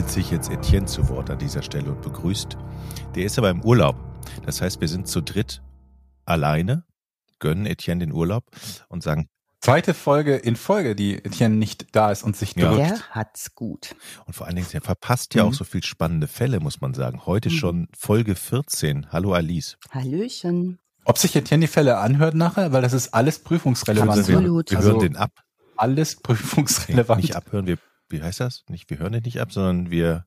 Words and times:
Meldet 0.00 0.14
sich 0.14 0.30
jetzt 0.30 0.50
Etienne 0.50 0.86
zu 0.86 1.10
Wort 1.10 1.28
an 1.28 1.38
dieser 1.38 1.60
Stelle 1.62 1.90
und 1.92 2.00
begrüßt. 2.00 2.56
Der 3.14 3.24
ist 3.26 3.36
aber 3.38 3.50
im 3.50 3.62
Urlaub. 3.62 3.96
Das 4.46 4.62
heißt, 4.62 4.80
wir 4.80 4.88
sind 4.88 5.06
zu 5.08 5.20
dritt 5.20 5.60
alleine, 6.24 6.84
gönnen 7.38 7.66
Etienne 7.66 8.06
den 8.06 8.12
Urlaub 8.14 8.44
und 8.88 9.02
sagen, 9.02 9.26
Zweite 9.60 9.92
Folge 9.92 10.36
in 10.36 10.56
Folge, 10.56 10.94
die 10.96 11.22
Etienne 11.22 11.54
nicht 11.56 11.94
da 11.94 12.10
ist 12.10 12.22
und 12.22 12.34
sich 12.34 12.56
Ja. 12.56 12.70
drückt. 12.72 12.88
Der 12.88 13.00
hat's 13.10 13.54
gut. 13.54 13.94
und 14.24 14.32
vor 14.32 14.46
allen 14.46 14.56
Dingen, 14.56 14.68
der 14.72 14.80
verpasst 14.80 15.34
ja 15.34 15.42
Mhm. 15.44 15.50
auch 15.50 15.54
so 15.54 15.64
viel 15.64 15.84
spannende 15.84 16.28
Fälle, 16.28 16.60
muss 16.60 16.80
man 16.80 16.94
sagen. 16.94 17.26
Heute 17.26 17.50
Mhm. 17.50 17.54
schon 17.54 17.88
Folge 17.94 18.36
14. 18.36 19.12
Hallo 19.12 19.34
Alice. 19.34 19.76
Hallöchen. 19.90 20.78
Ob 21.04 21.18
sich 21.18 21.36
Etienne 21.36 21.66
die 21.66 21.70
Fälle 21.70 21.98
anhört 21.98 22.34
nachher, 22.34 22.72
weil 22.72 22.80
das 22.80 22.94
ist 22.94 23.12
alles 23.12 23.38
prüfungsrelevant. 23.40 24.12
Also 24.12 24.28
wir, 24.28 24.38
Absolut. 24.38 24.70
wir 24.70 24.78
Also- 24.78 24.90
hören 24.92 25.00
den 25.00 25.16
ab. 25.16 25.42
Alles 25.76 26.16
prüfungsrelevant. 26.22 27.20
nicht 27.20 27.36
abhören, 27.36 27.66
wir, 27.66 27.76
wie 28.10 28.22
heißt 28.22 28.40
das? 28.40 28.64
Nicht, 28.68 28.90
wir 28.90 28.98
hören 28.98 29.12
den 29.12 29.22
nicht 29.22 29.40
ab, 29.40 29.52
sondern 29.52 29.90
wir 29.90 30.26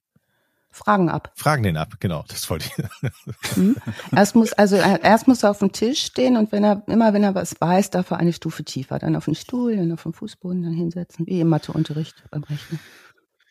Fragen 0.71 1.09
ab. 1.09 1.31
fragen 1.35 1.61
den 1.63 1.77
ab. 1.77 1.95
Genau, 1.99 2.25
das 2.27 2.49
wollte 2.49 2.65
ich. 2.65 3.53
Hm? 3.55 3.75
Erst 4.15 4.35
muss, 4.35 4.53
also 4.53 4.75
er- 4.75 5.03
erst 5.03 5.27
muss 5.27 5.43
er 5.43 5.51
auf 5.51 5.59
dem 5.59 5.71
Tisch 5.71 6.01
stehen 6.03 6.35
und 6.35 6.51
wenn 6.51 6.63
er, 6.63 6.81
immer 6.87 7.13
wenn 7.13 7.23
er 7.23 7.35
was 7.35 7.55
weiß, 7.59 7.91
darf 7.91 8.09
er 8.11 8.17
eine 8.17 8.33
Stufe 8.33 8.63
tiefer. 8.63 8.97
Dann 8.97 9.15
auf 9.15 9.25
den 9.25 9.35
Stuhl, 9.35 9.75
dann 9.77 9.91
auf 9.91 10.01
den 10.03 10.13
Fußboden, 10.13 10.63
dann 10.63 10.73
hinsetzen, 10.73 11.27
wie 11.27 11.39
im 11.41 11.49
Matheunterricht 11.49 12.23
beim 12.31 12.43
Rechnen. 12.43 12.79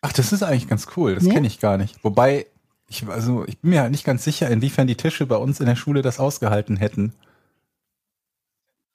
Ach, 0.00 0.12
das 0.12 0.32
ist 0.32 0.42
eigentlich 0.42 0.66
ganz 0.68 0.88
cool. 0.96 1.14
Das 1.14 1.22
Nee? 1.22 1.32
kenne 1.34 1.46
ich 1.46 1.60
gar 1.60 1.78
nicht. 1.78 2.02
Wobei, 2.02 2.46
ich, 2.88 3.06
also, 3.06 3.46
ich 3.46 3.60
bin 3.60 3.70
mir 3.70 3.82
halt 3.82 3.92
nicht 3.92 4.04
ganz 4.04 4.24
sicher, 4.24 4.50
inwiefern 4.50 4.88
die 4.88 4.96
Tische 4.96 5.24
bei 5.26 5.36
uns 5.36 5.60
in 5.60 5.66
der 5.66 5.76
Schule 5.76 6.02
das 6.02 6.18
ausgehalten 6.18 6.76
hätten. 6.76 7.14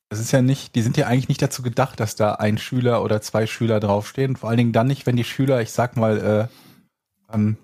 Das 0.09 0.19
ist 0.19 0.31
ja 0.31 0.41
nicht, 0.41 0.75
die 0.75 0.81
sind 0.81 0.95
ja 0.95 1.07
eigentlich 1.07 1.27
nicht 1.27 1.41
dazu 1.41 1.61
gedacht, 1.61 1.99
dass 1.99 2.15
da 2.15 2.33
ein 2.33 2.57
Schüler 2.57 3.03
oder 3.03 3.21
zwei 3.21 3.45
Schüler 3.45 3.79
draufstehen. 3.79 4.37
Vor 4.37 4.49
allen 4.49 4.57
Dingen 4.57 4.71
dann 4.71 4.87
nicht, 4.87 5.05
wenn 5.05 5.17
die 5.17 5.25
Schüler, 5.25 5.61
ich 5.61 5.71
sag 5.71 5.97
mal, 5.97 6.49
äh, 7.29 7.33
ähm, 7.33 7.57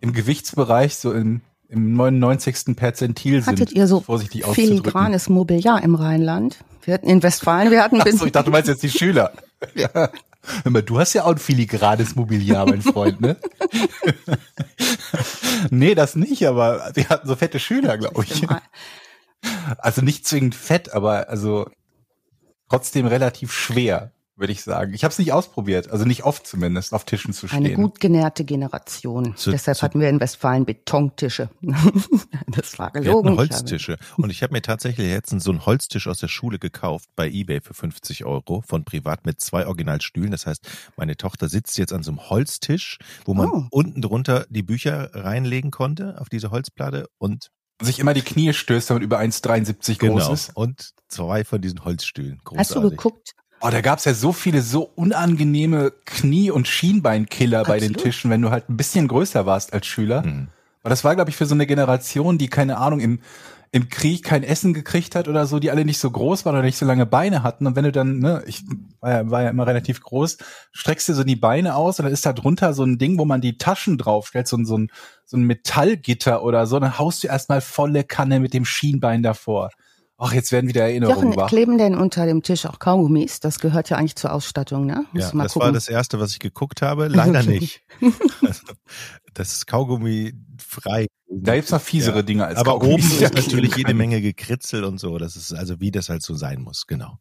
im 0.00 0.12
Gewichtsbereich 0.12 0.96
so 0.96 1.12
im, 1.12 1.40
im 1.68 1.94
99. 1.94 2.76
Perzentil 2.76 3.42
sind. 3.42 3.52
Hattet 3.52 3.72
ihr 3.72 3.86
so 3.86 4.00
vorsichtig 4.00 4.44
filigranes 4.46 5.30
Mobiliar 5.30 5.82
im 5.82 5.94
Rheinland? 5.94 6.58
Wir 6.82 6.94
hatten 6.94 7.08
in 7.08 7.22
Westfalen, 7.22 7.70
wir 7.70 7.82
hatten 7.82 8.00
Ach 8.00 8.06
so, 8.08 8.26
ich 8.26 8.32
dachte, 8.32 8.46
du 8.46 8.52
meinst 8.52 8.68
jetzt 8.68 8.82
die 8.82 8.90
Schüler. 8.90 9.32
Ja. 9.74 10.08
Mal, 10.64 10.82
du 10.82 10.98
hast 10.98 11.12
ja 11.12 11.24
auch 11.24 11.32
ein 11.32 11.38
filigranes 11.38 12.16
Mobiliar, 12.16 12.66
mein 12.66 12.82
Freund, 12.82 13.20
ne? 13.20 13.36
nee, 15.70 15.94
das 15.94 16.16
nicht, 16.16 16.46
aber 16.46 16.90
wir 16.94 17.08
hatten 17.08 17.28
so 17.28 17.36
fette 17.36 17.58
Schüler, 17.58 17.98
glaube 17.98 18.24
ich. 18.24 18.46
Also 19.78 20.02
nicht 20.02 20.26
zwingend 20.26 20.54
fett, 20.54 20.92
aber 20.92 21.28
also 21.28 21.68
trotzdem 22.68 23.06
relativ 23.06 23.52
schwer, 23.52 24.12
würde 24.36 24.52
ich 24.52 24.62
sagen. 24.62 24.94
Ich 24.94 25.04
habe 25.04 25.12
es 25.12 25.18
nicht 25.18 25.32
ausprobiert, 25.32 25.90
also 25.90 26.04
nicht 26.04 26.24
oft 26.24 26.46
zumindest, 26.46 26.94
auf 26.94 27.04
Tischen 27.04 27.32
zu 27.32 27.46
stehen. 27.46 27.58
Eine 27.64 27.74
gut 27.74 28.00
genährte 28.00 28.44
Generation. 28.44 29.36
Zu- 29.36 29.50
Deshalb 29.50 29.76
zu- 29.78 29.82
hatten 29.82 30.00
wir 30.00 30.08
in 30.08 30.18
Westfalen 30.20 30.64
Betontische. 30.64 31.50
das 32.48 32.78
war 32.78 32.92
Wir 32.94 33.02
gelogen. 33.02 33.30
habe- 33.30 33.38
Holztische. 33.38 33.98
Und 34.16 34.30
ich 34.30 34.42
habe 34.42 34.52
mir 34.52 34.62
tatsächlich 34.62 35.08
jetzt 35.08 35.30
so 35.40 35.50
einen 35.50 35.66
Holztisch 35.66 36.06
aus 36.08 36.18
der 36.18 36.28
Schule 36.28 36.58
gekauft 36.58 37.08
bei 37.16 37.28
eBay 37.28 37.60
für 37.60 37.74
50 37.74 38.24
Euro 38.24 38.62
von 38.66 38.84
privat 38.84 39.26
mit 39.26 39.40
zwei 39.40 39.66
Originalstühlen. 39.66 40.30
Das 40.30 40.46
heißt, 40.46 40.66
meine 40.96 41.16
Tochter 41.16 41.48
sitzt 41.48 41.76
jetzt 41.78 41.92
an 41.92 42.02
so 42.02 42.10
einem 42.12 42.30
Holztisch, 42.30 42.98
wo 43.24 43.34
man 43.34 43.48
Oh. 43.50 43.64
unten 43.70 44.00
drunter 44.00 44.46
die 44.48 44.62
Bücher 44.62 45.10
reinlegen 45.14 45.70
konnte 45.70 46.20
auf 46.20 46.28
diese 46.28 46.50
Holzplatte 46.50 47.08
und 47.18 47.50
sich 47.80 47.98
immer 47.98 48.14
die 48.14 48.22
Knie 48.22 48.52
stößt, 48.52 48.90
wenn 48.90 48.96
man 48.96 49.02
über 49.02 49.18
1,73 49.18 49.98
groß 49.98 49.98
genau 49.98 50.32
ist. 50.32 50.56
und 50.56 50.92
zwei 51.08 51.44
von 51.44 51.60
diesen 51.60 51.84
Holzstühlen. 51.84 52.40
Großartig. 52.44 52.58
Hast 52.58 52.74
du 52.74 52.90
geguckt? 52.90 53.34
Oh, 53.62 53.68
da 53.68 53.80
gab's 53.82 54.06
ja 54.06 54.14
so 54.14 54.32
viele 54.32 54.62
so 54.62 54.90
unangenehme 54.94 55.92
Knie- 56.06 56.50
und 56.50 56.66
Schienbeinkiller 56.66 57.64
bei 57.64 57.78
den. 57.78 57.94
Tischen, 57.94 58.30
wenn 58.30 58.40
du 58.40 58.50
halt 58.50 58.70
ein 58.70 58.76
bisschen 58.76 59.06
größer 59.06 59.44
warst 59.44 59.72
als 59.74 59.86
Schüler. 59.86 60.24
Mhm. 60.24 60.48
Aber 60.82 60.90
das 60.90 61.04
war, 61.04 61.14
glaube 61.14 61.30
ich, 61.30 61.36
für 61.36 61.44
so 61.44 61.54
eine 61.54 61.66
Generation, 61.66 62.38
die, 62.38 62.48
keine 62.48 62.78
Ahnung, 62.78 63.00
im, 63.00 63.20
im 63.72 63.88
Krieg 63.88 64.24
kein 64.24 64.42
Essen 64.42 64.72
gekriegt 64.72 65.14
hat 65.14 65.28
oder 65.28 65.46
so, 65.46 65.58
die 65.58 65.70
alle 65.70 65.84
nicht 65.84 65.98
so 65.98 66.10
groß 66.10 66.44
waren 66.44 66.54
oder 66.54 66.64
nicht 66.64 66.78
so 66.78 66.86
lange 66.86 67.04
Beine 67.06 67.42
hatten. 67.42 67.66
Und 67.66 67.76
wenn 67.76 67.84
du 67.84 67.92
dann, 67.92 68.18
ne, 68.18 68.42
ich 68.46 68.64
war 69.00 69.10
ja, 69.10 69.30
war 69.30 69.42
ja 69.42 69.50
immer 69.50 69.66
relativ 69.66 70.00
groß, 70.00 70.38
streckst 70.72 71.08
dir 71.08 71.14
so 71.14 71.22
die 71.22 71.36
Beine 71.36 71.76
aus 71.76 71.98
und 71.98 72.04
dann 72.04 72.12
ist 72.12 72.24
da 72.24 72.32
drunter 72.32 72.72
so 72.72 72.82
ein 72.82 72.98
Ding, 72.98 73.18
wo 73.18 73.26
man 73.26 73.40
die 73.40 73.58
Taschen 73.58 73.98
draufstellt, 73.98 74.48
so 74.48 74.56
ein, 74.56 74.64
so 74.64 74.78
ein, 74.78 74.90
so 75.30 75.36
ein 75.36 75.44
Metallgitter 75.44 76.42
oder 76.42 76.66
so, 76.66 76.80
dann 76.80 76.98
haust 76.98 77.22
du 77.22 77.28
erstmal 77.28 77.60
volle 77.60 78.02
Kanne 78.02 78.40
mit 78.40 78.52
dem 78.52 78.64
Schienbein 78.64 79.22
davor. 79.22 79.70
Ach, 80.18 80.34
jetzt 80.34 80.50
werden 80.52 80.68
wieder 80.68 80.82
Erinnerungen 80.82 81.28
Jochen, 81.28 81.36
wach. 81.36 81.48
kleben 81.48 81.78
denn 81.78 81.94
unter 81.94 82.26
dem 82.26 82.42
Tisch 82.42 82.66
auch 82.66 82.78
Kaugummis? 82.80 83.40
Das 83.40 83.58
gehört 83.60 83.88
ja 83.88 83.96
eigentlich 83.96 84.16
zur 84.16 84.32
Ausstattung, 84.32 84.84
ne? 84.84 85.06
Musst 85.12 85.32
Ja, 85.32 85.38
das 85.42 85.52
gucken. 85.54 85.66
war 85.66 85.72
das 85.72 85.88
erste, 85.88 86.20
was 86.20 86.32
ich 86.32 86.40
geguckt 86.40 86.82
habe. 86.82 87.06
Leider 87.08 87.42
nicht. 87.44 87.80
also, 88.42 88.60
das 89.32 89.52
ist 89.52 89.66
Kaugummi 89.66 90.34
frei. 90.58 91.06
Da 91.30 91.54
gibt's 91.54 91.70
noch 91.70 91.80
fiesere 91.80 92.16
Ja. 92.16 92.22
Dinge 92.22 92.44
als 92.44 92.58
Aber 92.58 92.74
oben 92.74 92.86
Kaugummis, 92.86 93.18
die 93.18 93.24
ist 93.24 93.34
natürlich 93.34 93.76
jede 93.76 93.84
können. 93.86 93.98
Menge 93.98 94.20
gekritzelt 94.20 94.84
und 94.84 94.98
so. 94.98 95.16
Das 95.16 95.36
ist 95.36 95.54
also 95.54 95.80
wie 95.80 95.92
das 95.92 96.08
halt 96.08 96.22
so 96.22 96.34
sein 96.34 96.60
muss. 96.60 96.86
Genau. 96.86 97.16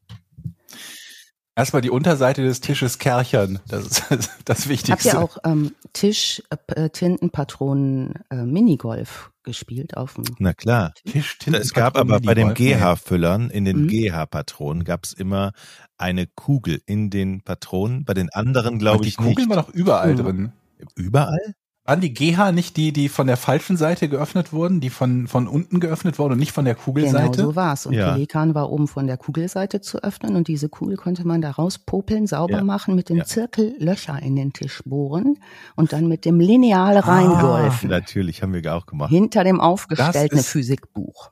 Erstmal 1.59 1.81
die 1.81 1.89
Unterseite 1.89 2.41
des 2.41 2.61
Tisches 2.61 2.99
kerchern. 2.99 3.59
Das 3.67 3.85
ist 3.85 4.03
das, 4.09 4.29
das 4.45 4.59
Habt 4.61 4.69
Wichtigste. 4.69 5.09
ihr 5.09 5.19
auch 5.19 5.37
ähm, 5.43 5.73
Tisch, 5.91 6.41
äh, 6.67 6.89
Tintenpatronen, 6.89 8.13
äh, 8.29 8.43
Minigolf 8.45 9.31
gespielt 9.43 9.97
auf 9.97 10.13
dem 10.13 10.23
Na 10.39 10.53
klar. 10.53 10.93
Tisch, 11.05 11.37
Es 11.51 11.73
gab 11.73 11.97
aber 11.97 12.21
bei 12.21 12.33
den? 12.33 12.53
GH-Füllern, 12.53 13.49
in 13.49 13.65
den 13.65 13.83
Mhm. 13.83 13.87
GH-Patronen, 13.89 14.85
gab 14.85 15.03
es 15.03 15.11
immer 15.13 15.51
eine 15.97 16.27
Kugel 16.27 16.81
in 16.85 17.09
den 17.09 17.41
Patronen. 17.41 18.05
Bei 18.05 18.13
den 18.13 18.29
anderen 18.31 18.79
glaube 18.79 19.03
die 19.03 19.09
ich 19.09 19.17
Kugeln 19.17 19.35
nicht. 19.35 19.49
war 19.49 19.57
doch 19.57 19.69
überall 19.69 20.13
Mhm. 20.13 20.17
drin. 20.17 20.51
Überall? 20.95 21.55
Waren 21.89 22.01
die 22.01 22.13
GH 22.13 22.51
nicht 22.51 22.77
die, 22.77 22.93
die 22.93 23.09
von 23.09 23.25
der 23.25 23.35
falschen 23.35 23.75
Seite 23.75 24.09
geöffnet 24.09 24.53
wurden, 24.53 24.79
die 24.79 24.91
von, 24.91 25.27
von 25.27 25.47
unten 25.47 25.79
geöffnet 25.79 26.19
wurden 26.19 26.33
und 26.33 26.37
nicht 26.37 26.51
von 26.51 26.63
der 26.63 26.75
Genau 26.75 26.85
Kugelseite? 26.85 27.41
so 27.41 27.55
war's. 27.55 27.87
Und 27.87 27.93
Ja. 27.93 28.11
Pelikan 28.13 28.53
war 28.53 28.69
oben 28.71 28.87
von 28.87 29.07
der 29.07 29.17
Kugelseite 29.17 29.81
zu 29.81 30.03
öffnen 30.03 30.35
und 30.35 30.47
diese 30.47 30.69
Kugel 30.69 30.97
konnte 30.97 31.25
man 31.25 31.41
da 31.41 31.49
rauspopeln, 31.49 32.27
sauber 32.27 32.57
Ja. 32.57 32.63
machen, 32.63 32.93
mit 32.95 33.09
dem 33.09 33.17
Ja. 33.17 33.23
Zirkel 33.23 33.73
Löcher 33.79 34.21
in 34.21 34.35
den 34.35 34.53
Tisch 34.53 34.83
bohren 34.85 35.39
und 35.75 35.91
dann 35.91 36.07
mit 36.07 36.25
dem 36.25 36.39
Lineal 36.39 36.97
Ah. 36.97 36.99
reingolfen. 36.99 37.89
Natürlich, 37.89 38.43
haben 38.43 38.53
wir 38.53 38.75
auch 38.75 38.85
gemacht. 38.85 39.09
Hinter 39.09 39.43
dem 39.43 39.59
aufgestellten 39.59 40.37
ist- 40.37 40.49
Physikbuch. 40.49 41.31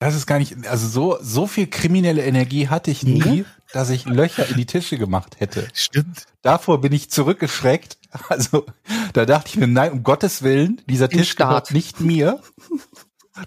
Das 0.00 0.14
ist 0.14 0.26
gar 0.26 0.38
nicht, 0.38 0.66
also 0.68 0.86
so, 0.86 1.16
so 1.22 1.46
viel 1.46 1.66
kriminelle 1.66 2.22
Energie 2.24 2.68
hatte 2.68 2.90
ich 2.90 3.04
nie, 3.04 3.20
Nee. 3.22 3.44
dass 3.72 3.88
ich 3.88 4.04
Löcher 4.04 4.46
in 4.46 4.56
die 4.56 4.66
Tische 4.66 4.98
gemacht 4.98 5.36
hätte. 5.40 5.66
Stimmt. 5.72 6.26
Davor 6.42 6.82
bin 6.82 6.92
ich 6.92 7.10
zurückgeschreckt. 7.10 7.96
Also, 8.28 8.64
da 9.12 9.26
dachte 9.26 9.48
ich 9.48 9.56
mir, 9.56 9.66
nein, 9.66 9.92
um 9.92 10.02
Gottes 10.02 10.42
Willen, 10.42 10.80
dieser 10.88 11.10
Im 11.10 11.18
Tisch 11.18 11.30
Start. 11.32 11.48
gehört 11.68 11.70
nicht 11.72 12.00
mir. 12.00 12.40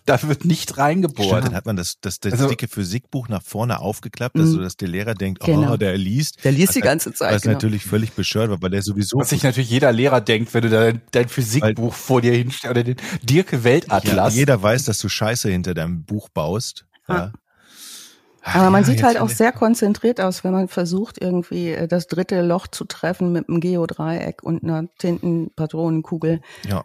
Da 0.05 0.21
wird 0.23 0.43
nicht 0.43 0.63
Stimmt, 0.63 0.79
reingebohrt. 0.79 1.45
dann 1.45 1.55
hat 1.55 1.65
man 1.65 1.77
das, 1.77 1.93
das, 2.01 2.19
das 2.19 2.33
Also- 2.33 2.49
dicke 2.49 2.67
Physikbuch 2.67 3.29
nach 3.29 3.41
vorne 3.41 3.79
aufgeklappt, 3.79 4.37
dass 4.37 4.47
Mhm. 4.49 4.51
so, 4.51 4.59
dass 4.59 4.75
der 4.75 4.89
Lehrer 4.89 5.13
denkt, 5.13 5.41
Genau. 5.45 5.71
oh, 5.73 5.77
der 5.77 5.97
liest. 5.97 6.43
Der 6.43 6.51
liest 6.51 6.67
Was 6.69 6.73
die 6.73 6.79
halt- 6.81 6.85
ganze 6.89 7.13
Zeit. 7.13 7.33
Was 7.33 7.41
genau. 7.43 7.53
natürlich 7.53 7.85
völlig 7.85 8.11
bescheuert 8.11 8.49
war, 8.49 8.61
weil 8.61 8.71
der 8.71 8.83
sowieso 8.83 9.17
Was 9.19 9.29
sich 9.29 9.43
natürlich 9.43 9.69
jeder 9.69 9.93
Lehrer 9.93 10.19
denkt, 10.19 10.53
wenn 10.53 10.63
du 10.63 10.69
da 10.69 10.81
dein, 10.91 11.01
dein 11.11 11.29
Physikbuch 11.29 11.93
vor 11.93 12.19
dir 12.21 12.33
hinstellst 12.33 12.69
oder 12.71 12.83
den 12.83 12.97
Dirke 13.23 13.55
ja, 13.57 13.63
Weltatlas. 13.63 14.35
jeder 14.35 14.61
weiß, 14.61 14.83
dass 14.83 14.97
du 14.97 15.07
Scheiße 15.07 15.49
hinter 15.49 15.73
deinem 15.73 16.03
Buch 16.03 16.27
baust. 16.27 16.85
Ja. 17.07 17.31
Aber 18.53 18.69
man 18.69 18.81
Ja, 18.81 18.85
sieht 18.87 18.95
jetzt 18.97 19.05
halt 19.05 19.19
auch 19.19 19.29
sehr 19.29 19.51
konzentriert 19.51 20.21
aus, 20.21 20.43
wenn 20.43 20.51
man 20.53 20.67
versucht, 20.67 21.21
irgendwie 21.21 21.71
äh, 21.71 21.87
das 21.87 22.07
dritte 22.07 22.41
Loch 22.41 22.67
zu 22.67 22.85
treffen 22.85 23.31
mit 23.31 23.49
einem 23.49 23.59
Geodreieck 23.59 24.43
und 24.43 24.63
einer 24.63 24.87
Tintenpatronenkugel. 24.97 26.41
Ja. 26.67 26.83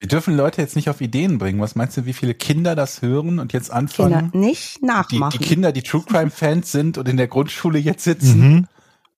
Wir 0.00 0.08
dürfen 0.08 0.36
Leute 0.36 0.60
jetzt 0.60 0.76
nicht 0.76 0.90
auf 0.90 1.00
Ideen 1.00 1.38
bringen. 1.38 1.60
Was 1.60 1.74
meinst 1.76 1.96
du, 1.96 2.04
wie 2.04 2.12
viele 2.12 2.34
Kinder 2.34 2.74
das 2.74 3.00
hören 3.00 3.38
und 3.38 3.52
jetzt 3.52 3.68
Kinder 3.70 3.78
anfangen? 3.78 4.30
nicht 4.34 4.80
Die, 4.82 4.86
nachmachen. 4.86 5.38
die 5.38 5.44
Kinder, 5.44 5.72
die 5.72 5.82
True 5.82 6.04
Crime 6.06 6.30
Fans 6.30 6.70
sind 6.72 6.98
und 6.98 7.08
in 7.08 7.16
der 7.16 7.28
Grundschule 7.28 7.78
jetzt 7.78 8.04
sitzen, 8.04 8.40
Mhm. 8.40 8.66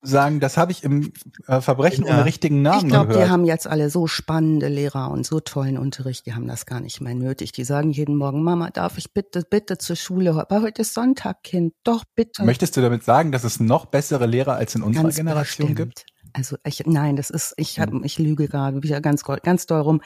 Sagen, 0.06 0.40
das 0.40 0.56
habe 0.56 0.72
ich 0.72 0.84
im 0.84 1.12
äh, 1.46 1.60
Verbrechen 1.60 2.04
Ja. 2.06 2.14
ohne 2.14 2.24
richtigen 2.24 2.62
Namen 2.62 2.86
ich 2.86 2.92
glaube, 2.92 3.14
die 3.14 3.28
haben 3.28 3.44
jetzt 3.44 3.66
alle 3.66 3.90
so 3.90 4.06
spannende 4.06 4.68
Lehrer 4.68 5.10
und 5.10 5.26
so 5.26 5.40
tollen 5.40 5.78
Unterricht, 5.78 6.26
die 6.26 6.34
haben 6.34 6.46
das 6.46 6.66
gar 6.66 6.80
nicht 6.80 7.00
mehr 7.00 7.14
nötig. 7.14 7.52
Die 7.52 7.64
sagen 7.64 7.90
jeden 7.90 8.16
Morgen, 8.16 8.42
Mama, 8.42 8.70
darf 8.70 8.98
ich 8.98 9.12
bitte, 9.12 9.42
bitte 9.48 9.78
zur 9.78 9.96
Schule? 9.96 10.30
Aber 10.34 10.62
heute 10.62 10.82
ist 10.82 10.94
Sonntag, 10.94 11.42
Kind. 11.42 11.74
Doch, 11.84 12.04
bitte. 12.14 12.44
Möchtest 12.44 12.76
du 12.76 12.80
damit 12.80 13.04
sagen, 13.04 13.32
dass 13.32 13.44
es 13.44 13.60
noch 13.60 13.86
bessere 13.86 14.26
Lehrer 14.26 14.54
als 14.54 14.74
in 14.74 14.82
unserer 14.82 15.04
Ganz 15.04 15.16
Generation 15.16 15.68
bestimmt. 15.74 15.96
gibt? 15.96 16.06
Also 16.32 16.56
ich, 16.64 16.82
nein, 16.86 17.16
das 17.16 17.30
ist, 17.30 17.54
ich 17.56 17.80
hab, 17.80 17.92
ich 18.04 18.18
lüge 18.18 18.46
gerade 18.48 18.82
wieder 18.82 19.00
ganz, 19.00 19.24
ganz 19.24 19.66
doll 19.66 19.80
rum. 19.80 20.00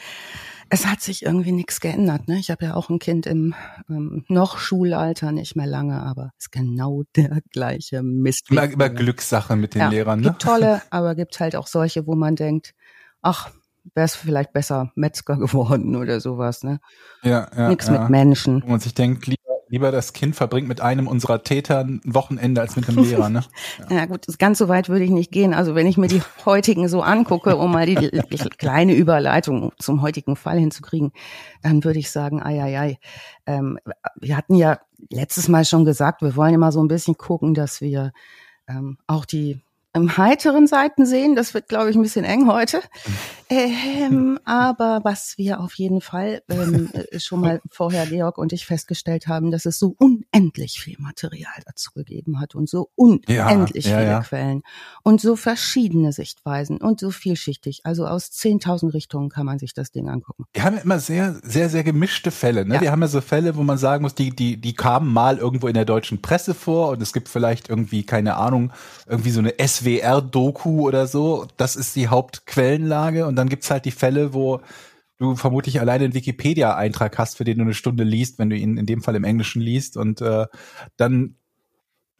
Es 0.72 0.87
hat 0.87 1.00
sich 1.00 1.25
irgendwie 1.25 1.50
nichts 1.50 1.81
geändert. 1.81 2.28
Ne? 2.28 2.38
Ich 2.38 2.50
habe 2.50 2.64
ja 2.64 2.75
auch 2.75 2.90
ein 2.90 3.00
Kind 3.00 3.26
im 3.26 3.55
ähm, 3.88 4.25
noch 4.28 4.58
Schulalter, 4.58 5.32
nicht 5.32 5.56
mehr 5.56 5.67
lange, 5.67 6.00
aber 6.00 6.31
ist 6.38 6.52
genau 6.52 7.02
der 7.17 7.40
gleiche 7.50 8.02
Mist. 8.02 8.50
Immer, 8.50 8.64
immer. 8.64 8.88
Glückssache 8.88 9.56
mit 9.56 9.75
den 9.75 9.81
ja, 9.81 9.88
Lehrern, 9.88 10.20
ne? 10.20 10.28
Gibt 10.28 10.43
tolle, 10.43 10.81
aber 10.90 11.17
gibt 11.17 11.40
halt 11.40 11.56
auch 11.56 11.67
solche, 11.67 12.06
wo 12.06 12.14
man 12.14 12.37
denkt, 12.37 12.75
ach, 13.20 13.50
wäre 13.94 14.05
es 14.05 14.14
vielleicht 14.14 14.52
besser 14.52 14.93
Metzger 14.94 15.37
geworden 15.38 15.96
oder 15.96 16.20
sowas. 16.20 16.62
Ne? 16.62 16.81
Ja, 17.22 17.49
ja, 17.56 17.69
Nix 17.69 17.88
ja. 17.88 18.00
mit 18.00 18.11
Menschen. 18.11 18.62
Wo 18.62 18.69
man 18.70 18.81
sich 18.81 18.94
denkt, 18.94 19.26
lieber, 19.70 19.93
das 19.93 20.12
Kind 20.12 20.37
verbringt 20.37 20.69
mit 20.69 20.81
einem 20.81 21.06
unserer 21.06 21.43
Täter 21.43 21.81
ein 21.81 22.00
Wochenende 22.05 22.61
als 22.61 22.76
mit 22.76 22.88
einem 22.88 23.05
Lehrer, 23.05 23.31
ne? 23.31 23.44
Ja. 23.88 23.96
ja 23.99 24.06
gut, 24.06 24.26
ganz 24.38 24.58
so 24.58 24.69
weit 24.69 24.88
würde 24.88 25.05
ich 25.05 25.11
nicht 25.11 25.31
gehen. 25.31 25.55
Also 25.55 25.75
wenn 25.75 25.87
ich 25.87 25.96
mir 25.96 26.08
die 26.08 26.20
heutigen 26.44 26.88
so 26.88 27.02
angucke, 27.02 27.56
um 27.56 27.72
mal 27.72 27.87
die 27.87 28.11
kleine 28.58 28.94
Überleitung 28.94 29.72
zum 29.78 30.02
heutigen 30.02 30.37
Fall 30.37 30.58
hinzukriegen, 30.58 31.12
dann 31.62 31.84
würde 31.84 32.00
ich 32.00 32.11
sagen, 32.11 32.43
ei, 32.43 32.62
ei, 32.62 32.81
ei. 32.81 32.99
Ähm, 33.46 33.78
wir 34.17 34.37
hatten 34.37 34.56
ja 34.56 34.78
letztes 35.08 35.49
Mal 35.49 35.64
schon 35.64 35.84
gesagt, 35.84 36.22
wir 36.22 36.37
wollen 36.37 36.55
immer 36.55 36.72
so 36.72 36.82
ein 36.82 36.88
bisschen 36.88 37.17
gucken, 37.17 37.55
dass 37.55 37.81
wir 37.81 38.12
ähm, 38.69 38.99
auch 39.06 39.25
die 39.25 39.61
ähm, 39.94 40.17
heiteren 40.17 40.67
Seiten 40.67 41.06
sehen. 41.06 41.37
Das 41.37 41.55
wird, 41.55 41.69
glaube 41.69 41.90
ich, 41.90 41.96
ein 41.96 42.02
bisschen 42.02 42.25
eng 42.25 42.49
heute. 42.49 42.82
Ähm, 43.50 44.38
aber 44.44 45.00
was 45.02 45.37
wir 45.37 45.58
auf 45.58 45.75
jeden 45.75 46.00
Fall 46.00 46.41
ähm, 46.49 46.88
äh, 46.93 47.19
schon 47.19 47.41
mal 47.41 47.61
vorher, 47.69 48.06
Georg 48.06 48.38
und 48.38 48.52
ich, 48.52 48.64
festgestellt 48.64 49.26
haben, 49.26 49.50
dass 49.50 49.67
es 49.67 49.81
so 49.81 49.97
unendlich 49.99 50.81
viel 50.81 50.97
Material 51.00 51.52
dazu 51.67 51.91
gegeben 51.93 52.38
hat 52.38 52.55
und 52.55 52.69
so 52.69 52.91
unendlich 52.94 53.87
ja, 53.87 53.91
ja, 53.91 53.99
viele 53.99 54.06
ja. 54.06 54.20
Quellen 54.20 54.62
und 55.02 55.20
so 55.20 55.35
verschiedene 55.35 56.12
Sichtweisen 56.12 56.76
und 56.76 57.00
so 57.00 57.11
vielschichtig. 57.11 57.81
Also 57.82 58.06
aus 58.06 58.26
10.000 58.26 58.94
Richtungen 58.94 59.31
kann 59.31 59.47
man 59.47 59.58
sich 59.58 59.75
das 59.75 59.91
Ding 59.91 60.08
angucken. 60.08 60.44
Wir 60.53 60.62
haben 60.62 60.76
ja 60.76 60.82
immer 60.82 61.00
sehr, 61.00 61.35
sehr, 61.43 61.69
sehr 61.69 61.82
gemischte 61.82 62.31
Fälle. 62.31 62.64
Ne? 62.64 62.81
Wir 62.81 62.93
haben 62.93 63.03
ja 63.03 63.08
so 63.08 63.20
Fälle, 63.20 63.56
wo 63.56 63.64
man 63.64 63.79
sagen 63.79 64.03
muss, 64.03 64.14
die, 64.14 64.31
die, 64.31 64.61
die 64.61 64.75
kamen 64.75 65.12
mal 65.12 65.38
irgendwo 65.38 65.67
in 65.67 65.75
der 65.75 65.85
deutschen 65.85 66.23
Presse 66.23 66.55
vor 66.55 66.91
und 66.91 67.03
es 67.03 67.12
gibt 67.12 67.29
vielleicht 67.29 67.69
irgendwie, 67.69 68.05
keine 68.05 68.37
Ahnung, 68.37 68.73
irgendwie 69.08 69.31
so 69.31 69.41
eine 69.41 69.55
SWR-Doku 69.61 70.87
oder 70.87 71.08
so. 71.08 71.49
Das 71.56 71.75
ist 71.75 71.96
die 71.96 72.06
Hauptquellenlage 72.06 73.26
und 73.26 73.40
dann 73.41 73.49
gibt's 73.49 73.71
halt 73.71 73.85
die 73.85 73.91
Fälle, 73.91 74.35
wo 74.35 74.61
du 75.19 75.37
vermutlich 75.37 75.81
alleine 75.81 76.05
einen 76.05 76.15
Wikipedia-Eintrag 76.15 77.19
hast, 77.19 77.37
für 77.37 77.45
den 77.45 77.59
du 77.59 77.65
eine 77.65 77.75
Stunde 77.75 78.05
liest, 78.05 78.39
wenn 78.39 78.51
du 78.51 78.57
ihn 78.57 78.77
in 78.77 78.87
dem 78.87 79.03
Fall 79.03 79.17
im 79.17 79.25
Englischen 79.25 79.61
liest 79.61 79.97
und 79.97 80.21
äh, 80.21 80.47
dann 80.97 81.37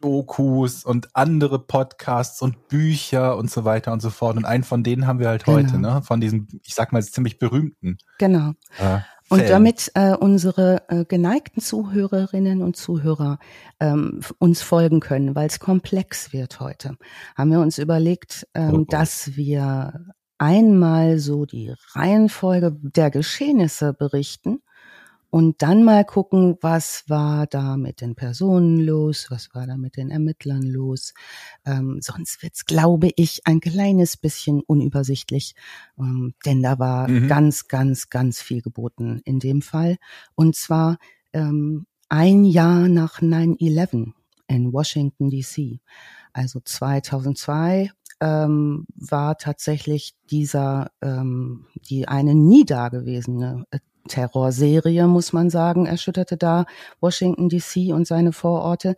Dokus 0.01 0.83
und 0.83 1.15
andere 1.15 1.59
Podcasts 1.59 2.41
und 2.41 2.67
Bücher 2.67 3.37
und 3.37 3.49
so 3.49 3.63
weiter 3.65 3.93
und 3.93 4.01
so 4.01 4.09
fort. 4.09 4.35
Und 4.35 4.45
einen 4.45 4.63
von 4.63 4.83
denen 4.83 5.07
haben 5.07 5.19
wir 5.19 5.27
halt 5.29 5.45
genau. 5.45 5.57
heute, 5.57 5.77
ne? 5.79 6.01
Von 6.03 6.19
diesen, 6.19 6.47
ich 6.63 6.73
sag 6.73 6.91
mal, 6.91 7.03
ziemlich 7.03 7.39
berühmten. 7.39 7.97
Genau. 8.17 8.53
Äh, 8.79 8.99
und 9.29 9.49
damit 9.49 9.91
äh, 9.93 10.13
unsere 10.13 10.83
äh, 10.89 11.05
geneigten 11.05 11.61
Zuhörerinnen 11.61 12.61
und 12.61 12.75
Zuhörer 12.75 13.39
ähm, 13.79 14.19
uns 14.39 14.61
folgen 14.61 14.99
können, 14.99 15.35
weil 15.35 15.47
es 15.47 15.59
komplex 15.59 16.33
wird 16.33 16.59
heute, 16.59 16.97
haben 17.37 17.51
wir 17.51 17.61
uns 17.61 17.77
überlegt, 17.77 18.45
ähm, 18.53 18.73
oh, 18.73 18.77
oh. 18.79 18.85
dass 18.89 19.37
wir 19.37 20.13
einmal 20.41 21.19
so 21.19 21.45
die 21.45 21.71
Reihenfolge 21.93 22.75
der 22.81 23.11
Geschehnisse 23.11 23.93
berichten 23.93 24.63
und 25.29 25.61
dann 25.61 25.83
mal 25.83 26.03
gucken, 26.03 26.57
was 26.61 27.03
war 27.07 27.45
da 27.45 27.77
mit 27.77 28.01
den 28.01 28.15
Personen 28.15 28.79
los, 28.79 29.27
was 29.29 29.53
war 29.53 29.67
da 29.67 29.77
mit 29.77 29.97
den 29.97 30.09
Ermittlern 30.09 30.63
los. 30.63 31.13
Ähm, 31.63 31.99
sonst 32.01 32.41
wird's, 32.41 32.65
glaube 32.65 33.11
ich, 33.15 33.41
ein 33.45 33.59
kleines 33.59 34.17
bisschen 34.17 34.61
unübersichtlich, 34.61 35.53
ähm, 35.99 36.33
denn 36.43 36.63
da 36.63 36.79
war 36.79 37.07
mhm. 37.07 37.27
ganz, 37.27 37.67
ganz, 37.67 38.09
ganz 38.09 38.41
viel 38.41 38.63
geboten 38.63 39.21
in 39.23 39.39
dem 39.39 39.61
Fall. 39.61 39.97
Und 40.33 40.55
zwar 40.55 40.97
ähm, 41.33 41.85
ein 42.09 42.45
Jahr 42.45 42.89
nach 42.89 43.21
9-11 43.21 44.11
in 44.47 44.73
Washington, 44.73 45.29
DC. 45.29 45.79
Also 46.33 46.61
2002 46.63 47.91
ähm, 48.21 48.85
war 48.95 49.37
tatsächlich 49.37 50.13
dieser 50.29 50.91
ähm, 51.01 51.65
die 51.89 52.07
eine 52.07 52.35
nie 52.35 52.63
dagewesene 52.65 53.65
äh, 53.71 53.79
Terrorserie, 54.07 55.07
muss 55.07 55.33
man 55.33 55.49
sagen, 55.49 55.85
erschütterte 55.85 56.37
da 56.37 56.65
Washington 57.01 57.49
DC 57.49 57.93
und 57.93 58.07
seine 58.07 58.31
Vororte. 58.31 58.95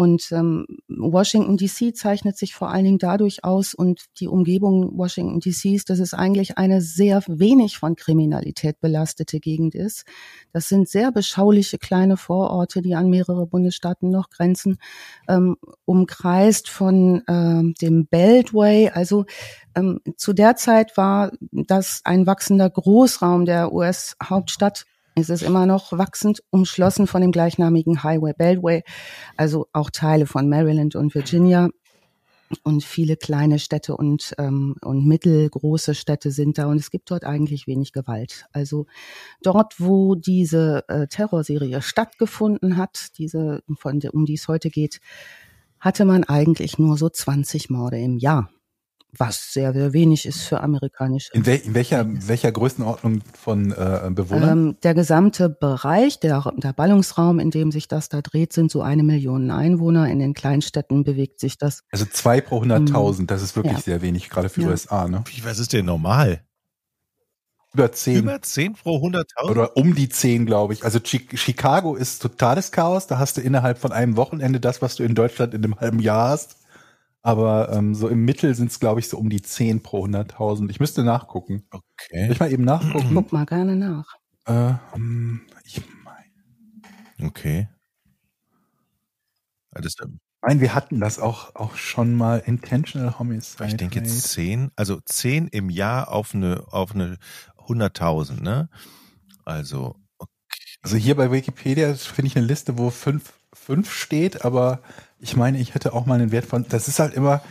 Und 0.00 0.32
ähm, 0.32 0.64
Washington 0.88 1.58
DC 1.58 1.94
zeichnet 1.94 2.38
sich 2.38 2.54
vor 2.54 2.70
allen 2.70 2.86
Dingen 2.86 2.98
dadurch 2.98 3.44
aus 3.44 3.74
und 3.74 4.06
die 4.18 4.28
Umgebung 4.28 4.96
Washington 4.96 5.40
DCs, 5.40 5.84
dass 5.84 5.98
es 5.98 6.14
eigentlich 6.14 6.56
eine 6.56 6.80
sehr 6.80 7.22
wenig 7.26 7.76
von 7.76 7.96
Kriminalität 7.96 8.80
belastete 8.80 9.40
Gegend 9.40 9.74
ist. 9.74 10.06
Das 10.54 10.70
sind 10.70 10.88
sehr 10.88 11.12
beschauliche 11.12 11.76
kleine 11.76 12.16
Vororte, 12.16 12.80
die 12.80 12.94
an 12.94 13.10
mehrere 13.10 13.46
Bundesstaaten 13.46 14.08
noch 14.08 14.30
grenzen, 14.30 14.78
ähm, 15.28 15.58
umkreist 15.84 16.70
von 16.70 17.22
ähm, 17.28 17.74
dem 17.82 18.06
Beltway. 18.06 18.88
Also 18.88 19.26
ähm, 19.74 20.00
zu 20.16 20.32
der 20.32 20.56
Zeit 20.56 20.96
war 20.96 21.30
das 21.52 22.00
ein 22.04 22.26
wachsender 22.26 22.70
Großraum 22.70 23.44
der 23.44 23.70
US-Hauptstadt 23.70 24.86
ist 25.14 25.30
es 25.30 25.42
immer 25.42 25.66
noch 25.66 25.92
wachsend, 25.92 26.42
umschlossen 26.50 27.06
von 27.06 27.20
dem 27.20 27.32
gleichnamigen 27.32 28.02
Highway 28.02 28.32
Beltway, 28.36 28.82
also 29.36 29.66
auch 29.72 29.90
Teile 29.90 30.26
von 30.26 30.48
Maryland 30.48 30.96
und 30.96 31.14
Virginia. 31.14 31.68
Und 32.64 32.82
viele 32.82 33.16
kleine 33.16 33.60
Städte 33.60 33.96
und, 33.96 34.34
ähm, 34.36 34.74
und 34.82 35.06
mittelgroße 35.06 35.94
Städte 35.94 36.32
sind 36.32 36.58
da 36.58 36.66
und 36.66 36.78
es 36.78 36.90
gibt 36.90 37.08
dort 37.08 37.24
eigentlich 37.24 37.68
wenig 37.68 37.92
Gewalt. 37.92 38.46
Also 38.52 38.86
dort, 39.40 39.78
wo 39.78 40.16
diese 40.16 40.82
äh, 40.88 41.06
Terrorserie 41.06 41.80
stattgefunden 41.80 42.76
hat, 42.76 43.16
diese, 43.18 43.62
von 43.78 44.00
der, 44.00 44.14
um 44.14 44.24
die 44.24 44.34
es 44.34 44.48
heute 44.48 44.68
geht, 44.68 45.00
hatte 45.78 46.04
man 46.04 46.24
eigentlich 46.24 46.76
nur 46.76 46.96
so 46.98 47.08
20 47.08 47.70
Morde 47.70 48.00
im 48.00 48.18
Jahr 48.18 48.50
was 49.16 49.52
sehr, 49.52 49.72
sehr 49.72 49.92
wenig 49.92 50.26
ist 50.26 50.42
für 50.42 50.60
amerikanische. 50.60 51.30
In, 51.32 51.46
wel 51.46 51.56
in 51.58 51.74
welcher, 51.74 52.06
welcher 52.06 52.52
Größenordnung 52.52 53.22
von 53.40 53.72
äh, 53.72 54.10
Bewohnern? 54.10 54.68
Ähm, 54.68 54.76
der 54.82 54.94
gesamte 54.94 55.48
Bereich, 55.48 56.20
der, 56.20 56.52
der 56.56 56.72
Ballungsraum, 56.72 57.38
in 57.38 57.50
dem 57.50 57.72
sich 57.72 57.88
das 57.88 58.08
da 58.08 58.22
dreht, 58.22 58.52
sind 58.52 58.70
so 58.70 58.82
eine 58.82 59.02
Million 59.02 59.50
Einwohner. 59.50 60.08
In 60.08 60.18
den 60.18 60.34
Kleinstädten 60.34 61.04
bewegt 61.04 61.40
sich 61.40 61.58
das. 61.58 61.82
Also 61.90 62.04
zwei 62.06 62.40
pro 62.40 62.60
hunderttausend, 62.60 63.30
das 63.30 63.42
ist 63.42 63.56
wirklich 63.56 63.74
ja. 63.74 63.80
sehr 63.80 64.02
wenig, 64.02 64.30
gerade 64.30 64.48
für 64.48 64.62
ja. 64.62 64.68
USA. 64.68 65.08
Ne? 65.08 65.24
Wie, 65.26 65.44
was 65.44 65.58
ist 65.58 65.72
denn 65.72 65.86
normal? 65.86 66.42
Über 67.72 67.92
zehn. 67.92 68.18
Über 68.18 68.42
zehn 68.42 68.74
pro 68.74 69.00
hunderttausend? 69.00 69.50
Oder 69.50 69.76
um 69.76 69.94
die 69.94 70.08
zehn, 70.08 70.44
glaube 70.44 70.72
ich. 70.72 70.84
Also 70.84 70.98
Chicago 71.02 71.94
ist 71.94 72.20
totales 72.20 72.72
Chaos. 72.72 73.06
Da 73.06 73.18
hast 73.18 73.36
du 73.36 73.40
innerhalb 73.40 73.78
von 73.78 73.92
einem 73.92 74.16
Wochenende 74.16 74.58
das, 74.58 74.82
was 74.82 74.96
du 74.96 75.04
in 75.04 75.14
Deutschland 75.14 75.54
in 75.54 75.64
einem 75.64 75.78
halben 75.78 76.00
Jahr 76.00 76.30
hast. 76.30 76.56
Aber 77.22 77.72
ähm, 77.72 77.94
so 77.94 78.08
im 78.08 78.24
Mittel 78.24 78.54
sind 78.54 78.70
es, 78.70 78.80
glaube 78.80 79.00
ich, 79.00 79.08
so 79.08 79.18
um 79.18 79.28
die 79.28 79.42
10 79.42 79.82
pro 79.82 80.04
100.000. 80.06 80.70
Ich 80.70 80.80
müsste 80.80 81.04
nachgucken. 81.04 81.64
Okay. 81.70 82.24
Soll 82.24 82.32
ich 82.32 82.40
mal 82.40 82.52
eben 82.52 82.64
nachgucken? 82.64 83.14
Guck 83.14 83.32
mal 83.32 83.44
gerne 83.44 83.76
nach. 83.76 84.16
Äh, 84.46 84.74
um, 84.94 85.42
ich 85.64 85.82
meine. 86.02 87.28
Okay. 87.28 87.68
Das, 89.72 89.94
Nein, 90.42 90.60
wir 90.60 90.74
hatten 90.74 91.00
das 91.00 91.18
auch, 91.18 91.54
auch 91.54 91.76
schon 91.76 92.14
mal 92.14 92.38
Intentional 92.38 93.18
Homicide. 93.18 93.66
Ich 93.66 93.76
denke 93.76 93.98
jetzt 94.00 94.30
10, 94.30 94.70
also 94.74 94.98
10 95.04 95.48
im 95.48 95.68
Jahr 95.68 96.10
auf 96.10 96.34
eine, 96.34 96.64
auf 96.70 96.94
eine 96.94 97.18
100.000, 97.58 98.42
ne? 98.42 98.70
Also, 99.44 99.96
okay. 100.18 100.30
Also 100.82 100.96
hier 100.96 101.14
bei 101.14 101.30
Wikipedia 101.30 101.94
finde 101.94 102.28
ich 102.28 102.36
eine 102.36 102.46
Liste, 102.46 102.78
wo 102.78 102.88
5 102.90 103.32
fünf 103.52 103.92
steht, 103.92 104.44
aber 104.44 104.80
ich 105.20 105.36
meine, 105.36 105.58
ich 105.58 105.74
hätte 105.74 105.92
auch 105.92 106.06
mal 106.06 106.20
einen 106.20 106.32
Wert 106.32 106.46
von, 106.46 106.66
das 106.68 106.88
ist 106.88 106.98
halt 106.98 107.14
immer, 107.14 107.42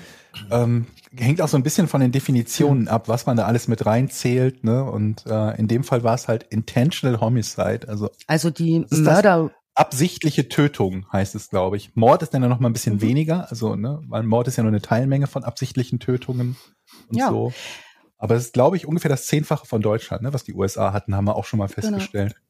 ähm, 0.51 0.87
hängt 1.15 1.41
auch 1.41 1.47
so 1.47 1.57
ein 1.57 1.63
bisschen 1.63 1.87
von 1.87 2.01
den 2.01 2.11
Definitionen 2.11 2.87
ab, 2.87 3.07
was 3.07 3.25
man 3.25 3.37
da 3.37 3.45
alles 3.45 3.67
mit 3.67 3.85
reinzählt, 3.85 4.63
ne? 4.63 4.83
Und 4.83 5.25
äh, 5.25 5.57
in 5.57 5.67
dem 5.67 5.83
Fall 5.83 6.03
war 6.03 6.15
es 6.15 6.27
halt 6.27 6.43
intentional 6.49 7.19
homicide, 7.19 7.87
also 7.87 8.09
also 8.27 8.49
die 8.49 8.85
Mörder 8.89 9.51
absichtliche 9.79 10.49
Tötung 10.49 11.05
heißt 11.11 11.35
es, 11.35 11.49
glaube 11.49 11.77
ich. 11.77 11.95
Mord 11.95 12.21
ist 12.21 12.33
dann 12.33 12.43
ja 12.43 12.49
noch 12.49 12.59
mal 12.59 12.69
ein 12.69 12.73
bisschen 12.73 12.95
mhm. 12.95 13.01
weniger, 13.01 13.49
also 13.49 13.75
ne, 13.75 14.01
weil 14.07 14.23
Mord 14.23 14.47
ist 14.47 14.57
ja 14.57 14.63
nur 14.63 14.71
eine 14.71 14.81
Teilmenge 14.81 15.27
von 15.27 15.45
absichtlichen 15.45 15.99
Tötungen 15.99 16.57
und 17.07 17.17
ja. 17.17 17.29
so. 17.29 17.53
Aber 18.17 18.35
es 18.35 18.45
ist, 18.45 18.53
glaube 18.53 18.75
ich, 18.75 18.85
ungefähr 18.85 19.09
das 19.09 19.27
Zehnfache 19.27 19.65
von 19.65 19.81
Deutschland, 19.81 20.21
ne, 20.23 20.33
was 20.33 20.43
die 20.43 20.53
USA 20.53 20.91
hatten, 20.91 21.15
haben 21.15 21.25
wir 21.25 21.35
auch 21.35 21.45
schon 21.45 21.59
mal 21.59 21.67
genau. 21.67 21.81
festgestellt. 21.81 22.33
Genau. 22.33 22.48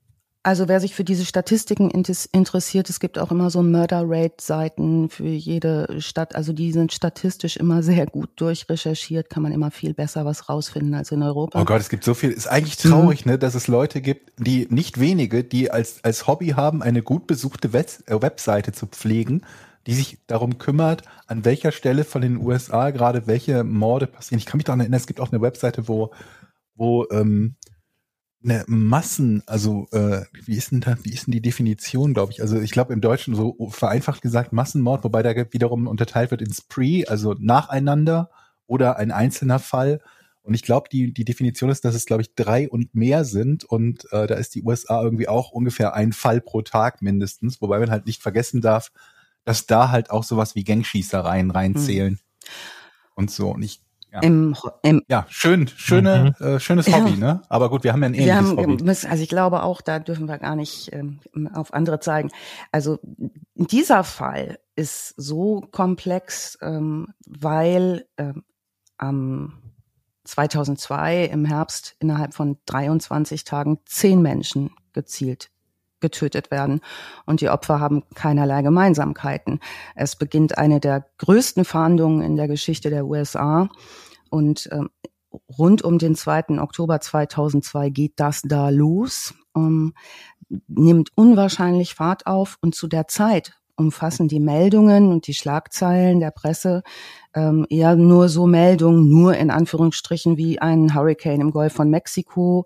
Also 0.49 0.67
wer 0.67 0.79
sich 0.79 0.95
für 0.95 1.03
diese 1.03 1.25
Statistiken 1.25 1.91
interessiert, 1.91 2.89
es 2.89 2.99
gibt 2.99 3.19
auch 3.19 3.29
immer 3.29 3.51
so 3.51 3.61
Murder-Rate-Seiten 3.61 5.11
für 5.11 5.27
jede 5.27 6.01
Stadt. 6.01 6.33
Also 6.33 6.53
die 6.53 6.71
sind 6.71 6.91
statistisch 6.91 7.55
immer 7.55 7.83
sehr 7.83 8.07
gut 8.07 8.31
durchrecherchiert, 8.35 9.29
kann 9.29 9.43
man 9.43 9.51
immer 9.51 9.69
viel 9.69 9.93
besser 9.93 10.25
was 10.25 10.49
rausfinden 10.49 10.95
als 10.95 11.11
in 11.11 11.21
Europa. 11.21 11.61
Oh 11.61 11.65
Gott, 11.65 11.81
es 11.81 11.89
gibt 11.89 12.03
so 12.03 12.15
viel. 12.15 12.31
Ist 12.31 12.47
eigentlich 12.47 12.77
traurig, 12.77 13.27
mhm. 13.27 13.33
ne, 13.33 13.37
dass 13.37 13.53
es 13.53 13.67
Leute 13.67 14.01
gibt, 14.01 14.31
die 14.43 14.65
nicht 14.71 14.99
wenige, 14.99 15.43
die 15.43 15.69
als, 15.69 16.03
als 16.03 16.25
Hobby 16.25 16.47
haben, 16.47 16.81
eine 16.81 17.03
gut 17.03 17.27
besuchte 17.27 17.71
Web 17.71 17.91
äh, 18.07 18.19
Webseite 18.19 18.71
zu 18.71 18.87
pflegen, 18.87 19.43
die 19.85 19.93
sich 19.93 20.17
darum 20.25 20.57
kümmert, 20.57 21.03
an 21.27 21.45
welcher 21.45 21.71
Stelle 21.71 22.03
von 22.03 22.23
den 22.23 22.37
USA 22.37 22.89
gerade 22.89 23.27
welche 23.27 23.63
Morde 23.63 24.07
passieren. 24.07 24.39
Ich 24.39 24.47
kann 24.47 24.57
mich 24.57 24.65
daran 24.65 24.79
erinnern, 24.79 24.97
es 24.97 25.05
gibt 25.05 25.19
auch 25.19 25.31
eine 25.31 25.43
Webseite, 25.43 25.87
wo, 25.87 26.09
wo 26.73 27.05
ähm, 27.11 27.55
eine 28.43 28.63
Massen, 28.67 29.43
also 29.45 29.87
äh, 29.91 30.23
wie 30.45 30.55
ist 30.55 30.71
denn 30.71 30.81
da, 30.81 30.97
wie 31.03 31.11
ist 31.11 31.27
denn 31.27 31.33
die 31.33 31.41
Definition, 31.41 32.13
glaube 32.13 32.31
ich? 32.31 32.41
Also 32.41 32.59
ich 32.59 32.71
glaube 32.71 32.93
im 32.93 33.01
Deutschen 33.01 33.35
so 33.35 33.69
vereinfacht 33.69 34.21
gesagt 34.21 34.53
Massenmord, 34.53 35.03
wobei 35.03 35.23
da 35.23 35.35
wiederum 35.51 35.87
unterteilt 35.87 36.31
wird 36.31 36.41
in 36.41 36.53
Spree, 36.53 37.05
also 37.05 37.35
nacheinander 37.37 38.29
oder 38.65 38.97
ein 38.97 39.11
einzelner 39.11 39.59
Fall. 39.59 39.99
Und 40.41 40.53
ich 40.53 40.63
glaube, 40.63 40.87
die, 40.89 41.13
die 41.13 41.25
Definition 41.25 41.69
ist, 41.69 41.83
dass 41.83 41.95
es, 41.95 42.05
glaube 42.05 42.21
ich, 42.21 42.33
drei 42.33 42.69
und 42.69 42.95
mehr 42.95 43.25
sind. 43.25 43.65
Und 43.65 44.05
äh, 44.11 44.25
da 44.25 44.35
ist 44.35 44.55
die 44.55 44.63
USA 44.63 45.03
irgendwie 45.03 45.27
auch 45.27 45.51
ungefähr 45.51 45.93
ein 45.93 46.13
Fall 46.13 46.39
pro 46.39 46.61
Tag 46.61 47.01
mindestens. 47.01 47.61
Wobei 47.61 47.79
man 47.79 47.91
halt 47.91 48.05
nicht 48.05 48.21
vergessen 48.21 48.61
darf, 48.61 48.91
dass 49.43 49.67
da 49.67 49.91
halt 49.91 50.09
auch 50.11 50.23
sowas 50.23 50.55
wie 50.55 50.63
Gangschießereien 50.63 51.51
reinzählen. 51.51 52.13
Mhm. 52.13 52.19
Und 53.15 53.31
so. 53.31 53.51
Und 53.51 53.63
ich 53.63 53.81
ja. 54.11 54.19
Im, 54.21 54.55
im 54.81 55.03
ja, 55.07 55.25
schön, 55.29 55.67
schöne, 55.67 56.35
mhm. 56.39 56.45
äh, 56.45 56.59
schönes 56.59 56.87
Hobby, 56.87 57.11
ne? 57.11 57.41
Aber 57.49 57.69
gut, 57.69 57.83
wir 57.83 57.93
haben 57.93 58.01
ja 58.01 58.09
ein 58.09 58.13
ähnliches 58.13 58.35
haben, 58.35 58.57
Hobby. 58.57 58.83
Müssen, 58.83 59.09
also 59.09 59.21
ich 59.21 59.29
glaube 59.29 59.63
auch, 59.63 59.81
da 59.81 59.99
dürfen 59.99 60.27
wir 60.27 60.37
gar 60.39 60.55
nicht 60.55 60.91
ähm, 60.93 61.19
auf 61.53 61.73
andere 61.73 61.99
zeigen. 61.99 62.31
Also 62.71 62.99
dieser 63.55 64.03
Fall 64.03 64.59
ist 64.75 65.13
so 65.17 65.61
komplex, 65.71 66.57
ähm, 66.61 67.07
weil 67.27 68.05
ähm, 68.17 68.43
am 68.97 69.61
2002 70.23 71.25
im 71.25 71.45
Herbst 71.45 71.95
innerhalb 71.99 72.33
von 72.33 72.57
23 72.65 73.43
Tagen 73.43 73.79
zehn 73.85 74.21
Menschen 74.21 74.71
gezielt 74.93 75.51
getötet 75.99 76.51
werden. 76.51 76.81
Und 77.25 77.41
die 77.41 77.49
Opfer 77.49 77.79
haben 77.79 78.03
keinerlei 78.15 78.61
Gemeinsamkeiten. 78.61 79.59
Es 79.95 80.15
beginnt 80.15 80.57
eine 80.57 80.79
der 80.79 81.05
größten 81.17 81.65
Fahndungen 81.65 82.21
in 82.21 82.35
der 82.35 82.47
Geschichte 82.47 82.89
der 82.89 83.05
USA. 83.05 83.69
Und 84.29 84.69
ähm, 84.71 84.89
rund 85.57 85.83
um 85.83 85.97
den 85.97 86.15
2. 86.15 86.59
Oktober 86.59 87.01
2002 87.01 87.89
geht 87.89 88.13
das 88.17 88.41
da 88.43 88.69
los, 88.69 89.33
ähm, 89.55 89.93
nimmt 90.67 91.09
unwahrscheinlich 91.15 91.95
Fahrt 91.95 92.27
auf. 92.27 92.57
Und 92.61 92.75
zu 92.75 92.87
der 92.87 93.07
Zeit 93.07 93.53
umfassen 93.79 94.27
die 94.27 94.41
Meldungen 94.41 95.09
und 95.09 95.25
die 95.25 95.33
Schlagzeilen 95.33 96.19
der 96.19 96.31
Presse 96.31 96.83
ähm, 97.33 97.65
eher 97.69 97.95
nur 97.95 98.27
so 98.27 98.45
Meldungen, 98.45 99.09
nur 99.09 99.35
in 99.37 99.49
Anführungsstrichen 99.49 100.37
wie 100.37 100.59
ein 100.59 100.93
Hurricane 100.93 101.41
im 101.41 101.51
Golf 101.51 101.73
von 101.73 101.89
Mexiko, 101.89 102.65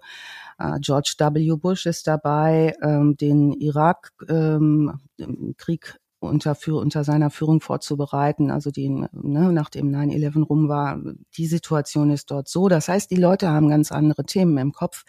George 0.80 1.16
W. 1.18 1.56
Bush 1.56 1.86
ist 1.86 2.08
dabei, 2.08 2.76
ähm, 2.82 3.18
den 3.18 3.52
Irakkrieg 3.54 4.30
ähm, 4.30 5.00
unter, 6.20 6.58
unter 6.68 7.04
seiner 7.04 7.30
Führung 7.30 7.62
vorzubereiten, 7.62 8.50
also 8.50 8.72
den, 8.72 9.08
ne, 9.12 9.52
nachdem 9.52 9.90
9-11 9.90 10.44
rum 10.44 10.70
war, 10.70 11.00
die 11.36 11.48
Situation 11.48 12.12
ist 12.12 12.32
dort 12.32 12.48
so. 12.48 12.70
Das 12.70 12.88
heißt, 12.88 13.12
die 13.12 13.18
Leute 13.18 13.50
haben 13.50 13.70
ganz 13.70 13.92
andere 13.92 14.24
Themen 14.24 14.58
im 14.58 14.72
Kopf, 14.72 15.04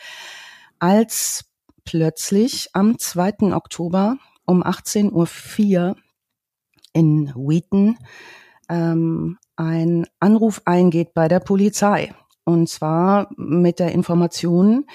als 0.79 1.45
plötzlich 1.85 2.71
am 2.73 2.99
2. 2.99 3.55
Oktober 3.55 4.17
um 4.45 4.63
18.04 4.63 5.91
Uhr 5.91 5.97
in 6.93 7.33
Wheaton 7.35 7.97
ähm, 8.69 9.39
ein 9.57 10.07
Anruf 10.21 10.63
eingeht 10.65 11.15
bei 11.15 11.29
der 11.29 11.41
Polizei. 11.41 12.15
Und 12.45 12.69
zwar 12.69 13.29
mit 13.37 13.79
der 13.79 13.93
Information, 13.93 14.87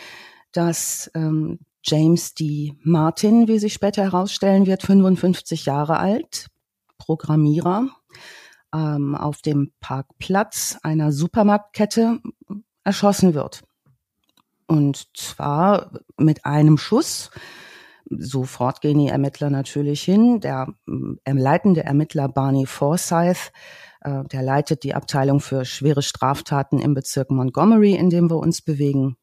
dass 0.51 1.09
ähm, 1.15 1.59
James 1.83 2.33
D. 2.33 2.73
Martin, 2.83 3.47
wie 3.47 3.59
sich 3.59 3.73
später 3.73 4.03
herausstellen 4.03 4.65
wird, 4.65 4.83
55 4.83 5.65
Jahre 5.65 5.97
alt, 5.97 6.47
Programmierer, 6.97 7.87
ähm, 8.73 9.15
auf 9.15 9.41
dem 9.41 9.71
Parkplatz 9.79 10.77
einer 10.83 11.11
Supermarktkette 11.11 12.19
erschossen 12.83 13.33
wird. 13.33 13.63
Und 14.67 15.07
zwar 15.17 15.91
mit 16.17 16.45
einem 16.45 16.77
Schuss. 16.77 17.31
Sofort 18.11 18.81
gehen 18.81 18.99
die 18.99 19.07
Ermittler 19.07 19.49
natürlich 19.49 20.01
hin. 20.03 20.39
Der 20.41 20.73
äh, 20.87 21.31
leitende 21.31 21.83
Ermittler 21.83 22.27
Barney 22.27 22.65
Forsyth, 22.65 23.51
äh, 24.01 24.23
der 24.25 24.43
leitet 24.43 24.83
die 24.83 24.93
Abteilung 24.93 25.39
für 25.39 25.65
schwere 25.65 26.01
Straftaten 26.01 26.79
im 26.79 26.93
Bezirk 26.93 27.31
Montgomery, 27.31 27.95
in 27.95 28.09
dem 28.09 28.29
wir 28.29 28.37
uns 28.37 28.61
bewegen 28.61 29.17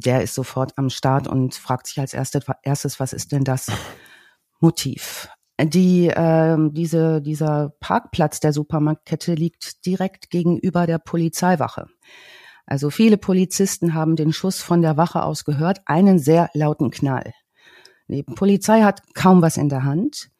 der 0.00 0.22
ist 0.22 0.34
sofort 0.34 0.76
am 0.76 0.90
Start 0.90 1.28
und 1.28 1.54
fragt 1.54 1.86
sich 1.86 2.00
als 2.00 2.14
erstes, 2.14 3.00
was 3.00 3.12
ist 3.12 3.32
denn 3.32 3.44
das 3.44 3.70
Motiv? 4.60 5.28
Die, 5.60 6.08
äh, 6.08 6.56
diese, 6.70 7.22
dieser 7.22 7.72
Parkplatz 7.80 8.40
der 8.40 8.52
Supermarktkette 8.52 9.34
liegt 9.34 9.86
direkt 9.86 10.28
gegenüber 10.30 10.86
der 10.86 10.98
Polizeiwache. 10.98 11.86
Also 12.66 12.90
viele 12.90 13.16
Polizisten 13.16 13.94
haben 13.94 14.16
den 14.16 14.32
Schuss 14.32 14.60
von 14.60 14.82
der 14.82 14.96
Wache 14.96 15.22
aus 15.22 15.44
gehört, 15.44 15.80
einen 15.86 16.18
sehr 16.18 16.50
lauten 16.52 16.90
Knall. 16.90 17.32
Die 18.08 18.22
Polizei 18.22 18.82
hat 18.82 19.02
kaum 19.14 19.40
was 19.40 19.56
in 19.56 19.68
der 19.68 19.84
Hand 19.84 20.30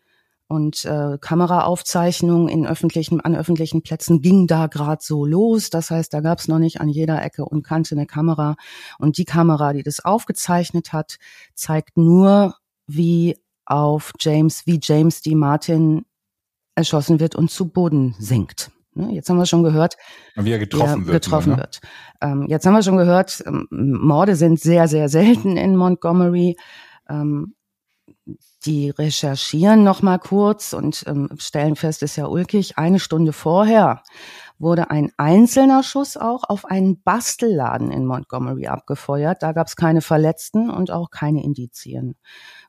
und 0.48 0.84
äh, 0.84 1.18
Kameraaufzeichnungen 1.20 2.48
in 2.48 2.66
öffentlichen, 2.66 3.20
an 3.20 3.34
öffentlichen 3.34 3.82
Plätzen 3.82 4.22
ging 4.22 4.46
da 4.46 4.68
gerade 4.68 5.02
so 5.02 5.26
los. 5.26 5.70
Das 5.70 5.90
heißt, 5.90 6.12
da 6.14 6.20
gab 6.20 6.38
es 6.38 6.48
noch 6.48 6.58
nicht 6.58 6.80
an 6.80 6.88
jeder 6.88 7.22
Ecke 7.22 7.44
und 7.44 7.62
Kante 7.62 7.94
eine 7.94 8.06
Kamera. 8.06 8.56
Und 8.98 9.18
die 9.18 9.24
Kamera, 9.24 9.72
die 9.72 9.82
das 9.82 10.04
aufgezeichnet 10.04 10.92
hat, 10.92 11.16
zeigt 11.54 11.96
nur, 11.96 12.54
wie 12.86 13.36
auf 13.64 14.12
James, 14.20 14.66
wie 14.66 14.78
James 14.80 15.22
D. 15.22 15.34
Martin 15.34 16.04
erschossen 16.76 17.18
wird 17.18 17.34
und 17.34 17.50
zu 17.50 17.68
Boden 17.68 18.14
sinkt. 18.18 18.70
Ne, 18.94 19.12
jetzt 19.12 19.28
haben 19.28 19.36
wir 19.38 19.46
schon 19.46 19.64
gehört, 19.64 19.96
wie 20.36 20.52
er 20.52 20.58
getroffen 20.58 21.02
er 21.02 21.06
wird. 21.06 21.24
Getroffen 21.24 21.52
ne? 21.52 21.58
wird. 21.58 21.80
Ähm, 22.22 22.46
jetzt 22.48 22.64
haben 22.64 22.74
wir 22.74 22.82
schon 22.82 22.96
gehört, 22.96 23.42
ähm, 23.46 23.66
Morde 23.70 24.36
sind 24.36 24.60
sehr, 24.60 24.86
sehr 24.86 25.08
selten 25.08 25.56
in 25.56 25.76
Montgomery. 25.76 26.56
Ähm, 27.08 27.55
die 28.64 28.90
recherchieren 28.90 29.84
noch 29.84 30.02
mal 30.02 30.18
kurz 30.18 30.72
und 30.72 31.04
ähm, 31.06 31.28
stellen 31.38 31.76
fest, 31.76 32.02
ist 32.02 32.16
ja 32.16 32.26
ulkig. 32.26 32.78
Eine 32.78 32.98
Stunde 32.98 33.32
vorher 33.32 34.02
wurde 34.58 34.90
ein 34.90 35.12
einzelner 35.16 35.82
Schuss 35.82 36.16
auch 36.16 36.44
auf 36.44 36.64
einen 36.64 37.00
Bastelladen 37.02 37.92
in 37.92 38.06
Montgomery 38.06 38.66
abgefeuert. 38.66 39.42
Da 39.42 39.52
gab 39.52 39.66
es 39.68 39.76
keine 39.76 40.00
Verletzten 40.00 40.70
und 40.70 40.90
auch 40.90 41.10
keine 41.10 41.44
Indizien. 41.44 42.16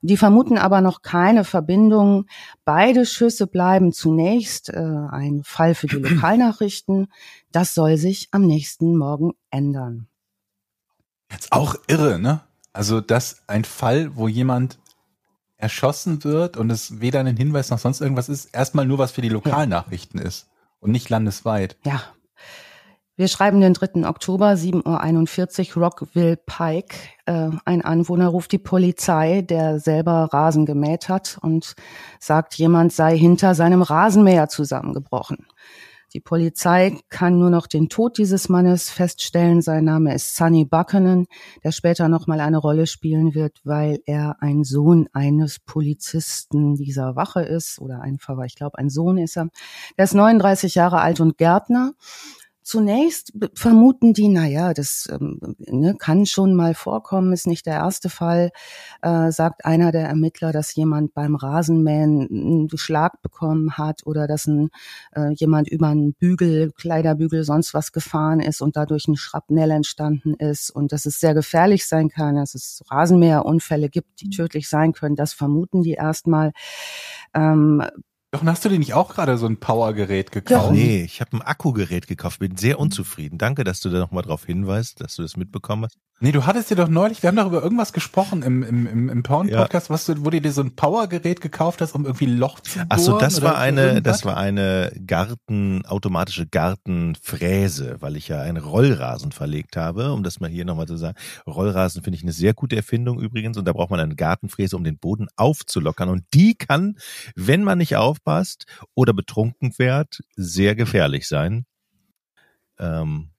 Die 0.01 0.17
vermuten 0.17 0.57
aber 0.57 0.81
noch 0.81 1.01
keine 1.01 1.43
Verbindung. 1.43 2.25
Beide 2.65 3.05
Schüsse 3.05 3.47
bleiben 3.47 3.93
zunächst 3.93 4.69
äh, 4.69 4.77
ein 4.77 5.41
Fall 5.43 5.75
für 5.75 5.87
die 5.87 5.95
Lokalnachrichten. 5.95 7.07
Das 7.51 7.73
soll 7.73 7.97
sich 7.97 8.27
am 8.31 8.45
nächsten 8.45 8.97
Morgen 8.97 9.31
ändern. 9.49 10.07
Jetzt 11.31 11.51
auch 11.51 11.75
irre, 11.87 12.19
ne? 12.19 12.41
Also, 12.73 13.01
dass 13.01 13.41
ein 13.47 13.63
Fall, 13.63 14.15
wo 14.15 14.27
jemand 14.27 14.77
erschossen 15.57 16.23
wird 16.23 16.55
und 16.57 16.69
es 16.69 17.01
weder 17.01 17.19
ein 17.19 17.37
Hinweis 17.37 17.69
noch 17.69 17.79
sonst 17.79 18.01
irgendwas 18.01 18.29
ist, 18.29 18.45
erstmal 18.53 18.85
nur 18.85 18.99
was 18.99 19.11
für 19.11 19.21
die 19.21 19.29
Lokalnachrichten 19.29 20.19
ja. 20.19 20.27
ist 20.27 20.47
und 20.79 20.91
nicht 20.91 21.09
landesweit. 21.09 21.77
Ja. 21.83 22.01
Wir 23.19 23.27
schreiben 23.27 23.61
den 23.61 23.73
3. 23.73 24.07
Oktober, 24.07 24.51
7.41 24.51 25.75
Uhr, 25.75 25.83
Rockville 25.83 26.37
Pike. 26.37 26.95
Äh, 27.25 27.49
ein 27.65 27.83
Anwohner 27.83 28.27
ruft 28.27 28.51
die 28.51 28.59
Polizei, 28.59 29.41
der 29.41 29.79
selber 29.79 30.29
Rasen 30.31 30.67
gemäht 30.67 31.09
hat 31.09 31.39
und 31.41 31.75
sagt, 32.19 32.53
jemand 32.53 32.93
sei 32.93 33.17
hinter 33.17 33.55
seinem 33.55 33.81
Rasenmäher 33.81 34.49
zusammengebrochen. 34.49 35.47
Die 36.13 36.21
Polizei 36.21 36.97
kann 37.09 37.37
nur 37.37 37.49
noch 37.49 37.67
den 37.67 37.89
Tod 37.89 38.17
dieses 38.17 38.47
Mannes 38.47 38.89
feststellen. 38.89 39.61
Sein 39.61 39.83
Name 39.83 40.15
ist 40.15 40.35
Sonny 40.35 40.63
Buchanan, 40.63 41.25
der 41.65 41.73
später 41.73 42.07
nochmal 42.07 42.39
eine 42.39 42.57
Rolle 42.57 42.87
spielen 42.87 43.35
wird, 43.35 43.59
weil 43.65 43.99
er 44.05 44.37
ein 44.39 44.63
Sohn 44.63 45.09
eines 45.11 45.59
Polizisten 45.59 46.75
dieser 46.75 47.17
Wache 47.17 47.41
ist 47.41 47.79
oder 47.79 48.01
einfach, 48.01 48.37
ich 48.45 48.55
glaube, 48.55 48.77
ein 48.77 48.89
Sohn 48.89 49.17
ist 49.17 49.35
er. 49.35 49.49
Der 49.97 50.05
ist 50.05 50.13
39 50.13 50.75
Jahre 50.75 51.01
alt 51.01 51.19
und 51.19 51.37
Gärtner 51.37 51.93
Zunächst 52.67 53.31
vermuten 53.53 54.11
die, 54.11 54.27
na 54.27 54.45
ja, 54.45 54.73
das 54.73 55.07
ähm, 55.09 55.39
ne, 55.57 55.95
kann 55.97 56.25
schon 56.25 56.53
mal 56.53 56.73
vorkommen, 56.73 57.31
ist 57.31 57.47
nicht 57.47 57.65
der 57.65 57.75
erste 57.75 58.09
Fall, 58.09 58.49
äh, 59.01 59.31
sagt 59.31 59.63
einer 59.63 59.93
der 59.93 60.05
Ermittler, 60.09 60.51
dass 60.51 60.75
jemand 60.75 61.13
beim 61.13 61.35
Rasenmähen 61.35 62.27
einen 62.29 62.69
Schlag 62.77 63.21
bekommen 63.21 63.77
hat 63.77 64.05
oder 64.05 64.27
dass 64.27 64.47
ein, 64.47 64.67
äh, 65.15 65.31
jemand 65.35 65.69
über 65.69 65.87
einen 65.87 66.13
Bügel, 66.13 66.73
Kleiderbügel, 66.73 67.45
sonst 67.45 67.73
was 67.73 67.93
gefahren 67.93 68.41
ist 68.41 68.61
und 68.61 68.75
dadurch 68.75 69.07
ein 69.07 69.15
Schrapnell 69.15 69.71
entstanden 69.71 70.33
ist 70.33 70.69
und 70.69 70.91
dass 70.91 71.05
es 71.05 71.21
sehr 71.21 71.33
gefährlich 71.33 71.87
sein 71.87 72.09
kann, 72.09 72.35
dass 72.35 72.53
es 72.53 72.83
Rasenmäherunfälle 72.91 73.87
gibt, 73.87 74.19
die 74.19 74.29
tödlich 74.29 74.67
sein 74.67 74.91
können. 74.91 75.15
Das 75.15 75.31
vermuten 75.31 75.83
die 75.83 75.93
erstmal. 75.93 76.51
Ähm, 77.33 77.81
doch, 78.37 78.45
hast 78.45 78.65
du 78.65 78.69
dir 78.69 78.79
nicht 78.79 78.93
auch 78.93 79.13
gerade 79.13 79.37
so 79.37 79.45
ein 79.45 79.57
Powergerät 79.57 80.31
gekauft? 80.31 80.67
Ja. 80.67 80.71
Nee, 80.71 81.03
ich 81.03 81.21
habe 81.21 81.37
ein 81.37 81.41
Akkugerät 81.41 82.07
gekauft, 82.07 82.39
bin 82.39 82.57
sehr 82.57 82.79
unzufrieden. 82.79 83.37
Danke, 83.37 83.63
dass 83.63 83.79
du 83.79 83.89
da 83.89 83.99
nochmal 83.99 84.23
drauf 84.23 84.45
hinweist, 84.45 85.01
dass 85.01 85.15
du 85.15 85.21
das 85.21 85.37
mitbekommen 85.37 85.85
hast. 85.85 85.97
Nee, 86.19 86.31
du 86.31 86.47
hattest 86.47 86.71
dir 86.71 86.75
doch 86.75 86.87
neulich, 86.87 87.21
wir 87.21 87.27
haben 87.27 87.35
darüber 87.35 87.61
irgendwas 87.61 87.93
gesprochen 87.93 88.41
im, 88.41 88.63
im, 88.63 88.87
im, 88.87 89.09
im 89.09 89.21
Porn-Podcast, 89.21 89.89
ja. 89.89 89.93
was 89.93 90.05
du, 90.05 90.25
wo 90.25 90.31
du 90.31 90.41
dir 90.41 90.51
so 90.51 90.61
ein 90.61 90.75
Powergerät 90.75 91.41
gekauft 91.41 91.79
hast, 91.79 91.93
um 91.93 92.05
irgendwie 92.05 92.25
Loch 92.25 92.59
zu 92.59 92.79
bohren. 92.79 92.87
Ach 92.89 92.97
so, 92.97 93.19
das 93.19 93.43
war 93.43 93.59
eine, 93.59 94.01
das 94.01 94.25
war 94.25 94.35
eine 94.35 94.91
Garten, 95.05 95.85
automatische 95.85 96.47
Gartenfräse, 96.47 97.97
weil 97.99 98.15
ich 98.15 98.29
ja 98.29 98.41
einen 98.41 98.57
Rollrasen 98.57 99.31
verlegt 99.31 99.77
habe, 99.77 100.11
um 100.11 100.23
das 100.23 100.39
mal 100.39 100.49
hier 100.49 100.65
nochmal 100.65 100.87
zu 100.87 100.97
sagen. 100.97 101.15
Rollrasen 101.45 102.01
finde 102.01 102.17
ich 102.17 102.23
eine 102.23 102.33
sehr 102.33 102.55
gute 102.55 102.75
Erfindung 102.75 103.19
übrigens 103.19 103.55
und 103.57 103.65
da 103.65 103.73
braucht 103.73 103.91
man 103.91 103.99
eine 103.99 104.15
Gartenfräse, 104.15 104.75
um 104.75 104.83
den 104.83 104.97
Boden 104.97 105.27
aufzulockern 105.35 106.09
und 106.09 106.23
die 106.33 106.55
kann, 106.55 106.97
wenn 107.35 107.63
man 107.63 107.77
nicht 107.77 107.95
aufpasst 107.95 108.65
oder 108.95 109.13
betrunken 109.13 109.71
fährt, 109.71 110.23
sehr 110.35 110.73
gefährlich 110.73 111.27
sein. 111.27 111.67
Ähm, 112.79 113.29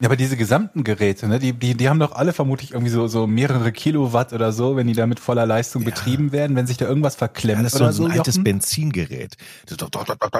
Ja, 0.00 0.08
aber 0.08 0.16
diese 0.16 0.36
gesamten 0.38 0.82
Geräte, 0.82 1.28
ne, 1.28 1.38
die, 1.38 1.52
die, 1.52 1.74
die 1.76 1.88
haben 1.88 2.00
doch 2.00 2.12
alle 2.12 2.32
vermutlich 2.32 2.72
irgendwie 2.72 2.90
so, 2.90 3.06
so 3.06 3.26
mehrere 3.26 3.70
Kilowatt 3.70 4.32
oder 4.32 4.50
so, 4.52 4.74
wenn 4.76 4.86
die 4.86 4.94
da 4.94 5.06
mit 5.06 5.20
voller 5.20 5.44
Leistung 5.44 5.82
Ja. 5.82 5.90
betrieben 5.90 6.32
werden, 6.32 6.56
wenn 6.56 6.66
sich 6.66 6.78
da 6.78 6.86
irgendwas 6.86 7.16
verklemmt 7.16 7.58
Ja, 7.58 7.62
das 7.64 7.72
ist 7.74 7.78
so 7.78 7.84
oder 7.84 7.88
ein, 7.90 7.94
so. 7.94 8.04
altes 8.06 8.36
Jochen. 8.36 8.44
Benzingerät. 8.44 9.36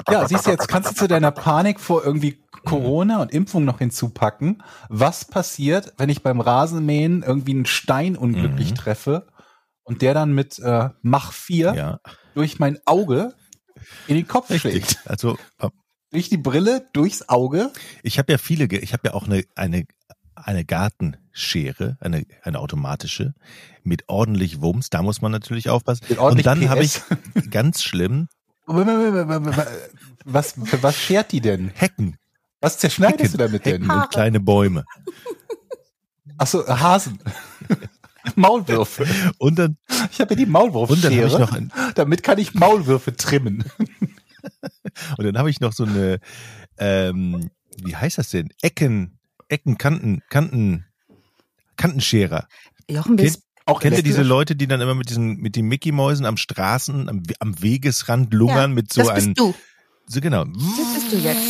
Ja, 0.09 0.27
siehst 0.27 0.47
du, 0.47 0.51
jetzt 0.51 0.67
kannst 0.67 0.89
du 0.91 0.95
zu 0.95 1.07
deiner 1.07 1.31
Panik 1.31 1.79
vor 1.79 2.03
irgendwie 2.03 2.43
Corona 2.65 3.21
und 3.21 3.31
Impfung 3.31 3.63
noch 3.65 3.77
hinzupacken. 3.79 4.63
Was 4.89 5.25
passiert, 5.25 5.93
wenn 5.97 6.09
ich 6.09 6.23
beim 6.23 6.41
Rasenmähen 6.41 7.21
irgendwie 7.23 7.51
einen 7.51 7.65
Stein 7.65 8.15
unglücklich 8.15 8.71
Mhm. 8.71 8.75
treffe 8.75 9.27
und 9.83 10.01
der 10.01 10.13
dann 10.15 10.33
mit 10.33 10.57
äh, 10.59 10.89
Mach 11.03 11.33
4 11.33 11.73
Ja, 11.75 11.99
durch 12.33 12.59
mein 12.59 12.79
Auge 12.85 13.33
in 14.07 14.15
den 14.15 14.27
Kopf 14.27 14.47
schlägt? 14.53 14.75
richtig. 14.77 14.97
Also 15.05 15.37
äh, 15.59 15.69
Durch 16.11 16.29
die 16.29 16.37
Brille, 16.37 16.85
durchs 16.93 17.29
Auge. 17.29 17.71
ich 18.03 18.17
habe 18.19 18.31
ja 18.31 18.37
viele, 18.37 18.65
ich 18.65 18.93
habe 18.93 19.09
ja 19.09 19.13
auch 19.13 19.25
eine, 19.25 19.43
eine, 19.55 19.85
eine 20.35 20.65
Gartenschere, 20.65 21.97
eine, 21.99 22.25
eine 22.43 22.59
automatische, 22.59 23.33
mit 23.83 24.09
ordentlich 24.09 24.61
Wumms. 24.61 24.89
Da 24.89 25.01
muss 25.01 25.21
man 25.21 25.31
natürlich 25.31 25.69
aufpassen. 25.69 26.17
Und 26.17 26.45
dann 26.45 26.69
habe 26.69 26.83
ich 26.83 27.01
ganz 27.49 27.81
schlimm 27.83 28.27
Was, 30.25 30.53
für 30.63 30.83
was 30.83 30.97
schert 30.97 31.31
die 31.31 31.41
denn? 31.41 31.71
Hecken 31.73 32.17
Was 32.59 32.77
zerschneidest 32.77 33.21
Hecken, 33.21 33.31
du 33.31 33.37
damit 33.37 33.65
denn? 33.65 33.81
Hecken 33.81 33.91
und 33.91 34.09
kleine 34.11 34.39
Bäume. 34.39 34.85
Achso, 36.37 36.65
Hasen. 36.67 37.19
Maulwürfe. 38.35 39.07
Und 39.39 39.57
dann, 39.57 39.77
Ich 40.11 40.21
habe 40.21 40.35
ja 40.35 40.37
die 40.37 40.45
dann 40.45 40.61
habe 40.61 40.85
ich 40.85 41.11
Maulwurfschere. 41.11 41.39
noch, 41.39 41.53
ein, 41.53 41.71
Damit 41.95 42.21
kann 42.23 42.37
ich 42.37 42.53
Maulwürfe 42.53 43.15
trimmen. 43.15 43.65
und 45.17 45.25
dann 45.25 45.37
habe 45.37 45.49
ich 45.49 45.59
noch 45.59 45.73
so 45.73 45.83
eine, 45.85 46.19
ähm, 46.77 47.49
wie 47.83 47.95
heißt 47.95 48.17
das 48.17 48.29
denn? 48.29 48.49
Ecken, 48.61 49.19
Ecken, 49.49 49.77
Kanten, 49.77 50.21
Kanten, 50.29 50.85
Kantenscherer. 51.77 52.47
Jochen, 52.89 53.15
bist, 53.15 53.43
Auch 53.65 53.79
Kennt 53.79 53.97
ihr 53.97 54.03
diese? 54.03 54.23
Leute, 54.23 54.55
die 54.55 54.67
dann 54.67 54.81
immer 54.81 54.95
mit 54.95 55.09
diesen, 55.09 55.37
mit 55.37 55.55
den 55.55 55.67
Mickey-Mäusen 55.67 56.25
am 56.25 56.37
Straßen, 56.37 57.09
am, 57.09 57.23
am 57.39 57.61
Wegesrand 57.61 58.33
lungern 58.33 58.57
ja, 58.71 58.75
mit 58.75 58.91
so 58.93 59.01
das 59.01 59.09
einem, 59.09 59.33
bist 59.33 59.39
du. 59.39 59.53
so 60.07 60.21
genau. 60.21 60.45
Das 60.45 60.93
bist 60.95 61.11
du 61.11 61.17
jetzt. 61.17 61.41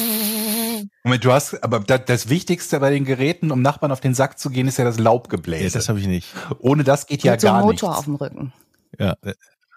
Moment, 1.04 1.26
du 1.26 1.32
hast, 1.32 1.64
aber 1.64 1.80
das, 1.80 2.02
das 2.06 2.30
Wichtigste 2.30 2.80
bei 2.80 2.92
den 2.92 3.06
Geräten, 3.06 3.52
um 3.52 3.62
Nachbarn 3.64 3.92
auf 3.92 4.02
den 4.02 4.14
Sack 4.14 4.38
zu 4.38 4.52
gehen, 4.52 4.68
ist 4.68 4.78
ja 4.78 4.86
das 4.86 4.98
Ja, 4.98 5.04
Laubgebläse. 5.04 5.74
das 5.78 5.90
habe 5.90 6.00
ich 6.00 6.06
nicht. 6.08 6.28
Ohne 6.60 6.84
das 6.84 7.08
geht 7.08 7.24
ja 7.24 7.32
Mit 7.34 7.42
so 7.42 7.48
einem 7.48 7.58
gar 7.58 7.66
Motor 7.66 7.90
nichts. 7.90 8.00
auf 8.00 8.06
dem 8.06 8.16
Rücken. 8.16 8.54
Ja, 9.00 9.16
äh, 9.24 9.34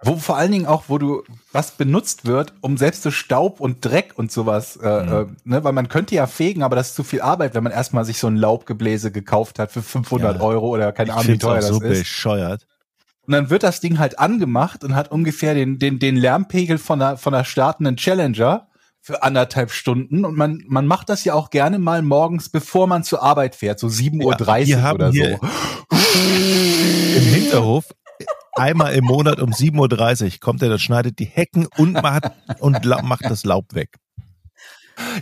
Wo 0.06 0.16
vor 0.16 0.36
allen 0.36 0.52
Dingen 0.52 0.66
auch, 0.66 0.84
wo 0.88 0.98
du 0.98 1.22
was 1.52 1.72
benutzt 1.72 2.26
wird, 2.26 2.52
um 2.60 2.76
selbst 2.76 3.02
so 3.02 3.10
Staub 3.10 3.60
und 3.60 3.84
Dreck 3.84 4.12
und 4.16 4.30
sowas, 4.30 4.76
äh, 4.76 5.02
Mhm. 5.02 5.12
äh, 5.12 5.26
ne, 5.44 5.64
weil 5.64 5.72
man 5.72 5.88
könnte 5.88 6.14
ja 6.14 6.26
fegen, 6.26 6.62
aber 6.62 6.76
das 6.76 6.88
ist 6.88 6.94
zu 6.96 7.04
viel 7.04 7.20
Arbeit, 7.22 7.54
wenn 7.54 7.62
man 7.64 7.72
erstmal 7.72 8.04
sich 8.04 8.18
so 8.18 8.26
ein 8.26 8.36
Laubgebläse 8.36 9.10
gekauft 9.10 9.58
hat 9.58 9.72
für 9.72 9.82
500 9.82 10.36
Ja. 10.36 10.42
Euro 10.42 10.68
oder 10.68 10.92
keine 10.92 11.10
ich 11.10 11.16
Ahnung, 11.16 11.28
wie 11.34 11.38
teuer 11.38 11.56
das 11.56 11.68
so 11.68 11.80
ist. 11.80 12.00
bescheuert. 12.00 12.66
Und 13.26 13.32
dann 13.32 13.48
wird 13.48 13.62
das 13.62 13.80
Ding 13.80 13.98
halt 13.98 14.18
angemacht 14.18 14.84
und 14.84 14.94
hat 14.94 15.10
ungefähr 15.10 15.54
den, 15.54 15.78
den, 15.78 15.98
den 15.98 16.16
Lärmpegel 16.16 16.76
von 16.76 17.00
einer, 17.00 17.16
von 17.16 17.32
einer 17.34 17.44
startenden 17.44 17.96
Challenger 17.96 18.68
für 19.00 19.22
anderthalb 19.22 19.70
Stunden. 19.70 20.24
Und 20.26 20.36
man, 20.36 20.62
man 20.66 20.86
macht 20.86 21.08
das 21.08 21.24
ja 21.24 21.32
auch 21.34 21.48
gerne 21.50 21.78
mal 21.78 22.02
morgens, 22.02 22.50
bevor 22.50 22.86
man 22.86 23.02
zur 23.04 23.22
Arbeit 23.22 23.54
fährt, 23.54 23.78
so 23.78 23.86
7.30 23.86 24.66
wir 24.66 24.78
Uhr 24.78 24.92
oder 24.94 25.12
so. 25.12 25.40
Im 27.16 27.22
Hinterhof, 27.22 27.84
einmal 28.56 28.94
im 28.94 29.04
Monat 29.04 29.40
um 29.40 29.50
7.30 29.50 30.24
Uhr 30.24 30.30
kommt 30.40 30.62
er, 30.62 30.68
das 30.68 30.82
schneidet 30.82 31.18
die 31.18 31.24
Hecken 31.24 31.66
und 31.76 31.92
macht, 31.94 32.24
und 32.60 32.84
macht 32.84 33.24
das 33.24 33.44
Laub 33.44 33.74
weg. 33.74 33.96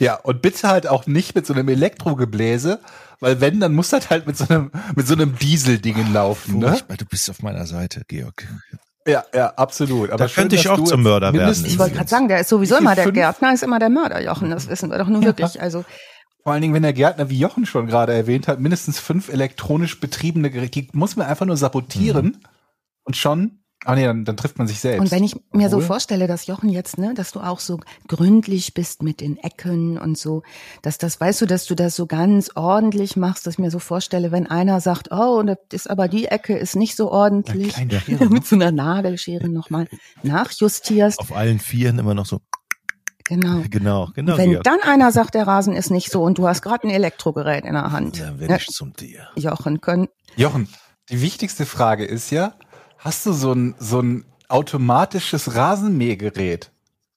Ja, 0.01 0.17
und 0.17 0.43
bitte 0.43 0.69
halt 0.69 0.87
auch 0.87 1.07
nicht 1.07 1.35
mit 1.35 1.47
so 1.47 1.55
einem 1.55 1.69
Elektrogebläse, 1.69 2.81
weil 3.21 3.41
wenn, 3.41 3.61
dann 3.61 3.75
muss 3.75 3.89
das 3.91 4.11
halt 4.11 4.27
mit 4.27 4.37
so 4.37 4.47
einem, 4.49 4.71
mit 4.95 5.07
so 5.07 5.15
einem 5.15 5.39
Dieseldingen 5.39 6.13
laufen, 6.13 6.59
ne? 6.59 6.79
Du 6.99 7.07
bist 7.07 7.31
auf 7.31 7.43
meiner 7.43 7.67
Seite, 7.67 8.03
Georg. 8.07 8.47
Ja, 9.07 9.25
ja, 9.35 9.49
absolut. 9.55 10.11
Aber 10.11 10.19
Da 10.19 10.29
schön, 10.29 10.43
könnte 10.43 10.57
ich 10.57 10.69
auch 10.69 10.83
zum 10.85 11.03
Mörder 11.03 11.33
werden. 11.33 11.65
Ich 11.67 11.79
wollte 11.79 11.97
gerade 11.97 12.09
sagen, 12.09 12.29
der 12.29 12.41
ist 12.41 12.51
sowieso 12.51 12.77
immer 12.77 12.95
der? 12.95 13.11
Gärtner, 13.11 13.53
ist 13.53 13.63
immer 13.63 13.79
der 13.79 13.89
Mörder, 13.89 14.23
Jochen. 14.23 14.51
Das 14.51 14.69
wissen 14.69 14.91
wir 14.91 14.99
doch 14.99 15.09
nun 15.09 15.23
Ja. 15.23 15.29
wirklich. 15.29 15.61
Also 15.61 15.85
Vor 16.45 16.53
allen 16.53 16.63
Dingen, 16.63 16.75
wenn 16.75 16.83
der 16.83 16.93
Gärtner, 16.93 17.31
wie 17.31 17.39
Jochen 17.39 17.67
schon 17.67 17.87
gerade 17.87 18.13
erwähnt 18.13 18.47
hat, 18.49 18.61
mindestens 18.61 18.99
fünf 19.01 19.29
elektronisch 19.29 19.99
betriebene 20.01 20.51
Geräte, 20.51 20.83
die 20.83 20.89
muss 20.93 21.17
man 21.17 21.27
einfach 21.27 21.47
nur 21.47 21.57
sabotieren 21.57 22.27
Mhm. 22.27 22.37
Und 23.05 23.17
schon, 23.17 23.59
ah 23.85 23.95
nee, 23.97 24.05
dann, 24.05 24.25
dann 24.25 24.37
trifft 24.37 24.59
man 24.59 24.67
sich 24.69 24.79
selbst. 24.79 25.01
Und 25.01 25.11
wenn 25.11 25.25
ich 25.25 25.35
mir 25.53 25.69
so 25.69 25.77
Obwohl- 25.79 25.87
vorstelle, 25.89 26.27
dass 26.29 26.47
Jochen 26.47 26.69
jetzt, 26.69 26.99
ne, 26.99 27.15
dass 27.15 27.33
du 27.33 27.41
auch 27.41 27.59
so 27.59 27.81
gründlich 28.07 28.75
bist 28.75 29.03
mit 29.03 29.21
den 29.21 29.37
Ecken 29.39 29.99
und 29.99 30.17
so, 30.17 30.43
dass 30.83 30.99
das, 30.99 31.21
weißt 31.21 31.41
du, 31.41 31.47
dass 31.47 31.67
du 31.67 31.75
das 31.75 31.97
so 31.97 32.07
ganz 32.07 32.51
ordentlich 32.55 33.17
machst, 33.17 33.47
dass 33.47 33.55
ich 33.55 33.59
mir 33.59 33.71
so 33.73 33.81
vorstelle, 33.81 34.31
wenn 34.31 34.47
einer 34.47 34.81
sagt, 34.81 35.11
oh, 35.11 35.43
das 35.43 35.59
ist 35.73 35.91
aber 35.91 36.07
die 36.09 36.27
Ecke 36.27 36.57
ist 36.57 36.77
nicht 36.77 36.95
so 36.97 37.11
ordentlich, 37.11 37.73
Schere, 37.77 38.25
ne? 38.25 38.29
mit 38.31 38.47
so 38.47 38.55
einer 38.57 38.71
Nagelschere 38.71 39.49
nochmal 39.49 39.89
nachjustierst, 40.23 41.19
Auf 41.19 41.33
allen 41.35 41.59
Vieren 41.59 41.99
immer 41.99 42.15
noch 42.15 42.27
so, 42.27 42.41
genau. 43.25 43.63
genau, 43.71 44.11
genau, 44.15 44.37
Wenn 44.37 44.51
Georg. 44.51 44.65
dann 44.65 44.81
einer 44.83 45.11
sagt, 45.11 45.35
der 45.35 45.47
Rasen 45.47 45.75
ist 45.75 45.91
nicht 45.91 46.11
so 46.11 46.23
und 46.23 46.39
du 46.39 46.47
hast 46.47 46.63
gerade 46.63 46.87
ein 46.87 46.91
Elektrogerät 46.91 47.65
in 47.65 47.73
der 47.73 47.91
Hand, 47.91 48.21
Dann 48.21 48.35
ne, 48.35 48.41
werde 48.41 48.57
ich 48.59 48.67
zum 48.69 48.95
Tier. 48.95 49.27
Jochen, 49.35 49.81
können, 49.81 50.09
Jochen, 50.37 50.69
die 51.11 51.21
wichtigste 51.21 51.67
Frage 51.67 52.05
ist 52.05 52.31
ja, 52.31 52.55
hast 53.03 53.27
du 53.27 53.33
so 53.33 53.53
ein, 53.53 53.75
so 53.79 54.01
ein 54.01 54.25
automatisches 54.49 55.55
Rasenmähgerät? 55.55 56.71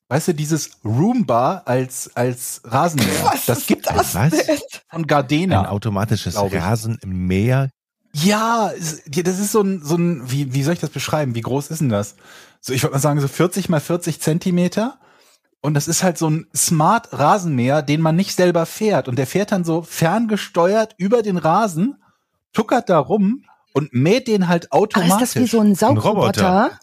Weißt 0.08 0.28
du, 0.28 0.34
dieses 0.34 0.72
Roomba 0.84 1.64
als, 1.66 2.12
als 2.16 2.62
Rasenmäher. 2.64 3.34
das 3.48 3.66
gibt 3.66 3.90
es 3.90 4.14
Was? 4.14 4.14
von 4.14 5.02
Ein 5.02 5.08
Gardena. 5.08 5.70
automatisches 5.70 6.36
glaub 6.36 6.54
ich. 6.54 6.62
Rasenmäher. 6.62 7.70
Ja, 8.14 8.72
das 9.08 9.40
ist 9.40 9.52
so 9.52 9.62
ein, 9.62 9.84
so 9.84 9.96
ein, 9.96 10.30
wie, 10.32 10.54
wie 10.54 10.64
soll 10.64 10.74
ich 10.74 10.80
das 10.80 10.92
beschreiben? 10.92 11.36
Wie 11.36 11.42
groß 11.42 11.70
ist 11.70 11.80
denn 11.82 11.90
das? 11.90 12.16
So, 12.62 12.72
ich 12.72 12.84
würde 12.84 12.94
mal 12.94 13.00
sagen, 13.00 13.20
so 13.20 13.28
40 13.28 13.68
mal 13.68 13.82
40 13.82 14.22
Zentimeter. 14.22 15.00
Und 15.60 15.74
das 15.74 15.88
ist 15.88 16.04
halt 16.04 16.18
so 16.20 16.30
ein 16.30 16.48
Smart 16.56 17.10
Rasenmäher, 17.12 17.82
den 17.82 18.00
man 18.00 18.16
nicht 18.16 18.36
selber 18.36 18.68
fährt. 18.68 19.08
Und 19.08 19.18
der 19.18 19.28
fährt 19.28 19.52
dann 19.52 19.64
so 19.64 19.82
ferngesteuert 19.82 20.94
über 20.98 21.24
den 21.24 21.38
Rasen, 21.38 22.02
tuckert 22.54 22.90
da 22.90 23.00
rum 23.00 23.44
und 23.76 23.94
mäht 23.94 24.28
den 24.28 24.48
halt 24.48 24.66
ah, 24.72 24.78
ist 24.78 24.82
automatisch. 24.96 25.34
das 25.34 25.36
wie 25.36 25.48
so 25.48 25.60
ein 25.60 25.76
Saugroboter? 25.76 26.44
Roboter. 26.44 26.80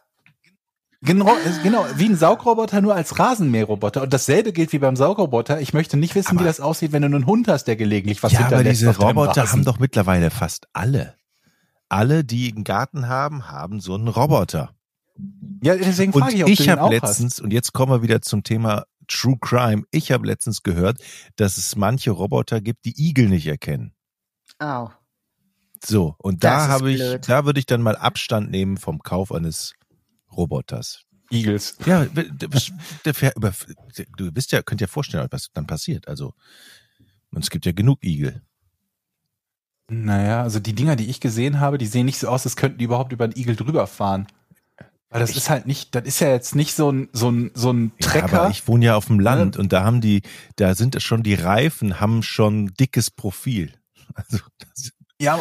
Genau, 1.04 1.34
ist- 1.34 1.62
genau, 1.64 1.84
wie 1.96 2.04
ein 2.06 2.16
Saugroboter, 2.16 2.80
nur 2.80 2.94
als 2.94 3.18
Rasenmäherroboter. 3.18 4.02
Und 4.02 4.12
dasselbe 4.12 4.52
gilt 4.52 4.72
wie 4.72 4.78
beim 4.78 4.94
Saugroboter. 4.94 5.60
Ich 5.60 5.74
möchte 5.74 5.96
nicht 5.96 6.14
wissen, 6.14 6.34
wie 6.34 6.36
Aber- 6.38 6.44
das 6.44 6.60
aussieht, 6.60 6.92
wenn 6.92 7.02
du 7.02 7.06
einen 7.06 7.26
Hund 7.26 7.48
hast, 7.48 7.64
der 7.64 7.74
gelegentlich 7.74 8.22
was 8.22 8.32
Ja, 8.32 8.46
aber 8.46 8.62
diese 8.62 8.96
Roboter 8.96 9.50
haben 9.50 9.64
doch 9.64 9.80
mittlerweile 9.80 10.30
fast 10.30 10.68
alle. 10.72 11.16
Alle, 11.88 12.22
die 12.24 12.52
einen 12.52 12.62
Garten 12.64 13.08
haben, 13.08 13.50
haben 13.50 13.80
so 13.80 13.94
einen 13.94 14.08
Roboter. 14.08 14.74
Ja, 15.62 15.74
deswegen 15.76 16.12
frage 16.12 16.34
ich, 16.34 16.44
ob 16.44 16.48
ich 16.50 16.58
du 16.58 16.64
den 16.64 16.70
habe 16.72 16.82
auch 16.82 16.90
letztens, 16.90 17.40
und 17.40 17.52
jetzt 17.52 17.72
kommen 17.72 17.92
wir 17.92 18.02
wieder 18.02 18.22
zum 18.22 18.44
Thema 18.44 18.84
True 19.08 19.36
Crime, 19.40 19.82
ich 19.90 20.10
habe 20.12 20.26
letztens 20.26 20.62
gehört, 20.62 20.98
dass 21.36 21.58
es 21.58 21.74
manche 21.76 22.12
Roboter 22.12 22.60
gibt, 22.60 22.84
die 22.84 22.94
Igel 22.96 23.28
nicht 23.28 23.46
erkennen. 23.46 23.92
Au. 24.58 24.90
So, 25.84 26.14
und 26.18 26.44
Das 26.44 26.50
da 26.52 26.64
ist 26.64 26.70
habe 26.70 26.90
ich, 26.92 26.98
blöd. 26.98 27.28
da 27.28 27.44
würde 27.44 27.58
ich 27.60 27.66
dann 27.66 27.82
mal 27.82 27.96
Abstand 27.96 28.50
nehmen 28.50 28.76
vom 28.76 29.02
Kauf 29.02 29.32
eines 29.32 29.74
Roboters. 30.36 31.04
Eagles. 31.30 31.76
Ja, 31.86 32.04
der, 32.04 32.24
der, 32.24 32.48
der, 33.04 33.36
über, 33.36 33.52
du 34.16 34.30
bist 34.32 34.52
ja, 34.52 34.62
könnt 34.62 34.80
ja 34.80 34.86
vorstellen, 34.86 35.26
was 35.30 35.48
dann 35.52 35.66
passiert. 35.66 36.06
Also, 36.08 36.34
und 37.32 37.42
es 37.42 37.50
gibt 37.50 37.64
ja 37.66 37.72
genug 37.72 38.04
Igel. 38.04 38.42
Naja, 39.88 40.42
also 40.42 40.60
die 40.60 40.74
Dinger, 40.74 40.96
die 40.96 41.08
ich 41.08 41.20
gesehen 41.20 41.60
habe, 41.60 41.78
die 41.78 41.86
sehen 41.86 42.06
nicht 42.06 42.18
so 42.18 42.28
aus, 42.28 42.44
als 42.46 42.56
könnten 42.56 42.78
die 42.78 42.84
überhaupt 42.84 43.12
über 43.12 43.24
einen 43.24 43.36
Igel 43.36 43.56
drüber 43.56 43.86
fahren. 43.86 44.26
Weil 45.10 45.20
das 45.20 45.30
Ich- 45.30 45.36
ist 45.38 45.50
halt 45.50 45.66
nicht, 45.66 45.94
das 45.94 46.04
ist 46.04 46.20
ja 46.20 46.28
jetzt 46.28 46.54
nicht 46.54 46.74
so 46.74 46.90
ein, 46.90 47.08
so 47.12 47.30
ein, 47.30 47.50
so 47.54 47.72
ein 47.72 47.92
Ja, 48.00 48.08
Trecker. 48.08 48.42
aber 48.42 48.50
ich 48.50 48.66
wohne 48.68 48.86
ja 48.86 48.96
auf 48.96 49.06
dem 49.06 49.20
Land 49.20 49.56
und 49.58 49.72
da 49.72 49.84
haben 49.84 50.00
die, 50.00 50.22
da 50.56 50.74
sind 50.74 51.00
schon 51.02 51.22
die 51.22 51.34
Reifen, 51.34 52.00
haben 52.00 52.22
schon 52.22 52.68
dickes 52.78 53.10
Profil. 53.10 53.72
Also, 54.14 54.38
das, 54.58 54.92
ja, 55.22 55.40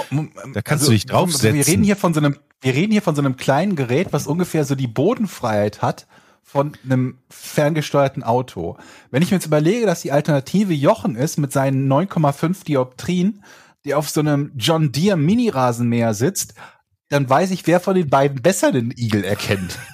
Da 0.54 0.62
kannst 0.62 0.88
du 0.88 0.91
dich 0.91 1.06
draufsetzen. 1.06 1.56
Wir 1.56 1.67
reden 1.67 1.84
hier 1.84 1.96
von 1.96 2.13
so 2.13 2.20
einem, 2.20 2.38
wir 2.62 2.74
reden 2.74 2.91
hier 2.91 3.02
von 3.02 3.15
so 3.15 3.22
einem 3.22 3.36
kleinen 3.36 3.76
Gerät, 3.76 4.13
was 4.13 4.28
ungefähr 4.28 4.63
so 4.63 4.76
die 4.76 4.88
Bodenfreiheit 4.88 5.82
hat 5.82 6.08
von 6.44 6.74
einem 6.84 7.17
ferngesteuerten 7.30 8.24
Auto. 8.24 8.78
Wenn 9.10 9.24
ich 9.24 9.32
mir 9.32 9.38
jetzt 9.38 9.46
überlege, 9.46 9.86
dass 9.86 10.02
die 10.02 10.12
Alternative 10.12 10.74
Jochen 10.74 11.15
ist 11.15 11.38
mit 11.38 11.52
seinen 11.52 11.91
9,5 11.91 12.65
Dioptrien, 12.65 13.44
die 13.86 13.94
auf 13.94 14.10
so 14.10 14.20
einem 14.20 14.52
John 14.56 14.91
Deere 14.91 15.17
Mini-Rasenmäher 15.17 16.13
sitzt, 16.13 16.54
dann 17.10 17.30
weiß 17.30 17.52
ich, 17.52 17.67
wer 17.67 17.80
von 17.80 17.96
den 17.96 18.10
beiden 18.10 18.41
besser 18.41 18.72
den 18.72 18.91
Igel 18.91 19.24
erkennt. 19.24 19.78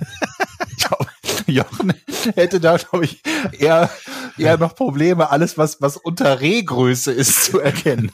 Ich 0.79 0.85
glaube, 0.85 1.07
Jochen 1.47 1.93
hätte 2.35 2.59
da, 2.59 2.77
glaube 2.77 3.05
ich, 3.05 3.23
eher, 3.59 3.89
eher 4.37 4.57
noch 4.57 4.75
Probleme, 4.75 5.31
alles, 5.31 5.57
was, 5.57 5.81
was 5.81 5.97
unter 5.97 6.39
Rehgröße 6.39 7.11
ist, 7.11 7.45
zu 7.45 7.59
erkennen. 7.59 8.11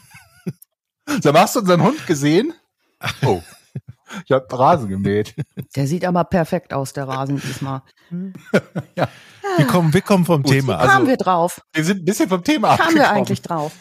So, 1.22 1.34
hast 1.34 1.56
du 1.56 1.60
unseren 1.60 1.84
Hund 1.84 2.06
gesehen? 2.08 2.54
Oh. 3.26 3.42
Ich 4.26 4.32
habe 4.32 4.46
Rasen 4.58 4.88
gemäht. 4.88 5.36
Der 5.76 5.88
sieht 5.88 6.06
aber 6.06 6.24
perfekt 6.24 6.74
aus, 6.74 6.94
der 6.94 7.06
Rasen 7.06 7.42
diesmal. 7.42 7.82
wir 8.10 9.66
kommen, 9.68 9.94
wir 9.94 10.02
kommen 10.02 10.24
vom 10.24 10.44
Gut, 10.44 10.54
Thema. 10.54 10.78
Also- 10.78 10.94
Kamen 10.94 11.08
wir 11.08 11.18
drauf? 11.18 11.60
Wir 11.74 11.84
sind 11.84 12.04
ein 12.04 12.06
bisschen 12.06 12.30
vom 12.30 12.44
Thema 12.44 12.78
Kamen 12.78 12.96
wir 12.96 13.10
eigentlich 13.10 13.42
drauf? 13.42 13.74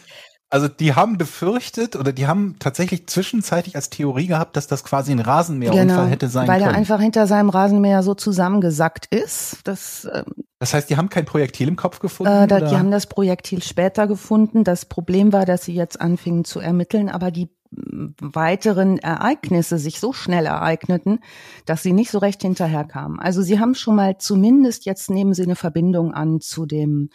Also 0.49 0.67
die 0.67 0.93
haben 0.93 1.17
befürchtet 1.17 1.95
oder 1.95 2.11
die 2.11 2.27
haben 2.27 2.57
tatsächlich 2.59 3.07
zwischenzeitlich 3.07 3.75
als 3.75 3.89
Theorie 3.89 4.27
gehabt, 4.27 4.55
dass 4.55 4.67
das 4.67 4.83
quasi 4.83 5.11
ein 5.11 5.19
Rasenmäherunfall 5.19 5.87
genau, 5.87 6.05
hätte 6.05 6.27
sein 6.27 6.47
weil 6.47 6.59
können. 6.59 6.67
Weil 6.67 6.75
er 6.75 6.77
einfach 6.77 6.99
hinter 6.99 7.25
seinem 7.25 7.49
Rasenmäher 7.49 8.03
so 8.03 8.13
zusammengesackt 8.13 9.07
ist. 9.07 9.59
Das, 9.63 10.07
ähm, 10.13 10.25
das 10.63 10.73
heißt, 10.73 10.89
die 10.89 10.95
haben 10.95 11.09
kein 11.09 11.25
Projektil 11.25 11.67
im 11.67 11.75
Kopf 11.75 11.99
gefunden? 11.99 12.31
Äh, 12.31 12.47
da, 12.47 12.61
die 12.61 12.77
haben 12.77 12.89
das 12.89 13.07
Projektil 13.07 13.61
später 13.61 14.07
gefunden. 14.07 14.63
Das 14.63 14.85
Problem 14.85 15.33
war, 15.33 15.45
dass 15.45 15.65
sie 15.65 15.73
jetzt 15.73 15.99
anfingen 15.99 16.45
zu 16.45 16.61
ermitteln, 16.61 17.09
aber 17.09 17.31
die 17.31 17.49
weiteren 17.69 18.97
Ereignisse 18.97 19.77
sich 19.77 19.99
so 19.99 20.13
schnell 20.13 20.45
ereigneten, 20.45 21.19
dass 21.65 21.83
sie 21.83 21.91
nicht 21.91 22.11
so 22.11 22.19
recht 22.19 22.41
hinterherkamen. 22.43 23.19
Also 23.19 23.41
sie 23.41 23.59
haben 23.59 23.75
schon 23.75 23.97
mal 23.97 24.19
zumindest 24.19 24.85
jetzt 24.85 25.09
nehmen 25.09 25.33
sie 25.33 25.43
eine 25.43 25.57
Verbindung 25.57 26.13
an 26.13 26.39
zu 26.39 26.65
dem 26.65 27.09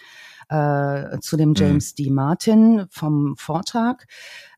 äh, 0.51 1.19
zu 1.21 1.39
dem 1.39 1.51
mhm. 1.51 1.55
James 1.55 1.93
mhm. 1.93 2.05
D. 2.05 2.11
Martin 2.11 2.87
vom 2.91 3.35
Vortag. 3.39 4.05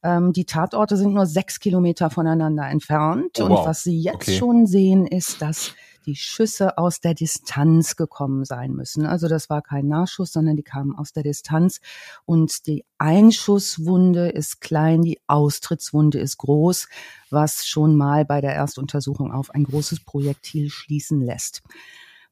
Ähm, 0.03 0.33
die 0.33 0.47
Tatorte 0.47 0.97
sind 0.97 1.15
nur 1.15 1.27
sechs 1.27 1.61
Kilometer 1.61 2.11
voneinander 2.11 2.67
entfernt. 2.67 3.39
Oh, 3.39 3.49
wow. 3.49 3.61
Und 3.61 3.67
was 3.67 3.85
Sie 3.85 4.01
jetzt 4.01 4.17
okay. 4.17 4.37
schon 4.37 4.67
sehen, 4.67 5.07
ist, 5.07 5.43
dass 5.43 5.77
die 6.07 6.17
Schüsse 6.17 6.79
aus 6.79 7.01
der 7.01 7.15
Distanz 7.15 7.97
gekommen 7.97 8.45
sein 8.45 8.73
müssen. 8.73 9.07
Also 9.07 9.29
das 9.29 9.51
war 9.51 9.63
kein 9.63 9.89
Nachschuss, 9.89 10.33
sondern 10.33 10.57
die 10.57 10.63
kamen 10.63 10.95
aus 10.95 11.13
der 11.13 11.23
Distanz. 11.23 11.81
Und 12.25 12.67
die 12.67 12.85
Einschusswunde 12.99 14.29
ist 14.29 14.61
klein, 14.61 15.03
die 15.03 15.21
Austrittswunde 15.27 16.19
ist 16.19 16.39
groß, 16.39 16.89
was 17.31 17.67
schon 17.67 17.97
mal 17.97 18.25
bei 18.25 18.41
der 18.41 18.55
Erstuntersuchung 18.55 19.33
auf 19.33 19.51
ein 19.51 19.65
großes 19.65 20.05
Projektil 20.05 20.71
schließen 20.71 21.21
lässt. 21.21 21.63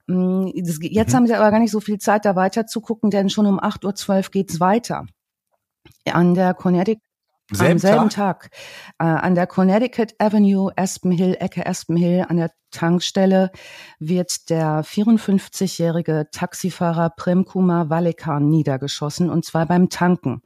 Mm, 0.07 0.46
jetzt 0.54 1.12
mhm. 1.12 1.16
haben 1.16 1.26
sie 1.26 1.35
aber 1.35 1.50
gar 1.50 1.61
nicht 1.61 1.70
so 1.70 1.81
viel 1.81 1.98
Zeit, 1.98 2.24
da 2.24 2.35
weiter 2.35 2.66
zu 2.66 2.81
gucken, 2.81 3.11
denn 3.11 3.31
schon 3.31 3.46
um 3.46 3.61
8.12 3.61 4.09
Uhr 4.09 4.31
geht's 4.31 4.61
weiter. 4.61 5.07
An 6.07 6.35
der 6.35 6.54
Connecticut 6.54 7.02
Selben 7.50 7.72
am 7.72 7.78
selben 7.78 8.11
Tag, 8.11 8.50
Tag 8.50 8.50
äh, 8.98 9.04
an 9.04 9.35
der 9.35 9.46
Connecticut 9.46 10.14
Avenue, 10.18 10.70
Aspen 10.76 11.12
Hill, 11.12 11.35
Ecke 11.40 11.66
Aspen 11.66 11.96
Hill, 11.96 12.26
an 12.28 12.37
der 12.37 12.50
Tankstelle 12.70 13.50
wird 13.98 14.50
der 14.50 14.85
54-jährige 14.85 16.28
Taxifahrer 16.31 17.11
Prem 17.11 17.44
Kumar 17.44 17.90
Valekan 17.90 18.48
niedergeschossen 18.48 19.31
und 19.31 19.44
zwar 19.44 19.66
beim 19.66 19.88
Tanken. 19.88 20.42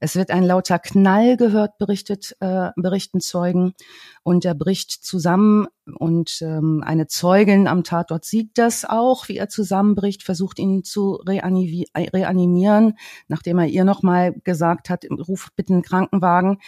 Es 0.00 0.16
wird 0.16 0.30
ein 0.30 0.42
lauter 0.42 0.78
Knall 0.78 1.36
gehört, 1.36 1.78
berichtet, 1.78 2.36
äh, 2.40 2.70
berichten 2.76 3.20
Zeugen 3.20 3.74
und 4.22 4.44
er 4.44 4.54
bricht 4.54 4.90
zusammen 4.90 5.66
und 5.98 6.42
ähm, 6.42 6.82
eine 6.84 7.06
Zeugin 7.06 7.66
am 7.66 7.84
Tatort 7.84 8.24
sieht 8.24 8.56
das 8.58 8.84
auch, 8.84 9.28
wie 9.28 9.36
er 9.36 9.48
zusammenbricht, 9.48 10.22
versucht 10.22 10.58
ihn 10.58 10.84
zu 10.84 11.14
reanimieren, 11.26 12.94
nachdem 13.28 13.58
er 13.58 13.66
ihr 13.66 13.84
nochmal 13.84 14.32
gesagt 14.44 14.90
hat, 14.90 15.04
ruf 15.10 15.48
bitte 15.56 15.72
einen 15.72 15.82
Krankenwagen. 15.82 16.58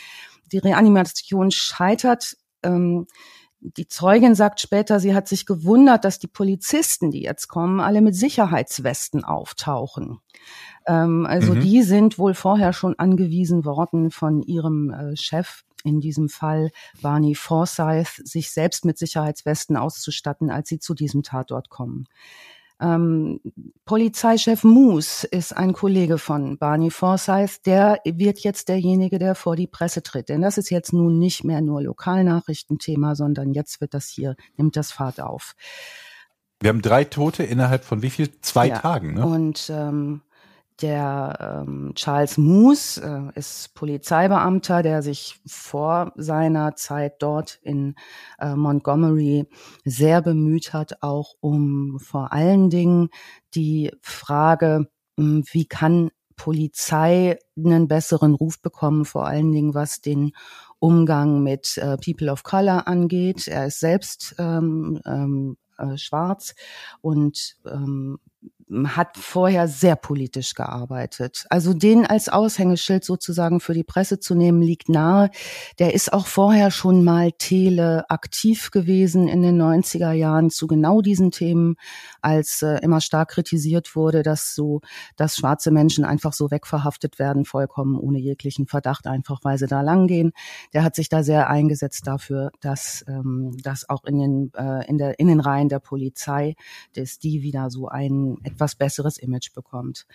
Die 0.52 0.58
Reanimation 0.58 1.50
scheitert. 1.50 2.36
Ähm, 2.62 3.06
die 3.64 3.88
Zeugin 3.88 4.34
sagt 4.34 4.60
später, 4.60 5.00
sie 5.00 5.14
hat 5.14 5.26
sich 5.26 5.46
gewundert, 5.46 6.04
dass 6.04 6.18
die 6.18 6.26
Polizisten, 6.26 7.10
die 7.10 7.22
jetzt 7.22 7.48
kommen, 7.48 7.80
alle 7.80 8.02
mit 8.02 8.14
Sicherheitswesten 8.14 9.24
auftauchen. 9.24 10.18
Ähm, 10.86 11.26
also 11.26 11.54
mhm. 11.54 11.60
die 11.60 11.82
sind 11.82 12.18
wohl 12.18 12.34
vorher 12.34 12.72
schon 12.72 12.98
angewiesen 12.98 13.64
worden 13.64 14.10
von 14.10 14.42
ihrem 14.42 14.90
äh, 14.90 15.16
Chef, 15.16 15.62
in 15.82 16.00
diesem 16.00 16.28
Fall 16.28 16.70
Barney 17.02 17.34
Forsyth, 17.34 18.20
sich 18.26 18.50
selbst 18.50 18.84
mit 18.84 18.98
Sicherheitswesten 18.98 19.76
auszustatten, 19.76 20.50
als 20.50 20.68
sie 20.68 20.78
zu 20.78 20.94
diesem 20.94 21.22
Tatort 21.22 21.68
kommen. 21.68 22.06
Ähm, 22.80 23.40
Polizeichef 23.84 24.64
Moose 24.64 25.26
ist 25.26 25.56
ein 25.56 25.72
Kollege 25.72 26.18
von 26.18 26.58
Barney 26.58 26.90
Forsyth. 26.90 27.64
Der 27.66 28.00
wird 28.04 28.40
jetzt 28.40 28.68
derjenige, 28.68 29.18
der 29.18 29.34
vor 29.34 29.56
die 29.56 29.66
Presse 29.66 30.02
tritt. 30.02 30.28
Denn 30.28 30.42
das 30.42 30.58
ist 30.58 30.70
jetzt 30.70 30.92
nun 30.92 31.18
nicht 31.18 31.44
mehr 31.44 31.60
nur 31.60 31.82
Lokalnachrichtenthema, 31.82 33.14
sondern 33.14 33.52
jetzt 33.52 33.80
wird 33.80 33.94
das 33.94 34.08
hier, 34.08 34.36
nimmt 34.56 34.76
das 34.76 34.92
Fahrt 34.92 35.20
auf. 35.20 35.54
Wir 36.60 36.70
haben 36.70 36.82
drei 36.82 37.04
Tote 37.04 37.42
innerhalb 37.42 37.84
von 37.84 38.02
wie 38.02 38.10
viel? 38.10 38.40
Zwei 38.40 38.68
ja, 38.68 38.78
Tagen, 38.78 39.14
ne? 39.14 39.26
Und 39.26 39.70
ähm, 39.70 40.22
der 40.82 41.64
ähm, 41.66 41.92
Charles 41.94 42.36
Moose 42.36 43.00
äh, 43.34 43.38
ist 43.38 43.74
Polizeibeamter, 43.74 44.82
der 44.82 45.02
sich 45.02 45.40
vor 45.46 46.12
seiner 46.16 46.74
Zeit 46.74 47.16
dort 47.20 47.58
in 47.62 47.94
äh, 48.38 48.54
Montgomery 48.54 49.46
sehr 49.84 50.20
bemüht 50.20 50.72
hat, 50.72 51.02
auch 51.02 51.34
um 51.40 51.98
vor 52.00 52.32
allen 52.32 52.70
Dingen 52.70 53.10
die 53.54 53.92
Frage, 54.02 54.88
hm, 55.16 55.44
wie 55.52 55.66
kann 55.66 56.10
Polizei 56.36 57.38
einen 57.56 57.86
besseren 57.86 58.34
Ruf 58.34 58.60
bekommen, 58.60 59.04
vor 59.04 59.26
allen 59.26 59.52
Dingen 59.52 59.74
was 59.74 60.00
den 60.00 60.32
Umgang 60.80 61.42
mit 61.42 61.78
äh, 61.78 61.96
People 61.96 62.30
of 62.30 62.42
Color 62.42 62.88
angeht. 62.88 63.46
Er 63.46 63.66
ist 63.66 63.80
selbst 63.80 64.34
ähm, 64.38 65.00
ähm, 65.06 65.56
äh, 65.78 65.96
schwarz 65.96 66.54
und 67.00 67.56
ähm, 67.66 68.18
hat 68.86 69.16
vorher 69.16 69.68
sehr 69.68 69.96
politisch 69.96 70.54
gearbeitet. 70.54 71.46
Also 71.50 71.74
den 71.74 72.06
als 72.06 72.28
Aushängeschild 72.28 73.04
sozusagen 73.04 73.60
für 73.60 73.74
die 73.74 73.84
Presse 73.84 74.20
zu 74.20 74.34
nehmen, 74.34 74.62
liegt 74.62 74.88
nahe. 74.88 75.30
Der 75.78 75.94
ist 75.94 76.12
auch 76.12 76.26
vorher 76.26 76.70
schon 76.70 77.04
mal 77.04 77.32
tele 77.32 78.08
aktiv 78.08 78.70
gewesen 78.70 79.28
in 79.28 79.42
den 79.42 79.60
90er 79.60 80.12
Jahren 80.12 80.50
zu 80.50 80.66
genau 80.66 81.02
diesen 81.02 81.30
Themen, 81.30 81.76
als 82.22 82.62
äh, 82.62 82.78
immer 82.82 83.00
stark 83.00 83.30
kritisiert 83.30 83.94
wurde, 83.96 84.22
dass 84.22 84.54
so, 84.54 84.80
dass 85.16 85.36
schwarze 85.36 85.70
Menschen 85.70 86.04
einfach 86.04 86.32
so 86.32 86.50
wegverhaftet 86.50 87.18
werden, 87.18 87.44
vollkommen 87.44 87.98
ohne 87.98 88.18
jeglichen 88.18 88.66
Verdacht, 88.66 89.06
einfach 89.06 89.40
weil 89.42 89.58
sie 89.58 89.66
da 89.66 89.82
langgehen. 89.82 90.32
Der 90.72 90.84
hat 90.84 90.94
sich 90.94 91.08
da 91.08 91.22
sehr 91.22 91.50
eingesetzt 91.50 92.06
dafür, 92.06 92.50
dass, 92.60 93.04
ähm, 93.08 93.56
dass 93.62 93.88
auch 93.88 94.04
in 94.04 94.18
den, 94.18 94.52
äh, 94.56 94.88
in 94.88 94.98
der, 94.98 95.18
in 95.18 95.28
den 95.28 95.40
Reihen 95.40 95.68
der 95.68 95.80
Polizei, 95.80 96.54
dass 96.94 97.18
die 97.18 97.42
wieder 97.42 97.70
so 97.70 97.88
ein 97.88 98.38
etwas 98.54 98.74
besseres 98.74 99.18
Image 99.18 99.52
bekommt. 99.54 100.06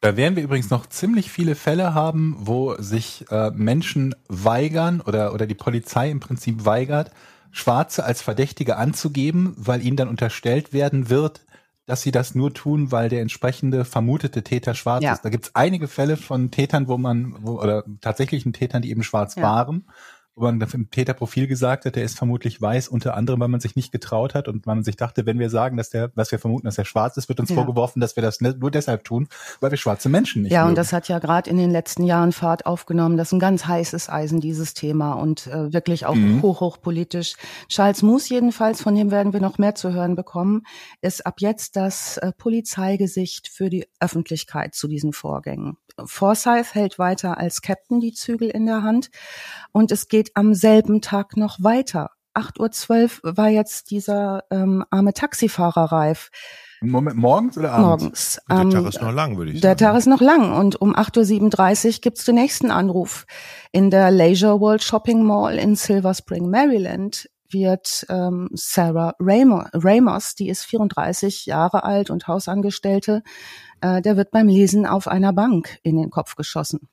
Da 0.00 0.16
werden 0.16 0.36
wir 0.36 0.42
übrigens 0.42 0.70
noch 0.70 0.86
ziemlich 0.86 1.30
viele 1.30 1.54
Fälle 1.54 1.92
haben, 1.92 2.36
wo 2.38 2.74
sich 2.78 3.26
äh, 3.30 3.50
Menschen 3.50 4.14
weigern 4.28 5.02
oder, 5.02 5.34
oder 5.34 5.46
die 5.46 5.54
Polizei 5.54 6.10
im 6.10 6.20
Prinzip 6.20 6.64
weigert, 6.64 7.10
Schwarze 7.50 8.04
als 8.04 8.22
Verdächtige 8.22 8.76
anzugeben, 8.76 9.54
weil 9.56 9.84
ihnen 9.84 9.96
dann 9.96 10.08
unterstellt 10.08 10.72
werden 10.72 11.10
wird, 11.10 11.42
dass 11.84 12.02
sie 12.02 12.12
das 12.12 12.34
nur 12.34 12.54
tun, 12.54 12.92
weil 12.92 13.08
der 13.08 13.20
entsprechende 13.20 13.84
vermutete 13.84 14.42
Täter 14.42 14.74
schwarz 14.74 15.02
ja. 15.02 15.12
ist. 15.12 15.24
Da 15.24 15.28
gibt 15.28 15.46
es 15.46 15.54
einige 15.54 15.88
Fälle 15.88 16.16
von 16.16 16.50
Tätern, 16.50 16.88
wo 16.88 16.96
man, 16.96 17.34
wo, 17.40 17.60
oder 17.60 17.84
tatsächlichen 18.00 18.52
Tätern, 18.52 18.82
die 18.82 18.90
eben 18.90 19.02
schwarz 19.02 19.34
ja. 19.34 19.42
waren 19.42 19.84
wo 20.34 20.44
man 20.44 20.60
im 20.60 20.90
Täterprofil 20.90 21.46
gesagt 21.46 21.84
hat, 21.84 21.96
der 21.96 22.04
ist 22.04 22.16
vermutlich 22.16 22.60
weiß, 22.60 22.88
unter 22.88 23.14
anderem, 23.14 23.40
weil 23.40 23.48
man 23.48 23.60
sich 23.60 23.76
nicht 23.76 23.92
getraut 23.92 24.34
hat 24.34 24.48
und 24.48 24.66
weil 24.66 24.76
man 24.76 24.84
sich 24.84 24.96
dachte, 24.96 25.26
wenn 25.26 25.38
wir 25.38 25.50
sagen, 25.50 25.76
dass 25.76 25.90
der, 25.90 26.10
was 26.14 26.32
wir 26.32 26.38
vermuten, 26.38 26.66
dass 26.66 26.78
er 26.78 26.84
schwarz 26.84 27.16
ist, 27.16 27.28
wird 27.28 27.40
uns 27.40 27.50
ja. 27.50 27.56
vorgeworfen, 27.56 28.00
dass 28.00 28.16
wir 28.16 28.22
das 28.22 28.40
nur 28.40 28.70
deshalb 28.70 29.04
tun, 29.04 29.28
weil 29.60 29.70
wir 29.70 29.78
schwarze 29.78 30.08
Menschen 30.08 30.42
nicht 30.42 30.52
Ja, 30.52 30.60
mögen. 30.60 30.70
und 30.70 30.78
das 30.78 30.92
hat 30.92 31.08
ja 31.08 31.18
gerade 31.18 31.50
in 31.50 31.56
den 31.56 31.70
letzten 31.70 32.04
Jahren 32.04 32.32
Fahrt 32.32 32.66
aufgenommen. 32.66 33.16
Das 33.16 33.28
ist 33.28 33.32
ein 33.32 33.40
ganz 33.40 33.66
heißes 33.66 34.08
Eisen, 34.08 34.40
dieses 34.40 34.74
Thema 34.74 35.12
und 35.12 35.46
äh, 35.48 35.72
wirklich 35.72 36.06
auch 36.06 36.14
mhm. 36.14 36.42
hoch, 36.42 36.60
hochpolitisch. 36.60 37.34
Charles 37.68 38.02
Moose 38.02 38.32
jedenfalls, 38.32 38.80
von 38.82 38.94
dem 38.94 39.10
werden 39.10 39.32
wir 39.32 39.40
noch 39.40 39.58
mehr 39.58 39.74
zu 39.74 39.92
hören 39.92 40.16
bekommen, 40.16 40.62
ist 41.00 41.26
ab 41.26 41.36
jetzt 41.40 41.76
das 41.76 42.16
äh, 42.18 42.32
Polizeigesicht 42.32 43.48
für 43.48 43.68
die 43.68 43.86
Öffentlichkeit 43.98 44.74
zu 44.74 44.88
diesen 44.88 45.12
Vorgängen. 45.12 45.76
Forsyth 46.04 46.74
hält 46.74 46.98
weiter 46.98 47.38
als 47.38 47.62
Captain 47.62 48.00
die 48.00 48.12
Zügel 48.12 48.48
in 48.48 48.66
der 48.66 48.82
Hand 48.82 49.10
und 49.72 49.92
es 49.92 50.08
geht 50.08 50.19
am 50.34 50.54
selben 50.54 51.00
Tag 51.00 51.36
noch 51.36 51.62
weiter. 51.62 52.10
8.12 52.34 53.24
Uhr 53.24 53.36
war 53.36 53.48
jetzt 53.48 53.90
dieser 53.90 54.44
ähm, 54.50 54.84
arme 54.90 55.12
Taxifahrer 55.12 55.92
reif. 55.92 56.30
Moment, 56.82 57.16
morgens 57.16 57.58
oder 57.58 57.72
abends? 57.72 58.02
Morgens. 58.02 58.40
Der 58.48 58.58
ähm, 58.58 58.70
Tag 58.70 58.86
ist 58.86 59.02
noch 59.02 59.12
lang, 59.12 59.36
würde 59.36 59.52
ich 59.52 59.60
der 59.60 59.70
sagen. 59.70 59.78
Der 59.78 59.86
Tag 59.88 59.98
ist 59.98 60.06
noch 60.06 60.20
lang 60.20 60.56
und 60.56 60.80
um 60.80 60.94
8.37 60.94 61.86
Uhr 61.86 62.00
gibt's 62.00 62.24
den 62.24 62.36
nächsten 62.36 62.70
Anruf. 62.70 63.26
In 63.72 63.90
der 63.90 64.10
Leisure 64.10 64.60
World 64.60 64.82
Shopping 64.82 65.22
Mall 65.22 65.58
in 65.58 65.76
Silver 65.76 66.14
Spring, 66.14 66.48
Maryland 66.48 67.28
wird 67.50 68.06
ähm, 68.08 68.48
Sarah 68.54 69.14
Ramos, 69.18 70.34
die 70.36 70.48
ist 70.48 70.64
34 70.64 71.46
Jahre 71.46 71.84
alt 71.84 72.08
und 72.08 72.28
Hausangestellte, 72.28 73.22
äh, 73.80 74.00
der 74.00 74.16
wird 74.16 74.30
beim 74.30 74.46
Lesen 74.46 74.86
auf 74.86 75.08
einer 75.08 75.32
Bank 75.32 75.78
in 75.82 75.96
den 75.96 76.10
Kopf 76.10 76.36
geschossen. 76.36 76.88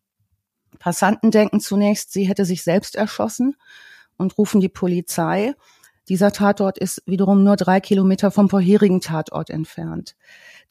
Passanten 0.80 1.32
denken 1.32 1.60
zunächst, 1.60 2.12
sie 2.12 2.26
hätte 2.26 2.46
sich 2.46 2.64
selbst 2.64 2.96
erschossen 2.96 3.56
und 4.18 4.38
rufen 4.38 4.62
die 4.62 4.70
Polizei. 4.70 5.54
Dieser 6.10 6.32
Tatort 6.32 6.78
ist 6.78 7.04
wiederum 7.06 7.44
nur 7.44 7.58
drei 7.58 7.82
Kilometer 7.82 8.32
vom 8.32 8.50
vorherigen 8.50 9.02
Tatort 9.02 9.50
entfernt. 9.50 10.16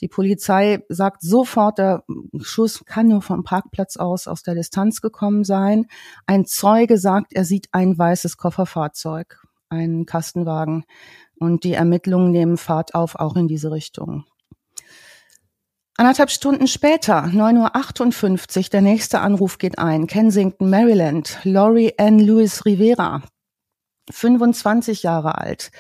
Die 0.01 0.09
Polizei 0.09 0.83
sagt 0.89 1.23
sofort, 1.23 1.79
der 1.79 2.05
Schuss 2.41 2.85
kann 2.87 3.09
nur 3.09 3.23
vom 3.23 3.45
Parkplatz 3.45 3.97
aus 3.97 4.29
aus 4.29 4.43
der 4.43 4.55
Distanz 4.55 5.01
gekommen 5.01 5.45
sein. 5.45 5.87
Ein 6.27 6.47
Zeuge 6.47 6.99
sagt, 6.99 7.35
er 7.35 7.45
sieht 7.45 7.69
ein 7.73 7.99
weißes 7.99 8.39
Kofferfahrzeug, 8.39 9.47
einen 9.69 10.07
Kastenwagen. 10.07 10.85
Und 11.39 11.65
die 11.65 11.75
Ermittlungen 11.75 12.31
nehmen 12.31 12.57
Fahrt 12.57 12.95
auf, 12.95 13.17
auch 13.17 13.37
in 13.37 13.47
diese 13.47 13.71
Richtung. 13.71 14.25
Anderthalb 15.99 16.31
Stunden 16.31 16.67
später, 16.67 17.25
9.58 17.25 18.59
Uhr, 18.59 18.65
der 18.71 18.83
nächste 18.83 19.21
Anruf 19.21 19.57
geht 19.57 19.79
ein. 19.79 20.07
Kensington, 20.07 20.69
Maryland. 20.69 21.39
Laurie 21.43 21.95
Ann 21.97 22.19
Lewis 22.19 22.67
Rivera, 22.67 23.23
25 24.11 25.05
Jahre 25.05 25.39
alt, 25.39 25.71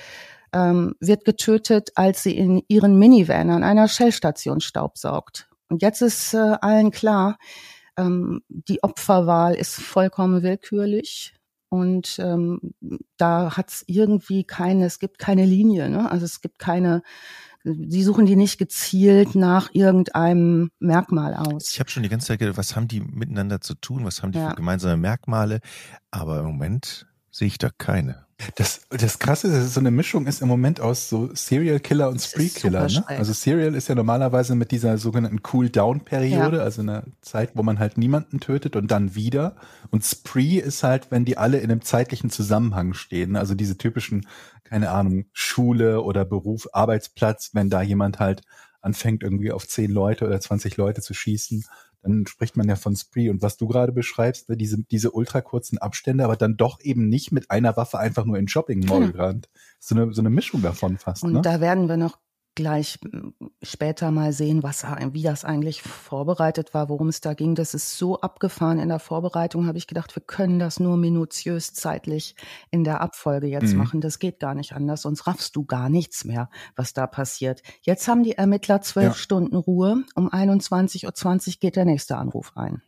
ähm, 0.54 0.94
wird 1.00 1.26
getötet, 1.26 1.90
als 1.96 2.22
sie 2.22 2.34
in 2.34 2.62
ihren 2.66 2.98
Minivan 2.98 3.50
an 3.50 3.62
einer 3.62 3.88
Shell-Station 3.88 4.60
staubsaugt. 4.60 5.50
Und 5.68 5.82
jetzt 5.82 6.00
ist 6.00 6.32
äh, 6.32 6.56
allen 6.62 6.92
klar, 6.92 7.36
ähm, 7.98 8.40
die 8.48 8.82
Opferwahl 8.82 9.54
ist 9.54 9.74
vollkommen 9.74 10.42
willkürlich. 10.42 11.34
Und 11.68 12.18
ähm, 12.20 12.72
da 13.18 13.54
hat 13.58 13.70
es 13.70 13.84
irgendwie 13.86 14.44
keine, 14.44 14.86
es 14.86 14.98
gibt 14.98 15.18
keine 15.18 15.44
Linie, 15.44 15.90
ne? 15.90 16.10
Also 16.10 16.24
es 16.24 16.40
gibt 16.40 16.58
keine 16.58 17.02
Sie 17.66 18.02
suchen 18.02 18.26
die 18.26 18.36
nicht 18.36 18.58
gezielt 18.58 19.34
nach 19.34 19.70
irgendeinem 19.72 20.70
Merkmal 20.78 21.34
aus. 21.34 21.70
Ich 21.72 21.80
habe 21.80 21.90
schon 21.90 22.04
die 22.04 22.08
ganze 22.08 22.28
Zeit 22.28 22.38
gedacht, 22.38 22.56
was 22.56 22.76
haben 22.76 22.86
die 22.86 23.00
miteinander 23.00 23.60
zu 23.60 23.74
tun? 23.74 24.04
Was 24.04 24.22
haben 24.22 24.30
die 24.30 24.38
ja. 24.38 24.50
für 24.50 24.56
gemeinsame 24.56 24.96
Merkmale? 24.96 25.60
Aber 26.12 26.38
im 26.38 26.46
Moment 26.46 27.06
sehe 27.32 27.48
ich 27.48 27.58
da 27.58 27.70
keine. 27.76 28.24
Das, 28.56 28.82
das 28.90 29.18
Krasse 29.18 29.48
ist, 29.48 29.54
dass 29.54 29.74
so 29.74 29.80
eine 29.80 29.90
Mischung 29.90 30.26
ist 30.26 30.42
im 30.42 30.48
Moment 30.48 30.78
aus 30.78 31.08
so 31.08 31.30
Serial 31.34 31.80
Killer 31.80 32.10
und 32.10 32.20
Spree 32.20 32.50
Killer. 32.50 32.86
Ne? 32.86 33.04
Also 33.08 33.32
Serial 33.32 33.74
ist 33.74 33.88
ja 33.88 33.94
normalerweise 33.94 34.54
mit 34.54 34.72
dieser 34.72 34.98
sogenannten 34.98 35.40
Cool-Down-Periode, 35.52 36.58
ja. 36.58 36.62
also 36.62 36.82
einer 36.82 37.04
Zeit, 37.22 37.52
wo 37.54 37.62
man 37.62 37.78
halt 37.78 37.96
niemanden 37.96 38.38
tötet 38.38 38.76
und 38.76 38.90
dann 38.90 39.14
wieder. 39.14 39.56
Und 39.90 40.04
Spree 40.04 40.58
ist 40.58 40.82
halt, 40.82 41.10
wenn 41.10 41.24
die 41.24 41.38
alle 41.38 41.58
in 41.58 41.70
einem 41.70 41.80
zeitlichen 41.80 42.28
Zusammenhang 42.28 42.92
stehen. 42.92 43.36
Also 43.36 43.54
diese 43.54 43.78
typischen, 43.78 44.26
keine 44.68 44.90
Ahnung, 44.90 45.26
Schule 45.32 46.02
oder 46.02 46.24
Beruf, 46.24 46.68
Arbeitsplatz, 46.72 47.50
wenn 47.52 47.70
da 47.70 47.82
jemand 47.82 48.18
halt 48.18 48.42
anfängt, 48.80 49.22
irgendwie 49.22 49.52
auf 49.52 49.66
zehn 49.66 49.90
Leute 49.90 50.26
oder 50.26 50.40
20 50.40 50.76
Leute 50.76 51.00
zu 51.00 51.14
schießen 51.14 51.64
dann 52.06 52.26
spricht 52.26 52.56
man 52.56 52.68
ja 52.68 52.76
von 52.76 52.96
Spree. 52.96 53.30
Und 53.30 53.42
was 53.42 53.56
du 53.56 53.66
gerade 53.66 53.92
beschreibst, 53.92 54.48
ne, 54.48 54.56
diese, 54.56 54.82
diese 54.82 55.10
ultra 55.10 55.40
kurzen 55.40 55.78
Abstände, 55.78 56.24
aber 56.24 56.36
dann 56.36 56.56
doch 56.56 56.80
eben 56.80 57.08
nicht 57.08 57.32
mit 57.32 57.50
einer 57.50 57.76
Waffe 57.76 57.98
einfach 57.98 58.24
nur 58.24 58.38
in 58.38 58.48
Shopping 58.48 58.86
Mall 58.86 59.12
gerannt. 59.12 59.48
So 59.78 59.94
eine, 59.94 60.12
so 60.12 60.22
eine 60.22 60.30
Mischung 60.30 60.62
davon 60.62 60.98
fast. 60.98 61.24
Und 61.24 61.34
ne? 61.34 61.42
da 61.42 61.60
werden 61.60 61.88
wir 61.88 61.96
noch 61.96 62.18
gleich 62.56 62.98
später 63.62 64.10
mal 64.10 64.32
sehen, 64.32 64.64
was, 64.64 64.84
wie 65.12 65.22
das 65.22 65.44
eigentlich 65.44 65.82
vorbereitet 65.82 66.74
war, 66.74 66.88
worum 66.88 67.08
es 67.08 67.20
da 67.20 67.34
ging. 67.34 67.54
Das 67.54 67.74
ist 67.74 67.96
so 67.96 68.20
abgefahren 68.20 68.80
in 68.80 68.88
der 68.88 68.98
Vorbereitung, 68.98 69.68
habe 69.68 69.78
ich 69.78 69.86
gedacht, 69.86 70.16
wir 70.16 70.22
können 70.22 70.58
das 70.58 70.80
nur 70.80 70.96
minutiös 70.96 71.74
zeitlich 71.74 72.34
in 72.72 72.82
der 72.82 73.00
Abfolge 73.00 73.46
jetzt 73.46 73.72
mhm. 73.72 73.78
machen. 73.78 74.00
Das 74.00 74.18
geht 74.18 74.40
gar 74.40 74.54
nicht 74.54 74.72
anders, 74.72 75.02
sonst 75.02 75.28
raffst 75.28 75.54
du 75.54 75.64
gar 75.64 75.88
nichts 75.88 76.24
mehr, 76.24 76.50
was 76.74 76.92
da 76.92 77.06
passiert. 77.06 77.62
Jetzt 77.82 78.08
haben 78.08 78.24
die 78.24 78.32
Ermittler 78.32 78.80
zwölf 78.80 79.06
ja. 79.06 79.14
Stunden 79.14 79.54
Ruhe. 79.54 80.02
Um 80.16 80.28
21.20 80.28 81.04
Uhr 81.48 81.54
geht 81.60 81.76
der 81.76 81.84
nächste 81.84 82.16
Anruf 82.16 82.52
ein. 82.56 82.82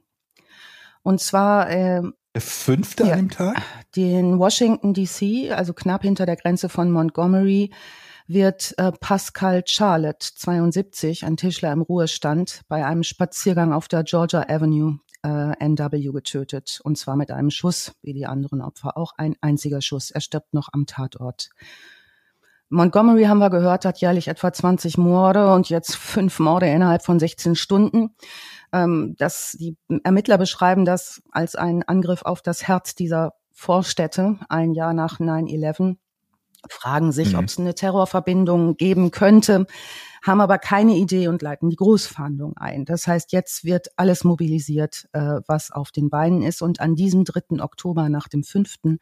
Und 1.03 1.21
zwar 1.21 1.71
äh, 1.71 2.03
der 2.35 2.43
fünfte 2.43 3.05
ja, 3.05 3.13
an 3.13 3.19
dem 3.19 3.31
Tag? 3.31 3.63
Den 3.97 4.39
Washington 4.39 4.95
DC, 4.95 5.53
also 5.53 5.73
knapp 5.75 6.03
hinter 6.03 6.27
der 6.27 6.37
Grenze 6.37 6.69
von 6.69 6.91
Montgomery, 6.91 7.71
wird 8.29 8.75
äh, 8.77 8.93
Pascal 8.93 9.63
Charlotte, 9.67 10.27
72, 10.35 11.25
ein 11.25 11.37
Tischler 11.37 11.73
im 11.73 11.83
Ruhestand, 11.83 12.61
bei 12.69 12.85
einem 12.85 13.03
Spaziergang 13.03 13.73
auf 13.73 13.89
der 13.89 14.05
Georgia 14.05 14.45
Avenue 14.49 15.01
äh, 15.25 15.53
NW 15.59 16.13
getötet. 16.13 16.81
Und 16.85 16.97
zwar 16.99 17.17
mit 17.17 17.31
einem 17.31 17.51
Schuss, 17.51 17.93
wie 18.03 18.13
die 18.13 18.27
anderen 18.27 18.61
Opfer 18.61 18.97
auch. 18.97 19.15
Ein 19.17 19.35
einziger 19.41 19.81
Schuss. 19.81 20.11
Er 20.11 20.21
stirbt 20.21 20.55
noch 20.55 20.69
am 20.73 20.87
Tatort. 20.87 21.51
Montgomery 22.71 23.25
haben 23.25 23.39
wir 23.39 23.49
gehört, 23.49 23.87
hat 23.87 23.99
jährlich 23.99 24.29
etwa 24.29 24.53
20 24.53 24.99
Morde 24.99 25.55
und 25.55 25.71
jetzt 25.71 25.97
fünf 25.97 26.39
Morde 26.39 26.69
innerhalb 26.69 27.03
von 27.03 27.19
16 27.19 27.57
Stunden. 27.57 28.15
Ähm, 28.73 29.15
das, 29.19 29.57
die 29.59 29.77
Ermittler 30.05 30.37
beschreiben 30.37 30.85
das 30.85 31.23
als 31.33 31.57
einen 31.57 31.83
Angriff 31.83 32.23
auf 32.23 32.43
das 32.43 32.69
Herz 32.69 32.95
dieser 32.95 33.33
Vorstädte, 33.53 34.39
ein 34.51 34.75
Jahr 34.75 34.93
nach 34.93 35.19
9-11 35.19 35.97
fragen 36.69 37.13
sich, 37.13 37.33
mhm. 37.33 37.39
ob 37.39 37.45
es 37.47 37.59
eine 37.59 37.75
Terrorverbindung 37.75 38.77
geben 38.77 39.11
könnte, 39.11 39.67
haben 40.23 40.41
aber 40.41 40.59
keine 40.59 40.97
Idee 40.97 41.29
und 41.29 41.43
leiten 41.43 41.71
die 41.71 41.77
Großfahndung 41.77 42.57
ein. 42.57 42.85
Das 42.85 43.07
heißt, 43.07 43.33
jetzt 43.33 43.65
wird 43.65 43.89
alles 43.97 44.25
mobilisiert, 44.25 45.09
äh, 45.13 45.41
was 45.47 45.71
auf 45.71 45.91
den 45.91 46.11
Beinen 46.11 46.43
ist. 46.43 46.63
Und 46.63 46.81
an 46.81 46.97
diesem 46.97 47.25
3. 47.25 47.63
Oktober 47.63 48.09
nach 48.09 48.29
dem 48.29 48.43
fünften 48.43 48.99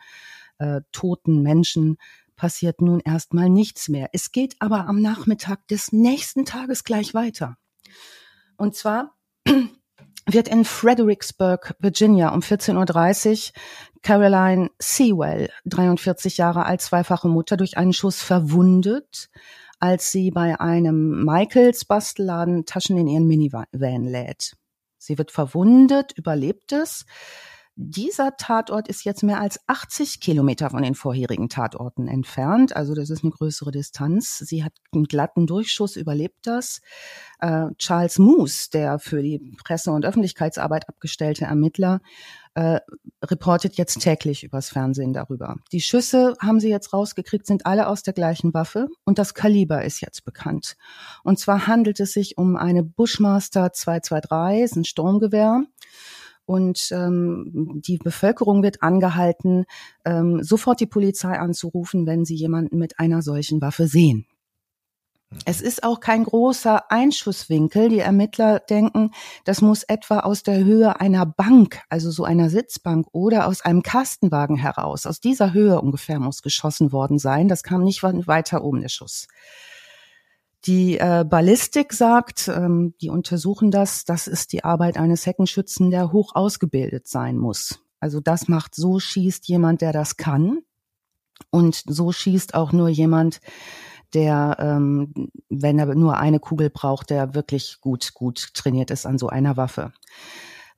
äh, 0.58 0.82
toten 0.92 1.42
Menschen 1.42 1.96
passiert 2.36 2.82
nun 2.82 3.00
erstmal 3.00 3.48
nichts 3.48 3.88
mehr. 3.88 4.10
Es 4.12 4.30
geht 4.30 4.56
aber 4.58 4.86
am 4.88 5.00
Nachmittag 5.00 5.66
des 5.68 5.92
nächsten 5.92 6.44
Tages 6.44 6.84
gleich 6.84 7.14
weiter. 7.14 7.56
Und 8.56 8.74
zwar 8.74 9.14
wird 10.26 10.48
in 10.48 10.64
Fredericksburg, 10.64 11.74
Virginia 11.78 12.34
um 12.34 12.40
14.30 12.40 13.48
Uhr 13.48 13.52
Caroline 14.02 14.70
Sewell, 14.78 15.50
43 15.64 16.36
Jahre 16.36 16.66
alt, 16.66 16.80
zweifache 16.80 17.28
Mutter, 17.28 17.56
durch 17.56 17.76
einen 17.76 17.92
Schuss 17.92 18.20
verwundet, 18.22 19.30
als 19.78 20.10
sie 20.10 20.30
bei 20.30 20.60
einem 20.60 21.24
Michaels 21.24 21.84
Bastelladen 21.84 22.66
Taschen 22.66 22.98
in 22.98 23.08
ihren 23.08 23.26
Minivan 23.26 23.66
lädt. 23.72 24.56
Sie 24.98 25.18
wird 25.18 25.30
verwundet, 25.30 26.12
überlebt 26.16 26.72
es, 26.72 27.06
dieser 27.78 28.36
Tatort 28.38 28.88
ist 28.88 29.04
jetzt 29.04 29.22
mehr 29.22 29.38
als 29.38 29.60
80 29.66 30.20
Kilometer 30.20 30.70
von 30.70 30.82
den 30.82 30.94
vorherigen 30.94 31.50
Tatorten 31.50 32.08
entfernt. 32.08 32.74
Also 32.74 32.94
das 32.94 33.10
ist 33.10 33.22
eine 33.22 33.32
größere 33.32 33.70
Distanz. 33.70 34.38
Sie 34.38 34.64
hat 34.64 34.72
einen 34.92 35.04
glatten 35.04 35.46
Durchschuss, 35.46 35.96
überlebt 35.96 36.46
das. 36.46 36.80
Äh, 37.38 37.66
Charles 37.76 38.18
Moose, 38.18 38.70
der 38.70 38.98
für 38.98 39.22
die 39.22 39.54
Presse- 39.62 39.90
und 39.90 40.06
Öffentlichkeitsarbeit 40.06 40.88
abgestellte 40.88 41.44
Ermittler, 41.44 42.00
äh, 42.54 42.80
reportet 43.22 43.76
jetzt 43.76 44.00
täglich 44.00 44.42
übers 44.42 44.70
Fernsehen 44.70 45.12
darüber. 45.12 45.56
Die 45.72 45.82
Schüsse 45.82 46.34
haben 46.40 46.58
sie 46.58 46.70
jetzt 46.70 46.94
rausgekriegt, 46.94 47.46
sind 47.46 47.66
alle 47.66 47.88
aus 47.88 48.02
der 48.02 48.14
gleichen 48.14 48.54
Waffe 48.54 48.88
und 49.04 49.18
das 49.18 49.34
Kaliber 49.34 49.84
ist 49.84 50.00
jetzt 50.00 50.24
bekannt. 50.24 50.78
Und 51.22 51.38
zwar 51.38 51.66
handelt 51.66 52.00
es 52.00 52.14
sich 52.14 52.38
um 52.38 52.56
eine 52.56 52.82
Bushmaster 52.82 53.74
223, 53.74 54.62
ist 54.62 54.76
ein 54.76 54.84
Sturmgewehr 54.86 55.64
und 56.46 56.88
ähm, 56.92 57.82
die 57.84 57.98
Bevölkerung 57.98 58.62
wird 58.62 58.82
angehalten, 58.82 59.66
ähm, 60.04 60.42
sofort 60.42 60.80
die 60.80 60.86
Polizei 60.86 61.38
anzurufen, 61.38 62.06
wenn 62.06 62.24
sie 62.24 62.36
jemanden 62.36 62.78
mit 62.78 62.98
einer 62.98 63.22
solchen 63.22 63.60
Waffe 63.60 63.86
sehen. 63.86 64.26
Es 65.44 65.60
ist 65.60 65.82
auch 65.82 65.98
kein 65.98 66.24
großer 66.24 66.90
Einschusswinkel. 66.90 67.88
Die 67.88 67.98
Ermittler 67.98 68.60
denken, 68.60 69.10
das 69.44 69.60
muss 69.60 69.82
etwa 69.82 70.20
aus 70.20 70.44
der 70.44 70.64
Höhe 70.64 71.00
einer 71.00 71.26
Bank, 71.26 71.82
also 71.88 72.12
so 72.12 72.24
einer 72.24 72.48
Sitzbank 72.48 73.08
oder 73.10 73.48
aus 73.48 73.60
einem 73.60 73.82
Kastenwagen 73.82 74.56
heraus. 74.56 75.04
Aus 75.04 75.20
dieser 75.20 75.52
Höhe 75.52 75.80
ungefähr 75.80 76.20
muss 76.20 76.42
geschossen 76.42 76.92
worden 76.92 77.18
sein. 77.18 77.48
Das 77.48 77.64
kam 77.64 77.82
nicht 77.82 78.02
weiter 78.02 78.62
oben, 78.62 78.80
der 78.80 78.88
Schuss. 78.88 79.26
Die 80.64 80.98
äh, 80.98 81.24
Ballistik 81.28 81.92
sagt, 81.92 82.48
ähm, 82.48 82.94
die 83.00 83.10
untersuchen 83.10 83.70
das, 83.70 84.04
das 84.04 84.26
ist 84.26 84.52
die 84.52 84.64
Arbeit 84.64 84.96
eines 84.96 85.26
Heckenschützen, 85.26 85.90
der 85.90 86.12
hoch 86.12 86.34
ausgebildet 86.34 87.06
sein 87.06 87.36
muss. 87.36 87.80
Also 88.00 88.20
das 88.20 88.48
macht, 88.48 88.74
so 88.74 88.98
schießt 88.98 89.46
jemand, 89.48 89.80
der 89.80 89.92
das 89.92 90.16
kann. 90.16 90.60
Und 91.50 91.82
so 91.86 92.12
schießt 92.12 92.54
auch 92.54 92.72
nur 92.72 92.88
jemand, 92.88 93.40
der, 94.14 94.56
ähm, 94.58 95.12
wenn 95.48 95.78
er 95.78 95.94
nur 95.94 96.16
eine 96.16 96.40
Kugel 96.40 96.70
braucht, 96.70 97.10
der 97.10 97.34
wirklich 97.34 97.78
gut, 97.80 98.14
gut 98.14 98.54
trainiert 98.54 98.90
ist 98.90 99.06
an 99.06 99.18
so 99.18 99.28
einer 99.28 99.56
Waffe. 99.56 99.92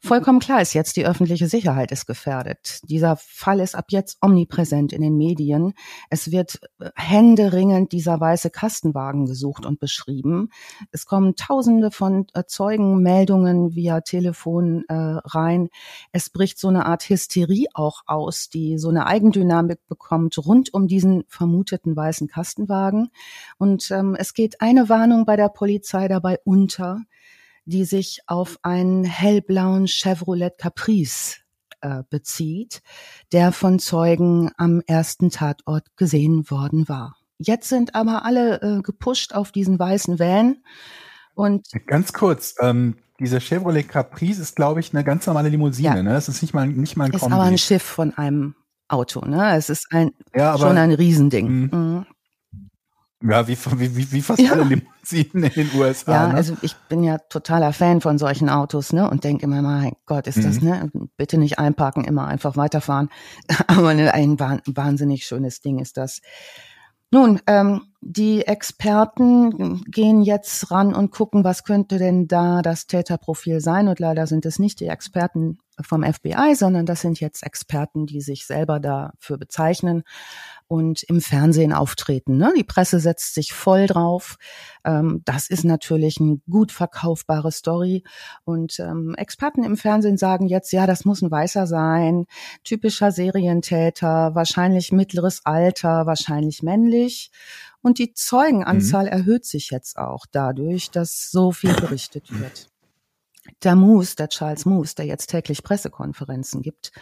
Vollkommen 0.01 0.39
klar 0.39 0.63
ist 0.63 0.75
jetzt, 0.75 0.97
die 0.97 1.05
öffentliche 1.05 1.49
Sicherheit 1.49 1.91
ist 1.91 2.07
gefährdet. 2.07 2.81
Dieser 2.85 3.17
Fall 3.17 3.59
ist 3.59 3.75
ab 3.75 3.87
jetzt 3.89 4.19
omnipräsent 4.21 4.93
in 4.93 5.03
den 5.03 5.17
Medien. 5.17 5.75
Es 6.09 6.31
wird 6.31 6.61
äh, 6.79 6.91
händeringend 6.95 7.91
dieser 7.91 8.21
weiße 8.21 8.51
Kastenwagen 8.51 9.27
gesucht 9.27 9.67
und 9.67 9.81
beschrieben. 9.81 10.51
Es 10.93 11.05
kommen 11.05 11.35
tausende 11.35 11.91
von 11.91 12.27
äh, 12.35 12.45
Zeugenmeldungen 12.47 13.75
via 13.75 14.01
Telefon 14.01 14.85
äh, 14.89 14.95
rein. 14.95 15.69
Es 16.13 16.31
bricht 16.31 16.61
so 16.61 16.69
eine 16.69 16.87
Art 16.87 17.09
Hysterie 17.09 17.67
auch 17.75 18.03
aus, 18.07 18.49
die 18.49 18.79
so 18.79 18.91
eine 18.91 19.07
Eigendynamik 19.09 19.85
bekommt 19.89 20.39
rund 20.39 20.73
um 20.73 20.87
diesen 20.87 21.25
vermuteten 21.27 21.97
weißen 21.97 22.29
Kastenwagen. 22.29 23.11
Und 23.59 23.91
ähm, 23.91 24.15
es 24.17 24.33
geht 24.33 24.61
eine 24.61 24.89
Warnung 24.89 25.27
bei 25.27 25.35
der 25.35 25.49
Polizei 25.49 26.07
dabei 26.07 26.39
unter 26.45 27.01
die 27.69 27.85
sich 27.85 28.21
auf 28.27 28.59
einen 28.63 29.05
hellblauen 29.05 29.87
Chevrolet 29.87 30.57
Caprice 30.57 31.37
äh, 31.81 32.03
bezieht, 32.09 32.83
der 33.33 33.53
von 33.53 33.79
Zeugen 33.79 34.51
am 34.57 34.83
ersten 34.87 35.31
Tatort 35.31 35.85
gesehen 35.97 36.51
worden 36.51 36.89
war. 36.89 37.17
Jetzt 37.39 37.69
sind 37.69 37.95
aber 37.95 38.25
alle 38.25 38.61
äh, 38.63 38.83
gepusht 38.83 39.35
auf 39.35 39.53
diesen 39.53 39.79
weißen 39.79 40.19
Van 40.19 40.57
und 41.35 41.69
ganz 41.87 42.13
kurz, 42.13 42.57
ähm, 42.61 42.97
dieser 43.21 43.39
Chevrolet 43.41 43.89
Caprice 43.89 44.41
ist, 44.41 44.57
glaube 44.57 44.81
ich, 44.81 44.93
eine 44.93 45.05
ganz 45.05 45.27
normale 45.27 45.49
Limousine. 45.49 45.97
Ja. 45.97 46.03
Ne? 46.03 46.13
Das 46.13 46.29
ist 46.29 46.43
nicht 46.43 46.55
mal 46.55 46.67
nicht 46.67 46.97
mal 46.97 47.05
ein 47.05 47.13
Ist 47.13 47.21
Kombi. 47.21 47.35
aber 47.35 47.45
ein 47.45 47.59
Schiff 47.59 47.83
von 47.83 48.13
einem 48.17 48.55
Auto. 48.89 49.25
Ne? 49.25 49.55
Es 49.57 49.71
ist 49.71 49.87
ein 49.91 50.11
ja, 50.35 50.53
aber, 50.55 50.67
schon 50.67 50.79
ein 50.79 50.93
Riesending. 50.93 51.71
Mhm. 51.71 52.07
Ja, 53.23 53.47
wie, 53.47 53.57
wie, 53.57 53.97
wie, 53.97 54.13
wie 54.13 54.23
fast 54.23 54.41
ja. 54.41 54.53
alle 54.53 54.65
Limousinen. 54.65 54.93
Ziehen 55.09 55.43
in 55.43 55.51
den 55.51 55.71
USA. 55.75 56.13
Ja, 56.13 56.27
ne? 56.29 56.35
also 56.35 56.57
ich 56.63 56.77
bin 56.89 57.03
ja 57.03 57.19
totaler 57.19 57.73
Fan 57.73 58.01
von 58.01 58.19
solchen 58.19 58.49
Autos, 58.49 58.93
ne? 58.93 59.09
Und 59.11 59.25
denke 59.25 59.45
immer, 59.45 59.63
mein 59.63 59.93
Gott, 60.07 60.27
ist 60.27 60.45
das, 60.45 60.61
Mhm. 60.61 60.69
ne? 60.69 60.91
Bitte 61.17 61.39
nicht 61.39 61.59
einparken, 61.59 62.05
immer 62.05 62.27
einfach 62.27 62.57
weiterfahren. 62.57 63.09
Aber 63.67 63.95
ne, 63.95 64.13
ein 64.15 64.39
wah- 64.39 64.61
wahnsinnig 64.67 65.25
schönes 65.27 65.61
Ding 65.61 65.79
ist 65.79 65.97
das. 65.97 66.21
Nun, 67.11 67.41
ähm, 67.47 67.83
die 68.03 68.43
Experten 68.47 69.83
gehen 69.91 70.21
jetzt 70.21 70.71
ran 70.71 70.95
und 70.95 71.11
gucken, 71.11 71.43
was 71.43 71.65
könnte 71.65 71.97
denn 71.99 72.29
da 72.29 72.61
das 72.61 72.87
Täterprofil 72.87 73.61
sein. 73.61 73.89
Und 73.89 73.99
leider 73.99 74.27
sind 74.27 74.45
es 74.45 74.59
nicht 74.59 74.79
die 74.81 74.89
Experten 74.89 75.59
vom 75.81 76.03
FBI, 76.05 76.55
sondern 76.55 76.85
das 76.85 77.01
sind 77.01 77.19
jetzt 77.19 77.43
Experten, 77.45 78.05
die 78.07 78.21
sich 78.21 78.47
selber 78.47 78.79
dafür 78.79 79.39
bezeichnen 79.39 80.03
und 80.69 81.03
im 81.05 81.21
Fernsehen 81.21 81.73
auftreten. 81.73 82.37
Ne? 82.37 82.53
Die 82.57 82.65
Presse 82.65 83.01
setzt 83.01 83.35
sich 83.35 83.53
voll 83.53 83.87
drauf. 83.87 84.37
Ähm, 84.85 85.23
das 85.25 85.49
ist 85.49 85.65
natürlich 85.65 86.21
eine 86.21 86.41
gut 86.49 86.73
verkaufbare 86.73 87.51
Story. 87.51 88.05
Und 88.45 88.79
ähm, 88.79 89.15
Experten 89.17 89.65
im 89.65 89.77
Fernsehen 89.77 90.19
sagen 90.19 90.47
jetzt, 90.47 90.71
ja, 90.73 90.87
das 90.87 91.07
muss 91.07 91.23
ein 91.23 91.31
Weißer 91.31 91.67
sein, 91.67 92.27
typischer 92.65 93.11
Serientäter, 93.11 94.35
wahrscheinlich 94.35 94.93
mittleres 94.93 95.41
Alter, 95.45 96.07
wahrscheinlich 96.07 96.63
männlich. 96.63 97.31
Und 97.81 97.99
die 97.99 98.13
Zeugenanzahl 98.13 99.09
erhöht 99.09 99.47
sich 99.47 99.71
jetzt 99.71 99.97
auch 99.99 100.27
dadurch, 100.31 100.91
dass 100.91 101.31
so 101.31 101.53
viel 101.53 101.73
berichtet 101.75 102.39
wird. 102.39 102.69
Der 103.63 103.75
Moose, 103.75 104.17
der 104.17 104.29
Charles 104.29 104.65
Moose, 104.65 104.95
der 104.95 105.07
jetzt 105.07 105.29
täglich 105.29 105.63
Pressekonferenzen 105.63 106.63
gibt, 106.63 106.93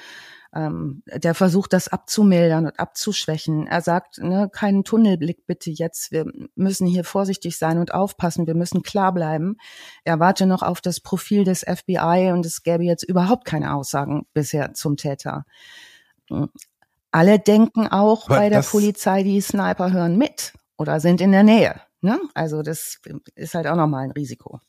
ähm, 0.55 1.03
der 1.07 1.35
versucht 1.35 1.73
das 1.73 1.89
abzumildern 1.89 2.67
und 2.67 2.81
abzuschwächen. 2.81 3.67
Er 3.67 3.83
sagt, 3.83 4.19
ne, 4.19 4.49
keinen 4.51 4.85
Tunnelblick 4.85 5.47
bitte 5.47 5.71
jetzt. 5.71 6.13
Wir 6.13 6.25
müssen 6.55 6.87
hier 6.87 7.05
vorsichtig 7.05 7.59
sein 7.59 7.79
und 7.79 7.93
aufpassen. 7.93 8.47
Wir 8.47 8.55
müssen 8.55 8.83
klar 8.83 9.13
bleiben. 9.13 9.57
Er 10.05 10.19
warte 10.19 10.47
noch 10.47 10.63
auf 10.63 10.81
das 10.81 11.01
Profil 11.01 11.45
des 11.45 11.61
FBI 11.61 12.31
und 12.33 12.47
es 12.47 12.63
gäbe 12.63 12.85
jetzt 12.85 13.03
überhaupt 13.03 13.45
keine 13.45 13.75
Aussagen 13.75 14.27
bisher 14.33 14.73
zum 14.73 14.97
Täter. 14.97 15.45
Alle 17.11 17.39
denken 17.39 17.89
auch 17.89 18.27
Aber 18.27 18.37
bei 18.37 18.49
der 18.49 18.63
Polizei, 18.63 19.23
die 19.23 19.41
Sniper 19.41 19.93
hören 19.93 20.17
mit 20.17 20.55
oder 20.79 21.01
sind 21.01 21.21
in 21.21 21.33
der 21.33 21.43
Nähe. 21.43 21.81
Ne? 22.01 22.19
Also 22.35 22.63
das 22.63 23.01
ist 23.35 23.55
halt 23.55 23.67
auch 23.67 23.77
nochmal 23.77 24.05
ein 24.05 24.11
Risiko. 24.13 24.61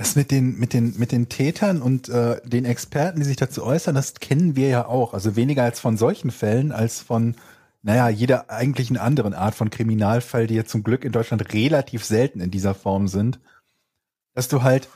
Das 0.00 0.16
mit 0.16 0.30
den, 0.30 0.58
mit 0.58 0.72
den, 0.72 0.98
mit 0.98 1.12
den 1.12 1.28
Tätern 1.28 1.82
und 1.82 2.08
äh, 2.08 2.40
den 2.42 2.64
Experten, 2.64 3.20
die 3.20 3.26
sich 3.26 3.36
dazu 3.36 3.62
äußern, 3.62 3.94
das 3.94 4.14
kennen 4.14 4.56
wir 4.56 4.68
ja 4.68 4.86
auch. 4.86 5.12
Also 5.12 5.36
weniger 5.36 5.62
als 5.62 5.78
von 5.78 5.98
solchen 5.98 6.30
Fällen, 6.30 6.72
als 6.72 7.00
von, 7.00 7.36
naja, 7.82 8.08
jeder 8.08 8.48
eigentlichen 8.48 8.96
anderen 8.96 9.34
Art 9.34 9.54
von 9.54 9.68
Kriminalfall, 9.68 10.46
die 10.46 10.54
ja 10.54 10.64
zum 10.64 10.84
Glück 10.84 11.04
in 11.04 11.12
Deutschland 11.12 11.52
relativ 11.52 12.02
selten 12.02 12.40
in 12.40 12.50
dieser 12.50 12.74
Form 12.74 13.08
sind. 13.08 13.40
Dass 14.32 14.48
du 14.48 14.62
halt 14.62 14.88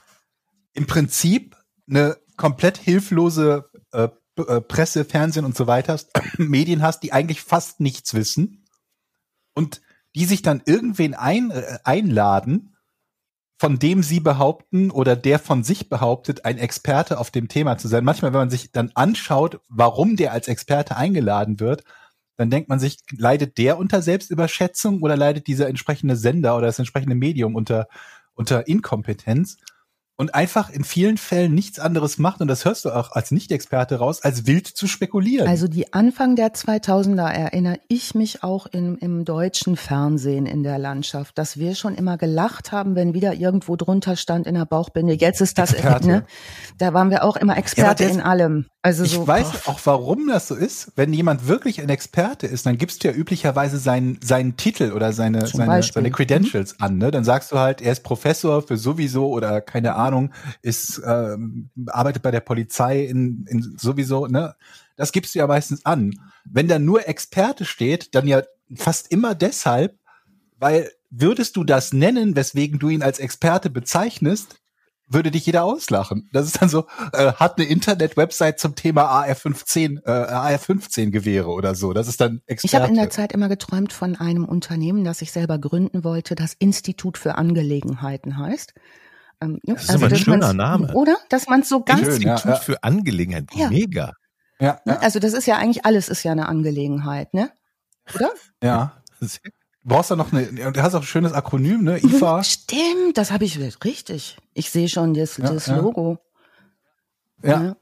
im 0.73 0.87
Prinzip 0.87 1.55
eine 1.87 2.17
komplett 2.39 2.79
hilflose 2.79 3.69
äh, 3.93 4.09
äh, 4.39 4.63
Presse, 4.63 5.05
Fernsehen 5.05 5.45
und 5.45 5.55
so 5.55 5.67
weiter 5.67 5.93
hast, 5.93 6.13
Medien 6.39 6.81
hast, 6.81 7.03
die 7.03 7.13
eigentlich 7.13 7.43
fast 7.43 7.79
nichts 7.79 8.15
wissen 8.15 8.65
und 9.55 9.83
die 10.15 10.25
sich 10.25 10.41
dann 10.41 10.63
irgendwen 10.65 11.13
ein, 11.13 11.51
äh, 11.51 11.79
einladen, 11.85 12.74
von 13.59 13.79
dem 13.79 14.03
sie 14.03 14.21
behaupten 14.21 14.91
oder 14.91 15.17
der 15.17 15.39
von 15.39 15.63
sich 15.63 15.89
behauptet, 15.89 16.45
ein 16.45 16.59
Experte 16.59 17.19
auf 17.19 17.31
dem 17.31 17.49
Thema 17.49 17.79
zu 17.79 17.89
sein. 17.89 18.05
Manchmal, 18.05 18.33
wenn 18.33 18.41
man 18.41 18.51
sich 18.51 18.73
dann 18.73 18.91
anschaut, 18.95 19.61
warum 19.69 20.17
der 20.17 20.33
als 20.33 20.49
Experte 20.49 20.97
eingeladen 20.97 21.61
wird, 21.61 21.85
dann 22.37 22.51
denkt 22.51 22.69
man 22.69 22.81
sich, 22.81 22.99
leidet 23.17 23.59
der 23.59 23.79
unter 23.79 24.03
Selbstüberschätzung 24.03 25.03
oder 25.03 25.17
leidet 25.17 25.47
dieser 25.47 25.69
entsprechende 25.69 26.17
Sender 26.17 26.57
oder 26.57 26.67
das 26.67 26.81
entsprechende 26.81 27.15
Medium 27.15 27.55
unter, 27.55 27.87
unter 28.35 28.67
Inkompetenz? 28.67 29.57
Und 30.17 30.33
einfach 30.33 30.71
in 30.71 30.85
vielen 30.85 31.17
Fällen 31.19 31.55
nichts 31.55 31.81
anderes 31.81 32.19
macht, 32.19 32.41
und 32.41 32.47
das 32.47 32.65
hörst 32.65 32.85
du 32.85 32.91
auch 32.91 33.11
als 33.13 33.33
Nicht-Experte 33.33 33.97
raus, 33.97 34.23
als 34.23 34.47
wild 34.47 34.69
zu 34.69 34.87
spekulieren. 34.87 35.49
Also 35.49 35.67
die 35.67 35.93
Anfang 35.93 36.37
der 36.37 36.53
2000er 36.55 37.29
erinnere 37.31 37.79
ich 37.89 38.15
mich 38.15 38.45
auch 38.45 38.67
im, 38.67 38.97
im 38.99 39.25
deutschen 39.25 39.77
Fernsehen 39.77 40.47
in 40.47 40.63
der 40.63 40.79
Landschaft, 40.79 41.37
dass 41.37 41.59
wir 41.59 41.75
schon 41.75 41.97
immer 41.97 42.17
gelacht 42.17 42.71
haben, 42.71 42.95
wenn 42.95 43.13
wieder 43.13 43.35
irgendwo 43.35 43.75
drunter 43.75 44.15
stand 44.15 44.47
in 44.47 44.55
der 44.55 44.67
Bauchbinde. 44.67 45.15
Jetzt 45.15 45.41
ist 45.41 45.59
das, 45.59 45.73
Experte. 45.73 46.07
ne? 46.07 46.27
Da 46.79 46.95
waren 46.95 47.11
wir 47.11 47.25
auch 47.25 47.37
immer 47.37 47.57
Experte 47.59 48.05
das- 48.05 48.13
in 48.13 48.21
allem. 48.21 48.67
Also 48.85 49.03
Ich 49.03 49.13
so, 49.13 49.27
weiß 49.27 49.67
auch, 49.67 49.81
warum 49.85 50.29
das 50.29 50.47
so 50.47 50.55
ist. 50.55 50.93
Wenn 50.95 51.15
jemand 51.15 51.49
wirklich 51.49 51.81
ein 51.81 51.89
Experte 51.89 52.47
ist, 52.47 52.67
dann 52.67 52.77
gibst 52.77 53.03
du 53.03 53.09
ja 53.09 53.15
üblicherweise 53.15 53.79
seinen, 53.79 54.19
seinen 54.23 54.59
Titel 54.59 54.93
oder 54.93 55.15
seine, 55.15 55.47
Zum 55.47 55.57
seine, 55.57 55.71
Beispiel. 55.71 56.03
seine 56.03 56.11
Credentials 56.11 56.79
an. 56.81 56.99
Ne? 56.99 57.11
Dann 57.11 57.25
sagst 57.25 57.51
du 57.53 57.59
halt, 57.59 57.81
er 57.81 57.93
ist 57.93 58.03
Professor 58.03 58.61
für 58.61 58.77
sowieso 58.77 59.31
oder 59.31 59.63
keine 59.63 59.95
Ahnung, 59.95 60.35
ist 60.61 61.01
ähm, 61.03 61.71
arbeitet 61.87 62.23
bei 62.23 62.31
der 62.31 62.41
Polizei 62.41 63.07
in, 63.07 63.47
in 63.49 63.75
sowieso. 63.79 64.27
Ne? 64.27 64.55
Das 64.97 65.13
gibst 65.13 65.35
du 65.35 65.39
ja 65.39 65.47
meistens 65.47 65.87
an. 65.87 66.13
Wenn 66.45 66.69
da 66.69 66.79
nur 66.79 67.09
Experte 67.09 67.65
steht, 67.65 68.15
dann 68.15 68.27
ja 68.27 68.43
fast 68.77 69.11
immer 69.11 69.35
deshalb, 69.35 69.99
weil 70.59 70.91
würdest 71.09 71.57
du 71.57 71.65
das 71.65 71.95
nennen, 71.95 72.37
weswegen 72.37 72.79
du 72.79 72.91
ihn 72.91 73.03
als 73.03 73.19
Experte 73.19 73.71
bezeichnest, 73.71 74.61
würde 75.07 75.31
dich 75.31 75.47
jeder 75.47 75.65
auslachen. 75.65 76.29
Das 76.33 76.47
ist 76.47 76.61
dann 76.61 76.69
so, 76.69 76.87
äh, 77.13 77.33
hat 77.35 77.59
eine 77.59 77.67
Internet-Website 77.67 78.59
zum 78.59 78.75
Thema 78.75 79.05
AR-15, 79.05 80.01
äh, 80.05 80.11
AR-15-Gewehre 80.11 81.49
oder 81.49 81.75
so. 81.75 81.93
Das 81.93 82.09
ist 82.09 82.21
dann 82.21 82.41
Experte. 82.47 82.67
ich 82.67 82.75
habe 82.75 82.89
in 82.89 82.95
der 82.97 83.11
Zeit 83.11 83.33
immer 83.33 83.49
geträumt 83.49 83.93
von 83.93 84.17
einem 84.17 84.45
Unternehmen, 84.45 85.05
das 85.05 85.23
ich 85.23 85.33
selber 85.33 85.59
gründen 85.59 86.05
wollte, 86.05 86.35
das 86.35 86.55
Institut 86.55 87.19
für 87.19 87.37
Angelegenheiten 87.37 88.39
heißt. 88.39 88.75
Ähm? 89.41 89.61
Das 89.65 89.85
ist 89.85 89.91
aber 89.91 90.07
ein 90.07 90.17
schöner 90.17 90.53
Name. 90.53 90.95
Oder? 90.95 91.17
Dass 91.29 91.47
man 91.49 91.63
so 91.63 91.83
ganz 91.83 92.01
Schön, 92.01 92.23
ja, 92.23 92.33
Institut 92.33 92.55
ja. 92.55 92.61
für 92.61 92.83
Angelegenheiten. 92.83 93.59
Ja. 93.59 93.69
Mega. 93.69 94.13
ja, 94.59 94.81
Ne? 94.85 94.95
ja, 94.95 94.99
Also 95.01 95.19
das 95.19 95.33
ist 95.33 95.47
ja 95.47 95.57
eigentlich 95.57 95.85
alles 95.85 96.09
ist 96.09 96.23
ja 96.23 96.33
eine 96.33 96.49
Angelegenheit, 96.49 97.35
ne? 97.35 97.51
Oder? 98.15 98.31
ja. 98.63 99.03
Du 99.85 99.91
brauchst 99.91 100.11
da 100.11 100.17
noch 100.17 100.33
eine, 100.33 100.73
du 100.73 100.83
hast 100.83 100.95
auch 100.95 101.01
ein 101.01 101.07
schönes 101.07 101.35
Akronym, 101.35 101.85
ne? 101.85 101.99
IFA. 101.99 102.43
Stimmt, 102.45 103.17
das 103.17 103.31
habe 103.31 103.45
ich 103.45 103.61
richtig. 103.85 104.39
Ich 104.55 104.71
sehe 104.71 104.89
schon 104.89 105.13
das, 105.13 105.37
Ja, 105.37 105.53
das 105.53 105.67
ja. 105.67 105.77
Logo. 105.77 106.19
Ja, 107.43 107.77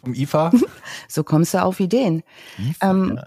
vom 0.00 0.14
IFA. 0.14 0.50
So 1.08 1.24
kommst 1.24 1.52
du 1.52 1.62
auf 1.62 1.78
Ideen. 1.78 2.22
Ähm, 2.80 3.20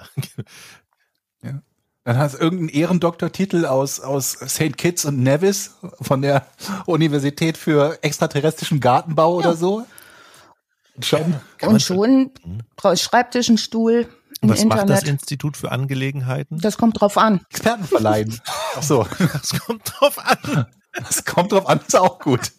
ja. 1.44 1.62
Dann 2.04 2.18
hast 2.18 2.34
du 2.34 2.40
irgendeinen 2.40 2.70
Ehrendoktortitel 2.70 3.66
aus, 3.66 4.00
aus 4.00 4.32
St. 4.32 4.76
Kitts 4.76 5.06
und 5.06 5.22
Nevis 5.22 5.76
von 6.02 6.24
der 6.24 6.48
Universität 6.88 7.58
für 7.58 8.00
extraterrestrischen 8.04 8.80
Gartenbau 8.80 9.36
oder 9.36 9.56
so. 9.56 9.86
Schon. 11.02 11.36
Und 11.62 11.82
schon 11.82 12.32
brauchst 12.76 13.04
Schreibtisch, 13.04 13.50
einen 13.50 13.58
Stuhl, 13.60 14.08
ein 14.42 14.50
Was 14.50 14.66
macht 14.66 14.90
das 14.90 15.00
Internet. 15.02 15.08
Institut 15.22 15.58
für 15.58 15.72
Angelegenheiten? 15.72 16.60
Das 16.60 16.78
kommt 16.78 17.00
drauf 17.00 17.18
an. 17.18 17.42
Experten 17.50 17.84
verleihen. 17.86 18.40
Ach 18.76 18.82
so. 18.84 19.06
Das 19.20 19.60
kommt 19.66 19.82
drauf 19.86 20.18
an. 20.20 20.66
Das 20.94 21.26
kommt 21.26 21.52
drauf 21.52 21.68
an, 21.68 21.80
ist 21.86 21.96
auch 21.98 22.20
gut. 22.20 22.52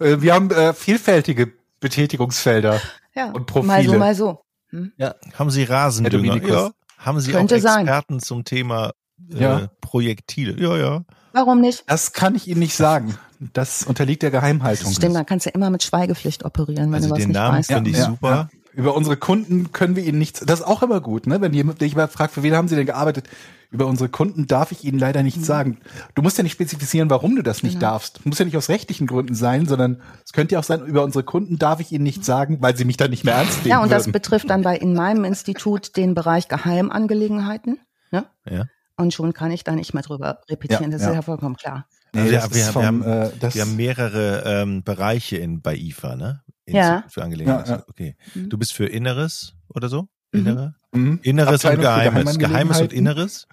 Äh, 0.00 0.20
Wir 0.20 0.34
haben 0.34 0.50
äh, 0.50 0.74
vielfältige 0.74 1.52
Betätigungsfelder. 1.80 2.80
Ja, 3.14 3.30
Und 3.30 3.46
Profile. 3.46 3.66
mal 3.66 3.84
so, 3.84 3.98
mal 3.98 4.14
so. 4.14 4.40
Hm? 4.70 4.92
Haben 5.38 5.50
Sie 5.50 5.64
Rasendünger? 5.64 6.42
Ja. 6.46 6.70
Haben 6.98 7.20
Sie 7.20 7.32
Könnte 7.32 7.56
auch 7.56 7.60
sein. 7.60 7.80
Experten 7.86 8.20
zum 8.20 8.44
Thema 8.44 8.92
äh, 9.32 9.42
Ja. 9.42 9.68
Projektile? 9.80 10.60
Ja, 10.60 10.76
ja. 10.76 11.04
Warum 11.32 11.60
nicht? 11.60 11.84
Das 11.86 12.12
kann 12.12 12.34
ich 12.34 12.48
Ihnen 12.48 12.60
nicht 12.60 12.74
sagen. 12.74 13.16
Das 13.52 13.82
unterliegt 13.82 14.22
der 14.22 14.30
Geheimhaltung. 14.30 14.92
Stimmt, 14.92 15.14
dann 15.14 15.26
kannst 15.26 15.46
du 15.46 15.50
immer 15.50 15.68
mit 15.70 15.82
Schweigepflicht 15.82 16.44
operieren, 16.44 16.86
wenn 16.86 16.94
Also 16.94 17.08
du 17.08 17.12
was 17.14 17.18
den 17.18 17.28
nicht 17.28 17.36
Namen 17.36 17.58
weißt. 17.58 17.70
finde 17.72 17.90
ich 17.90 17.98
super. 17.98 18.48
Über 18.76 18.94
unsere 18.94 19.16
Kunden 19.16 19.72
können 19.72 19.96
wir 19.96 20.04
Ihnen 20.04 20.18
nichts. 20.18 20.40
Das 20.40 20.60
ist 20.60 20.66
auch 20.66 20.82
immer 20.82 21.00
gut, 21.00 21.26
ne? 21.26 21.40
Wenn 21.40 21.54
jemand 21.54 21.80
dich 21.80 21.96
mal 21.96 22.08
fragt, 22.08 22.34
für 22.34 22.42
wen 22.42 22.54
haben 22.54 22.68
Sie 22.68 22.76
denn 22.76 22.84
gearbeitet? 22.84 23.26
Über 23.70 23.86
unsere 23.86 24.08
Kunden 24.10 24.46
darf 24.46 24.70
ich 24.70 24.84
Ihnen 24.84 24.98
leider 24.98 25.22
nichts 25.22 25.46
sagen. 25.46 25.78
Du 26.14 26.20
musst 26.22 26.36
ja 26.36 26.42
nicht 26.44 26.52
spezifizieren, 26.52 27.08
warum 27.10 27.36
du 27.36 27.42
das 27.42 27.62
nicht 27.62 27.80
Genau. 27.80 27.92
darfst. 27.92 28.24
Muss 28.26 28.38
ja 28.38 28.44
nicht 28.44 28.56
aus 28.56 28.68
rechtlichen 28.68 29.06
Gründen 29.06 29.34
sein, 29.34 29.66
sondern 29.66 30.02
es 30.24 30.32
könnte 30.34 30.52
ja 30.52 30.58
auch 30.60 30.64
sein, 30.64 30.84
über 30.84 31.02
unsere 31.04 31.24
Kunden 31.24 31.58
darf 31.58 31.80
ich 31.80 31.90
Ihnen 31.90 32.04
nichts 32.04 32.26
sagen, 32.26 32.58
weil 32.60 32.76
sie 32.76 32.84
mich 32.84 32.98
dann 32.98 33.10
nicht 33.10 33.24
mehr 33.24 33.34
ernst 33.34 33.60
nehmen 33.64 33.70
Ja, 33.70 33.82
und 33.82 33.90
das 33.90 34.04
würden. 34.04 34.12
betrifft 34.12 34.50
dann 34.50 34.60
bei 34.62 34.76
in 34.76 34.92
meinem 34.92 35.24
Institut 35.24 35.96
den 35.96 36.14
Bereich 36.14 36.46
Geheimangelegenheiten. 36.48 37.78
Ne? 38.10 38.26
Ja. 38.48 38.64
Und 38.96 39.12
schon 39.14 39.32
kann 39.32 39.50
ich 39.50 39.64
da 39.64 39.72
nicht 39.72 39.94
mehr 39.94 40.02
drüber 40.02 40.40
repetieren. 40.48 40.84
Ja, 40.84 40.90
das 40.90 41.02
ja. 41.02 41.08
ist 41.08 41.14
ja 41.16 41.22
vollkommen 41.22 41.56
klar. 41.56 41.86
Nee, 42.12 42.20
Also 42.20 42.32
das 42.32 42.44
ja, 42.44 42.50
wir, 42.50 42.56
ist 42.60 42.66
wir, 42.66 42.72
vom, 42.72 42.84
haben, 42.84 43.02
äh, 43.02 43.30
das, 43.40 43.54
wir 43.54 43.62
haben 43.62 43.76
mehrere 43.76 44.42
ähm, 44.46 44.82
Bereiche 44.84 45.36
in, 45.38 45.60
bei 45.60 45.74
IFA, 45.76 46.16
ne? 46.16 46.42
Ja. 46.74 47.04
Für 47.08 47.22
Angelegenheiten. 47.22 47.70
Ja, 47.70 47.76
ja. 47.78 47.84
Okay. 47.88 48.16
Mhm. 48.34 48.48
Du 48.48 48.58
bist 48.58 48.72
für 48.72 48.86
Inneres 48.86 49.54
oder 49.68 49.88
so? 49.88 50.08
Mhm. 50.32 50.40
Innere? 50.40 50.74
Mhm. 50.92 51.20
Inneres 51.22 51.64
und 51.64 51.70
Abteilung 51.70 51.82
für 51.82 52.10
Geheimes. 52.10 52.38
Geheimes 52.38 52.80
und. 52.80 52.92
Inneres? 52.92 53.48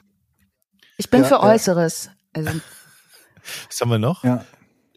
Ich 0.98 1.10
bin 1.10 1.22
Ja, 1.22 1.28
für 1.28 1.36
ja. 1.36 1.44
Äußeres. 1.44 2.10
Also 2.34 2.50
Was 3.70 3.82
haben 3.82 3.90
wir 3.90 4.00
noch? 4.00 4.24
Ja. 4.24 4.46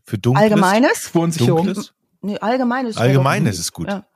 Für 0.05 0.19
Dunkles? 0.19 0.43
Allgemeines? 0.45 1.05
Spurensicherung. 1.05 1.67
Dunkles? 1.67 1.93
Nee, 2.23 2.39
Allgemeines. 2.39 2.97
Allgemeines 2.97 3.59
ist 3.59 3.73
gut. 3.73 3.89
Ja. 3.89 4.07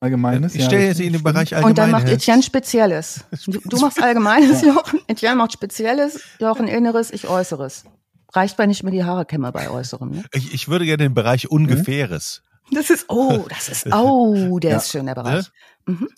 Allgemeines. 0.00 0.54
Ich 0.54 0.64
stelle 0.64 0.86
jetzt 0.86 1.00
in 1.00 1.12
den 1.12 1.22
Bereich 1.22 1.54
Allgemeines. 1.54 1.66
Und 1.66 1.78
dann 1.78 1.90
macht 1.90 2.08
Etienne 2.08 2.42
Spezielles. 2.42 3.24
Du, 3.46 3.60
du 3.60 3.80
machst 3.80 4.02
Allgemeines, 4.02 4.62
Jochen. 4.62 5.00
Etienne 5.06 5.36
macht 5.36 5.52
Spezielles, 5.52 6.20
Jochen 6.38 6.68
Inneres, 6.68 7.10
ich 7.10 7.28
Äußeres. 7.28 7.84
Reicht, 8.32 8.58
wenn 8.58 8.70
ich 8.70 8.82
mir 8.82 8.92
die 8.92 9.04
Haare 9.04 9.26
kämme 9.26 9.52
bei 9.52 9.68
Äußerem. 9.68 10.10
Ne? 10.10 10.24
Ich, 10.32 10.54
ich 10.54 10.68
würde 10.68 10.84
gerne 10.86 11.02
den 11.02 11.14
Bereich 11.14 11.50
Ungefähres. 11.50 12.42
Das 12.72 12.90
ist, 12.90 13.06
oh, 13.08 13.46
das 13.48 13.68
ist, 13.68 13.92
oh, 13.92 14.58
der 14.58 14.76
ist 14.76 14.90
schön, 14.90 15.06
der 15.06 15.14
Bereich. 15.14 15.50
Mhm. 15.86 16.08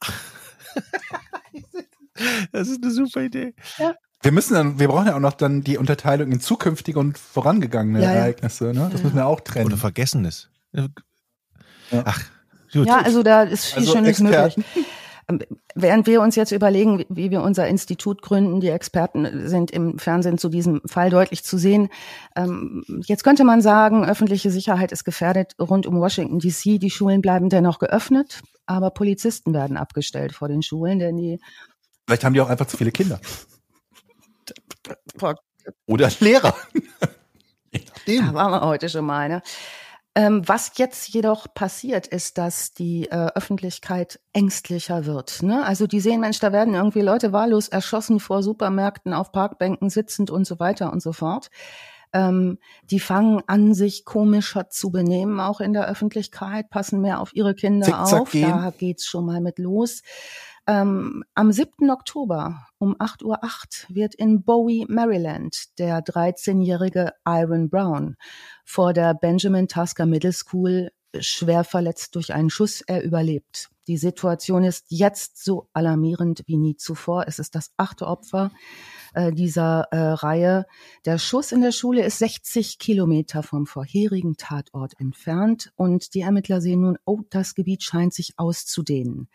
Das 2.52 2.68
ist 2.68 2.82
eine 2.82 2.92
super 2.92 3.22
Idee. 3.22 3.54
Wir 4.22 4.32
müssen 4.32 4.52
dann, 4.54 4.78
wir 4.78 4.88
brauchen 4.88 5.06
ja 5.06 5.16
auch 5.16 5.20
noch 5.20 5.32
dann 5.32 5.62
die 5.62 5.78
Unterteilung 5.78 6.30
in 6.32 6.40
zukünftige 6.40 6.98
und 6.98 7.16
vorangegangene 7.16 8.02
Ja, 8.02 8.12
ja. 8.12 8.18
Ereignisse, 8.18 8.74
ne? 8.74 8.90
Das 8.92 9.02
müssen 9.02 9.16
wir 9.16 9.26
auch 9.26 9.40
trennen. 9.40 9.66
Oder 9.66 9.78
Vergessenes. 9.78 10.50
Ja. 10.72 10.88
Ach, 12.04 12.20
gut. 12.72 12.86
Ja, 12.86 12.98
also 13.00 13.22
da 13.22 13.44
ist 13.44 13.64
viel 13.66 13.78
Also 13.78 13.92
Schönes 13.94 14.20
Experten. 14.20 14.64
möglich. 14.74 14.86
Während 15.74 16.06
wir 16.06 16.20
uns 16.20 16.36
jetzt 16.36 16.52
überlegen, 16.52 17.04
wie- 17.08 17.30
wir 17.30 17.42
unser 17.42 17.66
Institut 17.68 18.22
gründen, 18.22 18.60
die 18.60 18.68
Experten 18.68 19.48
sind 19.48 19.70
im 19.70 19.98
Fernsehen 19.98 20.38
zu 20.38 20.48
diesem 20.48 20.80
Fall 20.86 21.10
deutlich 21.10 21.44
zu 21.44 21.58
sehen. 21.58 21.88
Ähm, 22.36 22.84
Jetzt 23.06 23.24
könnte 23.24 23.44
man 23.44 23.60
sagen, 23.62 24.04
öffentliche 24.04 24.50
Sicherheit 24.50 24.92
ist 24.92 25.04
gefährdet 25.04 25.54
rund 25.60 25.86
um 25.86 26.00
Washington 26.00 26.38
DC. 26.38 26.78
Die 26.78 26.90
Schulen 26.90 27.20
bleiben 27.20 27.48
dennoch 27.48 27.78
geöffnet, 27.78 28.40
aber 28.66 28.90
Polizisten 28.90 29.52
werden 29.54 29.76
abgestellt 29.76 30.32
vor 30.32 30.48
den 30.48 30.62
Schulen, 30.62 30.98
denn 30.98 31.16
die 31.16 31.38
Vielleicht 32.06 32.24
haben 32.24 32.34
die 32.34 32.40
auch 32.40 32.48
einfach 32.48 32.66
zu 32.66 32.76
viele 32.76 32.90
Kinder. 32.92 33.20
Oder 35.86 36.10
Lehrer. 36.20 36.56
Da 38.06 38.34
waren 38.34 38.50
wir 38.50 38.62
heute 38.62 38.88
schon 38.88 39.04
mal. 39.04 39.28
Ne? 39.28 39.42
Ähm, 40.16 40.42
was 40.46 40.72
jetzt 40.76 41.08
jedoch 41.10 41.54
passiert, 41.54 42.08
ist, 42.08 42.36
dass 42.36 42.74
die 42.74 43.08
äh, 43.10 43.28
Öffentlichkeit 43.34 44.18
ängstlicher 44.32 45.06
wird. 45.06 45.42
Ne? 45.42 45.64
Also 45.64 45.86
die 45.86 46.00
sehen, 46.00 46.20
Mensch, 46.20 46.40
da 46.40 46.52
werden 46.52 46.74
irgendwie 46.74 47.00
Leute 47.00 47.32
wahllos 47.32 47.68
erschossen 47.68 48.18
vor 48.18 48.42
Supermärkten, 48.42 49.12
auf 49.12 49.30
Parkbänken 49.30 49.88
sitzend 49.88 50.30
und 50.30 50.46
so 50.46 50.58
weiter 50.58 50.92
und 50.92 51.00
so 51.00 51.12
fort. 51.12 51.50
Ähm, 52.12 52.58
die 52.82 52.98
fangen 52.98 53.42
an, 53.46 53.72
sich 53.72 54.04
komischer 54.04 54.68
zu 54.68 54.90
benehmen, 54.90 55.38
auch 55.38 55.60
in 55.60 55.72
der 55.72 55.88
Öffentlichkeit, 55.88 56.68
passen 56.70 57.00
mehr 57.00 57.20
auf 57.20 57.32
ihre 57.34 57.54
Kinder 57.54 57.86
Zickzack 57.86 58.20
auf. 58.20 58.30
gehen. 58.32 58.48
Da 58.50 58.72
geht's 58.76 59.06
schon 59.06 59.26
mal 59.26 59.40
mit 59.40 59.60
los. 59.60 60.02
Ähm, 60.66 61.24
am 61.34 61.52
7. 61.52 61.90
Oktober 61.90 62.66
um 62.78 62.94
8.08 62.96 63.24
Uhr 63.24 63.38
wird 63.88 64.14
in 64.14 64.42
Bowie, 64.42 64.86
Maryland, 64.88 65.78
der 65.78 66.00
13-jährige 66.00 67.12
Iron 67.26 67.70
Brown 67.70 68.16
vor 68.64 68.92
der 68.92 69.14
Benjamin 69.14 69.68
Tasker 69.68 70.06
Middle 70.06 70.32
School 70.32 70.90
schwer 71.18 71.64
verletzt 71.64 72.14
durch 72.14 72.32
einen 72.32 72.50
Schuss. 72.50 72.82
Er 72.82 73.02
überlebt. 73.02 73.70
Die 73.88 73.96
Situation 73.96 74.62
ist 74.64 74.86
jetzt 74.88 75.42
so 75.42 75.68
alarmierend 75.72 76.44
wie 76.46 76.56
nie 76.56 76.76
zuvor. 76.76 77.24
Es 77.26 77.38
ist 77.38 77.54
das 77.54 77.72
achte 77.76 78.06
Opfer 78.06 78.50
äh, 79.14 79.32
dieser 79.32 79.88
äh, 79.90 79.98
Reihe. 79.98 80.66
Der 81.04 81.18
Schuss 81.18 81.52
in 81.52 81.60
der 81.60 81.72
Schule 81.72 82.04
ist 82.04 82.18
60 82.18 82.78
Kilometer 82.78 83.42
vom 83.42 83.66
vorherigen 83.66 84.36
Tatort 84.36 84.98
entfernt 84.98 85.72
und 85.76 86.14
die 86.14 86.20
Ermittler 86.20 86.60
sehen 86.60 86.82
nun, 86.82 86.98
oh, 87.04 87.20
das 87.30 87.54
Gebiet 87.54 87.82
scheint 87.82 88.14
sich 88.14 88.34
auszudehnen. 88.36 89.28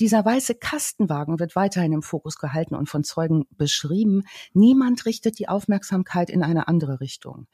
Dieser 0.00 0.24
weiße 0.24 0.54
Kastenwagen 0.54 1.38
wird 1.40 1.56
weiterhin 1.56 1.92
im 1.92 2.02
Fokus 2.02 2.38
gehalten 2.38 2.74
und 2.74 2.88
von 2.88 3.04
Zeugen 3.04 3.46
beschrieben. 3.50 4.24
Niemand 4.52 5.06
richtet 5.06 5.38
die 5.38 5.48
Aufmerksamkeit 5.48 6.30
in 6.30 6.42
eine 6.42 6.68
andere 6.68 7.00
Richtung. 7.00 7.46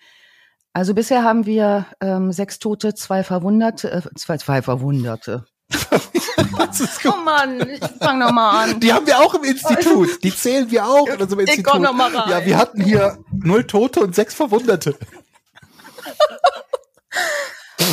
Also 0.73 0.93
bisher 0.93 1.23
haben 1.23 1.47
wir 1.47 1.87
ähm, 2.01 2.33
sechs 2.33 2.59
Tote, 2.59 2.95
zwei 2.95 3.23
Verwunderte, 3.23 3.93
äh, 3.93 4.03
zwei, 4.17 4.39
zwei 4.39 4.61
Verwunderte. 4.61 5.47
Das 5.69 6.81
ist 6.81 7.05
Oh 7.07 7.17
Mann, 7.25 7.61
ich 7.69 7.81
fang 8.01 8.19
noch 8.19 8.33
mal 8.33 8.65
an. 8.65 8.81
Die 8.81 8.93
haben 8.93 9.07
wir 9.07 9.19
auch 9.19 9.35
im 9.35 9.45
Institut. 9.45 10.23
Die 10.23 10.35
zählen 10.35 10.71
wir 10.71 10.87
auch 10.87 11.07
in 11.07 11.21
unserem 11.21 11.41
Ich 11.41 11.49
Institut. 11.49 11.73
komm 11.73 11.83
noch 11.83 11.93
mal 11.93 12.15
rein. 12.15 12.31
Ja, 12.31 12.45
wir 12.45 12.59
hatten 12.59 12.83
hier 12.83 13.19
null 13.33 13.65
Tote 13.67 14.01
und 14.01 14.15
sechs 14.15 14.35
Verwundete. 14.35 14.97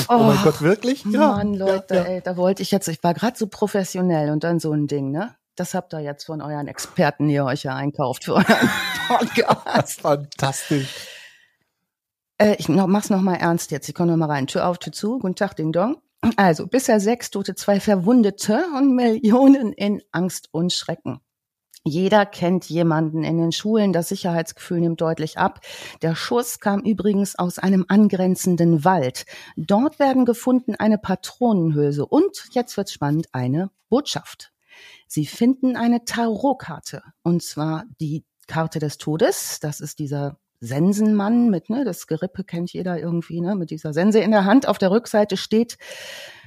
Oh, 0.10 0.18
mein 0.18 0.42
Gott, 0.44 0.62
wirklich? 0.62 1.06
Mann, 1.06 1.54
Leute, 1.54 1.96
ja, 1.96 2.02
ja. 2.02 2.08
ey, 2.08 2.22
da 2.22 2.38
wollte 2.38 2.62
ich 2.64 2.72
jetzt, 2.72 2.88
ich 2.88 3.04
war 3.04 3.14
gerade 3.14 3.38
so 3.38 3.48
professionell 3.48 4.30
und 4.32 4.44
dann 4.44 4.60
so 4.60 4.72
ein 4.74 4.88
Ding, 4.88 5.12
ne? 5.12 5.36
Das 5.56 5.74
habt 5.74 5.94
ihr 5.94 6.00
jetzt 6.00 6.26
von 6.26 6.42
euren 6.42 6.68
Experten, 6.68 7.28
die 7.28 7.36
ihr 7.36 7.46
euch 7.46 7.64
ja 7.64 7.76
einkauft 7.76 8.24
für 8.26 8.36
euren 8.36 8.70
Podcast. 9.08 10.02
Fantastisch. 10.02 11.08
Äh, 12.38 12.56
ich 12.58 12.68
noch, 12.70 12.88
mach's 12.88 13.10
noch 13.10 13.22
mal 13.22 13.36
ernst 13.36 13.72
jetzt. 13.72 13.88
Ich 13.90 13.96
komme 13.96 14.12
noch 14.12 14.18
mal 14.18 14.28
rein. 14.32 14.48
Tür 14.48 14.68
auf, 14.68 14.78
Tür 14.80 14.94
zu. 14.94 15.20
Guten 15.20 15.36
Tag, 15.36 15.56
Ding 15.56 15.72
Dong. 15.72 16.02
Also, 16.38 16.68
bisher 16.68 17.00
sechs 17.00 17.32
Tote, 17.32 17.56
zwei 17.56 17.80
Verwundete 17.80 18.66
und 18.78 18.96
Millionen 18.96 19.74
in 19.74 20.02
Angst 20.12 20.50
und 20.52 20.72
Schrecken. 20.72 21.20
Jeder 21.84 22.28
kennt 22.28 22.70
jemanden 22.70 23.24
in 23.24 23.40
den 23.40 23.52
Schulen. 23.52 23.92
Das 23.92 24.10
Sicherheitsgefühl 24.10 24.82
nimmt 24.82 25.02
deutlich 25.02 25.40
ab. 25.40 25.62
Der 26.04 26.16
Schuss 26.16 26.60
kam 26.60 26.82
übrigens 26.82 27.40
aus 27.40 27.58
einem 27.58 27.86
angrenzenden 27.88 28.86
Wald. 28.86 29.26
Dort 29.58 29.98
werden 29.98 30.26
gefunden 30.26 30.76
eine 30.76 31.00
Patronenhülse 31.00 32.06
und, 32.06 32.50
jetzt 32.52 32.78
wird's 32.78 32.94
spannend, 32.94 33.30
eine 33.32 33.72
Botschaft. 33.90 34.54
Sie 35.08 35.26
finden 35.26 35.76
eine 35.76 36.06
Tarotkarte. 36.06 37.02
Und 37.24 37.42
zwar 37.42 37.86
die 38.00 38.26
Karte 38.46 38.78
des 38.78 39.00
Todes. 39.00 39.60
Das 39.60 39.80
ist 39.80 39.98
dieser 39.98 40.38
Sensenmann 40.62 41.50
mit, 41.50 41.70
ne, 41.70 41.84
das 41.84 42.08
Gerippe 42.08 42.44
kennt 42.44 42.72
jeder 42.72 43.00
irgendwie, 43.00 43.42
ne, 43.42 43.56
mit 43.56 43.72
dieser 43.72 43.94
Sense 43.94 44.20
in 44.20 44.32
der 44.32 44.46
Hand. 44.46 44.68
Auf 44.68 44.78
der 44.78 44.92
Rückseite 44.92 45.36
steht, 45.36 45.78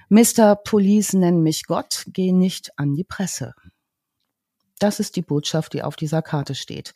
Mr. 0.08 0.54
Police, 0.54 1.14
nenn 1.14 1.42
mich 1.42 1.66
Gott, 1.66 2.04
geh 2.06 2.32
nicht 2.32 2.70
an 2.78 2.94
die 2.94 3.04
Presse. 3.04 3.54
Das 4.78 5.00
ist 5.00 5.16
die 5.16 5.22
Botschaft, 5.22 5.72
die 5.72 5.82
auf 5.82 5.96
dieser 5.96 6.22
Karte 6.22 6.54
steht. 6.54 6.94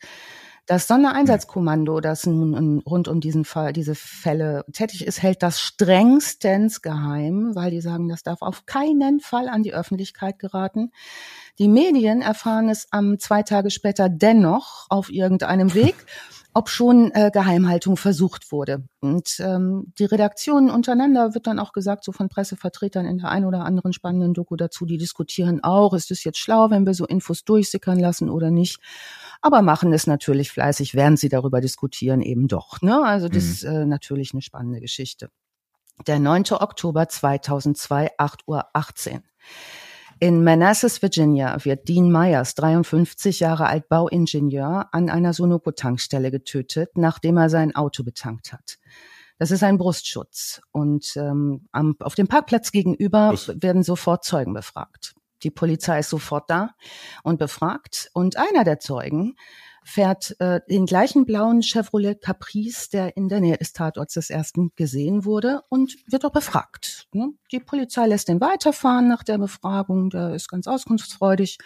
Das 0.69 0.85
Sondereinsatzkommando, 0.85 1.99
das 1.99 2.27
nun 2.27 2.79
rund 2.81 3.07
um 3.07 3.21
diesen 3.21 3.43
Fall, 3.43 3.73
diese 3.73 3.95
Fälle 3.95 4.65
tätig 4.71 5.07
ist, 5.07 5.23
hält 5.23 5.41
das 5.41 5.59
strengstens 5.59 6.83
geheim, 6.83 7.55
weil 7.55 7.71
die 7.71 7.81
sagen, 7.81 8.07
das 8.07 8.21
darf 8.21 8.43
auf 8.43 8.67
keinen 8.67 9.19
Fall 9.19 9.49
an 9.49 9.63
die 9.63 9.73
Öffentlichkeit 9.73 10.37
geraten. 10.37 10.91
Die 11.57 11.67
Medien 11.67 12.21
erfahren 12.21 12.69
es 12.69 12.87
am 12.91 13.17
zwei 13.17 13.41
Tage 13.41 13.71
später 13.71 14.09
dennoch 14.09 14.85
auf 14.89 15.11
irgendeinem 15.11 15.73
Weg, 15.73 15.95
ob 16.59 16.67
schon 16.67 17.09
äh, 17.13 17.31
Geheimhaltung 17.33 17.95
versucht 17.95 18.51
wurde. 18.51 18.83
Und 18.99 19.39
ähm, 19.39 19.93
die 19.97 20.03
Redaktionen 20.03 20.69
untereinander 20.69 21.33
wird 21.33 21.47
dann 21.47 21.57
auch 21.57 21.71
gesagt, 21.71 22.03
so 22.03 22.11
von 22.11 22.27
Pressevertretern 22.27 23.05
in 23.05 23.19
der 23.19 23.29
einen 23.29 23.45
oder 23.45 23.63
anderen 23.63 23.93
spannenden 23.93 24.33
Doku 24.33 24.57
dazu, 24.57 24.85
die 24.85 24.97
diskutieren 24.97 25.63
auch, 25.63 25.93
ist 25.93 26.11
es 26.11 26.25
jetzt 26.25 26.37
schlau, 26.37 26.69
wenn 26.69 26.85
wir 26.85 26.93
so 26.93 27.05
Infos 27.05 27.45
durchsickern 27.45 27.97
lassen 27.97 28.29
oder 28.29 28.51
nicht. 28.51 28.81
Aber 29.41 29.61
machen 29.61 29.93
es 29.93 30.05
natürlich 30.05 30.51
fleißig, 30.51 30.95
während 30.95 31.17
sie 31.17 31.29
darüber 31.29 31.61
diskutieren, 31.61 32.21
eben 32.21 32.49
doch. 32.49 32.81
Ne? 32.81 33.05
Also 33.05 33.29
das 33.29 33.45
ist 33.45 33.63
äh, 33.63 33.85
natürlich 33.85 34.33
eine 34.33 34.41
spannende 34.41 34.81
Geschichte. 34.81 35.29
Der 36.07 36.19
9. 36.19 36.43
Oktober 36.51 37.07
2002, 37.07 38.17
8.18 38.17 38.47
Uhr. 38.47 39.21
In 40.21 40.43
Manassas, 40.43 41.01
Virginia, 41.01 41.63
wird 41.63 41.87
Dean 41.87 42.11
Myers, 42.11 42.53
53 42.55 43.39
Jahre 43.39 43.67
alt, 43.67 43.87
Bauingenieur, 43.87 44.89
an 44.91 45.09
einer 45.09 45.31
Sunoco-Tankstelle 45.31 46.29
getötet, 46.29 46.97
nachdem 46.97 47.37
er 47.37 47.49
sein 47.49 47.73
Auto 47.73 48.03
betankt 48.03 48.51
hat. 48.51 48.79
Das 49.37 49.51
ist 49.51 49.63
ein 49.63 49.77
Brustschutz. 49.77 50.61
Und 50.71 51.15
ähm, 51.15 51.69
am, 51.71 51.95
auf 52.01 52.15
dem 52.15 52.27
Parkplatz 52.27 52.73
gegenüber 52.73 53.33
werden 53.61 53.81
sofort 53.83 54.25
Zeugen 54.25 54.53
befragt. 54.53 55.15
Die 55.43 55.51
Polizei 55.51 55.99
ist 55.99 56.09
sofort 56.09 56.49
da 56.49 56.71
und 57.23 57.39
befragt. 57.39 58.09
Und 58.13 58.35
einer 58.35 58.65
der 58.65 58.79
Zeugen 58.79 59.35
fährt 59.83 60.35
äh, 60.39 60.61
den 60.69 60.85
gleichen 60.85 61.25
blauen 61.25 61.61
Chevrolet 61.61 62.15
Caprice, 62.21 62.89
der 62.91 63.17
in 63.17 63.29
der 63.29 63.39
Nähe 63.39 63.57
des 63.57 63.73
Tatorts 63.73 64.13
des 64.13 64.29
ersten 64.29 64.71
gesehen 64.75 65.25
wurde, 65.25 65.61
und 65.69 65.95
wird 66.07 66.25
auch 66.25 66.31
befragt. 66.31 67.07
Ne? 67.13 67.29
Die 67.51 67.59
Polizei 67.59 68.07
lässt 68.07 68.29
ihn 68.29 68.41
weiterfahren 68.41 69.07
nach 69.07 69.23
der 69.23 69.37
Befragung, 69.37 70.09
der 70.09 70.33
ist 70.35 70.49
ganz 70.49 70.67
auskunftsfreudig 70.67 71.57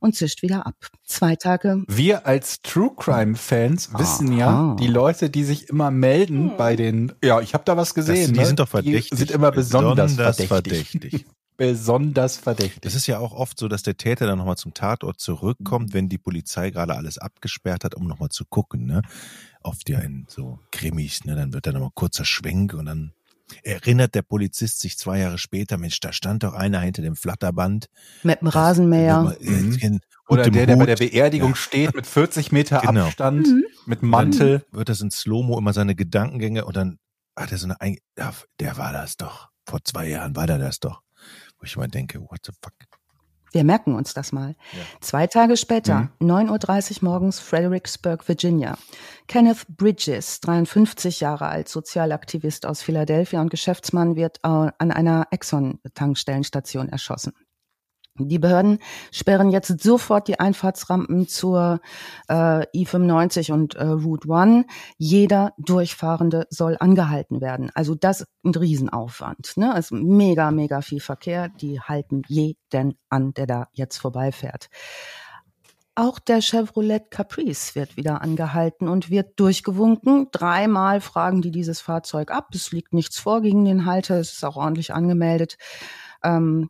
und 0.00 0.14
zischt 0.14 0.42
wieder 0.42 0.66
ab. 0.66 0.74
Zwei 1.04 1.36
Tage. 1.36 1.84
Wir 1.88 2.26
als 2.26 2.60
True 2.62 2.92
Crime 2.96 3.34
Fans 3.34 3.92
wissen 3.94 4.28
Aha. 4.32 4.38
ja, 4.38 4.76
die 4.78 4.88
Leute, 4.88 5.30
die 5.30 5.44
sich 5.44 5.68
immer 5.68 5.90
melden 5.90 6.50
Hm. 6.50 6.56
bei 6.56 6.76
den, 6.76 7.12
ja, 7.22 7.40
ich 7.40 7.54
habe 7.54 7.64
da 7.64 7.76
was 7.76 7.94
gesehen. 7.94 8.34
die 8.34 8.40
ne? 8.40 8.46
sind 8.46 8.58
doch 8.58 8.68
verdächtig. 8.68 9.10
Die 9.10 9.16
sind 9.16 9.30
immer 9.30 9.50
besonders, 9.50 10.14
verdächtig. 10.14 10.48
verdächtig. 10.48 11.26
Besonders 11.56 12.36
verdächtig. 12.36 12.80
Das 12.82 12.94
ist 12.94 13.06
ja 13.06 13.18
auch 13.18 13.32
oft 13.32 13.58
so, 13.58 13.68
dass 13.68 13.82
der 13.82 13.96
Täter 13.96 14.26
dann 14.26 14.38
nochmal 14.38 14.56
zum 14.56 14.74
Tatort 14.74 15.20
zurückkommt, 15.20 15.94
wenn 15.94 16.08
die 16.08 16.18
Polizei 16.18 16.70
gerade 16.70 16.94
alles 16.94 17.18
abgesperrt 17.18 17.84
hat, 17.84 17.94
um 17.94 18.06
nochmal 18.06 18.28
zu 18.28 18.44
gucken. 18.44 18.86
Ne? 18.86 19.02
Oft 19.62 19.88
ja 19.88 19.98
in 20.00 20.26
so 20.28 20.58
Krimis, 20.70 21.24
ne? 21.24 21.34
dann 21.34 21.52
wird 21.52 21.66
da 21.66 21.72
nochmal 21.72 21.90
kurzer 21.94 22.24
Schwenk 22.24 22.74
und 22.74 22.86
dann 22.86 23.12
erinnert 23.62 24.14
der 24.14 24.22
Polizist 24.22 24.80
sich 24.80 24.98
zwei 24.98 25.20
Jahre 25.20 25.38
später, 25.38 25.78
Mensch, 25.78 26.00
da 26.00 26.12
stand 26.12 26.42
doch 26.42 26.52
einer 26.52 26.80
hinter 26.80 27.02
dem 27.02 27.14
Flatterband. 27.16 27.86
Mit 28.24 28.40
dem 28.40 28.48
Rasenmäher. 28.48 29.36
Mhm. 29.40 29.78
Mhm. 29.80 30.00
Oder 30.28 30.50
der, 30.50 30.66
der 30.66 30.76
bei 30.76 30.86
der. 30.86 30.96
Beerdigung 30.96 31.50
Ja. 31.50 31.56
steht 31.56 31.94
mit 31.94 32.06
40 32.06 32.50
Meter 32.50 32.80
Genau. 32.80 33.06
Abstand, 33.06 33.46
Mhm. 33.46 33.64
mit 33.86 34.02
Mantel. 34.02 34.64
Dann 34.70 34.78
wird 34.80 34.88
das 34.88 35.00
in 35.00 35.10
Slow-Mo 35.12 35.56
immer 35.58 35.72
seine 35.72 35.94
Gedankengänge 35.94 36.64
und 36.64 36.76
dann 36.76 36.98
hat 37.38 37.52
er 37.52 37.58
so 37.58 37.66
eine, 37.66 37.80
Ein 37.80 37.98
ja, 38.18 38.32
der 38.58 38.76
war 38.78 38.92
das 38.92 39.16
doch. 39.16 39.48
Vor 39.68 39.78
zwei 39.84 40.08
Jahren 40.08 40.34
war 40.34 40.46
der 40.48 40.58
das 40.58 40.80
doch. 40.80 41.02
Wo 41.58 41.64
ich 41.64 41.76
immer 41.76 41.88
denke, 41.88 42.20
what 42.20 42.40
the 42.44 42.52
fuck? 42.62 42.74
Wir 43.52 43.64
merken 43.64 43.94
uns 43.94 44.12
das 44.12 44.32
mal. 44.32 44.54
Ja. 44.72 44.78
Zwei 45.00 45.26
Tage 45.26 45.56
später, 45.56 46.10
mhm. 46.18 46.30
9.30 46.30 47.02
Uhr 47.02 47.08
morgens, 47.08 47.38
Fredericksburg, 47.38 48.28
Virginia. 48.28 48.76
Kenneth 49.28 49.66
Bridges, 49.68 50.40
53 50.40 51.20
Jahre 51.20 51.46
alt, 51.46 51.68
Sozialaktivist 51.68 52.66
aus 52.66 52.82
Philadelphia 52.82 53.40
und 53.40 53.50
Geschäftsmann, 53.50 54.16
wird 54.16 54.44
an 54.44 54.72
einer 54.78 55.28
Exxon-Tankstellenstation 55.30 56.88
erschossen. 56.88 57.32
Die 58.18 58.38
Behörden 58.38 58.78
sperren 59.12 59.50
jetzt 59.50 59.80
sofort 59.82 60.28
die 60.28 60.40
Einfahrtsrampen 60.40 61.28
zur 61.28 61.80
äh, 62.28 62.62
I-95 62.74 63.52
und 63.52 63.74
äh, 63.74 63.84
Route 63.84 64.28
One. 64.28 64.64
Jeder 64.96 65.52
Durchfahrende 65.58 66.46
soll 66.50 66.76
angehalten 66.80 67.40
werden. 67.40 67.70
Also 67.74 67.94
das 67.94 68.22
ist 68.22 68.28
ein 68.44 68.54
Riesenaufwand. 68.54 69.56
Ne? 69.56 69.74
Es 69.76 69.86
ist 69.86 69.92
mega, 69.92 70.50
mega 70.50 70.80
viel 70.80 71.00
Verkehr. 71.00 71.48
Die 71.48 71.80
halten 71.80 72.22
jeden 72.28 72.98
an, 73.08 73.34
der 73.34 73.46
da 73.46 73.68
jetzt 73.72 73.98
vorbeifährt. 73.98 74.68
Auch 75.98 76.18
der 76.18 76.42
Chevrolet 76.42 77.10
Caprice 77.10 77.74
wird 77.74 77.96
wieder 77.96 78.20
angehalten 78.20 78.86
und 78.86 79.08
wird 79.08 79.40
durchgewunken. 79.40 80.28
Dreimal 80.30 81.00
fragen 81.00 81.40
die 81.40 81.50
dieses 81.50 81.80
Fahrzeug 81.80 82.30
ab. 82.30 82.48
Es 82.52 82.70
liegt 82.70 82.92
nichts 82.92 83.18
vor 83.18 83.40
gegen 83.40 83.64
den 83.64 83.86
Halter. 83.86 84.20
Es 84.20 84.34
ist 84.34 84.44
auch 84.44 84.56
ordentlich 84.56 84.92
angemeldet. 84.92 85.56
Ähm, 86.22 86.68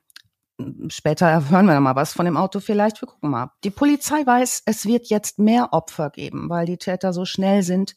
später 0.89 1.27
erhören 1.27 1.67
wir 1.67 1.79
mal 1.81 1.97
was 1.97 2.13
von 2.13 2.25
dem 2.25 2.37
Auto 2.37 2.61
vielleicht. 2.61 3.01
Wir 3.03 3.09
gucken 3.09 3.31
mal. 3.31 3.53
Die 3.65 3.71
Polizei 3.71 4.25
weiß, 4.25 4.63
es 4.67 4.87
wird 4.87 5.09
jetzt 5.09 5.39
mehr 5.39 5.73
Opfer 5.73 6.11
geben, 6.11 6.49
weil 6.49 6.67
die 6.67 6.79
Täter 6.79 7.13
so 7.13 7.25
schnell 7.25 7.63
sind 7.63 7.95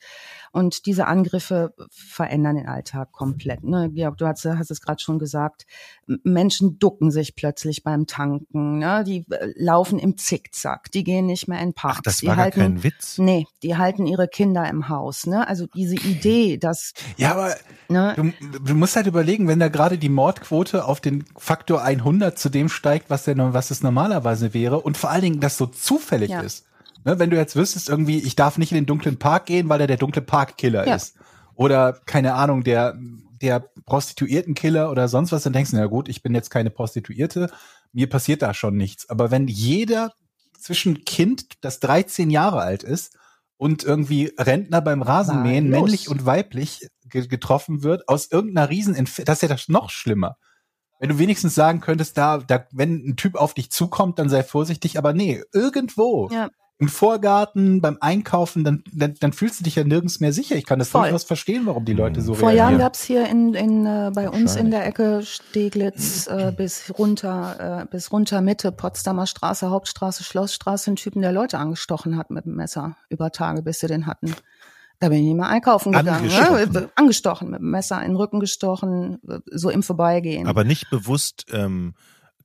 und 0.52 0.86
diese 0.86 1.08
Angriffe 1.08 1.74
verändern 1.92 2.56
den 2.56 2.68
Alltag 2.68 3.12
komplett. 3.12 3.64
Ne? 3.64 3.90
Georg, 3.94 4.18
du 4.18 4.28
hast, 4.28 4.46
hast 4.46 4.72
es 4.72 4.82
gerade 4.82 5.02
schon 5.02 5.20
gesagt. 5.20 5.66
Menschen 6.24 6.80
ducken 6.80 7.12
sich 7.12 7.36
plötzlich 7.36 7.84
beim 7.84 8.08
Tanken. 8.08 8.80
Ne? 8.80 9.04
Die 9.06 9.26
äh, 9.30 9.54
laufen 9.56 10.00
im 10.00 10.18
Zickzack. 10.18 10.92
Die 10.92 11.04
gehen 11.04 11.26
nicht 11.26 11.48
mehr 11.48 11.62
in 11.62 11.74
Parks. 11.74 11.98
Ach, 12.00 12.02
das 12.04 12.18
die 12.18 12.28
war 12.28 12.38
halten, 12.38 12.60
gar 12.60 12.70
kein 12.70 12.84
Witz. 12.84 13.18
Nee, 13.18 13.46
die 13.64 13.78
halten 13.78 14.06
ihre 14.06 14.28
Kinder 14.28 14.68
im 14.70 14.90
Haus. 14.90 15.28
Ne? 15.28 15.48
Also 15.48 15.68
diese 15.68 15.96
Idee, 15.96 16.58
dass 16.58 16.94
Ja, 17.18 17.32
aber 17.32 17.56
ne, 17.88 18.14
du, 18.16 18.60
du 18.60 18.76
musst 18.76 18.96
halt 18.96 19.08
überlegen, 19.08 19.48
wenn 19.48 19.60
da 19.60 19.68
gerade 19.70 19.98
die 19.98 20.10
Mordquote 20.10 20.86
auf 20.86 21.02
den 21.02 21.26
Faktor 21.38 21.82
100 21.84 22.38
zu 22.38 22.50
dem 22.50 22.70
steigt, 22.70 23.10
was, 23.10 23.26
der, 23.26 23.38
was 23.54 23.72
es 23.72 23.84
normalerweise 23.84 24.54
wäre 24.54 24.80
und 24.82 24.98
vor 24.98 25.10
allen 25.10 25.22
Dingen 25.24 25.40
das 25.40 25.58
so 25.58 25.66
zufällig 25.68 26.30
Ja. 26.30 26.42
ist. 26.42 26.66
Ne, 27.06 27.18
wenn 27.20 27.30
du 27.30 27.38
jetzt 27.38 27.56
wüsstest, 27.56 27.90
irgendwie, 27.90 28.20
ich 28.20 28.36
darf 28.36 28.58
nicht 28.58 28.72
in 28.72 28.76
den 28.76 28.86
dunklen 28.86 29.18
Park 29.18 29.46
gehen, 29.46 29.70
weil 29.70 29.82
er 29.82 29.88
der 29.88 29.98
dunkle 29.98 30.22
Parkkiller 30.22 30.86
Ja. 30.88 30.96
ist. 30.96 31.16
Oder, 31.56 31.94
keine 32.06 32.34
Ahnung, 32.34 32.64
der, 32.64 32.98
der 33.42 33.70
Prostituiertenkiller 33.86 34.92
oder 34.92 35.08
sonst 35.08 35.32
was, 35.32 35.44
dann 35.44 35.54
denkst 35.54 35.72
du, 35.72 35.78
na 35.78 35.86
gut, 35.86 36.10
ich 36.10 36.22
bin 36.22 36.34
jetzt 36.36 36.50
keine 36.50 36.70
Prostituierte, 36.70 37.50
mir 37.94 38.10
passiert 38.10 38.42
da 38.42 38.54
schon 38.54 38.76
nichts. 38.78 39.10
Aber 39.10 39.32
wenn 39.32 39.48
jeder 39.48 40.14
zwischen 40.60 41.06
Kind, 41.06 41.46
das 41.62 41.80
13 41.80 42.30
Jahre 42.30 42.62
alt 42.62 42.84
ist, 42.84 43.16
und 43.60 43.84
irgendwie 43.84 44.34
Rentner 44.38 44.80
beim 44.80 45.02
Rasenmähen, 45.02 45.66
Wahllos. 45.66 45.82
männlich 45.82 46.10
und 46.10 46.26
weiblich, 46.26 46.88
ge 47.10 47.28
getroffen 47.28 47.84
wird, 47.84 48.08
aus 48.08 48.32
irgendeiner 48.32 48.70
riesen 48.70 48.96
das 49.26 49.38
ist 49.38 49.42
ja 49.42 49.48
das 49.50 49.68
noch 49.68 49.90
schlimmer. 49.90 50.38
Wenn 51.00 51.10
du 51.10 51.18
wenigstens 51.20 51.56
sagen 51.56 51.82
könntest, 51.82 52.18
da, 52.18 52.38
da, 52.38 52.66
wenn 52.72 53.06
ein 53.06 53.16
Typ 53.18 53.36
auf 53.36 53.54
dich 53.54 53.70
zukommt, 53.70 54.18
dann 54.18 54.30
sei 54.30 54.44
vorsichtig, 54.44 54.98
aber 54.98 55.12
nee, 55.12 55.44
irgendwo. 55.54 56.30
Ja. 56.32 56.50
Im 56.82 56.88
Vorgarten, 56.88 57.82
beim 57.82 57.98
Einkaufen, 58.00 58.64
dann, 58.64 58.84
dann, 58.94 59.14
dann 59.20 59.34
fühlst 59.34 59.60
du 59.60 59.66
dich 59.66 59.76
ja 59.76 59.84
nirgends 59.84 60.22
mehr 60.22 60.32
sicher. 60.32 60.56
Ich 60.56 60.66
kann 60.66 60.80
das 60.80 60.88
Voll. 60.88 61.04
durchaus 61.04 61.26
verstehen, 61.26 61.66
warum 61.66 61.84
die 61.84 61.94
Leute 61.94 62.22
so 62.22 62.34
Vor 62.34 62.52
Jahren 62.52 62.70
reagieren. 62.70 62.80
gab's 62.80 63.04
hier 63.04 63.28
in, 63.28 63.54
in, 63.54 63.86
äh, 63.86 64.12
bei 64.16 64.30
uns 64.30 64.56
in 64.56 64.72
der 64.72 64.86
Ecke 64.86 65.22
Steglitz 65.22 66.28
äh, 66.28 66.54
bis 66.56 66.94
runter, 66.98 67.82
äh, 67.82 67.86
bis 67.92 68.14
runter 68.14 68.40
Mitte, 68.40 68.72
Potsdamer 68.72 69.28
Straße, 69.28 69.70
Hauptstraße, 69.70 70.24
Schlossstraße, 70.24 70.92
einen 70.92 70.96
Typen, 70.96 71.22
der 71.22 71.34
Leute 71.34 71.58
angestochen 71.58 72.16
hat 72.16 72.30
mit 72.30 72.46
dem 72.46 72.56
Messer 72.56 72.96
über 73.10 73.32
Tage, 73.32 73.62
bis 73.62 73.82
sie 73.82 73.88
den 73.88 74.06
hatten. 74.06 74.34
Da 75.00 75.10
bin 75.10 75.18
ich 75.20 75.26
nicht 75.26 75.36
mehr 75.36 75.50
einkaufen 75.50 75.92
gegangen. 75.92 76.30
Angestochen. 76.30 76.72
Ne? 76.72 76.90
Angestochen, 76.96 77.50
mit 77.52 77.60
dem 77.60 77.72
Messer 77.72 78.02
in 78.02 78.12
den 78.12 78.16
Rücken 78.16 78.40
gestochen, 78.40 79.20
äh, 79.28 79.40
so 79.52 79.70
im 79.70 79.84
Vorbeigehen. 79.84 80.48
Aber 80.48 80.64
nicht 80.64 80.90
bewusst, 80.90 81.46
ähm, 81.52 81.94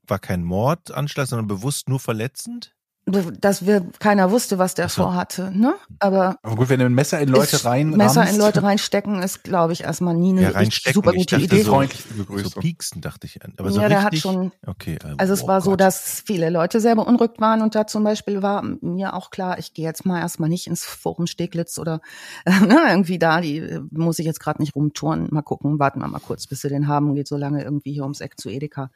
war 0.08 0.18
kein 0.18 0.42
Mordanschlag, 0.42 1.28
sondern 1.28 1.46
bewusst 1.46 1.88
nur 1.88 2.00
verletzend? 2.00 2.74
Dass 3.06 3.66
wir 3.66 3.86
keiner 3.98 4.30
wusste, 4.30 4.58
was 4.58 4.74
der 4.74 4.88
so. 4.88 5.02
vorhatte. 5.02 5.52
Ne? 5.54 5.74
Aber 5.98 6.38
Aber 6.42 6.56
gut, 6.56 6.68
wenn 6.70 6.80
du 6.80 6.86
ein 6.86 6.94
Messer 6.94 7.20
in 7.20 7.28
Leute 7.28 7.56
ist- 7.56 7.64
rein 7.66 7.90
Messer 7.90 8.20
rammst, 8.22 8.32
in 8.34 8.40
Leute 8.40 8.62
reinstecken 8.62 9.22
ist, 9.22 9.44
glaube 9.44 9.74
ich, 9.74 9.82
erstmal 9.84 10.14
nie 10.14 10.30
eine 10.30 10.42
Ja, 10.42 10.48
richtig 10.58 10.94
super 10.94 11.12
gute 11.12 11.36
Idee. 11.36 11.62
so- 11.62 11.72
freundlich 11.72 12.02
So 12.08 12.14
begrüßt. 12.24 12.60
pieksen, 12.60 13.00
dachte 13.02 13.26
ich. 13.26 13.38
Aber 13.58 13.70
so 13.70 13.80
ja, 13.80 13.88
der 13.90 14.02
hat 14.02 14.16
schon 14.16 14.52
Okay. 14.66 14.94
äh, 15.04 15.14
Also 15.18 15.34
es 15.34 15.42
oh 15.42 15.48
war 15.48 15.60
so, 15.60 15.70
Gott. 15.72 15.80
dass 15.80 16.22
viele 16.24 16.48
Leute 16.48 16.80
sehr 16.80 16.96
beunruhigt 16.96 17.40
waren 17.40 17.60
und 17.60 17.74
da 17.74 17.86
zum 17.86 18.04
Beispiel 18.04 18.42
war 18.42 18.62
mir 18.80 19.12
auch 19.14 19.30
klar, 19.30 19.58
ich 19.58 19.74
gehe 19.74 19.84
jetzt 19.84 20.06
mal 20.06 20.20
erstmal 20.20 20.48
nicht 20.48 20.66
ins 20.66 20.84
Forum 20.84 21.26
Steglitz 21.26 21.78
oder 21.78 22.00
ne, 22.46 22.78
irgendwie 22.88 23.18
da, 23.18 23.40
die 23.42 23.58
äh, 23.58 23.80
muss 23.90 24.18
ich 24.18 24.24
jetzt 24.26 24.40
gerade 24.40 24.62
nicht 24.62 24.74
rumtouren, 24.74 25.28
mal 25.30 25.42
gucken, 25.42 25.78
warten 25.78 26.00
wir 26.00 26.08
mal 26.08 26.20
kurz, 26.20 26.46
bis 26.46 26.62
sie 26.62 26.68
den 26.70 26.88
haben, 26.88 27.14
geht 27.14 27.28
so 27.28 27.36
lange 27.36 27.62
irgendwie 27.62 27.92
hier 27.92 28.02
ums 28.04 28.20
Eck 28.20 28.40
zu 28.40 28.48
Edeka. 28.48 28.90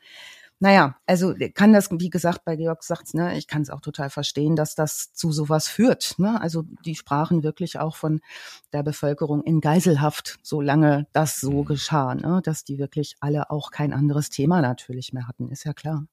Naja, 0.60 0.96
also 1.06 1.34
kann 1.54 1.72
das, 1.72 1.88
wie 1.92 2.10
gesagt, 2.10 2.44
bei 2.44 2.56
Georg 2.56 2.82
sagt's, 2.82 3.14
ne, 3.14 3.38
ich 3.38 3.46
kann 3.46 3.62
es 3.62 3.70
auch 3.70 3.80
total 3.80 4.10
verstehen, 4.10 4.56
dass 4.56 4.74
das 4.74 5.12
zu 5.12 5.30
sowas 5.30 5.68
führt. 5.68 6.18
Ne? 6.18 6.40
Also 6.40 6.64
die 6.84 6.96
sprachen 6.96 7.44
wirklich 7.44 7.78
auch 7.78 7.94
von 7.94 8.20
der 8.72 8.82
Bevölkerung 8.82 9.44
in 9.44 9.60
Geiselhaft, 9.60 10.38
solange 10.42 11.06
das 11.12 11.40
so 11.40 11.62
geschah, 11.62 12.16
ne? 12.16 12.40
dass 12.42 12.64
die 12.64 12.78
wirklich 12.78 13.16
alle 13.20 13.50
auch 13.50 13.70
kein 13.70 13.92
anderes 13.92 14.30
Thema 14.30 14.60
natürlich 14.60 15.12
mehr 15.12 15.28
hatten, 15.28 15.48
ist 15.48 15.64
ja 15.64 15.72
klar. 15.72 16.06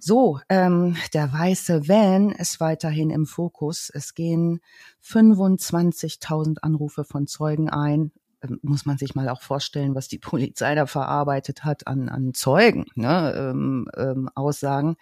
So, 0.00 0.40
ähm, 0.48 0.96
der 1.12 1.32
weiße 1.32 1.88
Van 1.88 2.30
ist 2.30 2.60
weiterhin 2.60 3.10
im 3.10 3.26
Fokus. 3.26 3.90
Es 3.92 4.14
gehen 4.14 4.60
25.000 5.04 6.58
Anrufe 6.62 7.04
von 7.04 7.26
Zeugen 7.26 7.68
ein. 7.68 8.12
Ähm, 8.42 8.58
Muss 8.62 8.86
man 8.86 8.98
sich 8.98 9.14
mal 9.14 9.28
auch 9.28 9.42
vorstellen, 9.42 9.94
was 9.94 10.08
die 10.08 10.18
Polizei 10.18 10.74
da 10.74 10.86
verarbeitet 10.86 11.64
hat 11.64 11.86
an, 11.86 12.08
an 12.08 12.34
Zeugen, 12.34 12.86
ne, 12.94 13.34
ähm, 13.36 13.88
ähm, 13.96 14.30
Aussagen, 14.34 14.96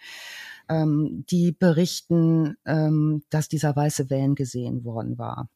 ähm, 0.69 1.25
die 1.29 1.51
berichten, 1.51 2.57
ähm, 2.65 3.23
dass 3.29 3.47
dieser 3.49 3.75
weiße 3.75 4.09
Van 4.09 4.35
gesehen 4.35 4.83
worden 4.83 5.17
war. 5.17 5.49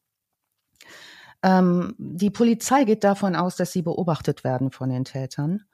Ähm, 1.42 1.94
die 1.98 2.30
Polizei 2.30 2.84
geht 2.84 3.04
davon 3.04 3.34
aus, 3.34 3.56
dass 3.56 3.72
sie 3.72 3.82
beobachtet 3.82 4.44
werden 4.44 4.70
von 4.70 4.90
den 4.90 5.04
Tätern. 5.04 5.64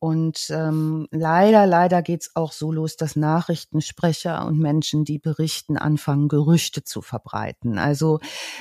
Und 0.00 0.46
ähm, 0.48 1.06
leider, 1.10 1.66
leider 1.66 2.00
geht's 2.00 2.30
auch 2.34 2.52
so 2.52 2.72
los, 2.72 2.96
dass 2.96 3.16
Nachrichtensprecher 3.16 4.46
und 4.46 4.58
Menschen, 4.58 5.04
die 5.04 5.18
berichten, 5.18 5.76
anfangen, 5.76 6.28
Gerüchte 6.28 6.82
zu 6.84 7.02
verbreiten. 7.02 7.78
Also 7.78 8.18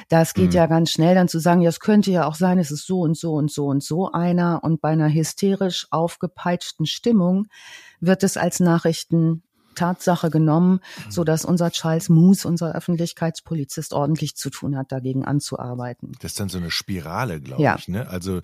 das 0.09 0.33
geht 0.33 0.49
Mhm. 0.49 0.55
ja 0.55 0.65
ganz 0.67 0.91
schnell 0.91 1.15
dann 1.15 1.29
zu 1.29 1.39
sagen, 1.39 1.61
ja, 1.61 1.69
es 1.69 1.79
könnte 1.79 2.11
ja 2.11 2.27
auch 2.27 2.35
sein, 2.35 2.59
es 2.59 2.71
ist 2.71 2.85
so 2.85 2.99
und 2.99 3.17
so 3.17 3.33
und 3.35 3.49
so 3.51 3.67
und 3.67 3.81
so 3.81 4.11
einer. 4.11 4.59
Und 4.63 4.81
bei 4.81 4.89
einer 4.89 5.09
hysterisch 5.11 5.87
aufgepeitschten 5.91 6.85
Stimmung 6.85 7.47
wird 8.01 8.23
es 8.23 8.35
als 8.35 8.59
Nachrichten 8.59 9.41
Tatsache 9.75 10.29
genommen, 10.29 10.81
so 11.09 11.23
dass 11.23 11.45
unser 11.45 11.71
Charles 11.71 12.09
Moose, 12.09 12.45
unser 12.45 12.75
Öffentlichkeitspolizist, 12.75 13.93
ordentlich 13.93 14.35
zu 14.35 14.49
tun 14.49 14.75
hat, 14.75 14.91
dagegen 14.91 15.23
anzuarbeiten. 15.23 16.11
Das 16.19 16.31
ist 16.31 16.39
dann 16.41 16.49
so 16.49 16.57
eine 16.57 16.69
Spirale, 16.69 17.39
glaube 17.39 17.63
Ja. 17.63 17.77
ich. 17.79 17.87
Ne? 17.87 18.09
Also 18.09 18.41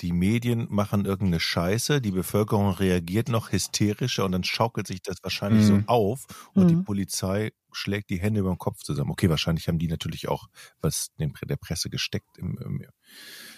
die 0.00 0.12
Medien 0.12 0.66
machen 0.70 1.04
irgendeine 1.04 1.40
Scheiße, 1.40 2.00
die 2.00 2.10
Bevölkerung 2.10 2.70
reagiert 2.70 3.28
noch 3.28 3.52
hysterischer 3.52 4.24
und 4.24 4.32
dann 4.32 4.44
schaukelt 4.44 4.86
sich 4.86 5.02
das 5.02 5.16
wahrscheinlich 5.22 5.64
Mhm. 5.64 5.66
so 5.66 5.82
auf 5.86 6.24
und 6.54 6.70
die 6.70 6.76
Mhm. 6.76 6.84
Polizei 6.84 7.52
schlägt 7.72 8.10
die 8.10 8.20
Hände 8.20 8.40
über 8.40 8.50
den 8.50 8.58
Kopf 8.58 8.82
zusammen. 8.82 9.10
Okay, 9.10 9.28
wahrscheinlich 9.30 9.68
haben 9.68 9.78
die 9.78 9.88
natürlich 9.88 10.28
auch 10.28 10.48
was 10.80 11.08
in 11.18 11.32
der 11.48 11.56
Presse 11.56 11.90
gesteckt. 11.90 12.36
Im, 12.38 12.58
im, 12.58 12.84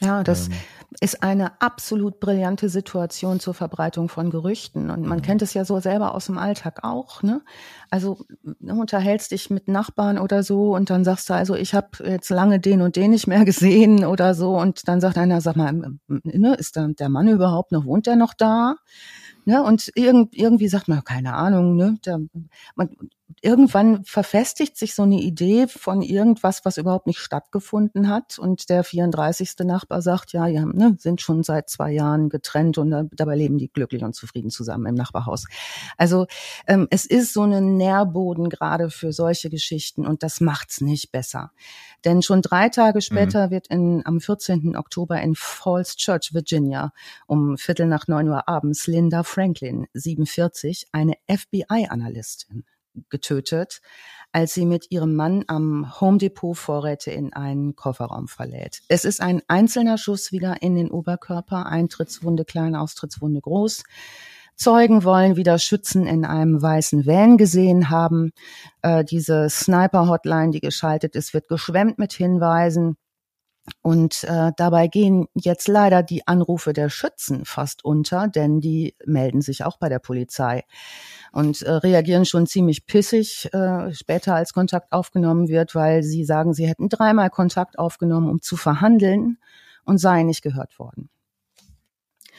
Ja, 0.00 0.22
das 0.22 0.48
ähm, 0.48 0.54
ist 1.00 1.22
eine 1.22 1.60
absolut 1.60 2.20
brillante 2.20 2.68
Situation 2.68 3.40
zur 3.40 3.54
Verbreitung 3.54 4.08
von 4.08 4.30
Gerüchten. 4.30 4.90
Und 4.90 5.06
man 5.06 5.18
Mhm. 5.18 5.22
kennt 5.22 5.42
es 5.42 5.54
ja 5.54 5.64
so 5.64 5.80
selber 5.80 6.14
aus 6.14 6.26
dem 6.26 6.38
Alltag 6.38 6.80
auch. 6.82 7.22
Ne? 7.22 7.42
Also 7.90 8.24
unterhältst 8.60 9.30
dich 9.32 9.50
mit 9.50 9.68
Nachbarn 9.68 10.18
oder 10.18 10.42
so 10.42 10.74
und 10.74 10.90
dann 10.90 11.04
sagst 11.04 11.30
du, 11.30 11.34
also 11.34 11.54
ich 11.54 11.74
habe 11.74 11.88
jetzt 12.04 12.30
lange 12.30 12.60
den 12.60 12.82
und 12.82 12.96
den 12.96 13.12
nicht 13.12 13.26
mehr 13.26 13.44
gesehen 13.44 14.04
oder 14.04 14.34
so. 14.34 14.56
Und 14.56 14.86
dann 14.88 15.00
sagt 15.00 15.18
einer, 15.18 15.40
sag 15.40 15.56
mal, 15.56 15.72
ne, 16.08 16.54
ist 16.54 16.76
da 16.76 16.86
der 16.86 17.08
Mann 17.08 17.28
überhaupt 17.28 17.72
noch, 17.72 17.84
wohnt 17.86 18.06
der 18.06 18.16
noch 18.16 18.34
da? 18.34 18.76
Ne? 19.46 19.62
Und 19.62 19.90
irgend, 19.94 20.34
irgendwie 20.34 20.68
sagt 20.68 20.88
man, 20.88 21.04
keine 21.04 21.34
Ahnung, 21.34 21.76
ne? 21.76 21.98
Der, 22.06 22.18
man, 22.76 22.90
irgendwann 23.40 24.04
verfestigt 24.04 24.76
sich 24.76 24.94
so 24.94 25.02
eine 25.02 25.20
Idee 25.20 25.66
von 25.66 26.02
irgendwas, 26.02 26.64
was 26.64 26.76
überhaupt 26.76 27.06
nicht 27.06 27.18
stattgefunden 27.18 28.08
hat. 28.08 28.38
Und 28.38 28.68
der 28.68 28.84
34. 28.84 29.54
Nachbar 29.60 30.02
sagt, 30.02 30.32
ja, 30.32 30.46
ja, 30.46 30.64
ne, 30.64 30.96
sind 30.98 31.20
schon 31.20 31.42
seit 31.42 31.68
zwei 31.68 31.92
Jahren 31.92 32.28
getrennt 32.28 32.78
und 32.78 33.10
dabei 33.12 33.36
leben 33.36 33.58
die 33.58 33.68
glücklich 33.68 34.02
und 34.04 34.14
zufrieden 34.14 34.50
zusammen 34.50 34.86
im 34.86 34.94
Nachbarhaus. 34.94 35.46
Also 35.96 36.26
ähm, 36.66 36.86
es 36.90 37.06
ist 37.06 37.32
so 37.32 37.42
ein 37.42 37.76
Nährboden 37.76 38.50
gerade 38.50 38.90
für 38.90 39.12
solche 39.12 39.50
Geschichten 39.50 40.06
und 40.06 40.22
das 40.22 40.40
macht's 40.40 40.80
nicht 40.80 41.10
besser. 41.10 41.50
Denn 42.04 42.22
schon 42.22 42.42
drei 42.42 42.68
Tage 42.68 42.98
mhm. 42.98 43.02
später 43.02 43.46
mhm. 43.46 43.50
wird 43.50 43.66
in, 43.68 44.02
am 44.04 44.20
14. 44.20 44.76
Oktober 44.76 45.20
in 45.20 45.34
Falls 45.34 45.96
Church, 45.96 46.34
Virginia, 46.34 46.92
um 47.26 47.56
Viertel 47.56 47.86
nach 47.86 48.06
neun 48.06 48.28
Uhr 48.28 48.48
abends 48.48 48.86
Linda 48.86 49.22
Franklin, 49.22 49.86
47, 49.94 50.88
eine 50.92 51.14
FBI-Analystin, 51.30 52.64
getötet, 53.08 53.80
als 54.32 54.54
sie 54.54 54.66
mit 54.66 54.90
ihrem 54.90 55.14
Mann 55.14 55.44
am 55.46 56.00
Home 56.00 56.18
Depot 56.18 56.56
Vorräte 56.56 57.10
in 57.10 57.32
einen 57.32 57.76
Kofferraum 57.76 58.26
verlädt. 58.28 58.82
Es 58.88 59.04
ist 59.04 59.20
ein 59.20 59.42
einzelner 59.48 59.98
Schuss 59.98 60.32
wieder 60.32 60.62
in 60.62 60.74
den 60.74 60.90
Oberkörper, 60.90 61.66
Eintrittswunde 61.66 62.44
klein, 62.44 62.74
Austrittswunde 62.74 63.40
groß. 63.40 63.84
Zeugen 64.56 65.02
wollen 65.02 65.36
wieder 65.36 65.58
Schützen 65.58 66.06
in 66.06 66.24
einem 66.24 66.62
weißen 66.62 67.06
Van 67.06 67.36
gesehen 67.36 67.90
haben. 67.90 68.32
Äh, 68.82 69.04
diese 69.04 69.48
Sniper-Hotline, 69.50 70.52
die 70.52 70.60
geschaltet 70.60 71.16
ist, 71.16 71.34
wird 71.34 71.48
geschwemmt 71.48 71.98
mit 71.98 72.12
Hinweisen. 72.12 72.96
Und 73.80 74.24
äh, 74.24 74.52
dabei 74.56 74.88
gehen 74.88 75.26
jetzt 75.34 75.68
leider 75.68 76.02
die 76.02 76.26
Anrufe 76.26 76.74
der 76.74 76.90
Schützen 76.90 77.46
fast 77.46 77.84
unter, 77.84 78.28
denn 78.28 78.60
die 78.60 78.94
melden 79.06 79.40
sich 79.40 79.64
auch 79.64 79.78
bei 79.78 79.88
der 79.88 79.98
Polizei 79.98 80.64
und 81.32 81.62
äh, 81.62 81.70
reagieren 81.70 82.26
schon 82.26 82.46
ziemlich 82.46 82.86
pissig 82.86 83.52
äh, 83.54 83.92
später, 83.94 84.34
als 84.34 84.52
Kontakt 84.52 84.92
aufgenommen 84.92 85.48
wird, 85.48 85.74
weil 85.74 86.02
sie 86.02 86.24
sagen, 86.24 86.52
sie 86.52 86.68
hätten 86.68 86.90
dreimal 86.90 87.30
Kontakt 87.30 87.78
aufgenommen, 87.78 88.28
um 88.28 88.42
zu 88.42 88.56
verhandeln 88.56 89.38
und 89.84 89.98
seien 89.98 90.26
nicht 90.26 90.42
gehört 90.42 90.78
worden. 90.78 91.08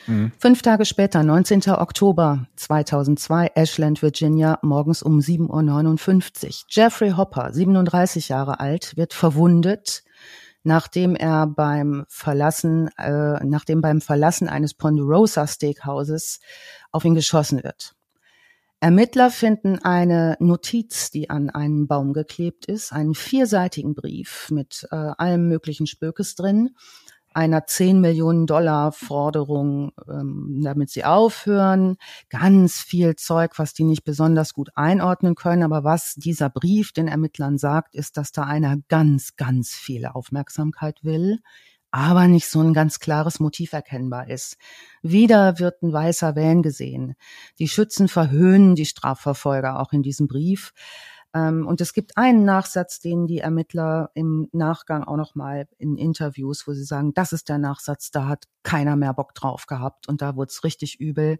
Mhm. 0.08 0.32
Fünf 0.38 0.62
Tage 0.62 0.86
später, 0.86 1.24
19. 1.24 1.64
Oktober 1.72 2.48
2002, 2.56 3.52
Ashland, 3.56 4.02
Virginia, 4.04 4.60
morgens 4.62 5.02
um 5.02 5.20
7.59 5.20 6.46
Uhr. 6.46 6.66
Jeffrey 6.70 7.12
Hopper, 7.12 7.52
37 7.52 8.30
Jahre 8.30 8.60
alt, 8.60 8.96
wird 8.96 9.14
verwundet 9.14 10.05
nachdem 10.66 11.16
er 11.16 11.48
beim 11.48 12.06
Verlassen, 12.10 12.90
äh, 12.98 13.44
nachdem 13.46 13.82
beim 13.82 14.02
Verlassen 14.02 14.50
eines 14.50 14.74
Ponderosa 14.74 15.48
Steakhauses 15.48 16.40
auf 16.92 17.06
ihn 17.06 17.16
geschossen 17.16 17.64
wird. 17.64 17.96
Ermittler 18.80 19.32
finden 19.32 19.80
eine 19.80 20.36
Notiz, 20.40 21.10
die 21.10 21.30
an 21.30 21.50
einen 21.50 21.88
Baum 21.88 22.14
geklebt 22.14 22.66
ist, 22.66 22.92
einen 22.92 23.16
vierseitigen 23.16 23.96
Brief 23.96 24.50
mit 24.52 24.88
äh, 24.92 24.96
allem 24.96 25.48
möglichen 25.48 25.88
Spökes 25.88 26.36
drin 26.36 26.76
einer 27.36 27.66
10 27.66 28.00
Millionen 28.00 28.48
Dollar 28.48 28.92
Forderung, 28.92 29.92
ähm, 30.10 30.62
damit 30.64 30.90
sie 30.90 31.04
aufhören. 31.04 31.98
Ganz 32.30 32.80
viel 32.80 33.16
Zeug, 33.16 33.60
was 33.60 33.74
die 33.74 33.84
nicht 33.84 34.04
besonders 34.04 34.54
gut 34.54 34.70
einordnen 34.76 35.36
können. 35.36 35.64
Aber 35.64 35.84
was 35.84 36.16
dieser 36.16 36.50
Brief 36.50 36.94
den 36.94 37.08
Ermittlern 37.08 37.58
sagt, 37.58 37.94
ist, 37.94 38.18
dass 38.18 38.32
da 38.32 38.44
einer 38.44 38.78
ganz, 38.88 39.36
ganz 39.36 39.72
viel 39.72 40.06
Aufmerksamkeit 40.06 41.04
will 41.04 41.40
aber 41.92 42.28
nicht 42.28 42.50
so 42.50 42.60
ein 42.60 42.74
ganz 42.74 43.00
klares 43.00 43.40
Motiv 43.40 43.72
erkennbar 43.72 44.30
ist. 44.30 44.58
Wieder 45.02 45.60
wird 45.60 45.82
ein 45.82 45.94
weißer 45.94 46.36
Van 46.36 46.62
gesehen. 46.62 47.16
Die 47.58 47.70
Schützen 47.70 48.10
verhöhnen 48.10 48.76
die 48.76 48.86
Strafverfolger 48.86 49.80
auch 49.80 49.94
in 49.94 50.04
diesem 50.04 50.28
Brief. 50.28 50.74
Ähm, 51.36 51.68
und 51.68 51.82
es 51.82 51.92
gibt 51.92 52.18
einen 52.18 52.46
Nachsatz, 52.46 53.02
den 53.02 53.28
die 53.28 53.40
Ermittler 53.40 54.10
im 54.14 54.48
Nachgang 54.54 55.04
auch 55.04 55.18
nochmal 55.18 55.68
in 55.78 55.98
Interviews, 55.98 56.66
wo 56.66 56.74
sie 56.74 56.86
sagen, 56.86 57.14
das 57.14 57.34
ist 57.34 57.50
der 57.50 57.58
Nachsatz, 57.58 58.10
da 58.10 58.28
hat 58.28 58.46
keiner 58.64 58.96
mehr 58.96 59.14
Bock 59.14 59.36
drauf 59.36 59.68
gehabt 59.68 60.08
und 60.08 60.22
da 60.22 60.38
wurde 60.38 60.50
es 60.50 60.64
richtig 60.64 61.00
übel, 61.02 61.38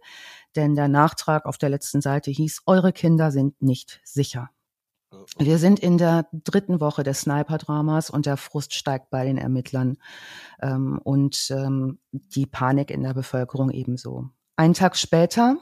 denn 0.54 0.74
der 0.74 0.88
Nachtrag 0.88 1.46
auf 1.46 1.56
der 1.56 1.70
letzten 1.70 2.02
Seite 2.02 2.30
hieß, 2.30 2.62
eure 2.66 2.92
Kinder 2.92 3.30
sind 3.30 3.60
nicht 3.62 4.00
sicher. 4.04 4.50
Wir 5.38 5.56
sind 5.58 5.78
in 5.78 5.96
der 5.96 6.28
dritten 6.32 6.78
Woche 6.80 7.02
des 7.02 7.22
Sniper-Dramas 7.22 8.10
und 8.10 8.26
der 8.26 8.36
Frust 8.36 8.74
steigt 8.74 9.08
bei 9.08 9.24
den 9.24 9.38
Ermittlern 9.38 9.96
ähm, 10.60 11.00
und 11.02 11.50
ähm, 11.50 12.00
die 12.12 12.44
Panik 12.44 12.90
in 12.90 13.02
der 13.02 13.14
Bevölkerung 13.14 13.70
ebenso. 13.70 14.28
Einen 14.56 14.74
Tag 14.74 14.96
später 14.96 15.56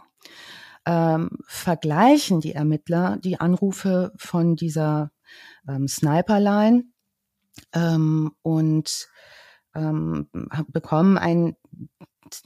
ähm, 0.87 1.30
vergleichen 1.47 2.41
die 2.41 2.53
Ermittler 2.53 3.18
die 3.22 3.41
Anrufe 3.41 4.12
von 4.16 4.57
dieser 4.57 5.11
ähm, 5.68 5.89
Sniperline 5.89 6.85
ähm, 7.72 8.32
und 8.43 9.09
ähm, 9.74 10.28
bekommen 10.68 11.18
einen, 11.18 11.57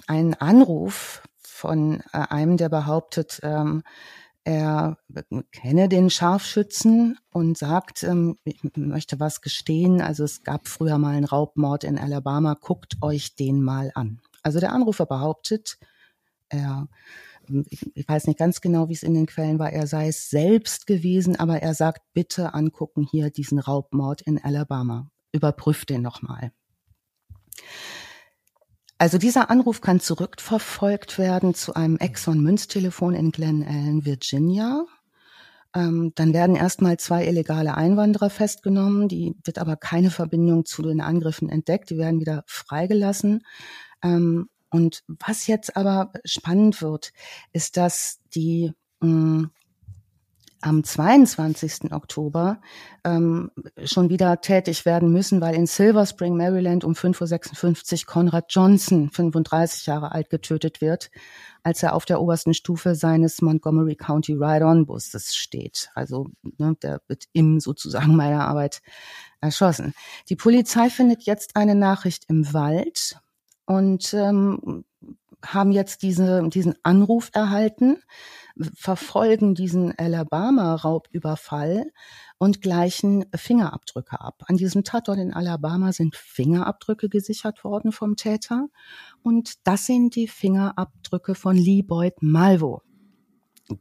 einen 0.06 0.34
Anruf 0.34 1.22
von 1.36 2.00
äh, 2.12 2.18
einem, 2.28 2.56
der 2.56 2.68
behauptet, 2.68 3.40
ähm, 3.42 3.82
er 4.44 4.96
kenne 5.52 5.90
den 5.90 6.08
Scharfschützen 6.08 7.18
und 7.30 7.58
sagt, 7.58 8.02
ähm, 8.02 8.38
ich 8.44 8.58
möchte 8.76 9.20
was 9.20 9.42
gestehen. 9.42 10.00
Also 10.00 10.24
es 10.24 10.42
gab 10.42 10.68
früher 10.68 10.96
mal 10.96 11.14
einen 11.14 11.26
Raubmord 11.26 11.84
in 11.84 11.98
Alabama, 11.98 12.56
guckt 12.58 12.96
euch 13.02 13.34
den 13.36 13.60
mal 13.60 13.92
an. 13.94 14.20
Also 14.42 14.58
der 14.58 14.72
Anrufer 14.72 15.04
behauptet, 15.04 15.78
er 16.48 16.88
ich 17.70 18.08
weiß 18.08 18.26
nicht 18.26 18.38
ganz 18.38 18.60
genau, 18.60 18.88
wie 18.88 18.94
es 18.94 19.02
in 19.02 19.14
den 19.14 19.26
Quellen 19.26 19.58
war, 19.58 19.72
er 19.72 19.86
sei 19.86 20.08
es 20.08 20.30
selbst 20.30 20.86
gewesen, 20.86 21.36
aber 21.36 21.60
er 21.62 21.74
sagt, 21.74 22.02
bitte 22.12 22.54
angucken 22.54 23.06
hier 23.10 23.30
diesen 23.30 23.58
Raubmord 23.58 24.22
in 24.22 24.42
Alabama. 24.42 25.10
Überprüft 25.32 25.90
den 25.90 26.02
nochmal. 26.02 26.52
Also 28.98 29.18
dieser 29.18 29.48
Anruf 29.48 29.80
kann 29.80 30.00
zurückverfolgt 30.00 31.18
werden 31.18 31.54
zu 31.54 31.74
einem 31.74 31.98
Exxon-Münztelefon 31.98 33.14
in 33.14 33.30
Glen 33.30 33.64
Allen, 33.64 34.04
Virginia. 34.04 34.86
Ähm, 35.74 36.12
dann 36.16 36.32
werden 36.32 36.56
erstmal 36.56 36.96
zwei 36.98 37.26
illegale 37.26 37.76
Einwanderer 37.76 38.30
festgenommen, 38.30 39.06
die 39.06 39.36
wird 39.44 39.58
aber 39.58 39.76
keine 39.76 40.10
Verbindung 40.10 40.64
zu 40.64 40.82
den 40.82 41.00
Angriffen 41.00 41.48
entdeckt, 41.48 41.90
die 41.90 41.98
werden 41.98 42.20
wieder 42.20 42.42
freigelassen. 42.46 43.44
Ähm, 44.02 44.48
und 44.70 45.02
was 45.06 45.46
jetzt 45.46 45.76
aber 45.76 46.12
spannend 46.24 46.82
wird, 46.82 47.12
ist, 47.52 47.76
dass 47.76 48.20
die 48.34 48.72
mh, 49.00 49.08
hm, 49.08 49.50
am 50.60 50.82
22. 50.82 51.92
Oktober 51.92 52.60
ähm, 53.04 53.50
schon 53.84 54.10
wieder 54.10 54.40
tätig 54.40 54.84
werden 54.84 55.12
müssen, 55.12 55.40
weil 55.40 55.54
in 55.54 55.66
Silver 55.66 56.04
Spring, 56.04 56.36
Maryland 56.36 56.84
um 56.84 56.94
5.56 56.94 58.00
Uhr 58.00 58.06
Konrad 58.06 58.46
Johnson, 58.48 59.10
35 59.10 59.86
Jahre 59.86 60.12
alt, 60.12 60.30
getötet 60.30 60.80
wird, 60.80 61.10
als 61.62 61.82
er 61.82 61.94
auf 61.94 62.06
der 62.06 62.20
obersten 62.20 62.54
Stufe 62.54 62.96
seines 62.96 63.40
Montgomery 63.40 63.94
County 63.94 64.32
Ride-On-Busses 64.32 65.36
steht. 65.36 65.90
Also 65.94 66.26
ne, 66.58 66.76
der 66.82 67.02
wird 67.06 67.26
im 67.32 67.60
sozusagen 67.60 68.16
meiner 68.16 68.48
Arbeit 68.48 68.80
erschossen. 69.40 69.94
Die 70.28 70.36
Polizei 70.36 70.90
findet 70.90 71.22
jetzt 71.22 71.54
eine 71.54 71.76
Nachricht 71.76 72.24
im 72.28 72.52
Wald 72.52 73.20
und 73.68 74.14
ähm, 74.14 74.84
haben 75.44 75.70
jetzt 75.72 76.02
diese, 76.02 76.48
diesen 76.48 76.74
Anruf 76.82 77.30
erhalten, 77.34 77.98
verfolgen 78.74 79.54
diesen 79.54 79.96
Alabama-Raubüberfall 79.96 81.92
und 82.38 82.62
gleichen 82.62 83.26
Fingerabdrücke 83.34 84.20
ab. 84.20 84.42
An 84.46 84.56
diesem 84.56 84.84
Tatort 84.84 85.18
in 85.18 85.34
Alabama 85.34 85.92
sind 85.92 86.16
Fingerabdrücke 86.16 87.10
gesichert 87.10 87.62
worden 87.62 87.92
vom 87.92 88.16
Täter 88.16 88.68
und 89.22 89.66
das 89.66 89.84
sind 89.84 90.16
die 90.16 90.28
Fingerabdrücke 90.28 91.34
von 91.34 91.54
Lee 91.54 91.82
Boyd 91.82 92.22
Malvo. 92.22 92.80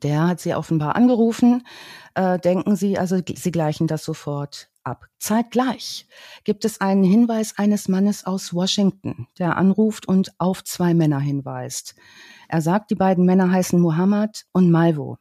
Der 0.04 0.28
hat 0.28 0.42
sie 0.42 0.54
offenbar 0.54 0.98
angerufen. 0.98 1.66
Äh, 2.14 2.40
denken 2.40 2.76
Sie, 2.76 2.98
also 2.98 3.22
Sie 3.36 3.52
gleichen 3.52 3.88
das 3.88 4.04
sofort 4.04 4.70
ab. 4.88 5.06
Zeitgleich 5.20 6.08
gibt 6.44 6.66
es 6.66 6.82
einen 6.82 7.04
Hinweis 7.04 7.58
eines 7.58 7.88
Mannes 7.88 8.26
aus 8.26 8.54
Washington, 8.54 9.28
der 9.38 9.58
anruft 9.58 10.08
und 10.08 10.32
auf 10.40 10.64
zwei 10.64 10.94
Männer 10.94 11.20
hinweist. 11.20 11.96
Er 12.48 12.62
sagt, 12.62 12.90
die 12.90 12.96
beiden 12.96 13.26
Männer 13.26 13.52
heißen 13.52 13.80
Muhammad 13.80 14.46
und 14.54 14.72
Malvo. 14.72 15.18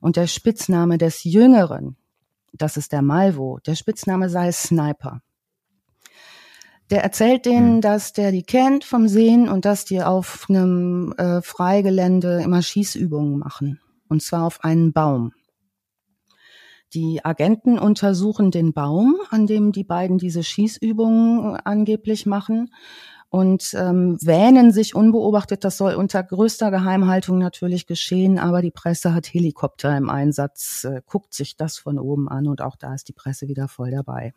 Und 0.00 0.16
der 0.16 0.26
Spitzname 0.26 0.98
des 0.98 1.22
Jüngeren, 1.22 1.96
das 2.52 2.76
ist 2.76 2.92
der 2.92 3.02
Malvo, 3.02 3.60
der 3.64 3.76
Spitzname 3.76 4.28
sei 4.28 4.50
Sniper. 4.50 5.22
Der 6.90 7.02
erzählt 7.04 7.44
denen, 7.44 7.74
hm. 7.74 7.80
dass 7.80 8.12
der 8.12 8.32
die 8.32 8.42
kennt 8.42 8.82
vom 8.82 9.08
Sehen 9.08 9.48
und 9.48 9.64
dass 9.64 9.84
die 9.84 10.02
auf 10.02 10.46
einem 10.48 11.12
äh, 11.18 11.42
Freigelände 11.42 12.42
immer 12.42 12.62
Schießübungen 12.62 13.38
machen. 13.38 13.80
Und 14.08 14.22
zwar 14.22 14.44
auf 14.44 14.64
einen 14.64 14.92
Baum. 14.92 15.32
Die 16.94 17.24
Agenten 17.24 17.78
untersuchen 17.78 18.50
den 18.50 18.72
Baum, 18.72 19.16
an 19.30 19.46
dem 19.46 19.72
die 19.72 19.84
beiden 19.84 20.18
diese 20.18 20.42
Schießübungen 20.42 21.56
angeblich 21.64 22.26
machen. 22.26 22.70
und 23.30 23.74
ähm, 23.74 24.16
wähnen 24.22 24.72
sich 24.72 24.94
unbeobachtet. 24.94 25.64
Das 25.64 25.76
soll 25.76 25.94
unter 25.94 26.22
größter 26.22 26.70
Geheimhaltung 26.70 27.38
natürlich 27.38 27.86
geschehen, 27.86 28.38
aber 28.38 28.62
die 28.62 28.70
Presse 28.70 29.14
hat 29.14 29.26
Helikopter 29.26 29.96
im 29.96 30.08
Einsatz, 30.08 30.84
äh, 30.84 31.02
guckt 31.06 31.34
sich 31.34 31.56
das 31.56 31.78
von 31.78 31.98
oben 31.98 32.28
an 32.28 32.46
und 32.46 32.62
auch 32.62 32.76
da 32.76 32.94
ist 32.94 33.08
die 33.08 33.12
Presse 33.12 33.48
wieder 33.48 33.68
voll 33.68 33.90
dabei. 33.90 34.32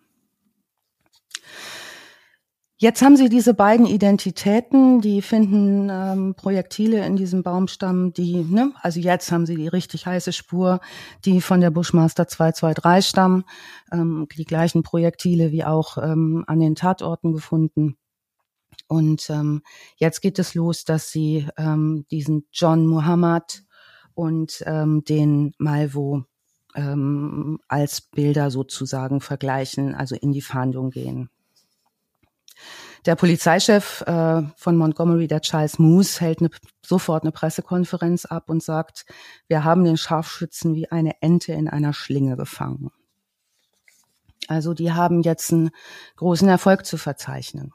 Jetzt 2.81 3.03
haben 3.03 3.15
sie 3.15 3.29
diese 3.29 3.53
beiden 3.53 3.85
Identitäten, 3.85 5.01
die 5.01 5.21
finden 5.21 5.89
ähm, 5.91 6.33
Projektile 6.33 7.05
in 7.05 7.15
diesem 7.15 7.43
Baumstamm, 7.43 8.11
die, 8.11 8.43
ne, 8.43 8.73
also 8.81 8.99
jetzt 8.99 9.31
haben 9.31 9.45
sie 9.45 9.55
die 9.55 9.67
richtig 9.67 10.07
heiße 10.07 10.33
Spur, 10.33 10.79
die 11.23 11.41
von 11.41 11.61
der 11.61 11.69
Bushmaster 11.69 12.27
223 12.27 13.07
stammen, 13.07 13.43
ähm, 13.91 14.27
die 14.35 14.45
gleichen 14.45 14.81
Projektile 14.81 15.51
wie 15.51 15.63
auch 15.63 15.99
ähm, 15.99 16.43
an 16.47 16.59
den 16.59 16.73
Tatorten 16.73 17.33
gefunden. 17.33 17.97
Und 18.87 19.29
ähm, 19.29 19.61
jetzt 19.97 20.21
geht 20.21 20.39
es 20.39 20.55
los, 20.55 20.83
dass 20.83 21.11
sie 21.11 21.47
ähm, 21.59 22.07
diesen 22.09 22.47
John 22.51 22.87
Muhammad 22.87 23.61
und 24.15 24.63
ähm, 24.65 25.03
den 25.03 25.53
Malvo 25.59 26.23
ähm, 26.73 27.59
als 27.67 28.01
Bilder 28.01 28.49
sozusagen 28.49 29.21
vergleichen, 29.21 29.93
also 29.93 30.15
in 30.15 30.31
die 30.31 30.41
Fahndung 30.41 30.89
gehen. 30.89 31.29
Der 33.05 33.15
Polizeichef 33.15 34.01
äh, 34.01 34.43
von 34.55 34.77
Montgomery, 34.77 35.27
der 35.27 35.41
Charles 35.41 35.79
Moose, 35.79 36.21
hält 36.21 36.39
eine, 36.39 36.49
sofort 36.85 37.23
eine 37.23 37.31
Pressekonferenz 37.31 38.25
ab 38.25 38.49
und 38.49 38.61
sagt, 38.61 39.05
wir 39.47 39.63
haben 39.63 39.83
den 39.83 39.97
Scharfschützen 39.97 40.75
wie 40.75 40.91
eine 40.91 41.21
Ente 41.21 41.53
in 41.53 41.67
einer 41.67 41.93
Schlinge 41.93 42.37
gefangen. 42.37 42.91
Also 44.47 44.73
die 44.73 44.91
haben 44.91 45.21
jetzt 45.21 45.51
einen 45.51 45.71
großen 46.17 46.47
Erfolg 46.47 46.85
zu 46.85 46.97
verzeichnen. 46.97 47.73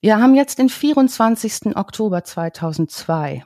Wir 0.00 0.20
haben 0.20 0.34
jetzt 0.34 0.58
den 0.58 0.68
24. 0.68 1.76
Oktober 1.76 2.24
2002. 2.24 3.44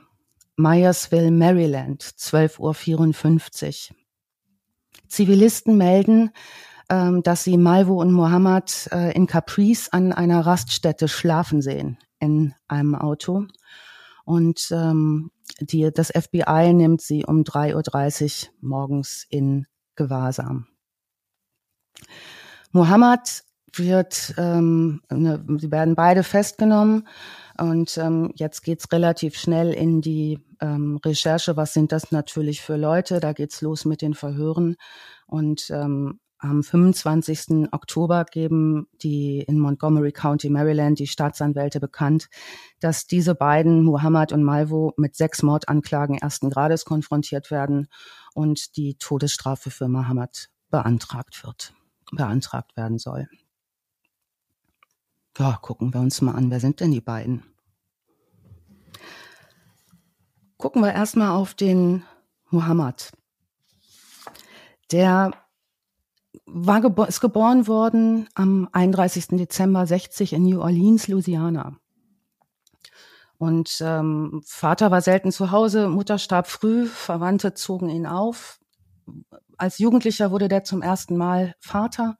Myersville, 0.55 1.29
Maryland, 1.29 2.03
12.54 2.03 3.91
Uhr. 3.91 3.97
Zivilisten 5.07 5.77
melden, 5.77 6.31
ähm, 6.89 7.23
dass 7.23 7.43
sie 7.43 7.57
Malvo 7.57 7.99
und 8.01 8.11
Mohammed 8.11 8.89
äh, 8.91 9.11
in 9.13 9.27
Caprice 9.27 9.89
an 9.91 10.13
einer 10.13 10.45
Raststätte 10.45 11.07
schlafen 11.07 11.61
sehen 11.61 11.97
in 12.19 12.53
einem 12.67 12.95
Auto. 12.95 13.45
Und 14.25 14.69
ähm, 14.71 15.31
die, 15.61 15.89
das 15.93 16.09
FBI 16.09 16.73
nimmt 16.73 17.01
sie 17.01 17.25
um 17.25 17.43
3.30 17.43 18.47
Uhr 18.47 18.53
morgens 18.61 19.25
in 19.29 19.65
Gewahrsam. 19.95 20.67
Mohammed 22.71 23.43
wird, 23.73 24.33
ähm, 24.37 25.01
ne, 25.09 25.43
sie 25.59 25.71
werden 25.71 25.95
beide 25.95 26.23
festgenommen 26.23 27.07
und 27.57 27.97
ähm, 27.97 28.31
jetzt 28.35 28.63
geht's 28.63 28.91
relativ 28.91 29.37
schnell 29.37 29.73
in 29.73 30.01
die 30.01 30.39
ähm, 30.61 30.99
Recherche. 31.05 31.57
Was 31.57 31.73
sind 31.73 31.91
das 31.91 32.11
natürlich 32.11 32.61
für 32.61 32.75
Leute? 32.75 33.19
Da 33.19 33.33
geht's 33.33 33.61
los 33.61 33.85
mit 33.85 34.01
den 34.01 34.13
Verhören 34.13 34.75
und 35.25 35.69
ähm, 35.69 36.19
am 36.39 36.63
25. 36.63 37.71
Oktober 37.71 38.25
geben 38.25 38.87
die 39.01 39.39
in 39.39 39.59
Montgomery 39.59 40.11
County, 40.11 40.49
Maryland, 40.49 40.99
die 40.99 41.07
Staatsanwälte 41.07 41.79
bekannt, 41.79 42.29
dass 42.79 43.07
diese 43.07 43.33
beiden, 43.33 43.83
Muhammad 43.83 44.31
und 44.31 44.43
Malvo, 44.43 44.93
mit 44.97 45.15
sechs 45.15 45.41
Mordanklagen 45.41 46.17
ersten 46.17 46.49
Grades 46.49 46.85
konfrontiert 46.85 47.49
werden 47.49 47.87
und 48.33 48.77
die 48.77 48.95
Todesstrafe 48.95 49.71
für 49.71 49.87
Muhammad 49.87 50.49
beantragt 50.69 51.43
wird, 51.43 51.73
beantragt 52.11 52.77
werden 52.77 52.99
soll. 52.99 53.27
Ja, 55.37 55.57
gucken 55.61 55.93
wir 55.93 56.01
uns 56.01 56.21
mal 56.21 56.33
an, 56.33 56.51
wer 56.51 56.59
sind 56.59 56.79
denn 56.79 56.91
die 56.91 57.01
beiden? 57.01 57.43
Gucken 60.57 60.81
wir 60.81 60.93
erstmal 60.93 61.31
auf 61.31 61.53
den 61.53 62.03
Muhammad. 62.49 63.11
Der 64.91 65.31
war 66.47 66.81
gebo 66.81 67.03
ist 67.03 67.19
geboren 67.19 67.67
worden 67.67 68.29
am 68.33 68.69
31. 68.71 69.27
Dezember 69.31 69.85
60 69.85 70.33
in 70.33 70.43
New 70.43 70.61
Orleans, 70.61 71.07
Louisiana. 71.07 71.77
Und 73.37 73.77
ähm, 73.81 74.41
Vater 74.45 74.89
war 74.89 75.01
selten 75.01 75.31
zu 75.31 75.51
Hause, 75.51 75.89
Mutter 75.89 76.17
starb 76.17 76.47
früh, 76.47 76.87
Verwandte 76.87 77.53
zogen 77.53 77.89
ihn 77.89 78.07
auf. 78.07 78.59
Als 79.57 79.77
Jugendlicher 79.77 80.31
wurde 80.31 80.47
der 80.47 80.63
zum 80.63 80.81
ersten 80.81 81.17
Mal 81.17 81.53
Vater. 81.59 82.17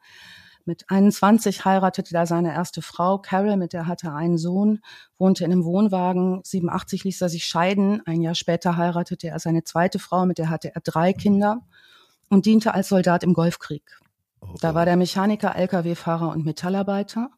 Mit 0.66 0.84
21 0.90 1.64
heiratete 1.64 2.14
er 2.14 2.26
seine 2.26 2.54
erste 2.54 2.82
Frau, 2.82 3.20
Carol, 3.20 3.56
mit 3.56 3.72
der 3.72 3.88
hatte 3.88 4.08
er 4.08 4.16
einen 4.16 4.38
Sohn, 4.38 4.82
wohnte 5.18 5.46
in 5.46 5.52
einem 5.52 5.64
Wohnwagen. 5.64 6.42
87 6.44 7.06
ließ 7.06 7.22
er 7.22 7.30
sich 7.30 7.46
scheiden. 7.46 8.02
Ein 8.06 8.22
Jahr 8.22 8.36
später 8.36 8.76
heiratete 8.76 9.30
er 9.30 9.40
seine 9.40 9.64
zweite 9.64 9.98
Frau, 9.98 10.26
mit 10.26 10.38
der 10.38 10.50
hatte 10.50 10.76
er 10.76 10.82
drei 10.82 11.14
Kinder 11.14 11.62
und 12.30 12.46
diente 12.46 12.74
als 12.74 12.90
Soldat 12.90 13.24
im 13.24 13.34
Golfkrieg. 13.34 13.98
Oh, 14.42 14.56
da 14.62 14.76
war 14.76 14.86
der 14.86 14.98
Mechaniker, 14.98 15.56
Lkw-Fahrer 15.56 16.30
und 16.30 16.46
Metallarbeiter 16.46 17.30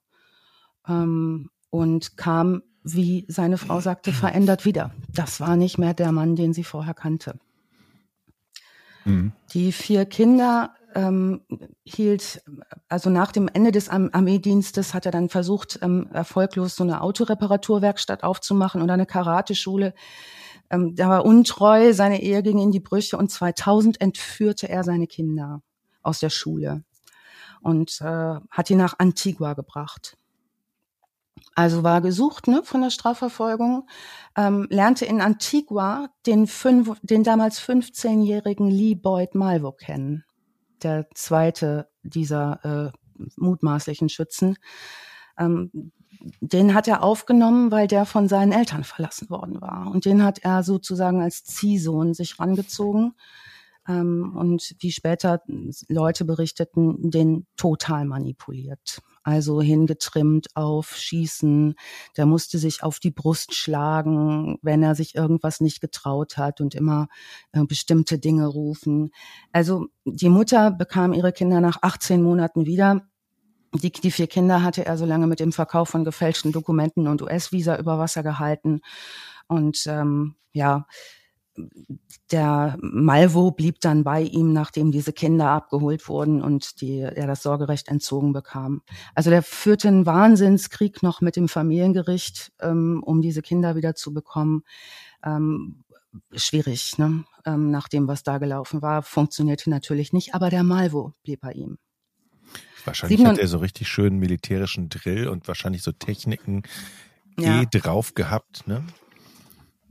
ähm, 0.87 1.49
und 1.69 2.17
kam, 2.17 2.63
wie 2.83 3.25
seine 3.27 3.57
Frau 3.57 3.79
sagte, 3.79 4.11
verändert 4.11 4.65
wieder. 4.65 4.91
Das 5.13 5.39
war 5.39 5.55
nicht 5.55 5.77
mehr 5.77 5.93
der 5.93 6.11
Mann, 6.11 6.35
den 6.35 6.53
sie 6.53 6.63
vorher 6.63 6.93
kannte. 6.93 7.39
Mhm. 9.05 9.31
Die 9.53 9.71
vier 9.71 10.05
Kinder 10.05 10.73
ähm, 10.95 11.41
hielt, 11.83 12.41
also 12.87 13.09
nach 13.09 13.31
dem 13.31 13.47
Ende 13.47 13.71
des 13.71 13.89
Armeedienstes 13.89 14.93
hat 14.93 15.05
er 15.05 15.11
dann 15.11 15.29
versucht, 15.29 15.79
ähm, 15.81 16.09
erfolglos 16.11 16.75
so 16.75 16.83
eine 16.83 17.01
Autoreparaturwerkstatt 17.01 18.23
aufzumachen 18.23 18.81
oder 18.81 18.93
eine 18.93 19.05
Karateschule. 19.05 19.93
Ähm, 20.69 20.95
der 20.95 21.09
war 21.09 21.25
untreu, 21.25 21.93
seine 21.93 22.21
Ehe 22.21 22.41
ging 22.43 22.59
in 22.59 22.71
die 22.71 22.79
Brüche 22.79 23.17
und 23.17 23.29
2000 23.29 24.01
entführte 24.01 24.67
er 24.67 24.83
seine 24.83 25.07
Kinder 25.07 25.61
aus 26.01 26.19
der 26.19 26.29
Schule 26.29 26.83
und 27.61 27.99
äh, 28.01 28.35
hat 28.49 28.69
ihn 28.69 28.77
nach 28.77 28.95
Antigua 28.97 29.53
gebracht. 29.53 30.17
Also 31.55 31.83
war 31.83 32.01
gesucht 32.01 32.47
ne, 32.47 32.61
von 32.63 32.81
der 32.81 32.89
Strafverfolgung, 32.89 33.87
ähm, 34.35 34.67
lernte 34.69 35.05
in 35.05 35.21
Antigua 35.21 36.09
den, 36.25 36.47
fünf, 36.47 36.97
den 37.01 37.23
damals 37.23 37.61
15-jährigen 37.61 38.69
Lee 38.69 38.95
Boyd 38.95 39.35
Malvo 39.35 39.71
kennen, 39.71 40.23
der 40.83 41.07
zweite 41.15 41.89
dieser 42.03 42.93
äh, 42.93 43.23
mutmaßlichen 43.35 44.09
Schützen. 44.09 44.57
Ähm, 45.37 45.91
den 46.41 46.73
hat 46.73 46.87
er 46.87 47.03
aufgenommen, 47.03 47.71
weil 47.71 47.87
der 47.87 48.05
von 48.05 48.27
seinen 48.27 48.51
Eltern 48.51 48.83
verlassen 48.83 49.29
worden 49.29 49.61
war. 49.61 49.87
Und 49.87 50.05
den 50.05 50.23
hat 50.23 50.39
er 50.39 50.63
sozusagen 50.63 51.21
als 51.21 51.43
Ziehsohn 51.43 52.13
sich 52.13 52.39
rangezogen 52.39 53.13
ähm, 53.89 54.35
und 54.37 54.75
wie 54.79 54.91
später 54.91 55.41
Leute 55.87 56.23
berichteten, 56.23 57.09
den 57.09 57.47
total 57.57 58.05
manipuliert. 58.05 59.01
Also 59.23 59.61
hingetrimmt 59.61 60.47
auf 60.55 60.95
Schießen, 60.95 61.75
der 62.15 62.25
musste 62.25 62.57
sich 62.57 62.83
auf 62.83 62.99
die 62.99 63.11
Brust 63.11 63.53
schlagen, 63.53 64.57
wenn 64.61 64.81
er 64.81 64.95
sich 64.95 65.15
irgendwas 65.15 65.59
nicht 65.59 65.81
getraut 65.81 66.37
hat 66.37 66.61
und 66.61 66.73
immer 66.73 67.09
äh, 67.51 67.63
bestimmte 67.65 68.17
Dinge 68.17 68.47
rufen. 68.47 69.11
Also 69.51 69.87
die 70.05 70.29
Mutter 70.29 70.71
bekam 70.71 71.13
ihre 71.13 71.33
Kinder 71.33 71.59
nach 71.59 71.81
18 71.81 72.21
Monaten 72.21 72.65
wieder. 72.65 73.01
Die, 73.73 73.91
die 73.91 74.11
vier 74.11 74.27
Kinder 74.27 74.63
hatte 74.63 74.85
er 74.85 74.97
so 74.97 75.05
lange 75.05 75.27
mit 75.27 75.39
dem 75.39 75.51
Verkauf 75.51 75.89
von 75.89 76.05
gefälschten 76.05 76.51
Dokumenten 76.51 77.07
und 77.07 77.21
US-Visa 77.21 77.77
über 77.77 77.99
Wasser 77.99 78.23
gehalten. 78.23 78.81
Und 79.47 79.85
ähm, 79.85 80.35
ja, 80.53 80.87
der 82.31 82.77
Malvo 82.81 83.51
blieb 83.51 83.79
dann 83.81 84.03
bei 84.03 84.21
ihm, 84.21 84.53
nachdem 84.53 84.91
diese 84.91 85.13
Kinder 85.13 85.49
abgeholt 85.49 86.07
wurden 86.07 86.41
und 86.41 86.81
die, 86.81 86.99
er 86.99 87.27
das 87.27 87.43
Sorgerecht 87.43 87.87
entzogen 87.87 88.33
bekam. 88.33 88.81
Also 89.15 89.29
der 89.29 89.43
führte 89.43 89.87
einen 89.87 90.05
Wahnsinnskrieg 90.05 91.01
noch 91.03 91.21
mit 91.21 91.35
dem 91.35 91.47
Familiengericht, 91.47 92.51
ähm, 92.61 93.01
um 93.03 93.21
diese 93.21 93.41
Kinder 93.41 93.75
wieder 93.75 93.95
zu 93.95 94.13
bekommen. 94.13 94.63
Ähm, 95.23 95.83
schwierig, 96.33 96.97
ne? 96.97 97.23
ähm, 97.45 97.71
nach 97.71 97.87
dem, 97.87 98.07
was 98.07 98.23
da 98.23 98.37
gelaufen 98.37 98.81
war, 98.81 99.03
funktionierte 99.03 99.69
natürlich 99.69 100.13
nicht, 100.13 100.33
aber 100.33 100.49
der 100.49 100.63
Malvo 100.63 101.13
blieb 101.23 101.41
bei 101.41 101.51
ihm. 101.51 101.77
Wahrscheinlich 102.85 103.23
hat 103.25 103.37
er 103.37 103.47
so 103.47 103.57
richtig 103.57 103.87
schönen 103.87 104.17
militärischen 104.19 104.89
Drill 104.89 105.27
und 105.27 105.47
wahrscheinlich 105.47 105.83
so 105.83 105.91
Techniken 105.91 106.63
ja. 107.37 107.61
eh 107.61 107.65
drauf 107.65 108.15
gehabt, 108.15 108.67
ne? 108.67 108.83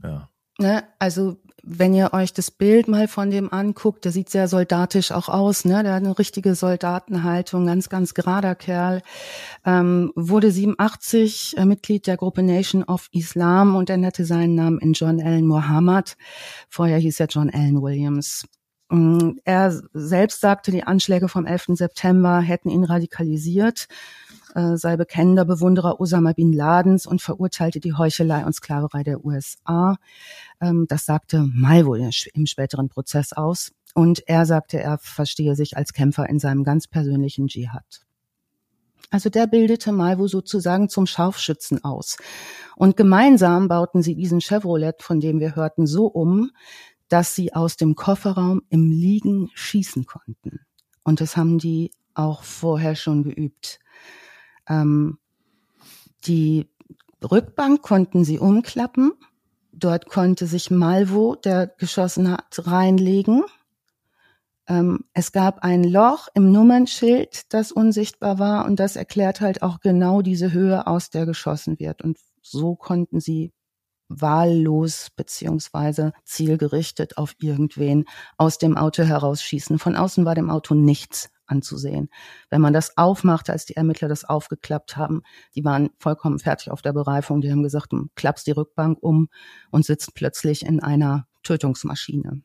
Ja. 0.03 0.29
Ne, 0.57 0.83
also 0.97 1.37
wenn 1.63 1.93
ihr 1.93 2.13
euch 2.13 2.33
das 2.33 2.51
Bild 2.51 2.87
mal 2.87 3.07
von 3.07 3.31
dem 3.31 3.51
anguckt, 3.51 4.05
der 4.05 4.11
sieht 4.11 4.29
sehr 4.29 4.47
soldatisch 4.47 5.11
auch 5.11 5.29
aus, 5.29 5.65
ne? 5.65 5.83
Der 5.83 5.93
hat 5.93 6.03
eine 6.03 6.17
richtige 6.17 6.55
Soldatenhaltung, 6.55 7.65
ganz, 7.65 7.89
ganz 7.89 8.13
gerader 8.13 8.55
Kerl. 8.55 9.01
Ähm, 9.65 10.11
wurde 10.15 10.51
87 10.51 11.55
äh, 11.57 11.65
Mitglied 11.65 12.07
der 12.07 12.17
Gruppe 12.17 12.43
Nation 12.43 12.83
of 12.83 13.09
Islam 13.11 13.75
und 13.75 13.89
änderte 13.89 14.25
seinen 14.25 14.55
Namen 14.55 14.79
in 14.79 14.93
John 14.93 15.21
Allen 15.21 15.47
Muhammad. 15.47 16.17
Vorher 16.69 16.97
hieß 16.97 17.19
er 17.19 17.27
John 17.27 17.49
Allen 17.49 17.81
Williams. 17.81 18.45
Mm, 18.89 19.37
er 19.45 19.79
selbst 19.93 20.41
sagte, 20.41 20.71
die 20.71 20.83
Anschläge 20.83 21.27
vom 21.27 21.45
11. 21.45 21.67
September 21.73 22.41
hätten 22.41 22.69
ihn 22.69 22.83
radikalisiert, 22.83 23.87
äh, 24.55 24.77
sei 24.77 24.97
bekennender 24.97 25.45
Bewunderer 25.45 25.99
Osama 25.99 26.33
bin 26.33 26.53
Ladens 26.53 27.05
und 27.05 27.21
verurteilte 27.21 27.79
die 27.79 27.93
Heuchelei 27.93 28.45
und 28.45 28.53
Sklaverei 28.53 29.03
der 29.03 29.23
USA. 29.23 29.97
Ähm, 30.61 30.85
das 30.87 31.05
sagte 31.05 31.45
Malvo 31.53 31.95
im 31.95 32.45
späteren 32.45 32.89
Prozess 32.89 33.33
aus. 33.33 33.71
Und 33.95 34.27
er 34.27 34.45
sagte, 34.45 34.79
er 34.79 34.97
verstehe 34.99 35.55
sich 35.55 35.77
als 35.77 35.93
Kämpfer 35.93 36.29
in 36.29 36.39
seinem 36.39 36.63
ganz 36.63 36.87
persönlichen 36.87 37.47
Dschihad. 37.47 38.05
Also 39.11 39.29
der 39.29 39.47
bildete 39.47 39.91
Malvo 39.91 40.27
sozusagen 40.27 40.89
zum 40.89 41.07
Scharfschützen 41.07 41.83
aus. 41.83 42.17
Und 42.75 42.95
gemeinsam 42.95 43.67
bauten 43.67 44.03
sie 44.03 44.15
diesen 44.15 44.41
Chevrolet, 44.41 45.01
von 45.01 45.19
dem 45.19 45.39
wir 45.39 45.55
hörten, 45.55 45.87
so 45.87 46.05
um, 46.05 46.51
dass 47.07 47.33
sie 47.33 47.53
aus 47.53 47.75
dem 47.75 47.95
Kofferraum 47.95 48.61
im 48.69 48.91
Liegen 48.91 49.49
schießen 49.55 50.05
konnten. 50.05 50.59
Und 51.03 51.21
das 51.21 51.35
haben 51.37 51.57
die 51.57 51.91
auch 52.13 52.43
vorher 52.43 52.95
schon 52.95 53.23
geübt. 53.23 53.79
Ähm, 54.69 55.17
die 56.25 56.69
Rückbank 57.23 57.81
konnten 57.81 58.23
sie 58.23 58.39
umklappen. 58.39 59.13
Dort 59.71 60.07
konnte 60.07 60.45
sich 60.45 60.71
Malvo, 60.71 61.35
der 61.35 61.67
geschossen 61.67 62.31
hat, 62.31 62.67
reinlegen. 62.67 63.43
Ähm, 64.67 65.05
es 65.13 65.31
gab 65.31 65.63
ein 65.63 65.83
Loch 65.83 66.27
im 66.33 66.51
Nummernschild, 66.51 67.53
das 67.53 67.71
unsichtbar 67.71 68.39
war 68.39 68.65
und 68.65 68.79
das 68.79 68.95
erklärt 68.95 69.41
halt 69.41 69.63
auch 69.63 69.79
genau 69.79 70.21
diese 70.21 70.51
Höhe, 70.51 70.85
aus 70.85 71.09
der 71.09 71.25
geschossen 71.25 71.79
wird. 71.79 72.03
Und 72.03 72.17
so 72.41 72.75
konnten 72.75 73.19
sie 73.19 73.51
wahllos 74.09 75.09
beziehungsweise 75.15 76.13
zielgerichtet 76.23 77.17
auf 77.17 77.35
irgendwen 77.39 78.05
aus 78.37 78.57
dem 78.57 78.75
Auto 78.75 79.03
herausschießen. 79.03 79.79
Von 79.79 79.95
außen 79.95 80.25
war 80.25 80.35
dem 80.35 80.49
Auto 80.49 80.73
nichts 80.73 81.29
anzusehen. 81.49 82.09
Wenn 82.49 82.61
man 82.61 82.73
das 82.73 82.97
aufmachte, 82.97 83.51
als 83.51 83.65
die 83.65 83.75
Ermittler 83.75 84.07
das 84.07 84.25
aufgeklappt 84.25 84.97
haben, 84.97 85.21
die 85.55 85.63
waren 85.63 85.89
vollkommen 85.99 86.39
fertig 86.39 86.71
auf 86.71 86.81
der 86.81 86.93
Bereifung. 86.93 87.41
Die 87.41 87.51
haben 87.51 87.63
gesagt, 87.63 87.91
du 87.91 88.07
klappst 88.15 88.47
die 88.47 88.51
Rückbank 88.51 88.97
um 89.01 89.29
und 89.71 89.85
sitzt 89.85 90.13
plötzlich 90.13 90.65
in 90.65 90.79
einer 90.79 91.27
Tötungsmaschine. 91.43 92.41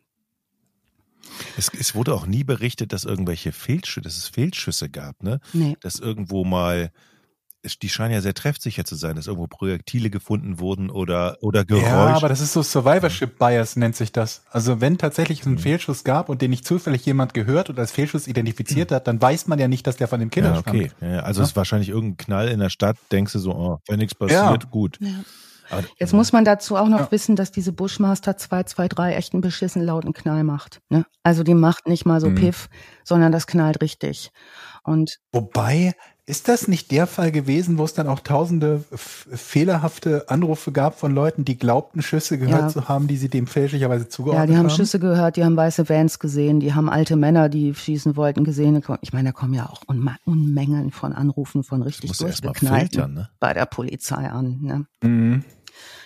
Es, 1.57 1.70
es 1.78 1.94
wurde 1.94 2.14
auch 2.14 2.26
nie 2.26 2.44
berichtet, 2.44 2.92
dass 2.92 3.05
irgendwelche 3.05 3.52
Fehlschüsse, 3.52 4.02
dass 4.02 4.16
es 4.16 4.28
Fehlschüsse 4.28 4.90
gab, 4.90 5.22
ne? 5.22 5.40
Nee. 5.52 5.76
Dass 5.80 5.98
irgendwo 5.98 6.44
mal 6.44 6.92
die 7.83 7.89
scheinen 7.89 8.15
ja 8.15 8.21
sehr 8.21 8.35
treffsicher 8.35 8.85
zu 8.85 8.95
sein, 8.95 9.17
dass 9.17 9.27
irgendwo 9.27 9.47
Projektile 9.47 10.11
gefunden 10.11 10.59
wurden 10.59 10.91
oder, 10.91 11.39
oder 11.41 11.65
Geräusche. 11.65 11.87
Ja, 11.87 12.17
aber 12.17 12.29
das 12.29 12.41
ist 12.41 12.53
so 12.53 12.62
Survivorship 12.62 13.39
Bias 13.39 13.77
nennt 13.77 13.97
sich 13.97 14.12
das. 14.12 14.43
Also 14.51 14.81
wenn 14.81 14.99
tatsächlich 14.99 15.45
einen 15.45 15.57
mhm. 15.57 15.61
Fehlschuss 15.61 16.05
gab 16.05 16.29
und 16.29 16.43
den 16.43 16.51
nicht 16.51 16.67
zufällig 16.67 17.05
jemand 17.07 17.35
gehört 17.35 17.71
oder 17.71 17.81
als 17.81 17.93
Fehlschuss 17.93 18.27
identifiziert 18.27 18.91
mhm. 18.91 18.97
hat, 18.97 19.07
dann 19.09 19.21
weiß 19.21 19.47
man 19.47 19.59
ja 19.59 19.69
nicht, 19.69 19.87
dass 19.87 19.97
der 19.97 20.09
von 20.09 20.21
dem 20.21 20.31
Kinder 20.31 20.53
ja, 20.53 20.59
okay. 20.59 20.91
stammt. 20.97 21.12
Ja, 21.12 21.21
also 21.21 21.41
ja? 21.41 21.45
es 21.45 21.51
ist 21.51 21.57
wahrscheinlich 21.57 21.89
irgendein 21.89 22.17
Knall 22.19 22.49
in 22.49 22.61
der 22.61 22.71
Stadt, 22.71 22.97
denkst 23.12 23.33
du 23.33 23.39
so, 23.39 23.53
oh, 23.55 23.79
wenn 23.89 23.99
nichts 23.99 24.15
passiert, 24.15 24.62
ja. 24.65 24.71
gut. 24.71 24.99
Ja. 25.01 25.25
Aber, 25.71 25.83
Jetzt 25.99 26.12
muss 26.12 26.33
man 26.33 26.45
dazu 26.45 26.77
auch 26.77 26.89
noch 26.89 27.01
ja. 27.01 27.11
wissen, 27.11 27.37
dass 27.37 27.51
diese 27.51 27.73
Bushmaster 27.73 28.37
223 28.37 29.17
echt 29.17 29.33
einen 29.33 29.41
beschissen 29.41 29.83
lauten 29.83 30.12
Knall 30.12 30.45
macht. 30.45 30.81
Ne? 30.89 31.07
Also 31.23 31.43
die 31.43 31.55
macht 31.55 31.89
nicht 31.89 32.05
mal 32.05 32.21
so 32.21 32.29
mhm. 32.29 32.35
Piff, 32.37 32.69
sondern 33.03 33.33
das 33.33 33.47
knallt 33.47 33.81
richtig. 33.81 34.31
Und 34.83 35.19
Wobei, 35.33 35.95
ist 36.27 36.49
das 36.49 36.68
nicht 36.68 36.91
der 36.91 37.07
Fall 37.07 37.33
gewesen, 37.33 37.77
wo 37.77 37.85
es 37.85 37.93
dann 37.93 38.09
auch 38.09 38.20
tausende 38.20 38.83
fehlerhafte 38.95 40.31
Anrufe 40.31 40.72
gab 40.72 40.99
von 40.99 41.14
Leuten, 41.14 41.45
die 41.45 41.59
glaubten, 41.59 42.01
Schüsse 42.01 42.39
gehört 42.39 42.62
ja. 42.62 42.68
zu 42.68 42.89
haben, 42.89 43.09
die 43.09 43.18
sie 43.18 43.29
dem 43.29 43.47
fälschlicherweise 43.47 44.09
zugeordnet 44.09 44.41
haben? 44.41 44.49
Ja, 44.49 44.55
die 44.55 44.59
haben, 44.59 44.70
haben 44.70 44.77
Schüsse 44.77 44.99
gehört, 44.99 45.37
die 45.37 45.45
haben 45.45 45.57
weiße 45.57 45.87
Vans 45.87 46.18
gesehen, 46.18 46.61
die 46.61 46.72
haben 46.72 46.89
alte 46.89 47.16
Männer, 47.16 47.51
die 47.51 47.75
schießen 47.75 48.16
wollten, 48.16 48.45
gesehen. 48.45 48.83
Ich 49.03 49.12
meine, 49.12 49.29
da 49.29 49.33
kommen 49.33 49.53
ja 49.53 49.68
auch 49.68 49.83
Unmengen 50.25 50.93
von 50.93 51.12
Anrufen 51.12 51.62
von 51.62 51.83
richtig 51.83 52.16
durchgeknallten 52.16 53.12
ne? 53.12 53.29
bei 53.39 53.53
der 53.53 53.66
Polizei 53.66 54.31
an. 54.31 54.59
Ne? 54.62 54.87
Mhm. 55.03 55.45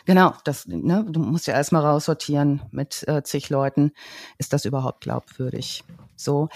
Genau, 0.05 0.33
das, 0.43 0.67
ne, 0.67 1.07
du 1.09 1.21
musst 1.21 1.47
ja 1.47 1.55
erstmal 1.55 1.85
raussortieren 1.85 2.63
mit 2.73 3.07
äh, 3.07 3.23
zig 3.23 3.51
Leuten. 3.51 3.93
Ist 4.39 4.53
das 4.53 4.65
überhaupt 4.65 5.03
glaubwürdig? 5.03 5.85
So. 6.17 6.49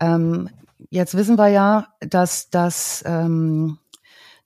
Ähm, 0.00 0.48
Jetzt 0.90 1.16
wissen 1.16 1.36
wir 1.36 1.48
ja, 1.48 1.88
dass 2.00 2.50
das 2.50 3.02
ähm, 3.06 3.78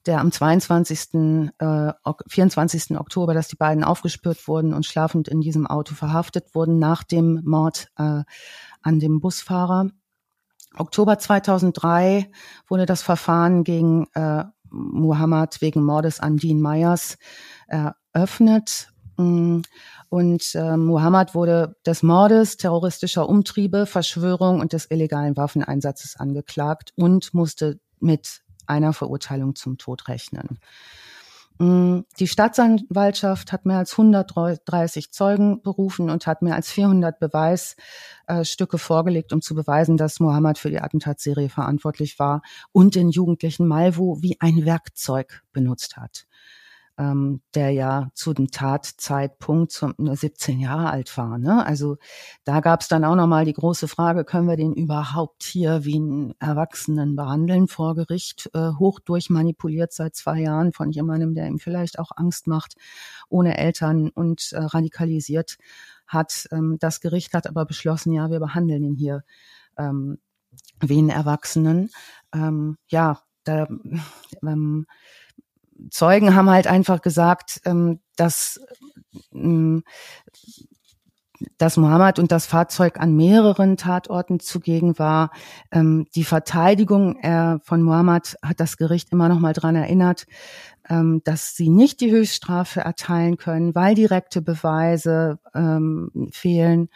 der 0.06 0.20
am 0.20 0.32
22. 0.32 1.50
Äh, 1.58 1.92
24. 2.28 2.98
Oktober, 2.98 3.34
dass 3.34 3.48
die 3.48 3.56
beiden 3.56 3.84
aufgespürt 3.84 4.48
wurden 4.48 4.72
und 4.72 4.86
schlafend 4.86 5.28
in 5.28 5.40
diesem 5.40 5.66
Auto 5.66 5.94
verhaftet 5.94 6.54
wurden 6.54 6.78
nach 6.78 7.02
dem 7.04 7.42
Mord 7.44 7.88
äh, 7.98 8.22
an 8.82 9.00
dem 9.00 9.20
Busfahrer. 9.20 9.90
Oktober 10.76 11.18
2003 11.18 12.30
wurde 12.68 12.86
das 12.86 13.02
Verfahren 13.02 13.64
gegen 13.64 14.06
äh, 14.14 14.44
Muhammad 14.70 15.60
wegen 15.60 15.84
Mordes 15.84 16.20
an 16.20 16.36
Dean 16.36 16.60
Myers 16.60 17.18
eröffnet. 17.66 18.92
Mm, 19.18 19.60
und 20.08 20.54
äh, 20.54 20.76
Muhammad 20.76 21.34
wurde 21.34 21.76
des 21.84 22.02
Mordes, 22.02 22.56
terroristischer 22.56 23.28
Umtriebe, 23.28 23.86
Verschwörung 23.86 24.60
und 24.60 24.72
des 24.72 24.90
illegalen 24.90 25.36
Waffeneinsatzes 25.36 26.16
angeklagt 26.16 26.92
und 26.96 27.34
musste 27.34 27.80
mit 28.00 28.42
einer 28.66 28.92
Verurteilung 28.92 29.54
zum 29.54 29.78
Tod 29.78 30.08
rechnen. 30.08 30.58
Mm, 31.58 32.00
die 32.20 32.28
Staatsanwaltschaft 32.28 33.52
hat 33.52 33.66
mehr 33.66 33.78
als 33.78 33.92
130 33.98 35.10
Zeugen 35.10 35.60
berufen 35.62 36.08
und 36.08 36.26
hat 36.26 36.40
mehr 36.40 36.54
als 36.54 36.70
400 36.70 37.18
Beweisstücke 37.18 38.78
vorgelegt, 38.78 39.32
um 39.32 39.42
zu 39.42 39.54
beweisen, 39.54 39.96
dass 39.96 40.20
Mohammed 40.20 40.58
für 40.58 40.70
die 40.70 40.80
Attentatsserie 40.80 41.48
verantwortlich 41.48 42.18
war 42.18 42.42
und 42.70 42.94
den 42.94 43.10
jugendlichen 43.10 43.66
Malvo 43.66 44.18
wie 44.22 44.36
ein 44.40 44.64
Werkzeug 44.64 45.42
benutzt 45.52 45.96
hat 45.96 46.27
ähm, 46.98 47.40
der 47.54 47.70
ja 47.70 48.10
zu 48.14 48.34
dem 48.34 48.50
Tatzeitpunkt 48.50 49.70
zum, 49.70 49.94
nur 49.98 50.16
17 50.16 50.58
Jahre 50.58 50.90
alt 50.90 51.16
war. 51.16 51.38
Ne? 51.38 51.64
Also 51.64 51.96
da 52.44 52.60
gab 52.60 52.80
es 52.80 52.88
dann 52.88 53.04
auch 53.04 53.14
nochmal 53.14 53.44
die 53.44 53.52
große 53.52 53.86
Frage, 53.86 54.24
können 54.24 54.48
wir 54.48 54.56
den 54.56 54.74
überhaupt 54.74 55.44
hier 55.44 55.84
wie 55.84 55.96
einen 55.96 56.34
Erwachsenen 56.40 57.14
behandeln 57.14 57.68
vor 57.68 57.94
Gericht, 57.94 58.50
äh, 58.52 58.72
hoch 58.78 58.98
durchmanipuliert 58.98 59.92
seit 59.92 60.16
zwei 60.16 60.40
Jahren 60.40 60.72
von 60.72 60.90
jemandem, 60.90 61.34
der 61.34 61.46
ihm 61.46 61.60
vielleicht 61.60 62.00
auch 62.00 62.10
Angst 62.16 62.48
macht, 62.48 62.74
ohne 63.28 63.56
Eltern 63.56 64.10
und 64.10 64.52
äh, 64.52 64.58
radikalisiert 64.58 65.56
hat. 66.08 66.48
Ähm, 66.50 66.78
das 66.80 67.00
Gericht 67.00 67.32
hat 67.32 67.46
aber 67.46 67.64
beschlossen, 67.64 68.12
ja, 68.12 68.28
wir 68.30 68.40
behandeln 68.40 68.82
ihn 68.82 68.96
hier 68.96 69.22
ähm, 69.76 70.18
wie 70.80 70.98
einen 70.98 71.10
Erwachsenen. 71.10 71.90
Ähm, 72.34 72.76
ja, 72.88 73.22
da 73.44 73.68
ähm, 74.42 74.86
Zeugen 75.90 76.34
haben 76.34 76.50
halt 76.50 76.66
einfach 76.66 77.02
gesagt, 77.02 77.60
ähm, 77.64 78.00
dass, 78.16 78.60
ähm, 79.32 79.84
dass 81.56 81.76
Mohammed 81.76 82.18
und 82.18 82.32
das 82.32 82.46
Fahrzeug 82.46 82.98
an 82.98 83.14
mehreren 83.14 83.76
Tatorten 83.76 84.40
zugegen 84.40 84.98
war. 84.98 85.30
Ähm, 85.70 86.06
die 86.14 86.24
Verteidigung 86.24 87.16
äh, 87.20 87.58
von 87.62 87.82
Mohammed 87.82 88.36
hat 88.42 88.60
das 88.60 88.76
Gericht 88.76 89.12
immer 89.12 89.28
noch 89.28 89.38
mal 89.38 89.52
dran 89.52 89.76
erinnert, 89.76 90.26
ähm, 90.88 91.22
dass 91.24 91.54
sie 91.54 91.68
nicht 91.68 92.00
die 92.00 92.10
Höchststrafe 92.10 92.80
erteilen 92.80 93.36
können, 93.36 93.74
weil 93.74 93.94
direkte 93.94 94.42
Beweise 94.42 95.38
ähm, 95.54 96.10
fehlen. 96.32 96.88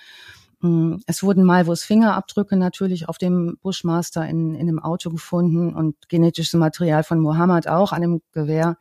Hm, 0.62 1.02
es 1.06 1.24
wurden 1.24 1.44
Malvos 1.44 1.82
Fingerabdrücke 1.82 2.56
natürlich 2.56 3.08
auf 3.08 3.18
dem 3.18 3.58
Bushmaster 3.62 4.26
in, 4.28 4.54
in 4.54 4.68
dem 4.68 4.78
Auto 4.78 5.10
gefunden 5.10 5.74
und 5.74 6.08
genetisches 6.08 6.54
Material 6.54 7.02
von 7.02 7.18
Mohammed 7.18 7.68
auch 7.68 7.92
an 7.92 8.00
dem 8.02 8.22
Gewehr. 8.32 8.78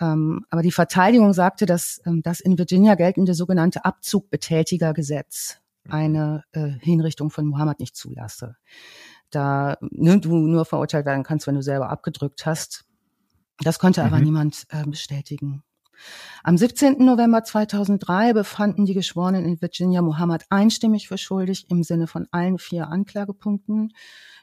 Ähm, 0.00 0.46
aber 0.48 0.62
die 0.62 0.72
Verteidigung 0.72 1.34
sagte, 1.34 1.66
dass 1.66 2.00
ähm, 2.06 2.22
das 2.22 2.40
in 2.40 2.56
Virginia 2.58 2.94
geltende 2.94 3.34
sogenannte 3.34 3.84
Abzugbetätigergesetz 3.84 5.58
eine 5.88 6.44
äh, 6.52 6.70
Hinrichtung 6.80 7.30
von 7.30 7.46
Mohammed 7.46 7.80
nicht 7.80 7.94
zulasse. 7.94 8.56
Da 9.30 9.76
ne, 9.80 10.18
du 10.18 10.34
nur 10.38 10.64
verurteilt 10.64 11.04
werden 11.04 11.22
kannst, 11.22 11.46
wenn 11.46 11.54
du 11.54 11.62
selber 11.62 11.90
abgedrückt 11.90 12.46
hast. 12.46 12.86
Das 13.58 13.78
konnte 13.78 14.00
mhm. 14.00 14.06
aber 14.06 14.20
niemand 14.20 14.66
äh, 14.70 14.84
bestätigen. 14.84 15.62
Am 16.42 16.58
17. 16.58 17.04
November 17.04 17.44
2003 17.44 18.32
befanden 18.32 18.84
die 18.84 18.94
Geschworenen 18.94 19.44
in 19.44 19.60
Virginia 19.60 20.02
Muhammad 20.02 20.44
einstimmig 20.50 21.08
für 21.08 21.18
schuldig 21.18 21.70
im 21.70 21.82
Sinne 21.82 22.06
von 22.06 22.26
allen 22.30 22.58
vier 22.58 22.88
Anklagepunkten. 22.88 23.92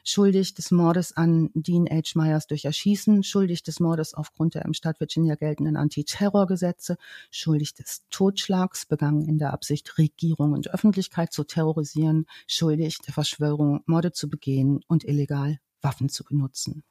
Schuldig 0.04 0.54
des 0.54 0.72
Mordes 0.72 1.16
an 1.16 1.50
Dean 1.54 1.86
H. 1.88 2.12
Myers 2.16 2.48
durch 2.48 2.64
Erschießen, 2.64 3.22
schuldig 3.22 3.62
des 3.62 3.78
Mordes 3.78 4.14
aufgrund 4.14 4.56
der 4.56 4.64
im 4.64 4.74
Staat 4.74 4.98
Virginia 4.98 5.36
geltenden 5.36 5.76
Antiterrorgesetze, 5.76 6.96
schuldig 7.30 7.74
des 7.74 8.04
Totschlags, 8.10 8.84
begangen 8.86 9.22
in 9.28 9.38
der 9.38 9.52
Absicht, 9.52 9.98
Regierung 9.98 10.54
und 10.54 10.68
Öffentlichkeit 10.74 11.32
zu 11.32 11.44
terrorisieren, 11.44 12.26
schuldig 12.48 12.98
der 13.06 13.14
Verschwörung, 13.14 13.82
Morde 13.86 14.10
zu 14.10 14.28
begehen 14.28 14.80
und 14.88 15.04
illegal 15.04 15.60
Waffen 15.82 16.08
zu 16.08 16.24
benutzen. 16.24 16.82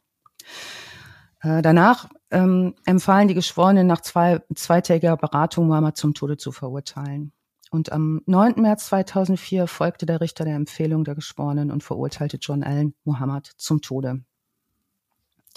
Äh, 1.42 1.62
danach 1.62 2.10
ähm, 2.30 2.76
empfahlen 2.86 3.28
die 3.28 3.34
Geschworenen 3.34 3.88
nach 3.88 4.02
zwei, 4.02 4.42
zweitägiger 4.56 5.18
Beratung 5.18 5.68
Muhammad 5.68 5.98
zum 5.98 6.14
Tode 6.14 6.38
zu 6.38 6.52
verurteilen. 6.52 7.34
Und 7.72 7.92
am 7.92 8.22
9. 8.26 8.62
März 8.62 8.88
2004 8.88 9.66
folgte 9.66 10.06
der 10.06 10.22
Richter 10.22 10.44
der 10.44 10.56
Empfehlung 10.56 11.04
der 11.04 11.16
Geschworenen 11.16 11.72
und 11.72 11.84
verurteilte 11.84 12.38
John 12.39 12.64
Allen 12.64 12.94
Muhammad 13.06 13.52
zum 13.58 13.82
Tode. 13.82 14.22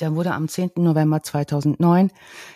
Der 0.01 0.15
wurde 0.15 0.33
am 0.33 0.49
10. 0.49 0.73
November 0.77 1.23
2009 1.23 2.11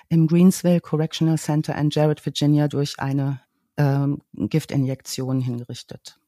im 0.09 0.26
Greensville 0.26 0.81
Correctional 0.81 1.39
Center 1.39 1.74
in 1.76 1.91
Jarrett, 1.91 2.24
Virginia 2.24 2.68
durch 2.68 2.99
eine 2.99 3.41
ähm, 3.76 4.22
Giftinjektion 4.35 5.41
hingerichtet. 5.41 6.18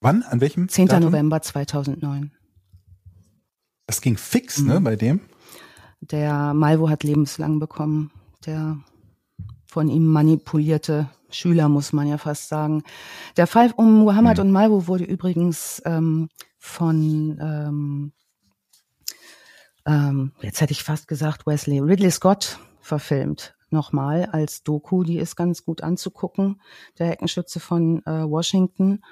Wann? 0.00 0.22
An 0.22 0.40
welchem? 0.40 0.68
10. 0.68 0.88
Datum? 0.88 1.04
November 1.04 1.42
2009. 1.42 2.32
Das 3.90 4.02
ging 4.02 4.16
fix, 4.16 4.58
ne, 4.58 4.66
mhm. 4.66 4.70
ne, 4.70 4.80
bei 4.82 4.94
dem? 4.94 5.20
Der 6.00 6.54
Malvo 6.54 6.88
hat 6.88 7.02
lebenslang 7.02 7.58
bekommen. 7.58 8.12
Der 8.46 8.78
von 9.66 9.88
ihm 9.88 10.06
manipulierte 10.06 11.10
Schüler, 11.28 11.68
muss 11.68 11.92
man 11.92 12.06
ja 12.06 12.16
fast 12.16 12.46
sagen. 12.46 12.84
Der 13.36 13.48
Fall 13.48 13.72
um 13.74 14.04
Muhammad 14.04 14.36
mhm. 14.36 14.44
und 14.44 14.52
Malvo 14.52 14.86
wurde 14.86 15.02
übrigens 15.02 15.82
ähm, 15.84 16.28
von 16.56 17.36
ähm, 17.42 18.12
ähm, 19.84 20.30
jetzt 20.40 20.60
hätte 20.60 20.70
ich 20.70 20.84
fast 20.84 21.08
gesagt 21.08 21.48
Wesley 21.48 21.80
Ridley 21.80 22.12
Scott 22.12 22.60
verfilmt 22.80 23.56
nochmal 23.70 24.26
als 24.26 24.62
Doku, 24.62 25.02
die 25.02 25.18
ist 25.18 25.34
ganz 25.34 25.64
gut 25.64 25.82
anzugucken, 25.82 26.60
der 27.00 27.08
Heckenschütze 27.08 27.58
von 27.58 28.06
äh, 28.06 28.22
Washington. 28.22 29.02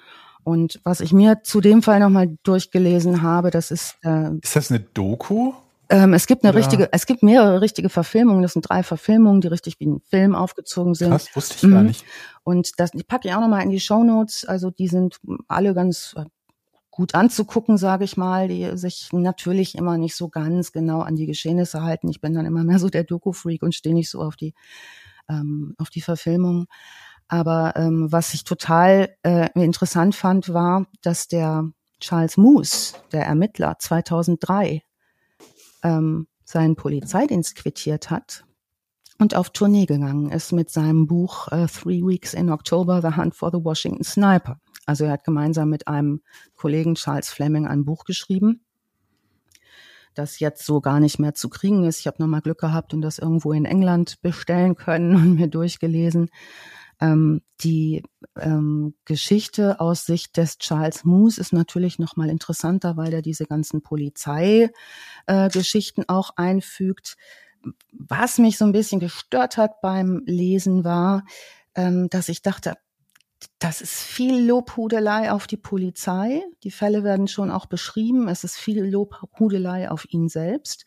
Und 0.49 0.81
was 0.83 1.01
ich 1.01 1.13
mir 1.13 1.43
zu 1.43 1.61
dem 1.61 1.83
Fall 1.83 2.01
nochmal 2.01 2.39
durchgelesen 2.43 3.21
habe, 3.21 3.51
das 3.51 3.71
ist. 3.71 3.99
Äh, 4.03 4.31
ist 4.43 4.57
das 4.57 4.71
eine 4.71 4.81
Doku? 4.81 5.53
Ähm, 5.91 6.15
es 6.15 6.27
gibt 6.27 6.43
eine 6.43 6.53
Oder? 6.53 6.61
richtige, 6.61 6.89
es 6.91 7.05
gibt 7.05 7.23
mehrere 7.23 7.61
richtige 7.61 7.91
Verfilmungen. 7.91 8.41
Das 8.41 8.55
sind 8.55 8.67
drei 8.67 8.83
Verfilmungen, 8.83 9.43
die 9.43 9.49
richtig 9.49 9.79
wie 9.79 9.85
ein 9.85 10.01
Film 10.09 10.35
aufgezogen 10.35 10.95
sind. 10.95 11.11
Krass, 11.11 11.29
wusste 11.37 11.55
ich 11.57 11.63
mhm. 11.65 11.71
gar 11.73 11.83
nicht. 11.83 12.03
Und 12.45 12.81
das, 12.81 12.93
die 12.93 13.03
packe 13.03 13.29
ich 13.29 13.35
auch 13.35 13.43
nochmal 13.43 13.63
in 13.63 13.69
die 13.69 13.79
Show 13.79 14.03
Notes. 14.03 14.47
Also 14.47 14.71
die 14.71 14.89
sind 14.89 15.21
alle 15.49 15.75
ganz 15.75 16.15
gut 16.91 17.15
anzugucken, 17.15 17.77
sage 17.77 18.05
ich 18.05 18.17
mal, 18.17 18.49
die 18.49 18.71
sich 18.79 19.11
natürlich 19.13 19.77
immer 19.77 19.99
nicht 19.99 20.17
so 20.17 20.31
ganz 20.31 20.73
genau 20.73 21.01
an 21.01 21.15
die 21.15 21.27
Geschehnisse 21.27 21.83
halten. 21.83 22.09
Ich 22.09 22.23
bin 22.23 22.33
dann 22.33 22.47
immer 22.47 22.65
mehr 22.65 22.79
so 22.79 22.89
der 22.89 23.05
Doku-Freak 23.05 23.63
und 23.63 23.75
stehe 23.75 23.95
nicht 23.95 24.09
so 24.09 24.23
auf 24.23 24.37
die 24.37 24.55
ähm, 25.29 25.75
auf 25.77 25.91
die 25.91 26.01
Verfilmung. 26.01 26.69
Aber 27.29 27.75
ähm, 27.77 28.11
was 28.11 28.33
ich 28.35 28.45
total 28.45 29.15
äh, 29.23 29.49
interessant 29.55 30.15
fand, 30.15 30.53
war, 30.53 30.87
dass 31.03 31.29
der 31.29 31.71
Charles 32.01 32.37
Moose, 32.37 32.95
der 33.13 33.27
Ermittler, 33.27 33.79
2003 33.79 34.83
ähm, 35.83 36.27
seinen 36.45 36.77
Polizeidienst 36.77 37.55
quittiert 37.57 38.11
hat 38.11 38.45
und 39.19 39.35
auf 39.35 39.51
Tournee 39.51 39.87
gegangen 39.87 40.31
ist 40.31 40.53
mit 40.53 40.71
seinem 40.71 41.07
Buch 41.07 41.49
uh, 41.53 41.67
Three 41.67 42.03
Weeks 42.03 42.35
in 42.35 42.51
October, 42.51 43.03
The 43.03 43.17
Hunt 43.17 43.35
for 43.35 43.51
the 43.53 43.63
Washington 43.63 44.05
Sniper. 44.05 44.61
Also 44.87 45.05
er 45.05 45.13
hat 45.13 45.25
gemeinsam 45.25 45.69
mit 45.69 45.89
einem 45.89 46.23
Kollegen 46.55 46.95
Charles 46.95 47.29
Fleming 47.29 47.67
ein 47.67 47.85
Buch 47.85 48.05
geschrieben, 48.05 48.65
das 50.15 50.39
jetzt 50.39 50.65
so 50.65 50.81
gar 50.81 51.01
nicht 51.01 51.19
mehr 51.19 51.35
zu 51.35 51.49
kriegen 51.49 51.85
ist. 51.85 52.01
Ich 52.01 52.07
habe 52.07 52.23
nochmal 52.23 52.41
Glück 52.41 52.59
gehabt 52.59 52.95
und 52.95 53.03
das 53.03 53.19
irgendwo 53.19 53.53
in 53.53 53.65
England 53.65 54.23
bestellen 54.23 54.77
können 54.77 55.15
und 55.17 55.35
mir 55.35 55.49
durchgelesen. 55.49 56.31
Ähm, 57.01 57.43
die 57.61 58.03
ähm, 58.37 58.95
Geschichte 59.05 59.81
aus 59.81 60.05
Sicht 60.05 60.37
des 60.37 60.59
Charles 60.59 61.05
Moose 61.05 61.41
ist 61.41 61.53
natürlich 61.53 61.99
nochmal 61.99 62.29
interessanter, 62.29 62.97
weil 62.97 63.13
er 63.13 63.23
diese 63.23 63.47
ganzen 63.47 63.83
Polizeigeschichten 63.83 66.05
äh, 66.05 66.09
auch 66.09 66.31
einfügt. 66.37 67.17
Was 67.93 68.39
mich 68.39 68.59
so 68.59 68.65
ein 68.65 68.73
bisschen 68.73 69.01
gestört 69.01 69.57
hat 69.57 69.81
beim 69.81 70.23
Lesen 70.27 70.85
war, 70.85 71.25
ähm, 71.75 72.09
dass 72.11 72.29
ich 72.29 72.43
dachte, 72.43 72.75
das 73.59 73.81
ist 73.81 74.03
viel 74.03 74.47
Lobhudelei 74.47 75.31
auf 75.31 75.47
die 75.47 75.57
Polizei. 75.57 76.43
Die 76.65 76.71
Fälle 76.71 77.05
werden 77.05 77.29
schon 77.29 77.51
auch 77.51 77.67
beschrieben. 77.67 78.29
Es 78.29 78.45
ist 78.45 78.57
viel 78.57 78.85
Lobhudelei 78.85 79.91
auf 79.91 80.13
ihn 80.13 80.29
selbst. 80.29 80.85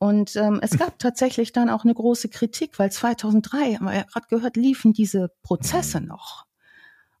Und 0.00 0.34
ähm, 0.34 0.58
es 0.62 0.78
gab 0.78 0.98
tatsächlich 0.98 1.52
dann 1.52 1.68
auch 1.68 1.84
eine 1.84 1.94
große 1.94 2.30
Kritik, 2.30 2.78
weil 2.78 2.90
2003, 2.90 3.74
haben 3.74 3.84
wir 3.84 3.94
ja 3.94 4.02
gerade 4.02 4.26
gehört, 4.28 4.56
liefen 4.56 4.92
diese 4.92 5.30
Prozesse 5.42 6.00
noch. 6.00 6.46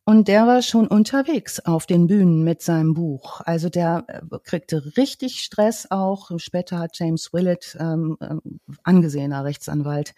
Und 0.06 0.28
der 0.28 0.46
war 0.46 0.62
schon 0.62 0.88
unterwegs 0.88 1.60
auf 1.60 1.86
den 1.86 2.06
Bühnen 2.06 2.42
mit 2.42 2.62
seinem 2.62 2.94
Buch. 2.94 3.42
Also 3.44 3.68
der 3.68 4.04
äh, 4.08 4.38
kriegte 4.42 4.96
richtig 4.96 5.40
Stress 5.40 5.88
auch. 5.90 6.30
Später 6.38 6.78
hat 6.78 6.98
James 6.98 7.32
Willett, 7.32 7.76
ähm, 7.78 8.16
äh, 8.20 8.34
angesehener 8.82 9.44
Rechtsanwalt, 9.44 10.14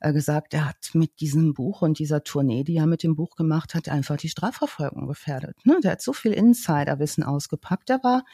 äh, 0.00 0.12
gesagt, 0.12 0.52
er 0.52 0.68
hat 0.68 0.90
mit 0.92 1.20
diesem 1.20 1.54
Buch 1.54 1.80
und 1.80 1.98
dieser 1.98 2.22
Tournee, 2.22 2.62
die 2.62 2.76
er 2.76 2.86
mit 2.86 3.02
dem 3.02 3.16
Buch 3.16 3.34
gemacht 3.34 3.74
hat, 3.74 3.88
einfach 3.88 4.18
die 4.18 4.28
Strafverfolgung 4.28 5.08
gefährdet. 5.08 5.56
Ne? 5.64 5.80
Der 5.82 5.92
hat 5.92 6.02
so 6.02 6.12
viel 6.12 6.32
Insiderwissen 6.32 7.24
ausgepackt. 7.24 7.88
Der 7.88 8.04
war 8.04 8.24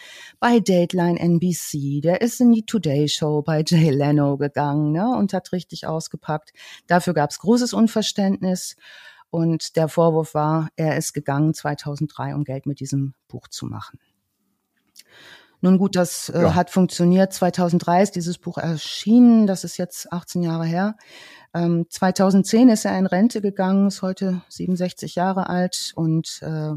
bei 0.41 0.59
Dateline 0.59 1.20
NBC, 1.20 2.01
der 2.03 2.20
ist 2.20 2.41
in 2.41 2.51
die 2.53 2.66
Today 2.66 3.09
Show 3.09 3.43
bei 3.43 3.62
Jay 3.66 3.91
Leno 3.91 4.36
gegangen 4.36 4.93
ne? 4.93 5.09
und 5.16 5.32
hat 5.32 5.53
richtig 5.53 5.86
ausgepackt. 5.86 6.53
Dafür 6.88 7.14
gab 7.14 7.30
es 7.30 7.38
großes 7.38 7.72
Unverständnis. 7.72 8.76
Und 9.31 9.76
der 9.76 9.89
Vorwurf 9.89 10.35
war, 10.35 10.68
er 10.76 10.97
ist 10.97 11.12
gegangen 11.12 11.55
2003, 11.55 12.35
um 12.35 12.45
Geld 12.45 12.66
mit 12.66 12.81
diesem 12.81 13.14
Buch 13.28 13.49
zu 13.49 13.66
machen. 13.66 13.99
Nun 15.61 15.78
gut, 15.78 15.95
das 15.95 16.31
äh, 16.31 16.43
ja. 16.43 16.55
hat 16.55 16.70
funktioniert. 16.70 17.33
2003 17.33 18.03
ist 18.03 18.16
dieses 18.16 18.39
Buch 18.39 18.59
erschienen. 18.59 19.47
Das 19.47 19.62
ist 19.62 19.76
jetzt 19.76 20.12
18 20.12 20.43
Jahre 20.43 20.64
her. 20.64 20.97
Ähm, 21.53 21.87
2010 21.89 22.70
ist 22.70 22.85
er 22.87 22.99
in 22.99 23.07
Rente 23.07 23.41
gegangen, 23.41 23.89
ist 23.89 24.03
heute 24.03 24.43
67 24.49 25.16
Jahre 25.16 25.49
alt 25.49 25.93
und 25.97 26.41
äh, 26.43 26.72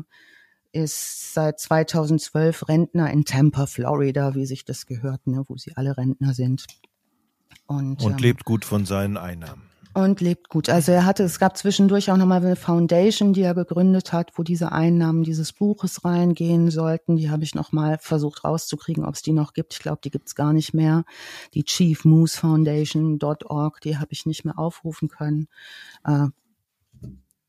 ist 0.73 1.33
seit 1.33 1.59
2012 1.59 2.67
Rentner 2.67 3.09
in 3.11 3.25
Tampa, 3.25 3.67
Florida, 3.67 4.35
wie 4.35 4.45
sich 4.45 4.65
das 4.65 4.85
gehört, 4.85 5.27
ne, 5.27 5.45
wo 5.47 5.55
sie 5.55 5.77
alle 5.77 5.95
Rentner 5.95 6.33
sind. 6.33 6.65
Und, 7.67 8.03
und 8.03 8.11
ähm, 8.13 8.17
lebt 8.17 8.43
gut 8.43 8.65
von 8.65 8.85
seinen 8.85 9.17
Einnahmen 9.17 9.72
und 9.93 10.21
lebt 10.21 10.49
gut. 10.49 10.69
Also 10.69 10.91
er 10.91 11.05
hatte, 11.05 11.23
es 11.23 11.39
gab 11.39 11.57
zwischendurch 11.57 12.11
auch 12.11 12.17
nochmal 12.17 12.43
eine 12.43 12.55
Foundation, 12.55 13.33
die 13.33 13.41
er 13.41 13.53
gegründet 13.53 14.11
hat, 14.11 14.31
wo 14.35 14.43
diese 14.43 14.71
Einnahmen 14.71 15.23
dieses 15.23 15.53
Buches 15.53 16.03
reingehen 16.03 16.71
sollten. 16.71 17.15
Die 17.15 17.29
habe 17.29 17.43
ich 17.43 17.53
nochmal 17.53 17.97
versucht 17.99 18.43
rauszukriegen, 18.43 19.05
ob 19.05 19.15
es 19.15 19.21
die 19.21 19.33
noch 19.33 19.53
gibt. 19.53 19.73
Ich 19.73 19.79
glaube, 19.79 20.01
die 20.03 20.11
gibt's 20.11 20.35
gar 20.35 20.53
nicht 20.53 20.73
mehr. 20.73 21.03
Die 21.53 21.63
Chief 21.63 22.05
Moose 22.05 22.37
Foundation.org, 22.37 23.81
die 23.81 23.97
habe 23.97 24.11
ich 24.11 24.25
nicht 24.25 24.45
mehr 24.45 24.57
aufrufen 24.57 25.09
können. 25.09 25.47
Äh, 26.05 26.27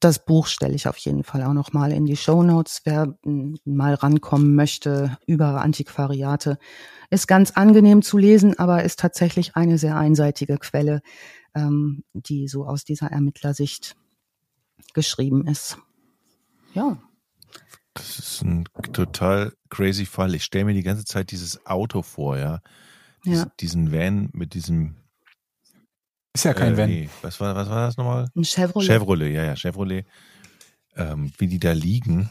das 0.04 0.24
Buch 0.24 0.46
stelle 0.46 0.74
ich 0.74 0.86
auf 0.86 0.96
jeden 0.98 1.24
Fall 1.24 1.42
auch 1.42 1.52
nochmal 1.52 1.92
in 1.92 2.06
die 2.06 2.16
Show 2.16 2.42
Notes. 2.42 2.82
Wer 2.84 3.16
mal 3.64 3.94
rankommen 3.94 4.54
möchte 4.54 5.18
über 5.26 5.62
Antiquariate, 5.62 6.58
ist 7.10 7.26
ganz 7.26 7.52
angenehm 7.52 8.02
zu 8.02 8.18
lesen, 8.18 8.58
aber 8.58 8.84
ist 8.84 8.98
tatsächlich 9.00 9.56
eine 9.56 9.78
sehr 9.78 9.96
einseitige 9.96 10.58
Quelle 10.58 11.00
ähm, 11.54 12.04
die 12.12 12.48
so 12.48 12.66
aus 12.66 12.84
dieser 12.84 13.10
Ermittlersicht 13.10 13.96
geschrieben 14.92 15.46
ist. 15.46 15.78
Ja. 16.74 16.98
Das 17.94 18.18
ist 18.18 18.42
ein 18.42 18.64
total 18.92 19.52
crazy 19.70 20.04
Fall. 20.04 20.34
Ich 20.34 20.44
stelle 20.44 20.64
mir 20.64 20.74
die 20.74 20.82
ganze 20.82 21.04
Zeit 21.04 21.30
dieses 21.30 21.64
Auto 21.66 22.02
vor, 22.02 22.36
ja. 22.36 22.60
Dies, 23.24 23.38
ja. 23.38 23.46
Diesen 23.60 23.92
Van 23.92 24.30
mit 24.32 24.54
diesem. 24.54 24.96
Ist 26.34 26.44
ja 26.44 26.52
kein 26.52 26.74
äh, 26.74 26.76
Van. 26.76 26.90
Nee. 26.90 27.08
Was 27.22 27.40
war, 27.40 27.54
was 27.54 27.70
war 27.70 27.86
das 27.86 27.96
nochmal? 27.96 28.28
Ein 28.34 28.44
Chevrolet. 28.44 28.86
Chevrolet, 28.86 29.32
ja, 29.32 29.44
ja, 29.44 29.56
Chevrolet. 29.56 30.04
Ähm, 30.96 31.32
wie 31.38 31.46
die 31.46 31.60
da 31.60 31.72
liegen. 31.72 32.28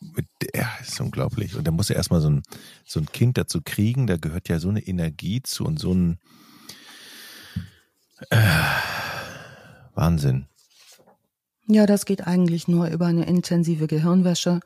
Mit, 0.00 0.26
ja, 0.54 0.70
ist 0.80 0.98
unglaublich. 0.98 1.56
Und 1.56 1.66
da 1.66 1.70
muss 1.70 1.90
er 1.90 1.96
erstmal 1.96 2.22
so 2.22 2.30
ein, 2.30 2.42
so 2.86 2.98
ein 3.00 3.06
Kind 3.06 3.36
dazu 3.36 3.60
kriegen. 3.62 4.06
Da 4.06 4.16
gehört 4.16 4.48
ja 4.48 4.58
so 4.58 4.70
eine 4.70 4.80
Energie 4.80 5.42
zu 5.42 5.64
und 5.64 5.78
so 5.78 5.92
ein, 5.92 6.18
äh, 8.30 8.36
Wahnsinn. 9.94 10.46
Ja, 11.66 11.86
das 11.86 12.06
geht 12.06 12.26
eigentlich 12.26 12.66
nur 12.66 12.88
über 12.88 13.06
eine 13.06 13.26
intensive 13.26 13.86
Gehirnwäsche 13.86 14.60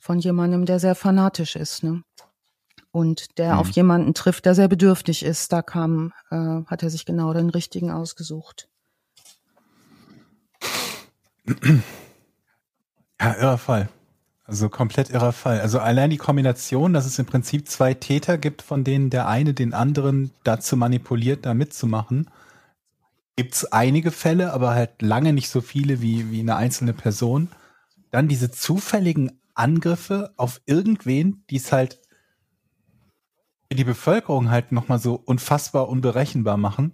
von 0.00 0.18
jemandem, 0.18 0.66
der 0.66 0.80
sehr 0.80 0.96
fanatisch 0.96 1.54
ist, 1.54 1.84
ne? 1.84 2.02
Und 2.92 3.38
der 3.38 3.54
mhm. 3.54 3.58
auf 3.58 3.70
jemanden 3.70 4.14
trifft, 4.14 4.44
der 4.44 4.54
sehr 4.54 4.68
bedürftig 4.68 5.24
ist. 5.24 5.52
Da 5.52 5.62
kam, 5.62 6.12
äh, 6.30 6.36
hat 6.66 6.82
er 6.82 6.90
sich 6.90 7.04
genau 7.04 7.32
den 7.32 7.50
richtigen 7.50 7.90
ausgesucht. 7.90 8.68
Ja, 13.20 13.34
irrer 13.34 13.58
Fall. 13.58 13.88
Also 14.44 14.68
komplett 14.68 15.10
irrer 15.10 15.32
Fall. 15.32 15.60
Also 15.60 15.78
allein 15.78 16.10
die 16.10 16.18
Kombination, 16.18 16.92
dass 16.92 17.06
es 17.06 17.18
im 17.18 17.26
Prinzip 17.26 17.68
zwei 17.68 17.94
Täter 17.94 18.36
gibt, 18.36 18.62
von 18.62 18.84
denen 18.84 19.10
der 19.10 19.26
eine 19.26 19.54
den 19.54 19.72
anderen 19.72 20.30
dazu 20.44 20.76
manipuliert, 20.76 21.46
da 21.46 21.54
mitzumachen 21.54 22.28
gibt 23.36 23.54
es 23.54 23.72
einige 23.72 24.10
Fälle, 24.10 24.52
aber 24.52 24.70
halt 24.70 25.02
lange 25.02 25.32
nicht 25.32 25.48
so 25.48 25.60
viele 25.60 26.00
wie, 26.00 26.30
wie 26.30 26.40
eine 26.40 26.56
einzelne 26.56 26.92
Person. 26.92 27.48
Dann 28.10 28.28
diese 28.28 28.50
zufälligen 28.50 29.40
Angriffe 29.54 30.32
auf 30.36 30.60
irgendwen, 30.66 31.44
die 31.50 31.56
es 31.56 31.72
halt 31.72 32.00
für 33.72 33.76
die 33.76 33.84
Bevölkerung 33.84 34.50
halt 34.50 34.70
nochmal 34.70 34.98
so 34.98 35.14
unfassbar 35.14 35.88
unberechenbar 35.88 36.58
machen, 36.58 36.92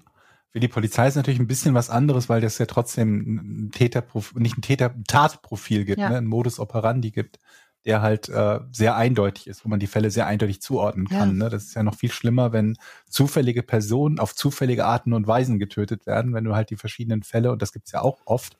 Für 0.52 0.60
die 0.60 0.68
Polizei 0.68 1.08
ist 1.08 1.16
natürlich 1.16 1.40
ein 1.40 1.48
bisschen 1.48 1.74
was 1.74 1.90
anderes, 1.90 2.28
weil 2.28 2.40
das 2.40 2.56
ja 2.58 2.66
trotzdem 2.66 3.66
ein 3.66 3.70
Täterprofil, 3.72 4.40
nicht 4.40 4.56
ein 4.56 4.62
Täter, 4.62 4.90
ein 4.94 5.02
Tatprofil 5.04 5.84
gibt, 5.84 5.98
Ja. 5.98 6.08
ne? 6.08 6.18
ein 6.18 6.24
Modus 6.26 6.60
operandi 6.60 7.10
gibt, 7.10 7.38
der 7.84 8.00
halt 8.00 8.28
äh, 8.28 8.60
sehr 8.70 8.94
eindeutig 8.96 9.48
ist, 9.48 9.64
wo 9.64 9.68
man 9.68 9.80
die 9.80 9.88
Fälle 9.88 10.10
sehr 10.12 10.26
eindeutig 10.28 10.62
zuordnen 10.62 11.08
kann. 11.08 11.36
Ne? 11.36 11.48
Das 11.50 11.64
ist 11.64 11.74
ja 11.74 11.82
noch 11.82 11.96
viel 11.96 12.12
schlimmer, 12.12 12.52
wenn 12.52 12.76
zufällige 13.10 13.64
Personen 13.64 14.20
auf 14.20 14.36
zufällige 14.36 14.86
Arten 14.86 15.12
und 15.14 15.26
Weisen 15.26 15.58
getötet 15.58 16.06
werden, 16.06 16.32
wenn 16.32 16.44
du 16.44 16.54
halt 16.54 16.70
die 16.70 16.76
verschiedenen 16.76 17.24
Fälle, 17.24 17.50
und 17.50 17.60
das 17.60 17.72
gibt's 17.72 17.90
ja 17.90 18.00
auch 18.02 18.20
oft, 18.24 18.56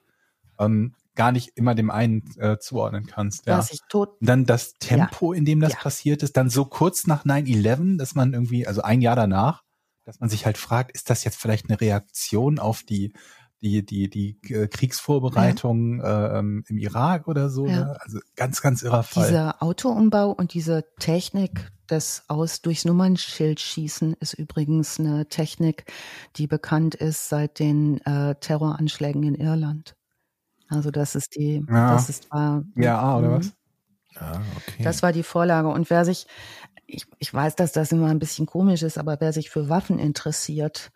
ähm, 0.58 0.94
gar 1.18 1.32
nicht 1.32 1.56
immer 1.56 1.74
dem 1.74 1.90
einen 1.90 2.22
äh, 2.38 2.58
zuordnen 2.58 3.06
kannst. 3.06 3.46
Ja. 3.46 3.62
Ich 3.70 3.80
tot, 3.88 4.16
dann 4.20 4.44
das 4.44 4.74
Tempo, 4.74 5.32
in 5.32 5.44
dem 5.44 5.58
das 5.58 5.72
Ja. 5.72 5.78
passiert 5.80 6.22
ist, 6.22 6.36
dann 6.36 6.48
so 6.48 6.64
kurz 6.64 7.08
nach 7.08 7.24
9-11, 7.24 7.98
dass 7.98 8.14
man 8.14 8.32
irgendwie, 8.32 8.68
also 8.68 8.82
ein 8.82 9.00
Jahr 9.00 9.16
danach, 9.16 9.64
dass 10.04 10.20
man 10.20 10.30
sich 10.30 10.46
halt 10.46 10.56
fragt, 10.56 10.92
ist 10.92 11.10
das 11.10 11.24
jetzt 11.24 11.36
vielleicht 11.36 11.68
eine 11.68 11.80
Reaktion 11.80 12.60
auf 12.60 12.84
die, 12.84 13.12
die, 13.60 13.84
die, 13.84 14.08
die 14.08 14.38
äh, 14.54 14.68
Kriegsvorbereitungen 14.68 16.00
äh, 16.00 16.38
ähm, 16.38 16.62
im 16.68 16.78
Irak 16.78 17.26
oder 17.26 17.50
so? 17.50 17.66
Ja. 17.66 17.80
Ne? 17.80 17.96
Also 18.00 18.20
ganz, 18.36 18.62
ganz 18.62 18.82
irrer 18.82 19.02
Fall. 19.02 19.26
dieser 19.26 19.60
Autoumbau 19.60 20.30
und 20.30 20.54
diese 20.54 20.84
Technik 21.00 21.72
des 21.90 22.22
aus 22.28 22.62
durchs 22.62 22.84
Nummernschild 22.84 23.58
schießen 23.58 24.14
ist 24.20 24.34
übrigens 24.34 25.00
eine 25.00 25.28
Technik, 25.28 25.86
die 26.36 26.46
bekannt 26.46 26.94
ist 26.94 27.28
seit 27.28 27.58
den 27.58 28.00
äh, 28.02 28.36
Terroranschlägen 28.36 29.24
in 29.24 29.34
Irland. 29.34 29.97
Also 30.68 30.90
das 30.90 31.14
ist 31.14 31.36
die, 31.36 31.64
Ja. 31.68 31.92
das 31.92 32.08
ist 32.08 32.30
war, 32.30 32.64
ja, 32.76 33.16
oder 33.18 33.28
Mhm. 33.28 33.34
was? 33.38 33.52
Ah, 34.16 34.40
okay. 34.56 34.82
Das 34.82 35.02
war 35.02 35.12
die 35.12 35.22
Vorlage. 35.22 35.68
Und 35.68 35.90
wer 35.90 36.04
sich, 36.04 36.26
ich, 36.86 37.06
ich 37.18 37.32
weiß, 37.32 37.56
dass 37.56 37.72
das 37.72 37.92
immer 37.92 38.08
ein 38.08 38.18
bisschen 38.18 38.46
komisch 38.46 38.82
ist, 38.82 38.98
aber 38.98 39.16
wer 39.20 39.32
sich 39.32 39.50
für 39.50 39.68
Waffen 39.68 39.98
interessiert, 39.98 40.90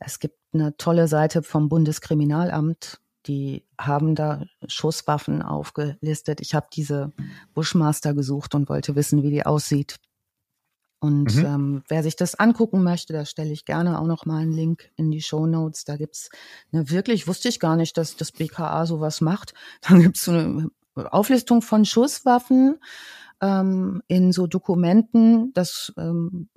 es 0.00 0.18
gibt 0.18 0.36
eine 0.54 0.76
tolle 0.76 1.06
Seite 1.08 1.42
vom 1.42 1.68
Bundeskriminalamt, 1.68 3.00
die 3.26 3.64
haben 3.78 4.14
da 4.14 4.42
Schusswaffen 4.66 5.42
aufgelistet. 5.42 6.40
Ich 6.40 6.54
habe 6.54 6.66
diese 6.72 7.12
Bushmaster 7.54 8.14
gesucht 8.14 8.54
und 8.54 8.68
wollte 8.68 8.96
wissen, 8.96 9.22
wie 9.22 9.30
die 9.30 9.46
aussieht. 9.46 9.96
Und 11.02 11.34
Mhm. 11.34 11.44
ähm, 11.44 11.82
wer 11.88 12.04
sich 12.04 12.14
das 12.14 12.36
angucken 12.36 12.84
möchte, 12.84 13.12
da 13.12 13.24
stelle 13.24 13.50
ich 13.50 13.64
gerne 13.64 13.98
auch 13.98 14.06
noch 14.06 14.24
mal 14.24 14.38
einen 14.42 14.52
Link 14.52 14.92
in 14.94 15.10
die 15.10 15.20
Show 15.20 15.46
Notes. 15.46 15.84
Da 15.84 15.96
gibt's 15.96 16.30
eine 16.72 16.90
wirklich, 16.90 17.26
wusste 17.26 17.48
ich 17.48 17.58
gar 17.58 17.74
nicht, 17.74 17.98
dass 17.98 18.14
das 18.14 18.30
BKA 18.30 18.86
sowas 18.86 19.20
macht. 19.20 19.52
Dann 19.88 20.00
gibt's 20.00 20.24
so 20.24 20.30
eine 20.30 20.70
Auflistung 20.94 21.60
von 21.60 21.84
Schusswaffen 21.84 22.76
ähm, 23.40 24.00
in 24.06 24.30
so 24.30 24.46
Dokumenten, 24.46 25.52
das 25.54 25.92
ähm, 25.98 26.48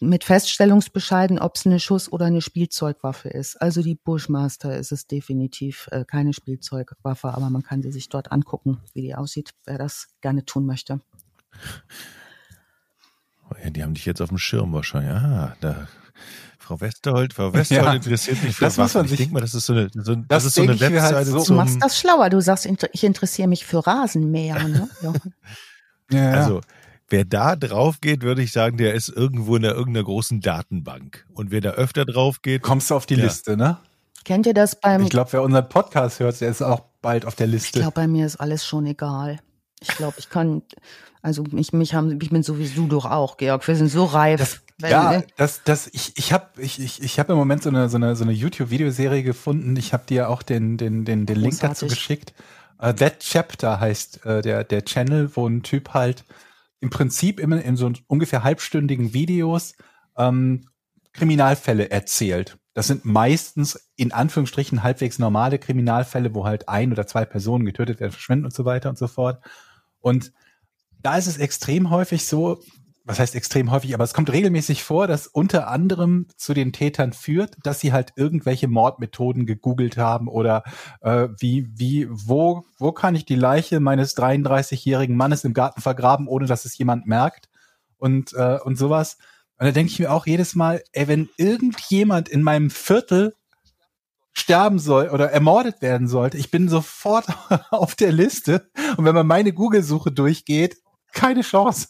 mit 0.00 0.24
Feststellungsbescheiden, 0.24 1.38
ob 1.38 1.56
es 1.56 1.64
eine 1.64 1.80
Schuss- 1.80 2.12
oder 2.12 2.26
eine 2.26 2.42
Spielzeugwaffe 2.42 3.30
ist. 3.30 3.56
Also 3.62 3.80
die 3.80 3.94
Bushmaster 3.94 4.76
ist 4.76 4.92
es 4.92 5.06
definitiv 5.06 5.88
äh, 5.92 6.04
keine 6.04 6.34
Spielzeugwaffe, 6.34 7.28
aber 7.28 7.48
man 7.48 7.62
kann 7.62 7.80
sie 7.80 7.90
sich 7.90 8.10
dort 8.10 8.32
angucken, 8.32 8.82
wie 8.92 9.00
die 9.00 9.14
aussieht, 9.14 9.52
wer 9.64 9.78
das 9.78 10.08
gerne 10.20 10.44
tun 10.44 10.66
möchte. 10.66 11.00
Ja, 13.62 13.70
die 13.70 13.82
haben 13.82 13.94
dich 13.94 14.04
jetzt 14.06 14.20
auf 14.20 14.28
dem 14.28 14.38
Schirm 14.38 14.72
wahrscheinlich. 14.72 15.12
Ah, 15.12 15.56
da. 15.60 15.88
Frau 16.58 16.80
Westerholt, 16.80 17.32
Frau 17.34 17.52
Westerholt 17.54 17.86
Ja, 17.86 17.92
interessiert 17.94 18.38
sich 18.38 18.54
für 18.56 18.64
das 18.66 18.76
muss 18.76 18.94
Waffen. 18.94 18.98
man 18.98 19.04
Ich 19.06 19.10
sich- 19.10 19.18
denke 19.18 19.34
mal, 19.34 19.40
das 19.40 19.54
ist 19.54 19.66
so 19.66 19.72
eine, 19.72 19.90
so, 19.94 20.14
das 20.14 20.24
Das 20.28 20.44
ist 20.44 20.54
so 20.54 20.62
eine 20.62 20.74
ich 20.74 20.80
halt 20.82 20.92
Webseite 20.92 21.30
so. 21.30 21.44
Du 21.44 21.54
machst 21.54 21.82
das 21.82 21.98
schlauer. 21.98 22.30
Du 22.30 22.40
sagst, 22.40 22.66
ich 22.92 23.04
interessiere 23.04 23.48
mich 23.48 23.64
für 23.66 23.86
Rasenmäher. 23.86 24.62
Ne? 24.68 24.88
Ja. 26.10 26.30
Also, 26.32 26.60
wer 27.08 27.24
da 27.24 27.56
drauf 27.56 28.00
geht, 28.02 28.22
würde 28.22 28.42
ich 28.42 28.52
sagen, 28.52 28.76
der 28.76 28.92
ist 28.94 29.08
irgendwo 29.08 29.56
in 29.56 29.62
der, 29.62 29.72
irgendeiner 29.74 30.04
großen 30.04 30.40
Datenbank. 30.42 31.26
Und 31.32 31.50
wer 31.50 31.60
da 31.62 31.70
öfter 31.70 32.04
drauf 32.04 32.42
geht, 32.42 32.60
kommst 32.62 32.90
du 32.90 32.94
auf 32.94 33.06
die 33.06 33.14
Ja. 33.14 33.24
Liste, 33.24 33.56
ne? 33.56 33.78
Kennt 34.24 34.46
ihr 34.46 34.54
das 34.54 34.78
beim 34.78 35.02
Ich 35.04 35.08
glaube, 35.10 35.32
wer 35.32 35.42
unseren 35.42 35.68
Podcast 35.68 36.20
hört, 36.20 36.38
der 36.40 36.50
ist 36.50 36.60
auch 36.62 36.82
bald 37.00 37.24
auf 37.24 37.34
der 37.34 37.46
Ich 37.46 37.52
Liste. 37.52 37.80
glaube, 37.80 37.94
bei 37.94 38.06
mir 38.06 38.26
ist 38.26 38.36
alles 38.36 38.66
schon 38.66 38.84
egal. 38.86 39.38
Ich 39.80 39.88
glaube, 39.88 40.14
ich 40.18 40.28
kann, 40.28 40.62
also 41.22 41.44
mich, 41.50 41.72
mich 41.72 41.94
haben, 41.94 42.18
ich 42.20 42.30
bin 42.30 42.42
so 42.42 42.58
wie 42.58 42.68
du 42.68 42.88
doch 42.88 43.06
auch, 43.06 43.36
Georg. 43.36 43.66
Wir 43.66 43.76
sind 43.76 43.88
so 43.88 44.04
reif. 44.04 44.40
Das, 44.40 44.60
Wenn- 44.78 44.90
ja, 44.90 45.22
das, 45.36 45.62
das, 45.64 45.88
ich, 45.92 46.12
ich 46.16 46.32
habe 46.32 46.48
ich, 46.60 46.80
ich, 46.80 47.02
ich 47.02 47.18
hab 47.18 47.30
im 47.30 47.36
Moment 47.36 47.62
so 47.62 47.70
eine, 47.70 47.88
so 47.88 47.96
eine, 47.96 48.16
so 48.16 48.24
eine 48.24 48.32
YouTube-Videoserie 48.32 49.22
gefunden. 49.22 49.76
Ich 49.76 49.92
habe 49.92 50.02
dir 50.08 50.28
auch 50.28 50.42
den, 50.42 50.76
den, 50.76 51.04
den, 51.04 51.24
den 51.24 51.36
Link 51.36 51.60
dazu 51.60 51.86
geschickt. 51.86 52.34
Uh, 52.82 52.92
That 52.92 53.20
Chapter 53.20 53.78
heißt 53.78 54.26
äh, 54.26 54.42
der, 54.42 54.64
der 54.64 54.84
Channel, 54.84 55.30
wo 55.36 55.46
ein 55.46 55.62
Typ 55.62 55.94
halt 55.94 56.24
im 56.80 56.90
Prinzip 56.90 57.38
immer 57.38 57.62
in 57.62 57.76
so 57.76 57.92
ungefähr 58.08 58.42
halbstündigen 58.42 59.14
Videos 59.14 59.74
ähm, 60.16 60.66
Kriminalfälle 61.12 61.90
erzählt. 61.90 62.58
Das 62.74 62.88
sind 62.88 63.04
meistens 63.04 63.88
in 63.94 64.10
Anführungsstrichen 64.10 64.82
halbwegs 64.82 65.20
normale 65.20 65.60
Kriminalfälle, 65.60 66.34
wo 66.34 66.44
halt 66.44 66.68
ein 66.68 66.90
oder 66.90 67.06
zwei 67.06 67.24
Personen 67.24 67.64
getötet 67.64 68.00
werden, 68.00 68.10
verschwinden 68.10 68.46
und 68.46 68.54
so 68.54 68.64
weiter 68.64 68.88
und 68.88 68.98
so 68.98 69.06
fort. 69.06 69.40
Und 70.00 70.32
da 71.02 71.16
ist 71.16 71.26
es 71.26 71.38
extrem 71.38 71.90
häufig 71.90 72.26
so, 72.26 72.60
was 73.04 73.18
heißt 73.18 73.34
extrem 73.34 73.70
häufig, 73.70 73.94
aber 73.94 74.04
es 74.04 74.14
kommt 74.14 74.30
regelmäßig 74.30 74.84
vor, 74.84 75.06
dass 75.06 75.26
unter 75.26 75.68
anderem 75.68 76.26
zu 76.36 76.54
den 76.54 76.72
Tätern 76.72 77.12
führt, 77.12 77.56
dass 77.64 77.80
sie 77.80 77.92
halt 77.92 78.12
irgendwelche 78.16 78.68
Mordmethoden 78.68 79.44
gegoogelt 79.44 79.96
haben 79.96 80.28
oder 80.28 80.62
äh, 81.00 81.28
wie, 81.38 81.68
wie, 81.74 82.06
wo, 82.10 82.64
wo 82.78 82.92
kann 82.92 83.14
ich 83.14 83.24
die 83.24 83.34
Leiche 83.34 83.80
meines 83.80 84.16
33-jährigen 84.16 85.16
Mannes 85.16 85.44
im 85.44 85.52
Garten 85.52 85.80
vergraben, 85.80 86.28
ohne 86.28 86.46
dass 86.46 86.64
es 86.64 86.78
jemand 86.78 87.06
merkt 87.06 87.48
und, 87.98 88.32
äh, 88.34 88.58
und 88.62 88.76
sowas. 88.76 89.18
Und 89.58 89.66
da 89.66 89.72
denke 89.72 89.92
ich 89.92 89.98
mir 89.98 90.12
auch 90.12 90.26
jedes 90.26 90.54
Mal, 90.54 90.82
ey, 90.92 91.08
wenn 91.08 91.28
irgendjemand 91.36 92.28
in 92.28 92.42
meinem 92.42 92.70
Viertel 92.70 93.34
sterben 94.32 94.78
soll 94.78 95.08
oder 95.08 95.30
ermordet 95.30 95.82
werden 95.82 96.08
sollte, 96.08 96.38
ich 96.38 96.50
bin 96.50 96.68
sofort 96.68 97.26
auf 97.70 97.94
der 97.94 98.12
Liste. 98.12 98.70
Und 98.96 99.04
wenn 99.04 99.14
man 99.14 99.26
meine 99.26 99.52
Google-Suche 99.52 100.12
durchgeht, 100.12 100.81
keine 101.12 101.42
Chance. 101.42 101.88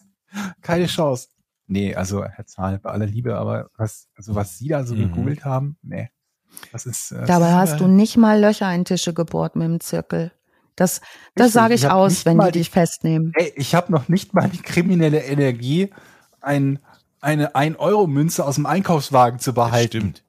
Keine 0.61 0.87
Chance. 0.87 1.29
Nee, 1.67 1.95
also 1.95 2.25
Herr 2.25 2.47
Zahl, 2.47 2.79
bei 2.79 2.91
aller 2.91 3.07
Liebe, 3.07 3.37
aber 3.37 3.69
was, 3.77 4.09
also 4.17 4.35
was 4.35 4.59
Sie 4.59 4.69
da 4.69 4.85
so 4.85 4.95
Mhm. 4.95 5.09
gegoogelt 5.11 5.45
haben, 5.45 5.79
nee. 5.83 6.11
Das 6.71 6.85
ist. 6.87 7.13
Äh, 7.13 7.25
Dabei 7.27 7.53
hast 7.53 7.81
du 7.81 7.85
äh, 7.85 7.89
nicht 7.89 8.17
mal 8.17 8.39
Löcher 8.41 8.73
in 8.75 8.85
Tische 8.85 9.15
gebohrt 9.15 9.57
mit 9.57 9.67
dem 9.67 9.81
Zirkel. 9.81 10.33
Das, 10.77 11.01
das 11.35 11.53
sage 11.53 11.75
ich 11.75 11.85
ich 11.85 11.91
aus, 11.91 12.25
wenn 12.25 12.39
die 12.39 12.51
dich 12.51 12.71
festnehmen. 12.71 13.33
Ey, 13.37 13.53
ich 13.57 13.75
habe 13.75 13.93
noch 13.93 14.09
nicht 14.09 14.33
mal 14.35 14.49
die 14.49 14.59
kriminelle 14.61 15.23
Energie, 15.23 15.91
ein, 16.41 16.79
eine 17.21 17.55
1-Euro-Münze 17.55 18.45
aus 18.45 18.55
dem 18.57 18.67
Einkaufswagen 18.67 19.39
zu 19.39 19.53
das 19.53 19.67
behalten. 19.67 20.15
stimmt. 20.17 20.25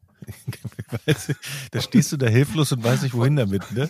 Weißt 1.06 1.30
du, 1.30 1.34
da 1.72 1.82
stehst 1.82 2.12
du 2.12 2.18
da 2.18 2.28
hilflos 2.28 2.72
und 2.74 2.84
weißt 2.84 3.04
nicht, 3.04 3.16
wohin 3.16 3.36
damit, 3.38 3.72
ne? 3.72 3.90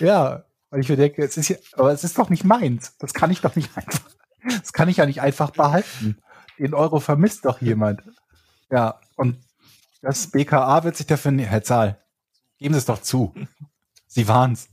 Ja, 0.00 0.44
weil 0.70 0.80
ich 0.80 0.88
mir 0.88 0.96
denke, 0.96 1.22
es 1.22 1.36
ist 1.36 1.48
ja, 1.48 1.56
aber 1.74 1.92
es 1.92 2.04
ist 2.04 2.18
doch 2.18 2.30
nicht 2.30 2.44
meins. 2.44 2.96
Das 2.98 3.14
kann 3.14 3.30
ich 3.30 3.40
doch 3.40 3.56
nicht 3.56 3.70
einfach. 3.76 4.00
Das 4.42 4.72
kann 4.72 4.88
ich 4.88 4.98
ja 4.98 5.06
nicht 5.06 5.20
einfach 5.20 5.50
behalten. 5.50 6.18
Den 6.58 6.74
Euro 6.74 7.00
vermisst 7.00 7.44
doch 7.44 7.60
jemand. 7.60 8.02
Ja, 8.70 9.00
und 9.16 9.38
das 10.02 10.28
BKA 10.30 10.84
wird 10.84 10.96
sich 10.96 11.06
dafür, 11.06 11.30
ne- 11.30 11.46
Herr 11.46 11.62
Zahl, 11.62 12.02
geben 12.58 12.74
Sie 12.74 12.78
es 12.78 12.84
doch 12.86 13.02
zu. 13.02 13.34
Sie 14.06 14.28
waren's. 14.28 14.68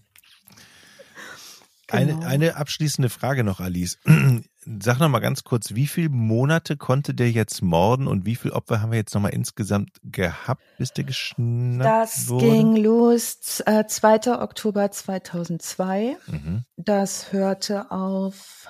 Eine, 1.92 2.14
Genau. 2.14 2.26
eine 2.26 2.56
abschließende 2.56 3.10
Frage 3.10 3.44
noch, 3.44 3.60
Alice. 3.60 4.00
Sag 4.82 5.00
noch 5.00 5.10
mal 5.10 5.20
ganz 5.20 5.44
kurz, 5.44 5.76
wie 5.76 5.86
viele 5.86 6.10
Monate 6.10 6.76
konnte 6.78 7.14
der 7.14 7.30
jetzt 7.30 7.62
morden 7.62 8.08
und 8.08 8.26
wie 8.26 8.36
viele 8.36 8.56
Opfer 8.56 8.82
haben 8.82 8.92
wir 8.92 8.98
jetzt 8.98 9.14
noch 9.14 9.22
mal 9.22 9.30
insgesamt 9.30 9.92
gehabt, 10.04 10.64
bis 10.80 10.92
der 10.92 11.04
geschnappt 11.04 11.86
Das 11.86 12.28
wurde? 12.30 12.46
ging 12.50 12.76
los 12.78 13.62
äh, 13.68 13.86
2. 13.86 14.42
Oktober 14.42 14.90
2002. 14.90 16.18
Mhm. 16.26 16.66
Das 16.78 17.32
hörte 17.32 17.92
auf. 17.92 18.68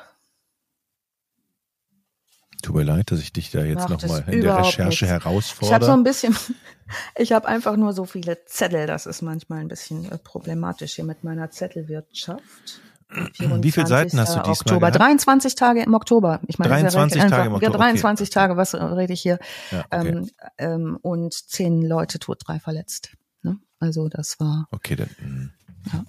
Tut 2.62 2.76
mir 2.76 2.84
leid, 2.84 3.12
dass 3.12 3.20
ich 3.20 3.32
dich 3.32 3.52
da 3.52 3.64
jetzt 3.64 3.88
Macht 3.88 3.90
noch 3.90 4.04
es 4.04 4.10
mal 4.10 4.24
in 4.28 4.42
der 4.42 4.58
Recherche 4.58 4.84
nichts. 4.86 5.02
Ich 5.02 5.10
habe 5.10 5.24
herausfordere. 5.24 5.86
so 5.86 5.92
ein 5.92 6.04
bisschen, 6.04 6.36
ich 7.18 7.32
habe 7.32 7.48
einfach 7.48 7.78
nur 7.78 7.94
so 7.94 8.06
viele 8.06 8.44
Zettel. 8.46 8.88
Das 8.88 9.06
ist 9.06 9.22
manchmal 9.22 9.60
ein 9.60 9.68
bisschen 9.68 10.12
äh, 10.12 10.18
problematisch 10.18 10.94
hier 10.96 11.06
mit 11.06 11.24
meiner 11.24 11.52
Zettelwirtschaft. 11.52 12.82
Wie 13.10 13.72
viele 13.72 13.88
Seiten 13.88 14.20
hast 14.20 14.36
du 14.36 14.40
24. 14.40 14.44
diesmal 14.44 14.52
Oktober, 14.52 14.80
gehabt? 14.92 15.00
23 15.00 15.56
Tage 15.56 15.84
im 15.84 15.94
Oktober. 15.94 16.40
Ich 16.48 16.58
meine, 16.58 16.72
das 16.72 16.94
ist 16.94 16.96
23 16.96 17.22
recht 17.22 17.30
Tage 17.30 17.44
einfach. 17.44 17.58
im 17.58 17.62
Ja, 17.62 17.68
Oktober, 17.70 17.84
23 17.84 18.28
okay. 18.28 18.34
Tage, 18.34 18.58
was 18.58 18.76
rede 18.76 19.14
ich 19.14 19.22
hier? 19.22 19.40
ja, 19.72 19.86
okay. 19.92 20.08
Ähm, 20.10 20.30
ähm, 20.58 20.98
und 21.02 21.34
zehn 21.34 21.82
Leute 21.82 22.20
tot, 22.20 22.42
drei 22.46 22.60
verletzt. 22.60 23.12
Ne? 23.44 23.60
Also 23.80 24.10
das 24.10 24.40
war 24.40 24.68
okay, 24.72 24.96
dann. 24.96 25.10
mh. 25.20 26.04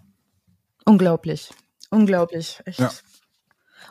unglaublich. 0.85 1.51
Unglaublich. 1.91 2.61
Echt. 2.65 2.81
Ja. 2.81 2.91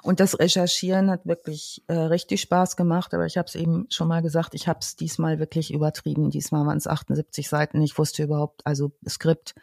Und 0.02 0.20
das 0.20 0.38
Recherchieren 0.38 1.10
hat 1.10 1.26
wirklich 1.26 1.84
äh, 1.88 1.94
richtig 1.94 2.42
Spaß 2.42 2.76
gemacht, 2.76 3.14
aber 3.14 3.26
ich 3.26 3.38
habe 3.38 3.48
es 3.48 3.56
eben 3.56 3.88
schon 3.90 4.08
mal 4.08 4.22
gesagt, 4.22 4.54
ich 4.54 4.68
habe 4.68 4.80
es 4.82 4.96
diesmal 4.96 5.40
wirklich 5.40 5.74
übertrieben. 5.74 6.30
Diesmal 6.30 6.66
waren 6.66 6.78
es 6.78 6.86
78 6.86 7.48
Seiten. 7.48 7.82
Ich 7.82 7.98
wusste 7.98 8.24
überhaupt, 8.24 8.66
also 8.66 8.92
Skript. 9.08 9.56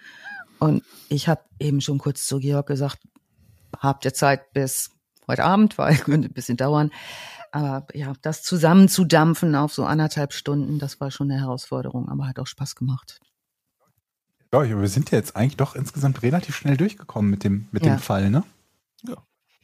Und 0.59 0.82
ich 1.09 1.28
habe 1.28 1.43
eben 1.59 1.81
schon 1.81 1.98
kurz 1.98 2.27
zu 2.27 2.39
Georg 2.39 2.66
gesagt, 2.66 2.98
habt 3.78 4.05
ihr 4.05 4.15
Zeit 4.15 4.53
bis 4.53 4.90
heute 5.27 5.44
Abend, 5.44 5.78
weil 5.78 5.97
könnte 5.99 6.28
ein 6.28 6.35
bisschen 6.35 6.57
dauern. 6.57 6.90
Aber 7.51 7.86
ja, 7.94 8.12
das 8.23 8.43
zusammenzudampfen 8.43 9.55
auf 9.55 9.74
so 9.74 9.85
anderthalb 9.85 10.32
Stunden, 10.32 10.78
das 10.78 11.01
war 11.01 11.11
schon 11.11 11.31
eine 11.31 11.40
Herausforderung, 11.40 12.09
aber 12.09 12.27
hat 12.27 12.39
auch 12.39 12.47
Spaß 12.47 12.77
gemacht. 12.77 13.20
Ja, 14.55 14.69
wir 14.69 14.89
sind 14.89 15.11
ja 15.11 15.19
jetzt 15.19 15.36
eigentlich 15.36 15.57
doch 15.57 15.74
insgesamt 15.74 16.23
relativ 16.23 16.57
schnell 16.57 16.77
durchgekommen 16.77 17.31
mit 17.31 17.44
dem, 17.44 17.69
mit 17.73 17.85
ja. 17.85 17.94
dem 17.94 17.99
Fall, 17.99 18.31
ne? 18.31 18.44
Ja. 19.03 19.16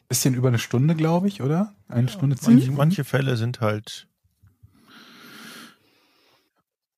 Bisschen 0.09 0.35
über 0.35 0.49
eine 0.49 0.59
Stunde, 0.59 0.95
glaube 0.95 1.29
ich, 1.29 1.43
oder? 1.43 1.75
Eine 1.89 2.09
ja, 2.09 2.13
Stunde 2.13 2.37
zehn 2.37 2.55
manche, 2.55 2.73
manche 2.73 3.05
Fälle 3.05 3.37
sind 3.37 3.61
halt 3.61 4.09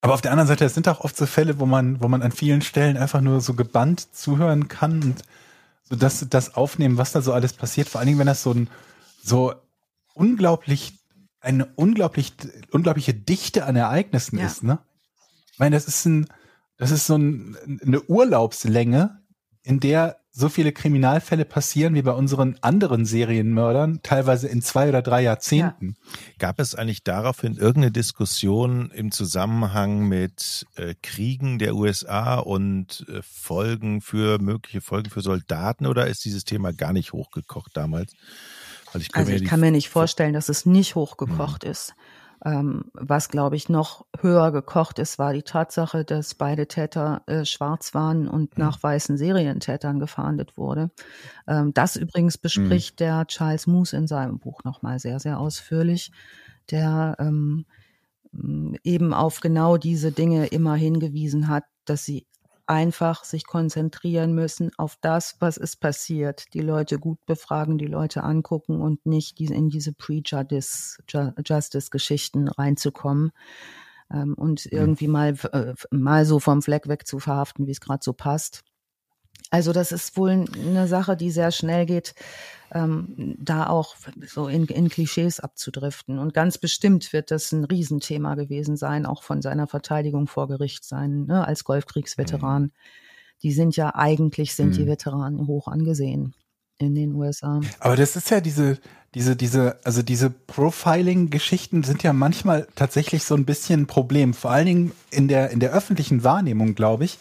aber 0.03 0.15
auf 0.15 0.23
der 0.23 0.33
anderen 0.33 0.49
Seite, 0.49 0.65
es 0.65 0.75
sind 0.75 0.89
auch 0.89 1.01
oft 1.01 1.17
so 1.17 1.27
Fälle, 1.27 1.61
wo 1.61 1.67
man, 1.67 2.03
wo 2.03 2.09
man 2.09 2.23
an 2.23 2.33
vielen 2.33 2.63
Stellen 2.63 2.97
einfach 2.97 3.21
nur 3.21 3.41
so 3.41 3.55
gebannt 3.55 4.15
zuhören 4.15 4.69
kann 4.69 5.03
und 5.03 5.23
so 5.91 5.97
das, 5.97 6.25
das 6.31 6.55
aufnehmen, 6.55 6.97
was 6.97 7.13
da 7.13 7.21
so 7.21 7.33
alles 7.33 7.53
passiert. 7.53 7.89
Vor 7.89 7.99
allen 7.99 8.07
Dingen, 8.07 8.19
wenn 8.21 8.27
das 8.27 8.43
so 8.43 8.53
ein, 8.53 8.71
so 9.23 9.53
unglaublich, 10.15 10.99
eine 11.41 11.67
unglaublich, 11.75 12.33
unglaubliche 12.71 13.13
Dichte 13.13 13.67
an 13.67 13.77
Ereignissen 13.77 14.39
ja. 14.39 14.47
ist, 14.47 14.63
ne? 14.63 14.79
Ich 15.53 15.59
meine, 15.59 15.77
das 15.77 15.87
ist 15.87 16.07
ein, 16.07 16.27
das 16.77 16.93
ist 16.93 17.07
so 17.07 17.17
ein, 17.17 17.57
eine 17.85 18.03
Urlaubslänge, 18.03 19.20
in 19.71 19.79
der 19.79 20.17
so 20.33 20.49
viele 20.49 20.73
Kriminalfälle 20.73 21.45
passieren 21.45 21.95
wie 21.95 22.03
bei 22.03 22.13
unseren 22.13 22.57
anderen 22.61 23.05
Serienmördern, 23.05 24.01
teilweise 24.03 24.49
in 24.49 24.63
zwei 24.63 24.89
oder 24.89 25.03
drei 25.03 25.23
Jahrzehnten. 25.23 25.97
Ja. 25.97 26.19
Gab 26.39 26.61
es 26.61 26.75
eigentlich 26.75 27.03
daraufhin 27.05 27.57
irgendeine 27.57 27.91
Diskussion 27.91 28.91
im 28.91 29.13
Zusammenhang 29.13 30.09
mit 30.09 30.67
äh, 30.77 30.95
Kriegen 31.03 31.59
der 31.59 31.75
USA 31.75 32.39
und 32.39 33.07
äh, 33.09 33.21
Folgen 33.23 34.01
für 34.01 34.41
mögliche 34.41 34.81
Folgen 34.81 35.11
für 35.11 35.21
Soldaten 35.21 35.87
oder 35.87 36.07
ist 36.07 36.25
dieses 36.25 36.45
Thema 36.45 36.73
gar 36.73 36.93
nicht 36.93 37.13
hochgekocht 37.13 37.77
damals? 37.77 38.13
Ich 38.95 39.15
also 39.15 39.31
ich 39.31 39.45
kann 39.45 39.61
mir 39.61 39.71
nicht 39.71 39.89
vorstellen, 39.89 40.33
dass 40.33 40.49
es 40.49 40.67
nicht 40.67 40.97
hochgekocht 40.97 41.65
mhm. 41.65 41.71
ist. 41.71 41.95
Ähm, 42.45 42.87
was, 42.95 43.29
glaube 43.29 43.57
ich, 43.57 43.69
noch 43.69 44.07
höher 44.19 44.51
gekocht 44.51 44.99
ist, 44.99 45.19
war 45.19 45.33
die 45.33 45.43
Tatsache, 45.43 46.05
dass 46.05 46.35
beide 46.35 46.67
Täter 46.67 47.23
äh, 47.27 47.45
schwarz 47.45 47.93
waren 47.95 48.29
und 48.29 48.57
mhm. 48.57 48.65
nach 48.65 48.83
weißen 48.83 49.19
Serientätern 49.19 50.01
gefahndet 50.01 50.57
wurde. 50.57 50.91
Ähm, 51.47 51.75
das 51.75 51.97
übrigens 51.97 52.39
bespricht 52.39 52.95
mhm. 52.95 53.05
der 53.05 53.27
Charles 53.27 53.67
Moose 53.67 53.97
in 53.97 54.07
seinem 54.07 54.39
Buch 54.39 54.65
nochmal 54.65 54.99
sehr, 54.99 55.21
sehr 55.21 55.39
ausführlich, 55.39 56.13
der 56.71 57.17
ähm, 57.19 57.67
eben 58.33 59.13
auf 59.13 59.41
genau 59.41 59.77
diese 59.77 60.13
Dinge 60.13 60.47
immer 60.47 60.77
hingewiesen 60.77 61.49
hat, 61.49 61.65
dass 61.85 62.05
sie 62.05 62.27
einfach 62.71 63.25
sich 63.25 63.45
konzentrieren 63.45 64.33
müssen 64.33 64.71
auf 64.79 64.97
das, 65.01 65.35
was 65.41 65.57
ist 65.57 65.81
passiert. 65.81 66.55
Die 66.55 66.61
Leute 66.61 67.01
gut 67.01 67.19
befragen, 67.27 67.79
die 67.79 67.87
Leute 67.87 68.23
angucken 68.23 68.81
und 68.81 69.05
nicht 69.05 69.41
in 69.41 69.71
diese 69.71 69.93
Pre-Justice-Geschichten 69.93 72.47
reinzukommen 72.47 73.33
ähm, 74.13 74.35
und 74.35 74.67
mhm. 74.67 74.79
irgendwie 74.79 75.09
mal, 75.09 75.35
äh, 75.53 75.75
mal 75.91 76.25
so 76.25 76.39
vom 76.39 76.63
Fleck 76.63 76.87
weg 76.87 77.09
zu 77.09 77.19
verhaften, 77.19 77.67
wie 77.67 77.73
es 77.73 77.81
gerade 77.81 78.05
so 78.05 78.13
passt. 78.13 78.63
Also 79.51 79.73
das 79.73 79.93
ist 79.93 80.17
wohl 80.17 80.47
eine 80.55 80.87
Sache, 80.87 81.17
die 81.17 81.31
sehr 81.31 81.51
schnell 81.51 81.87
geht, 81.87 82.15
ähm, 82.73 83.37
da 83.39 83.67
auch 83.67 83.97
so 84.27 84.49
in, 84.49 84.67
in 84.67 84.89
Klischees 84.89 85.41
abzudriften. 85.41 86.19
Und 86.19 86.35
ganz 86.35 86.59
bestimmt 86.59 87.13
wird 87.13 87.31
das 87.31 87.53
ein 87.53 87.65
Riesenthema 87.65 88.35
gewesen 88.35 88.77
sein, 88.77 89.07
auch 89.07 89.23
von 89.23 89.43
seiner 89.43 89.67
Verteidigung 89.67 90.27
vor 90.27 90.49
Gericht 90.49 90.85
sein, 90.85 91.27
ne, 91.27 91.47
als 91.47 91.65
Golfkriegsveteran. 91.65 92.63
Mhm. 92.63 92.73
Die 93.43 93.53
sind 93.53 93.77
ja 93.77 93.95
eigentlich, 93.95 94.55
sind 94.55 94.71
mhm. 94.71 94.75
die 94.75 94.87
Veteranen 94.87 95.47
hoch 95.47 95.67
angesehen 95.67 96.35
in 96.79 96.95
den 96.95 97.15
USA. 97.15 97.61
Aber 97.79 97.97
das 97.97 98.17
ist 98.17 98.31
ja 98.31 98.41
diese, 98.41 98.79
diese, 99.15 99.37
diese, 99.37 99.79
also 99.85 100.03
diese 100.03 100.31
Profiling-Geschichten 100.31 101.83
sind 101.83 102.03
ja 102.03 102.13
manchmal 102.13 102.69
tatsächlich 102.75 103.25
so 103.25 103.35
ein 103.35 103.45
bisschen 103.45 103.83
ein 103.83 103.87
Problem. 103.87 104.35
Vor 104.35 104.51
allen 104.51 104.67
Dingen 104.67 104.93
in 105.11 105.29
der, 105.29 105.51
in 105.51 105.61
der 105.61 105.73
öffentlichen 105.73 106.25
Wahrnehmung, 106.25 106.75
glaube 106.75 107.05
ich, 107.05 107.19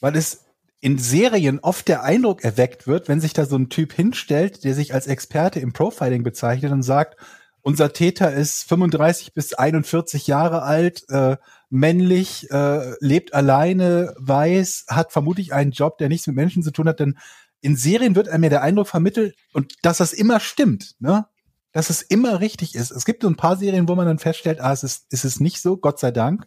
weil 0.00 0.16
es 0.16 0.44
in 0.82 0.98
Serien 0.98 1.60
oft 1.60 1.86
der 1.86 2.02
Eindruck 2.02 2.42
erweckt 2.42 2.88
wird, 2.88 3.08
wenn 3.08 3.20
sich 3.20 3.32
da 3.32 3.46
so 3.46 3.56
ein 3.56 3.68
Typ 3.68 3.92
hinstellt, 3.92 4.64
der 4.64 4.74
sich 4.74 4.92
als 4.92 5.06
Experte 5.06 5.60
im 5.60 5.72
Profiling 5.72 6.24
bezeichnet 6.24 6.72
und 6.72 6.82
sagt, 6.82 7.16
unser 7.60 7.92
Täter 7.92 8.32
ist 8.32 8.64
35 8.64 9.32
bis 9.32 9.54
41 9.54 10.26
Jahre 10.26 10.62
alt, 10.62 11.08
äh, 11.08 11.36
männlich, 11.70 12.50
äh, 12.50 12.94
lebt 12.98 13.32
alleine, 13.32 14.12
weiß, 14.18 14.86
hat 14.88 15.12
vermutlich 15.12 15.54
einen 15.54 15.70
Job, 15.70 15.98
der 15.98 16.08
nichts 16.08 16.26
mit 16.26 16.34
Menschen 16.34 16.64
zu 16.64 16.72
tun 16.72 16.88
hat, 16.88 16.98
denn 16.98 17.16
in 17.60 17.76
Serien 17.76 18.16
wird 18.16 18.28
einem 18.28 18.42
ja 18.42 18.50
der 18.50 18.62
Eindruck 18.62 18.88
vermittelt 18.88 19.36
und 19.52 19.76
dass 19.82 19.98
das 19.98 20.12
immer 20.12 20.40
stimmt, 20.40 20.96
ne? 20.98 21.26
Dass 21.70 21.90
es 21.90 22.02
immer 22.02 22.40
richtig 22.40 22.74
ist. 22.74 22.90
Es 22.90 23.04
gibt 23.04 23.22
so 23.22 23.28
ein 23.28 23.36
paar 23.36 23.56
Serien, 23.56 23.88
wo 23.88 23.94
man 23.94 24.06
dann 24.06 24.18
feststellt, 24.18 24.60
ah, 24.60 24.72
es 24.72 24.82
ist, 24.82 25.06
ist 25.12 25.24
es 25.24 25.38
nicht 25.38 25.62
so, 25.62 25.76
Gott 25.76 26.00
sei 26.00 26.10
Dank. 26.10 26.44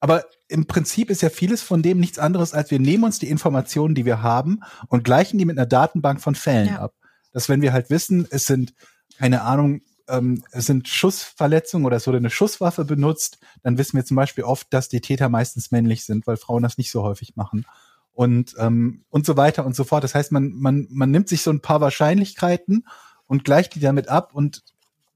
Aber 0.00 0.24
im 0.48 0.66
Prinzip 0.66 1.10
ist 1.10 1.22
ja 1.22 1.30
vieles 1.30 1.62
von 1.62 1.82
dem 1.82 1.98
nichts 1.98 2.18
anderes, 2.18 2.52
als 2.52 2.70
wir 2.70 2.78
nehmen 2.78 3.04
uns 3.04 3.18
die 3.18 3.30
Informationen, 3.30 3.94
die 3.94 4.04
wir 4.04 4.22
haben 4.22 4.60
und 4.88 5.04
gleichen 5.04 5.38
die 5.38 5.44
mit 5.44 5.58
einer 5.58 5.66
Datenbank 5.66 6.20
von 6.20 6.34
Fällen 6.34 6.68
ja. 6.68 6.80
ab. 6.80 6.94
Dass 7.32 7.48
wenn 7.48 7.62
wir 7.62 7.72
halt 7.72 7.90
wissen, 7.90 8.26
es 8.30 8.44
sind, 8.44 8.74
keine 9.18 9.42
Ahnung, 9.42 9.82
ähm, 10.08 10.44
es 10.52 10.66
sind 10.66 10.88
Schussverletzungen 10.88 11.86
oder 11.86 11.96
es 11.96 12.06
wurde 12.06 12.18
eine 12.18 12.30
Schusswaffe 12.30 12.84
benutzt, 12.84 13.38
dann 13.62 13.78
wissen 13.78 13.96
wir 13.96 14.04
zum 14.04 14.16
Beispiel 14.16 14.44
oft, 14.44 14.72
dass 14.72 14.88
die 14.88 15.00
Täter 15.00 15.28
meistens 15.28 15.70
männlich 15.70 16.04
sind, 16.04 16.26
weil 16.26 16.36
Frauen 16.36 16.62
das 16.62 16.78
nicht 16.78 16.90
so 16.90 17.02
häufig 17.02 17.36
machen. 17.36 17.66
Und, 18.12 18.54
ähm, 18.58 19.04
und 19.10 19.26
so 19.26 19.36
weiter 19.36 19.66
und 19.66 19.76
so 19.76 19.84
fort. 19.84 20.04
Das 20.04 20.14
heißt, 20.14 20.32
man, 20.32 20.52
man, 20.52 20.86
man 20.90 21.10
nimmt 21.10 21.28
sich 21.28 21.42
so 21.42 21.50
ein 21.50 21.60
paar 21.60 21.80
Wahrscheinlichkeiten 21.80 22.86
und 23.26 23.44
gleicht 23.44 23.74
die 23.74 23.80
damit 23.80 24.08
ab 24.08 24.34
und 24.34 24.62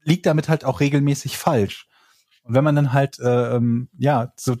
liegt 0.03 0.25
damit 0.25 0.49
halt 0.49 0.65
auch 0.65 0.79
regelmäßig 0.79 1.37
falsch. 1.37 1.87
Und 2.43 2.55
wenn 2.55 2.63
man 2.63 2.75
dann 2.75 2.93
halt, 2.93 3.19
äh, 3.19 3.55
ähm, 3.55 3.89
ja, 3.97 4.33
so 4.37 4.55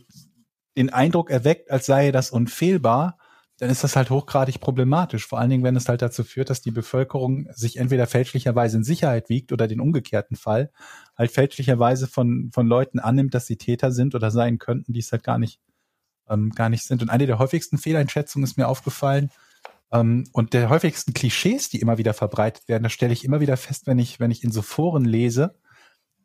den 0.77 0.91
Eindruck 0.91 1.29
erweckt, 1.29 1.71
als 1.71 1.85
sei 1.85 2.11
das 2.11 2.31
unfehlbar, 2.31 3.17
dann 3.57 3.69
ist 3.69 3.83
das 3.83 3.95
halt 3.95 4.09
hochgradig 4.09 4.59
problematisch. 4.59 5.27
Vor 5.27 5.39
allen 5.39 5.51
Dingen, 5.51 5.63
wenn 5.63 5.75
es 5.75 5.87
halt 5.87 6.01
dazu 6.01 6.23
führt, 6.23 6.49
dass 6.49 6.61
die 6.61 6.71
Bevölkerung 6.71 7.47
sich 7.53 7.77
entweder 7.77 8.07
fälschlicherweise 8.07 8.77
in 8.77 8.83
Sicherheit 8.83 9.29
wiegt 9.29 9.51
oder 9.51 9.67
den 9.67 9.79
umgekehrten 9.79 10.35
Fall 10.35 10.71
halt 11.15 11.31
fälschlicherweise 11.31 12.07
von, 12.07 12.49
von 12.51 12.65
Leuten 12.65 12.99
annimmt, 12.99 13.35
dass 13.35 13.45
sie 13.45 13.57
Täter 13.57 13.91
sind 13.91 14.15
oder 14.15 14.31
sein 14.31 14.57
könnten, 14.57 14.93
die 14.93 14.99
es 14.99 15.11
halt 15.11 15.23
gar 15.23 15.37
nicht, 15.37 15.59
ähm, 16.27 16.51
gar 16.51 16.69
nicht 16.69 16.83
sind. 16.83 17.03
Und 17.03 17.09
eine 17.09 17.27
der 17.27 17.37
häufigsten 17.37 17.77
Fehleinschätzungen 17.77 18.45
ist 18.45 18.57
mir 18.57 18.67
aufgefallen, 18.67 19.29
ähm, 19.91 20.23
und 20.31 20.53
der 20.53 20.69
häufigsten 20.69 21.13
Klischees, 21.13 21.69
die 21.69 21.81
immer 21.81 21.97
wieder 21.97 22.13
verbreitet 22.13 22.67
werden, 22.67 22.83
das 22.83 22.93
stelle 22.93 23.13
ich 23.13 23.23
immer 23.23 23.41
wieder 23.41 23.57
fest, 23.57 23.87
wenn 23.87 23.99
ich, 23.99 24.19
wenn 24.19 24.31
ich 24.31 24.43
in 24.43 24.51
so 24.51 24.61
Foren 24.61 25.05
lese, 25.05 25.55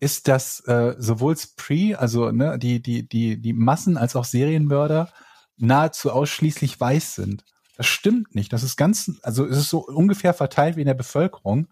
ist, 0.00 0.28
dass 0.28 0.60
äh, 0.66 0.94
sowohl 0.98 1.36
Spree, 1.36 1.94
also 1.94 2.30
ne, 2.30 2.58
die, 2.58 2.82
die, 2.82 3.08
die, 3.08 3.40
die 3.40 3.52
Massen 3.52 3.96
als 3.96 4.16
auch 4.16 4.24
Serienmörder 4.24 5.12
nahezu 5.56 6.10
ausschließlich 6.10 6.78
weiß 6.78 7.14
sind. 7.14 7.44
Das 7.76 7.86
stimmt 7.86 8.34
nicht. 8.34 8.52
Das 8.52 8.62
ist 8.62 8.76
ganz, 8.76 9.12
also 9.22 9.44
es 9.44 9.58
ist 9.58 9.70
so 9.70 9.84
ungefähr 9.84 10.34
verteilt 10.34 10.76
wie 10.76 10.82
in 10.82 10.86
der 10.86 10.94
Bevölkerung, 10.94 11.68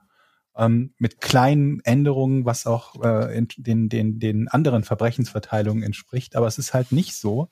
ähm, 0.56 0.94
mit 0.98 1.20
kleinen 1.20 1.80
Änderungen, 1.80 2.44
was 2.44 2.66
auch 2.66 3.02
äh, 3.02 3.36
in 3.36 3.48
den, 3.56 3.88
den, 3.88 4.18
den 4.18 4.48
anderen 4.48 4.84
Verbrechensverteilungen 4.84 5.82
entspricht. 5.82 6.36
Aber 6.36 6.46
es 6.46 6.58
ist 6.58 6.74
halt 6.74 6.92
nicht 6.92 7.14
so, 7.16 7.48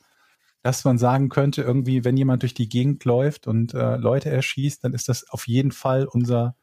dass 0.62 0.84
man 0.84 0.98
sagen 0.98 1.28
könnte, 1.28 1.62
irgendwie, 1.62 2.04
wenn 2.04 2.16
jemand 2.16 2.42
durch 2.42 2.54
die 2.54 2.68
Gegend 2.68 3.04
läuft 3.04 3.46
und 3.46 3.74
äh, 3.74 3.96
Leute 3.96 4.30
erschießt, 4.30 4.84
dann 4.84 4.94
ist 4.94 5.08
das 5.08 5.28
auf 5.28 5.48
jeden 5.48 5.72
Fall 5.72 6.06
unser 6.06 6.56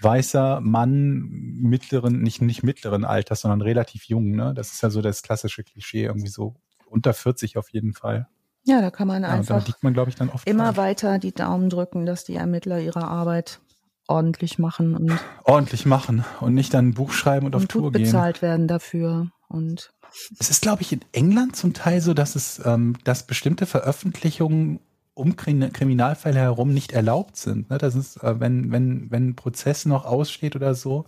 weißer 0.00 0.60
Mann 0.60 1.28
mittleren, 1.30 2.20
nicht, 2.20 2.42
nicht 2.42 2.62
mittleren 2.62 3.04
Alters, 3.04 3.40
sondern 3.40 3.62
relativ 3.62 4.04
jung. 4.04 4.32
Ne? 4.32 4.52
Das 4.54 4.72
ist 4.72 4.82
ja 4.82 4.90
so 4.90 5.00
das 5.00 5.22
klassische 5.22 5.64
Klischee, 5.64 6.04
irgendwie 6.04 6.28
so 6.28 6.54
unter 6.88 7.14
40 7.14 7.56
auf 7.56 7.70
jeden 7.70 7.94
Fall. 7.94 8.28
Ja, 8.64 8.80
da 8.80 8.90
kann 8.90 9.06
man 9.06 9.22
ja, 9.22 9.28
einfach 9.28 9.64
da 9.64 9.74
man, 9.80 10.08
ich, 10.08 10.16
dann 10.16 10.28
oft 10.28 10.48
immer 10.48 10.74
falsch. 10.74 10.76
weiter 10.76 11.18
die 11.18 11.32
Daumen 11.32 11.70
drücken, 11.70 12.04
dass 12.04 12.24
die 12.24 12.34
Ermittler 12.34 12.80
ihre 12.80 13.06
Arbeit 13.06 13.60
ordentlich 14.08 14.58
machen 14.58 14.96
und 14.96 15.12
ordentlich 15.44 15.86
machen 15.86 16.24
und 16.40 16.54
nicht 16.54 16.74
dann 16.74 16.88
ein 16.88 16.94
Buch 16.94 17.12
schreiben 17.12 17.46
und, 17.46 17.54
und 17.54 17.62
auf 17.62 17.68
Tour 17.68 17.92
gehen. 17.92 18.02
bezahlt 18.02 18.42
werden 18.42 18.66
dafür 18.66 19.30
und 19.48 19.92
es 20.38 20.50
ist, 20.50 20.62
glaube 20.62 20.82
ich, 20.82 20.92
in 20.92 21.00
England 21.12 21.56
zum 21.56 21.74
Teil 21.74 22.00
so, 22.00 22.14
dass 22.14 22.36
es, 22.36 22.60
ähm, 22.64 22.96
dass 23.04 23.26
bestimmte 23.26 23.66
Veröffentlichungen 23.66 24.80
um 25.16 25.34
Kriminalfälle 25.34 26.38
herum 26.38 26.74
nicht 26.74 26.92
erlaubt 26.92 27.36
sind. 27.36 27.70
Ne? 27.70 27.78
Das 27.78 27.94
ist, 27.94 28.22
äh, 28.22 28.38
wenn, 28.38 28.70
wenn, 28.70 29.10
wenn 29.10 29.28
ein 29.28 29.36
Prozess 29.36 29.86
noch 29.86 30.04
aussteht 30.04 30.54
oder 30.56 30.74
so, 30.74 31.06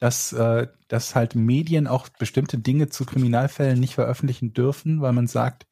dass, 0.00 0.32
äh, 0.32 0.66
dass 0.88 1.14
halt 1.14 1.36
Medien 1.36 1.86
auch 1.86 2.08
bestimmte 2.08 2.58
Dinge 2.58 2.88
zu 2.88 3.06
Kriminalfällen 3.06 3.78
nicht 3.78 3.94
veröffentlichen 3.94 4.52
dürfen, 4.52 5.00
weil 5.00 5.12
man 5.12 5.28
sagt, 5.28 5.68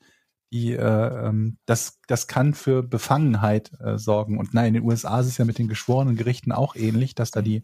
die, 0.52 0.72
äh, 0.72 0.78
ähm, 1.26 1.58
das, 1.66 1.98
das 2.06 2.28
kann 2.28 2.54
für 2.54 2.84
Befangenheit 2.84 3.72
sorgen. 3.96 4.38
Und 4.38 4.54
nein, 4.54 4.68
in 4.68 4.74
den 4.74 4.84
USA 4.84 5.18
ist 5.18 5.26
es 5.26 5.38
ja 5.38 5.44
mit 5.44 5.58
den 5.58 5.68
geschworenen 5.68 6.14
Gerichten 6.14 6.52
auch 6.52 6.76
ähnlich, 6.76 7.16
dass 7.16 7.32
da 7.32 7.42
die 7.42 7.62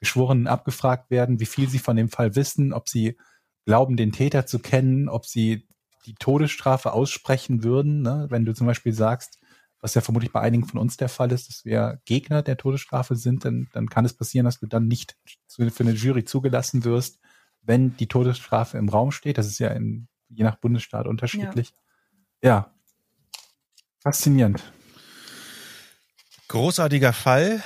Geschworenen 0.00 0.48
abgefragt 0.48 1.10
werden, 1.10 1.40
wie 1.40 1.46
viel 1.46 1.70
sie 1.70 1.78
von 1.78 1.96
dem 1.96 2.10
Fall 2.10 2.36
wissen, 2.36 2.74
ob 2.74 2.90
sie 2.90 3.16
glauben, 3.64 3.96
den 3.96 4.12
Täter 4.12 4.44
zu 4.44 4.58
kennen, 4.58 5.08
ob 5.08 5.24
sie 5.24 5.66
die 6.04 6.14
Todesstrafe 6.14 6.92
aussprechen 6.92 7.64
würden. 7.64 8.02
Ne? 8.02 8.26
Wenn 8.28 8.44
du 8.44 8.52
zum 8.52 8.66
Beispiel 8.66 8.92
sagst, 8.92 9.38
was 9.80 9.94
ja 9.94 10.00
vermutlich 10.00 10.32
bei 10.32 10.40
einigen 10.40 10.66
von 10.66 10.80
uns 10.80 10.96
der 10.96 11.08
Fall 11.08 11.32
ist, 11.32 11.48
dass 11.48 11.64
wir 11.64 12.00
Gegner 12.04 12.42
der 12.42 12.56
Todesstrafe 12.56 13.16
sind, 13.16 13.44
dann, 13.44 13.68
dann 13.72 13.88
kann 13.88 14.04
es 14.04 14.14
passieren, 14.14 14.44
dass 14.44 14.58
du 14.58 14.66
dann 14.66 14.88
nicht 14.88 15.16
für 15.48 15.70
eine 15.80 15.92
Jury 15.92 16.24
zugelassen 16.24 16.84
wirst, 16.84 17.18
wenn 17.62 17.96
die 17.96 18.08
Todesstrafe 18.08 18.78
im 18.78 18.88
Raum 18.88 19.12
steht. 19.12 19.38
Das 19.38 19.46
ist 19.46 19.58
ja 19.58 19.68
in, 19.68 20.08
je 20.28 20.44
nach 20.44 20.56
Bundesstaat 20.56 21.06
unterschiedlich. 21.06 21.72
Ja. 22.42 22.50
ja. 22.50 22.74
Faszinierend. 24.00 24.72
Großartiger 26.48 27.12
Fall. 27.12 27.62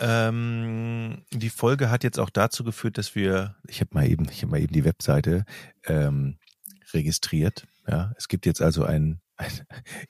Ähm, 0.00 1.24
die 1.32 1.50
Folge 1.50 1.90
hat 1.90 2.04
jetzt 2.04 2.18
auch 2.18 2.30
dazu 2.30 2.62
geführt, 2.62 2.98
dass 2.98 3.14
wir, 3.14 3.56
ich 3.66 3.80
habe 3.80 3.90
mal 3.94 4.06
eben, 4.06 4.28
ich 4.30 4.42
habe 4.42 4.50
mal 4.50 4.60
eben 4.60 4.72
die 4.72 4.84
Webseite 4.84 5.44
ähm, 5.84 6.38
registriert. 6.92 7.66
Ja, 7.86 8.12
es 8.16 8.28
gibt 8.28 8.46
jetzt 8.46 8.60
also 8.60 8.84
ein, 8.84 9.02
ein 9.04 9.20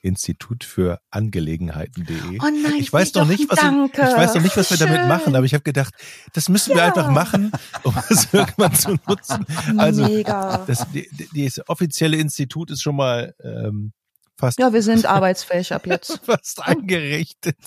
Institut 0.01 0.63
für 0.63 0.99
Angelegenheiten.de. 1.11 2.39
Oh 2.39 2.43
nein, 2.43 2.75
ich 2.79 2.91
weiß 2.91 3.13
noch 3.15 3.27
nicht, 3.27 3.49
was 3.49 3.59
danke. 3.59 4.01
ich, 4.01 4.17
weiß 4.17 4.35
noch 4.35 4.41
nicht, 4.41 4.57
was 4.57 4.69
wir 4.71 4.77
damit 4.77 4.97
Schön. 4.99 5.07
machen, 5.07 5.35
aber 5.35 5.45
ich 5.45 5.53
habe 5.53 5.63
gedacht, 5.63 5.93
das 6.33 6.49
müssen 6.49 6.71
wir 6.75 6.77
Ja. 6.81 6.87
einfach 6.87 7.09
machen, 7.11 7.51
um 7.83 7.93
es 8.09 8.33
irgendwann 8.33 8.73
zu 8.73 8.95
nutzen. 9.07 9.45
Also 9.77 10.03
Mega. 10.05 10.63
das, 10.65 10.89
die, 10.91 11.07
die, 11.33 11.45
das 11.45 11.67
offizielle 11.67 12.17
Institut 12.17 12.71
ist 12.71 12.81
schon 12.81 12.95
mal 12.95 13.33
ähm, 13.43 13.93
fast 14.37 14.59
Ja, 14.59 14.73
wir 14.73 14.81
sind 14.81 15.05
arbeitsfähig 15.07 15.73
ab 15.73 15.85
jetzt. 15.85 16.19
fast 16.23 16.61
eingerichtet. 16.65 17.57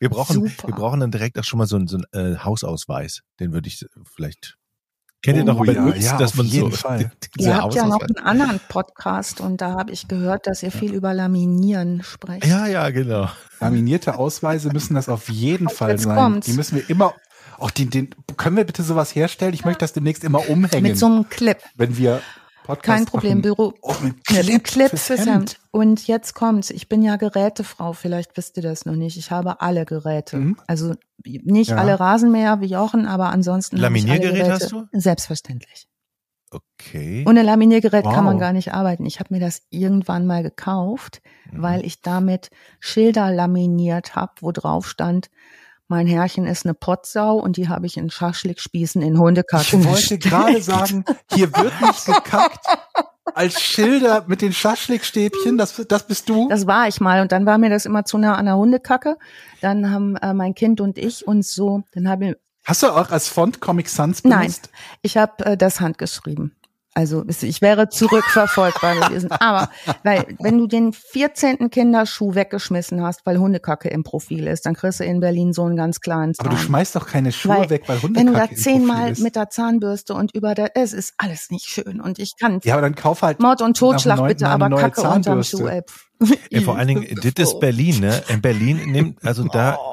Wir 0.00 0.08
brauchen, 0.08 0.34
Super. 0.48 0.68
wir 0.68 0.74
brauchen 0.74 1.00
dann 1.00 1.10
direkt 1.10 1.38
auch 1.38 1.44
schon 1.44 1.58
mal 1.58 1.66
so 1.66 1.76
einen, 1.76 1.88
so 1.88 1.98
einen 2.12 2.34
äh, 2.34 2.38
Hausausweis. 2.38 3.20
Den 3.40 3.52
würde 3.52 3.68
ich 3.68 3.84
vielleicht. 4.14 4.56
Kennt 5.22 5.38
ihr 5.38 5.44
Oh, 5.44 5.46
noch 5.46 5.64
bei 5.64 5.72
ja, 5.72 5.84
uns, 5.84 6.04
ja, 6.04 6.16
dass 6.16 6.34
man 6.34 6.46
jeden 6.46 6.72
so 6.72 6.76
Fall. 6.76 7.10
Ihr 7.38 7.56
habt 7.56 7.74
ja 7.74 7.86
noch 7.86 8.00
einen 8.00 8.18
anderen 8.18 8.60
Podcast 8.68 9.40
und 9.40 9.60
da 9.60 9.72
habe 9.72 9.92
ich 9.92 10.08
gehört, 10.08 10.48
dass 10.48 10.64
ihr 10.64 10.72
viel 10.72 10.92
über 10.92 11.14
Laminieren 11.14 12.02
sprecht. 12.02 12.44
Ja, 12.44 12.66
ja, 12.66 12.90
genau. 12.90 13.28
Laminierte 13.60 14.18
Ausweise 14.18 14.70
müssen 14.72 14.94
das 14.94 15.08
auf 15.08 15.28
jeden 15.28 15.68
Fall 15.68 15.92
Jetzt 15.92 16.02
sein. 16.02 16.16
kommt's. 16.16 16.46
Die 16.46 16.54
müssen 16.54 16.74
wir 16.76 16.90
immer. 16.90 17.14
Auch 17.58 17.70
den, 17.70 17.90
den, 17.90 18.10
können 18.36 18.56
wir 18.56 18.64
bitte 18.64 18.82
sowas 18.82 19.14
herstellen? 19.14 19.54
Ich 19.54 19.64
möchte 19.64 19.80
das 19.80 19.92
demnächst 19.92 20.24
immer 20.24 20.48
umhängen, 20.48 20.82
Mit 20.82 20.98
so 20.98 21.06
einem 21.06 21.28
Clip. 21.28 21.58
wenn 21.76 21.96
wir 21.96 22.20
Podcast 22.64 22.84
Kein 22.84 23.04
Problem, 23.06 23.38
machen. 23.38 23.42
Büro. 23.42 23.74
Oh, 23.82 23.94
mit 24.02 24.14
Mit 24.30 24.38
einem 24.38 24.46
Clip 24.46 24.64
Clip 24.64 24.88
fürs 24.90 25.02
fürs 25.06 25.20
Hemd. 25.20 25.28
Hemd. 25.30 25.60
Und 25.72 26.06
jetzt 26.06 26.34
kommt's. 26.34 26.70
Ich 26.70 26.88
bin 26.88 27.02
ja 27.02 27.16
Gerätefrau. 27.16 27.92
Vielleicht 27.92 28.36
wisst 28.36 28.56
ihr 28.56 28.62
das 28.62 28.86
noch 28.86 28.94
nicht. 28.96 29.16
Ich 29.16 29.30
habe 29.30 29.60
alle 29.60 29.84
Geräte. 29.84 30.36
Mhm. 30.36 30.56
Also 30.66 30.94
nicht 31.24 31.70
Ja. 31.70 31.76
alle 31.76 31.98
Rasenmäher 31.98 32.60
wie 32.60 32.66
Jochen, 32.66 33.06
aber 33.06 33.30
ansonsten 33.30 33.76
Laminiergerät 33.76 34.48
hast 34.50 34.72
du? 34.72 34.86
Selbstverständlich. 34.92 35.86
Okay. 36.50 37.24
Ohne 37.26 37.42
Laminiergerät 37.42 38.04
kann 38.04 38.24
man 38.24 38.34
Wow. 38.34 38.40
gar 38.40 38.52
nicht 38.52 38.74
arbeiten. 38.74 39.06
Ich 39.06 39.20
habe 39.20 39.32
mir 39.32 39.40
das 39.40 39.62
irgendwann 39.70 40.26
mal 40.26 40.42
gekauft, 40.42 41.22
Mhm. 41.50 41.62
weil 41.62 41.84
ich 41.86 42.02
damit 42.02 42.50
Schilder 42.78 43.30
laminiert 43.32 44.14
habe, 44.16 44.32
wo 44.40 44.52
drauf 44.52 44.86
stand, 44.86 45.30
mein 45.88 46.06
Herrchen 46.06 46.46
ist 46.46 46.64
eine 46.64 46.74
Potsau 46.74 47.36
und 47.36 47.56
die 47.56 47.68
habe 47.68 47.86
ich 47.86 47.96
in 47.96 48.10
Schaschlikspießen 48.10 49.02
in 49.02 49.18
Hundekacken 49.18 49.80
Ich 49.80 49.86
wollte 49.86 50.18
gerade 50.18 50.62
sagen, 50.62 51.04
hier 51.32 51.54
wird 51.56 51.80
nicht 51.80 52.06
gekackt. 52.06 52.66
Als 53.34 53.60
Schilder 53.60 54.24
mit 54.26 54.42
den 54.42 54.52
Schaschlikstäbchen, 54.52 55.56
das, 55.56 55.74
das 55.88 56.06
bist 56.06 56.28
du. 56.28 56.48
Das 56.48 56.66
war 56.66 56.88
ich 56.88 57.00
mal 57.00 57.20
und 57.22 57.32
dann 57.32 57.46
war 57.46 57.58
mir 57.58 57.70
das 57.70 57.86
immer 57.86 58.04
zu 58.04 58.18
nah 58.18 58.34
an 58.34 58.46
der 58.46 58.56
Hundekacke. 58.56 59.16
Dann 59.60 59.90
haben 59.90 60.16
äh, 60.16 60.34
mein 60.34 60.54
Kind 60.54 60.80
und 60.80 60.98
ich 60.98 61.26
uns 61.26 61.54
so, 61.54 61.84
dann 61.92 62.08
haben 62.08 62.34
Hast 62.64 62.82
du 62.82 62.88
auch 62.88 63.10
als 63.10 63.28
Font 63.28 63.60
Comic 63.60 63.88
Sans 63.88 64.22
nein, 64.24 64.40
benutzt? 64.40 64.70
ich 65.02 65.16
habe 65.16 65.44
äh, 65.44 65.56
das 65.56 65.80
handgeschrieben. 65.80 66.56
Also 66.94 67.24
ich 67.26 67.62
wäre 67.62 67.88
zurückverfolgbar 67.88 68.96
gewesen. 69.08 69.30
Aber 69.40 69.70
weil 70.04 70.26
wenn 70.40 70.58
du 70.58 70.66
den 70.66 70.92
14. 70.92 71.70
Kinderschuh 71.70 72.34
weggeschmissen 72.34 73.02
hast, 73.02 73.24
weil 73.24 73.38
Hundekacke 73.38 73.88
im 73.88 74.02
Profil 74.04 74.46
ist, 74.46 74.66
dann 74.66 74.74
kriegst 74.74 75.00
du 75.00 75.04
in 75.04 75.20
Berlin 75.20 75.52
so 75.54 75.64
einen 75.64 75.76
ganz 75.76 76.00
klaren 76.00 76.32
Aber 76.38 76.50
du 76.50 76.56
Zahn. 76.56 76.64
schmeißt 76.66 76.94
doch 76.96 77.06
keine 77.06 77.32
Schuhe 77.32 77.56
Weil, 77.60 77.70
weg, 77.70 77.84
weil 77.86 78.02
Wenn 78.02 78.12
du 78.12 78.20
Hundekacke 78.32 78.54
da 78.56 78.60
zehnmal 78.60 79.12
mit 79.18 79.36
der 79.36 79.48
Zahnbürste 79.48 80.12
und 80.14 80.34
über 80.34 80.54
der, 80.54 80.76
es 80.76 80.92
ist 80.92 81.14
alles 81.16 81.50
nicht 81.50 81.64
schön 81.66 82.00
und 82.00 82.18
ich 82.18 82.34
kann 82.38 82.60
Ja, 82.62 82.74
aber 82.74 82.82
dann 82.82 82.94
kauf 82.94 83.22
halt 83.22 83.40
Mord 83.40 83.62
und 83.62 83.76
Totschlag 83.76 84.16
nach 84.18 84.24
neu- 84.24 84.28
bitte, 84.28 84.48
aber 84.48 84.68
Kacke 84.70 85.00
unterm. 85.08 85.42
Schuh. 85.42 85.66
Ey. 85.66 85.80
Ja, 86.50 86.60
vor 86.60 86.76
allen 86.78 86.88
Dingen, 86.88 87.06
das 87.22 87.32
ist 87.48 87.58
Berlin, 87.58 88.00
ne? 88.00 88.22
In 88.28 88.42
Berlin 88.42 88.92
nimmt, 88.92 89.24
also 89.24 89.44
da, 89.44 89.78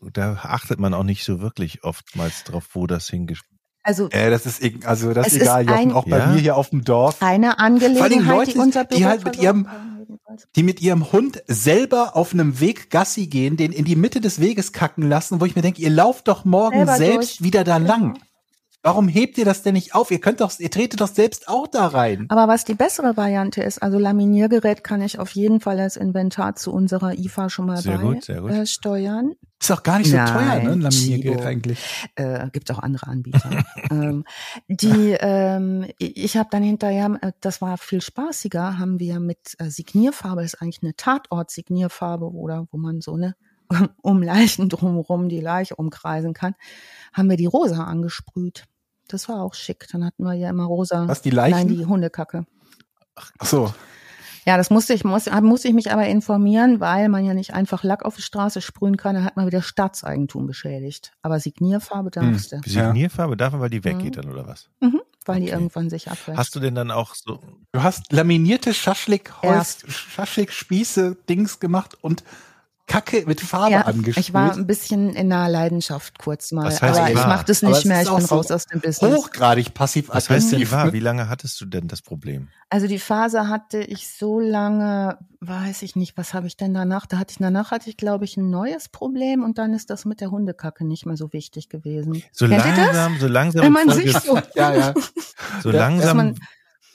Oh. 0.00 0.08
da 0.12 0.34
achtet 0.42 0.78
man 0.78 0.94
auch 0.94 1.02
nicht 1.02 1.24
so 1.24 1.40
wirklich 1.40 1.82
oftmals 1.82 2.44
drauf, 2.44 2.68
wo 2.74 2.86
das 2.86 3.08
hingespielt 3.08 3.57
Also 3.88 4.08
Äh, 4.10 4.28
das 4.30 4.44
ist 4.44 4.62
also 4.84 5.14
das 5.14 5.28
ist 5.28 5.36
egal, 5.40 5.62
ist 5.64 5.70
Jochen, 5.70 5.80
ein- 5.80 5.92
auch 5.92 6.04
bei 6.06 6.18
Ja. 6.18 6.26
mir 6.26 6.38
hier 6.40 6.56
auf 6.58 6.68
dem 6.68 6.84
Dorf, 6.84 7.16
eine 7.22 7.58
Angelegenheit, 7.58 8.12
Leute, 8.26 8.52
die 8.52 8.58
unser 8.58 8.84
die 8.84 8.96
Büro 8.98 9.08
halt 9.08 9.24
mit 9.24 9.36
ihrem- 9.40 9.66
die 10.56 10.62
mit 10.62 10.82
ihrem 10.82 11.10
Hund 11.10 11.42
selber 11.48 12.14
auf 12.14 12.34
einem 12.34 12.60
Weg 12.60 12.90
Gassi 12.90 13.28
gehen, 13.28 13.56
den 13.56 13.72
in 13.72 13.86
die 13.86 13.96
Mitte 13.96 14.20
des 14.20 14.40
Weges 14.42 14.72
kacken 14.72 15.08
lassen, 15.08 15.40
wo 15.40 15.46
ich 15.46 15.56
mir 15.56 15.62
denke, 15.62 15.80
ihr 15.80 15.88
lauft 15.90 16.28
doch 16.28 16.44
morgen 16.44 16.76
Selber 16.76 16.96
selbst 16.96 17.40
durch. 17.40 17.46
wieder 17.46 17.64
da 17.64 17.78
Genau. 17.78 17.88
lang. 17.88 18.18
Warum 18.82 19.08
hebt 19.08 19.38
ihr 19.38 19.44
das 19.44 19.62
denn 19.62 19.74
nicht 19.74 19.94
auf? 19.94 20.10
Ihr 20.12 20.20
könnt 20.20 20.40
doch, 20.40 20.52
ihr 20.58 20.70
tretet 20.70 21.00
doch 21.00 21.08
selbst 21.08 21.48
auch 21.48 21.66
da 21.66 21.88
rein. 21.88 22.26
Aber 22.28 22.46
was 22.46 22.64
die 22.64 22.74
bessere 22.74 23.16
Variante 23.16 23.60
ist, 23.60 23.82
also 23.82 23.98
Laminiergerät 23.98 24.84
kann 24.84 25.02
ich 25.02 25.18
auf 25.18 25.30
jeden 25.32 25.60
Fall 25.60 25.80
als 25.80 25.96
Inventar 25.96 26.54
zu 26.54 26.72
unserer 26.72 27.18
IFA 27.18 27.50
schon 27.50 27.66
mal 27.66 27.78
Sehr 27.78 27.98
bei 27.98 28.02
gut, 28.02 28.24
sehr 28.24 28.40
gut. 28.40 28.52
Äh, 28.52 28.66
steuern. 28.66 29.32
Ist 29.60 29.70
doch 29.70 29.82
gar 29.82 29.98
nicht 29.98 30.10
so 30.10 30.16
Nein, 30.16 30.28
teuer, 30.28 30.62
ne? 30.62 30.70
Ein 30.70 30.80
Laminiergerät 30.80 31.38
Chibo. 31.38 31.48
eigentlich. 31.48 32.10
Äh, 32.14 32.48
gibt 32.52 32.70
auch 32.70 32.78
andere 32.78 33.08
Anbieter. 33.08 33.50
ähm, 33.90 34.24
die, 34.68 35.16
ähm, 35.18 35.86
ich 35.98 36.36
habe 36.36 36.48
dann 36.52 36.62
hinterher, 36.62 37.18
äh, 37.20 37.32
das 37.40 37.60
war 37.60 37.78
viel 37.78 38.00
spaßiger, 38.00 38.78
haben 38.78 39.00
wir 39.00 39.18
mit 39.18 39.56
äh, 39.58 39.70
Signierfarbe, 39.70 40.42
das 40.42 40.54
ist 40.54 40.62
eigentlich 40.62 40.84
eine 40.84 40.94
Tatort-Signierfarbe 40.94 42.30
oder 42.30 42.68
wo 42.70 42.78
man 42.78 43.00
so 43.00 43.16
ne 43.16 43.34
um 44.02 44.22
Leichen 44.22 44.68
drumherum 44.68 45.28
die 45.28 45.40
Leiche 45.40 45.76
umkreisen 45.76 46.34
kann, 46.34 46.54
haben 47.12 47.30
wir 47.30 47.36
die 47.36 47.46
rosa 47.46 47.84
angesprüht. 47.84 48.64
Das 49.08 49.28
war 49.28 49.42
auch 49.42 49.54
schick. 49.54 49.86
Dann 49.92 50.04
hatten 50.04 50.24
wir 50.24 50.34
ja 50.34 50.50
immer 50.50 50.64
rosa. 50.64 51.06
Was, 51.08 51.22
die 51.22 51.30
Leichen? 51.30 51.56
Nein, 51.56 51.68
die 51.68 51.86
Hundekacke. 51.86 52.46
Ach 53.14 53.30
so. 53.46 53.72
Ja, 54.46 54.56
das 54.56 54.70
musste 54.70 54.94
ich, 54.94 55.04
muss, 55.04 55.26
musste 55.42 55.68
ich 55.68 55.74
mich 55.74 55.92
aber 55.92 56.06
informieren, 56.06 56.80
weil 56.80 57.08
man 57.10 57.24
ja 57.24 57.34
nicht 57.34 57.52
einfach 57.52 57.82
Lack 57.84 58.02
auf 58.04 58.16
die 58.16 58.22
Straße 58.22 58.62
sprühen 58.62 58.96
kann, 58.96 59.14
dann 59.14 59.24
hat 59.24 59.36
man 59.36 59.46
wieder 59.46 59.60
Staatseigentum 59.60 60.46
beschädigt. 60.46 61.12
Aber 61.20 61.38
Signierfarbe 61.38 62.10
darfst 62.10 62.52
du, 62.52 62.60
Die 62.60 62.72
Ja. 62.72 62.86
Signierfarbe 62.86 63.36
darf 63.36 63.52
man, 63.52 63.60
weil 63.60 63.68
die 63.70 63.84
weggeht 63.84 64.16
Mhm. 64.16 64.22
dann, 64.22 64.30
oder 64.32 64.46
was? 64.46 64.70
mhm, 64.80 65.02
weil 65.26 65.40
die 65.40 65.46
Okay. 65.48 65.54
irgendwann 65.54 65.90
sich 65.90 66.10
abwäscht. 66.10 66.38
Hast 66.38 66.54
du 66.54 66.60
denn 66.60 66.74
dann 66.74 66.90
auch 66.90 67.14
so, 67.14 67.40
Du 67.72 67.82
hast 67.82 68.10
laminierte. 68.12 68.72
Schaschlik-Spieße-Dings 68.72 71.60
gemacht 71.60 71.98
und 72.00 72.24
Kacke 72.88 73.22
mit 73.26 73.40
Farbe 73.40 73.72
ja, 73.72 73.80
angesprüht. 73.82 74.24
ich 74.24 74.34
war 74.34 74.52
ein 74.54 74.66
bisschen 74.66 75.10
in 75.14 75.32
einer 75.32 75.48
Leidenschaft 75.48 76.18
kurz 76.18 76.50
mal, 76.52 76.64
Was 76.66 76.82
heißt 76.82 76.98
aber 76.98 77.08
ich 77.10 77.14
mache 77.14 77.44
das 77.46 77.62
nicht 77.62 77.84
mehr, 77.84 78.02
ich 78.02 78.08
bin 78.10 78.20
so 78.22 78.34
raus 78.36 78.50
aus 78.50 78.66
dem 78.66 78.80
Business. 78.80 79.14
hochgradig 79.14 79.74
passiv 79.74 80.08
was 80.08 80.28
heißt 80.28 80.52
denn 80.52 80.70
wahr? 80.70 80.86
ne? 80.86 80.92
Wie 80.94 81.00
lange 81.00 81.28
hattest 81.28 81.60
du 81.60 81.66
denn 81.66 81.86
das 81.86 82.02
Problem? 82.02 82.48
Also 82.70 82.86
die 82.86 82.98
Phase 82.98 83.48
hatte 83.48 83.78
ich 83.78 84.08
so 84.10 84.40
lange, 84.40 85.18
weiß 85.40 85.82
ich 85.82 85.96
nicht, 85.96 86.16
was 86.16 86.34
habe 86.34 86.46
ich 86.48 86.56
denn 86.56 86.74
danach? 86.74 87.06
Da 87.06 87.18
hatte 87.18 87.32
ich 87.32 87.38
danach 87.38 87.70
hatte 87.70 87.88
ich 87.90 87.96
glaube 87.96 88.24
ich 88.24 88.36
ein 88.36 88.50
neues 88.50 88.88
Problem 88.88 89.44
und 89.44 89.58
dann 89.58 89.72
ist 89.74 89.90
das 89.90 90.04
mit 90.04 90.20
der 90.20 90.30
Hundekacke 90.30 90.84
nicht 90.86 91.06
mehr 91.06 91.16
so 91.16 91.32
wichtig 91.32 91.68
gewesen. 91.68 92.22
So 92.32 92.48
Kennt 92.48 92.64
ihr 92.64 92.70
das? 92.72 92.76
langsam, 92.86 93.18
so 93.18 93.26
langsam, 93.28 93.62
Wenn 93.64 93.72
man 93.72 93.90
sich 93.90 94.12
so 94.18 94.38
Ja, 94.54 94.74
ja, 94.74 94.94
so 95.62 95.70
Ja, 95.70 95.78
langsam 95.78 96.16
man- 96.16 96.34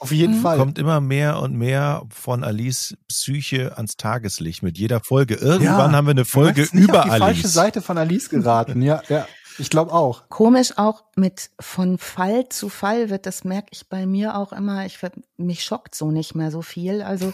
auf 0.04 0.12
jeden 0.12 0.38
Mhm. 0.38 0.42
Fall. 0.42 0.58
kommt 0.58 0.78
immer 0.78 1.02
mehr 1.02 1.40
und 1.40 1.56
mehr 1.56 2.04
von 2.10 2.44
Alice 2.44 2.96
Psyche 3.08 3.76
ans 3.78 3.98
Tageslicht 3.98 4.62
mit 4.64 4.78
jeder 4.78 5.00
Folge. 5.00 5.36
Irgendwann 5.36 5.92
Ja. 5.92 5.98
haben 5.98 6.06
wir 6.08 6.12
eine 6.12 6.22
Du 6.24 6.28
Folge 6.30 6.62
möchtest 6.62 6.74
nicht 6.76 6.90
über 6.90 7.00
auf 7.00 7.04
die 7.06 7.10
falsche 7.10 7.26
Alice. 7.26 7.54
Seite 7.54 7.82
von 7.82 7.98
Alice 7.98 8.30
geraten. 8.30 8.82
Ja, 8.82 9.02
ja. 9.10 9.28
Ich 9.60 9.70
glaube 9.70 9.94
auch. 9.94 10.30
Komisch 10.30 10.74
auch 10.78 11.04
mit 11.16 11.52
von 11.60 12.00
Fall 12.00 12.50
zu 12.50 12.70
Fall 12.70 13.10
wird, 13.12 13.28
das 13.28 13.44
merke 13.44 13.68
ich 13.72 13.88
bei 13.88 14.08
mir 14.08 14.36
auch 14.36 14.52
immer. 14.52 14.86
Ich 14.88 15.00
mich 15.38 15.64
schockt 15.64 15.94
so 15.94 16.10
nicht 16.10 16.34
mehr 16.34 16.50
so 16.50 16.62
viel. 16.64 17.02
Also 17.04 17.34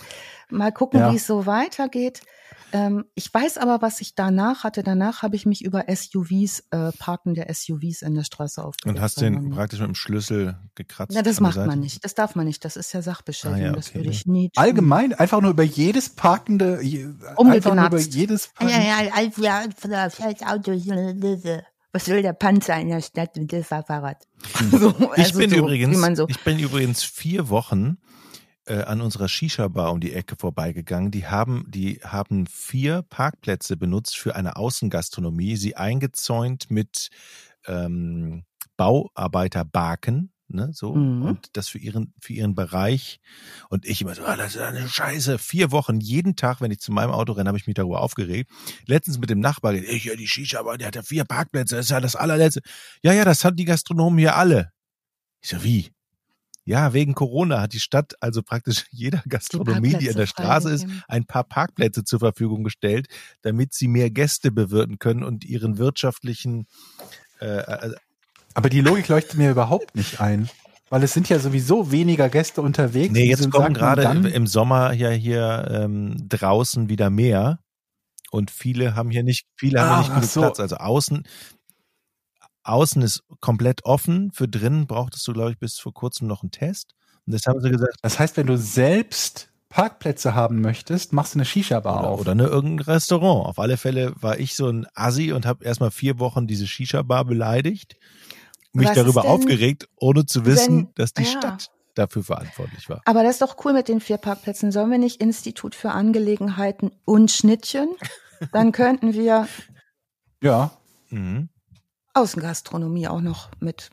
mal 0.49 0.71
gucken, 0.73 0.99
Ja. 0.99 1.11
wie 1.11 1.15
es 1.15 1.25
so 1.25 1.45
weitergeht. 1.45 2.21
Ähm, 2.71 3.05
ich 3.15 3.33
weiß 3.33 3.57
aber, 3.57 3.81
was 3.81 3.99
ich 4.01 4.13
danach 4.15 4.63
hatte. 4.63 4.83
Danach 4.83 5.21
habe 5.23 5.35
ich 5.35 5.45
mich 5.45 5.63
über 5.63 5.85
SUVs, 5.87 6.63
äh, 6.71 6.91
parkende 6.99 7.45
SUVs 7.51 8.01
in 8.03 8.15
der 8.15 8.23
Straße 8.23 8.63
aufgeregt. 8.63 8.95
Und 8.97 9.01
hast 9.01 9.19
den 9.21 9.49
praktisch 9.49 9.79
mit 9.79 9.87
dem 9.89 9.95
Schlüssel 9.95 10.57
gekratzt. 10.75 11.13
Na, 11.15 11.21
das 11.23 11.37
der 11.37 11.43
macht 11.43 11.57
man 11.57 11.79
nicht. 11.79 12.03
Das 12.05 12.13
darf 12.15 12.35
man 12.35 12.45
nicht. 12.45 12.63
Das 12.65 12.75
ist 12.75 12.93
ja 12.93 13.01
Sachbeschädigung. 13.01 13.61
Ah, 13.63 13.65
ja, 13.67 13.73
Das 13.73 13.89
okay. 13.89 13.99
würde 13.99 14.09
ich 14.11 14.25
nie 14.25 14.49
tun. 14.49 14.63
Allgemein, 14.63 15.13
einfach 15.13 15.41
nur 15.41 15.51
über 15.51 15.63
jedes 15.63 16.09
parkende, 16.09 16.81
je- 16.81 17.07
einfach 17.37 17.73
nur 17.75 17.85
über 17.87 17.99
jedes 17.99 18.45
Ja, 18.45 18.51
parkende. 18.67 18.87
ja, 18.87 19.01
ja, 19.03 19.27
das 19.71 21.45
Auto. 21.45 21.63
Was 21.91 22.07
will 22.07 22.21
der 22.21 22.33
Panzer 22.33 22.79
in 22.79 22.89
der 22.89 23.01
Stadt 23.01 23.31
das 23.33 23.71
war 23.71 23.83
Fahrrad? 23.83 24.27
So, 24.71 24.89
Ich 25.15 25.23
also 25.25 25.39
bin 25.39 25.49
so, 25.49 25.55
übrigens, 25.57 25.95
Wie 25.97 25.99
man 25.99 26.15
so. 26.15 26.27
ich 26.27 26.39
bin 26.43 26.59
übrigens 26.59 27.03
vier 27.03 27.49
Wochen 27.49 27.97
äh, 28.69 28.83
an 28.83 29.01
unserer 29.01 29.27
Shisha-Bar 29.27 29.91
um 29.91 29.99
die 29.99 30.13
Ecke 30.13 30.35
vorbeigegangen. 30.37 31.11
Die 31.11 31.25
haben, 31.27 31.65
die 31.67 31.99
haben 32.03 32.45
vier 32.47 33.01
Parkplätze 33.09 33.75
benutzt 33.77 34.17
für 34.17 34.35
eine 34.35 34.55
Außengastronomie, 34.55 35.55
sie 35.57 35.75
eingezäunt 35.75 36.69
mit 36.69 37.09
ähm, 37.67 38.43
Bauarbeiterbarken, 38.77 40.31
ne, 40.47 40.69
so 40.73 40.95
Mhm. 40.95 41.23
und 41.23 41.57
das 41.57 41.67
für 41.67 41.79
ihren 41.79 42.13
für 42.21 42.33
ihren 42.33 42.55
Bereich 42.55 43.19
und 43.69 43.85
ich 43.85 44.01
immer 44.01 44.15
so, 44.15 44.23
ah, 44.23 44.35
das 44.37 44.55
ist 44.55 44.61
eine 44.61 44.87
Scheiße, 44.87 45.37
vier 45.37 45.71
Wochen 45.71 45.99
jeden 45.99 46.35
Tag, 46.35 46.61
wenn 46.61 46.71
ich 46.71 46.79
zu 46.79 46.91
meinem 46.91 47.11
Auto 47.11 47.33
renne, 47.33 47.49
habe 47.49 47.57
ich 47.57 47.67
mich 47.67 47.75
darüber 47.75 48.01
aufgeregt. 48.01 48.49
Letztens 48.85 49.19
mit 49.19 49.29
dem 49.29 49.39
Nachbar, 49.39 49.73
ich 49.73 50.05
ja 50.05 50.15
die 50.15 50.27
Shisha, 50.27 50.59
aber 50.59 50.77
der 50.77 50.87
hat 50.87 50.95
ja 50.95 51.03
vier 51.03 51.25
Parkplätze, 51.25 51.75
das 51.75 51.85
ist 51.87 51.91
ja 51.91 51.99
das 51.99 52.15
allerletzte. 52.15 52.61
Ja, 53.03 53.13
ja, 53.13 53.25
das 53.25 53.43
haben 53.43 53.55
die 53.55 53.65
Gastronomen 53.65 54.19
hier 54.19 54.35
alle. 54.37 54.71
Ich 55.41 55.49
so 55.49 55.63
wie? 55.63 55.91
Ja, 56.69 56.93
wegen 56.93 57.15
Corona 57.15 57.61
hat 57.61 57.73
die 57.73 57.79
Stadt 57.79 58.13
also 58.19 58.43
praktisch 58.43 58.85
jeder 58.91 59.23
Gastronomie, 59.27 59.95
die 59.95 60.07
an 60.07 60.15
der 60.15 60.27
Straße 60.27 60.69
ist, 60.69 60.85
ein 61.07 61.25
paar 61.25 61.43
Parkplätze 61.43 62.03
zur 62.03 62.19
Verfügung 62.19 62.63
gestellt, 62.63 63.07
damit 63.41 63.73
sie 63.73 63.87
mehr 63.87 64.11
Gäste 64.11 64.51
bewirten 64.51 64.99
können 64.99 65.23
und 65.23 65.43
ihren 65.45 65.79
wirtschaftlichen 65.79 66.67
äh, 67.41 67.57
äh, 67.57 67.95
Aber 68.53 68.69
die 68.69 68.81
Logik 68.81 69.07
leuchtet 69.07 69.35
mir 69.35 69.49
überhaupt 69.49 69.95
nicht 69.95 70.21
ein. 70.21 70.47
Weil 70.91 71.01
es 71.01 71.11
sind 71.11 71.27
ja 71.27 71.39
sowieso 71.39 71.91
weniger 71.91 72.29
Gäste 72.29 72.61
unterwegs. 72.61 73.13
Nee, 73.13 73.27
jetzt 73.27 73.49
kommen 73.49 73.73
gerade 73.73 74.03
im 74.29 74.45
Sommer 74.45 74.93
ja 74.93 75.09
hier 75.09 75.67
ähm, 75.71 76.17
draußen 76.29 76.87
wieder 76.87 77.09
mehr 77.09 77.57
und 78.29 78.51
viele 78.51 78.93
haben 78.93 79.09
hier 79.09 79.23
nicht, 79.23 79.47
viele 79.55 79.81
haben 79.81 79.89
Ah, 79.89 79.95
hier 79.95 80.01
nicht 80.01 80.11
ach 80.11 80.15
genug 80.21 80.29
so. 80.31 80.41
Platz. 80.41 80.59
Also 80.59 80.75
außen, 80.75 81.23
außen 82.63 83.01
ist 83.01 83.23
komplett 83.39 83.85
offen. 83.85 84.31
Für 84.31 84.47
drinnen 84.47 84.87
brauchtest 84.87 85.27
du, 85.27 85.33
glaube 85.33 85.51
ich, 85.51 85.57
bis 85.59 85.79
vor 85.79 85.93
kurzem 85.93 86.27
noch 86.27 86.43
einen 86.43 86.51
Test. 86.51 86.93
Und 87.25 87.33
das 87.33 87.45
haben 87.45 87.61
sie 87.61 87.69
gesagt, 87.69 87.95
Das 88.01 88.19
heißt, 88.19 88.37
wenn 88.37 88.47
du 88.47 88.57
selbst 88.57 89.49
Parkplätze 89.69 90.33
haben 90.33 90.61
möchtest, 90.61 91.13
machst 91.13 91.35
du 91.35 91.37
eine 91.37 91.45
Shisha-Bar 91.45 91.99
oder, 91.99 92.09
auf. 92.09 92.19
oder 92.21 92.35
ne, 92.35 92.45
irgendein 92.45 92.85
Restaurant. 92.93 93.45
Auf 93.47 93.59
alle 93.59 93.77
Fälle 93.77 94.13
war 94.19 94.39
ich 94.39 94.55
so 94.55 94.67
ein 94.67 94.87
Assi 94.95 95.31
und 95.31 95.45
habe 95.45 95.63
erstmal 95.63 95.91
vier 95.91 96.19
Wochen 96.19 96.47
diese 96.47 96.65
Shisha-Bar 96.65 97.25
beleidigt, 97.25 97.95
mich 98.73 98.87
Was 98.87 98.95
darüber 98.95 99.21
denn, 99.21 99.31
aufgeregt, 99.31 99.87
ohne 99.97 100.25
zu 100.25 100.45
wissen, 100.45 100.77
wenn- 100.87 100.93
dass 100.95 101.13
die 101.13 101.23
ja. 101.23 101.29
Stadt 101.29 101.67
dafür 101.95 102.23
verantwortlich 102.23 102.87
war. 102.89 103.01
Aber 103.05 103.23
das 103.23 103.33
ist 103.33 103.41
doch 103.41 103.63
cool 103.65 103.73
mit 103.73 103.87
den 103.89 103.99
vier 103.99 104.17
Parkplätzen. 104.17 104.71
Sollen 104.71 104.89
wir 104.89 104.97
nicht 104.99 105.21
Institut 105.21 105.75
für 105.75 105.91
Angelegenheiten 105.91 106.91
und 107.05 107.29
Schnittchen? 107.31 107.89
Dann 108.53 108.71
könnten 108.71 109.13
wir 109.13 109.47
Ja. 110.41 110.71
Mhm. 111.09 111.49
Außengastronomie 112.13 113.07
auch 113.07 113.21
noch 113.21 113.49
mit 113.59 113.91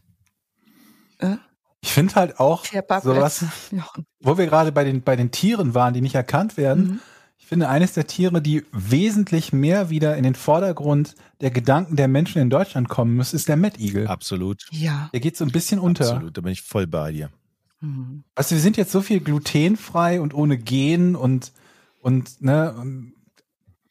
äh, 1.19 1.37
Ich 1.81 1.93
finde 1.93 2.15
halt 2.15 2.41
auch 2.41 2.65
sowas. 2.65 3.45
Ja. 3.71 3.87
wo 4.21 4.39
wir 4.39 4.47
gerade 4.47 4.73
bei 4.73 4.85
den, 4.85 5.03
bei 5.03 5.17
den 5.17 5.31
Tieren 5.31 5.75
waren, 5.75 5.95
die 5.95 6.01
nicht 6.01 6.15
erkannt 6.15 6.57
werden. 6.57 6.85
Mhm. 6.85 7.01
Ich 7.39 7.47
finde, 7.47 7.69
eines 7.69 7.93
der 7.93 8.07
Tiere, 8.07 8.43
die 8.43 8.65
wesentlich 8.73 9.53
mehr 9.53 9.89
wieder 9.89 10.17
in 10.17 10.25
den 10.25 10.35
Vordergrund 10.35 11.15
der 11.41 11.51
Gedanken 11.51 11.95
der 11.95 12.09
Menschen 12.09 12.43
in 12.43 12.51
Deutschland 12.51 12.89
kommen 12.89 13.15
muss, 13.15 13.33
ist 13.33 13.47
der 13.49 13.57
Mettigel. 13.57 14.09
Absolut. 14.09 14.67
ja. 14.73 15.11
Der 15.13 15.21
geht 15.21 15.37
so 15.37 15.45
ein 15.45 15.53
bisschen 15.53 15.79
unter. 15.79 16.11
Absolut. 16.11 16.37
Da 16.37 16.41
bin 16.41 16.53
ich 16.53 16.63
voll 16.63 16.87
bei 16.87 17.13
dir. 17.13 17.31
Mhm. 17.81 18.25
Du, 18.35 18.51
wir 18.51 18.59
sind 18.59 18.77
jetzt 18.77 18.91
so 18.91 19.01
viel 19.01 19.21
glutenfrei 19.21 20.21
und 20.21 20.35
ohne 20.35 20.59
Gen 20.59 21.15
und, 21.15 21.53
und, 22.01 22.43
ne, 22.43 23.13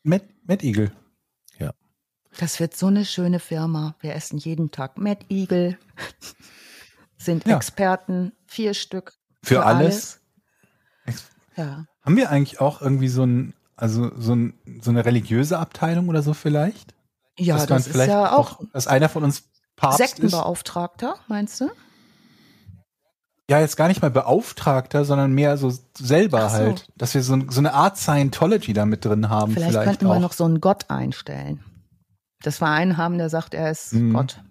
Met, 0.04 0.24
Mettigel. 0.46 0.92
Das 2.38 2.60
wird 2.60 2.76
so 2.76 2.88
eine 2.88 3.06
schöne 3.06 3.40
Firma. 3.40 3.95
Wir 4.02 4.16
essen 4.16 4.38
jeden 4.38 4.72
Tag 4.72 4.98
Mad 4.98 5.26
Eagle, 5.30 5.78
sind 7.18 7.45
Ja. 7.45 7.56
Experten, 7.56 8.34
vier 8.45 8.74
Stück. 8.74 9.14
Für 9.44 9.66
alles. 9.66 10.20
alles. 11.06 11.30
Ja. 11.56 11.86
Haben 12.03 12.18
wir 12.18 12.30
eigentlich 12.30 12.60
auch 12.60 12.82
irgendwie 12.82 13.07
so 13.07 13.24
ein, 13.24 13.53
also 13.76 14.12
so, 14.18 14.36
ein, 14.36 14.53
so 14.82 14.91
eine 14.91 15.06
religiöse 15.06 15.57
Abteilung 15.57 16.10
oder 16.10 16.22
so 16.22 16.34
vielleicht? 16.34 16.94
Ja, 17.38 17.56
Dass 17.57 17.68
das 17.68 17.88
ist 17.88 18.07
ja 18.07 18.32
auch 18.32 18.62
dass 18.74 18.88
einer 18.88 19.10
von 19.10 19.24
uns 19.24 19.44
Papst 19.76 19.99
ist? 19.99 20.10
Sektenbeauftragter, 20.12 21.16
meinst 21.28 21.62
du? 21.62 21.70
Ja, 23.49 23.60
jetzt 23.60 23.78
gar 23.78 23.88
nicht 23.88 24.02
mal 24.02 24.10
Beauftragter, 24.10 25.06
sondern 25.06 25.34
mehr 25.34 25.57
so 25.57 25.72
selber 25.98 26.49
so. 26.49 26.56
halt. 26.56 26.88
Dass 26.98 27.14
wir 27.14 27.22
so, 27.22 27.40
so 27.49 27.60
eine 27.60 27.74
Art 27.74 27.98
Scientology 27.98 28.74
da 28.74 28.86
mit 28.86 29.06
drin 29.06 29.30
haben. 29.30 29.53
Vielleicht, 29.53 29.72
Vielleicht, 29.72 29.88
könnten 29.88 30.07
auch. 30.07 30.14
wir 30.16 30.20
noch 30.20 30.34
so 30.34 30.45
einen 30.45 30.62
Gott 30.62 30.90
einstellen. 30.90 31.64
Dass 32.46 32.62
wir 32.62 32.68
einen 32.70 32.98
haben, 32.98 33.18
der 33.18 33.30
sagt, 33.30 33.54
er 33.54 33.72
ist 33.72 33.94
Mhm. 33.94 34.14
Gott. 34.14 34.42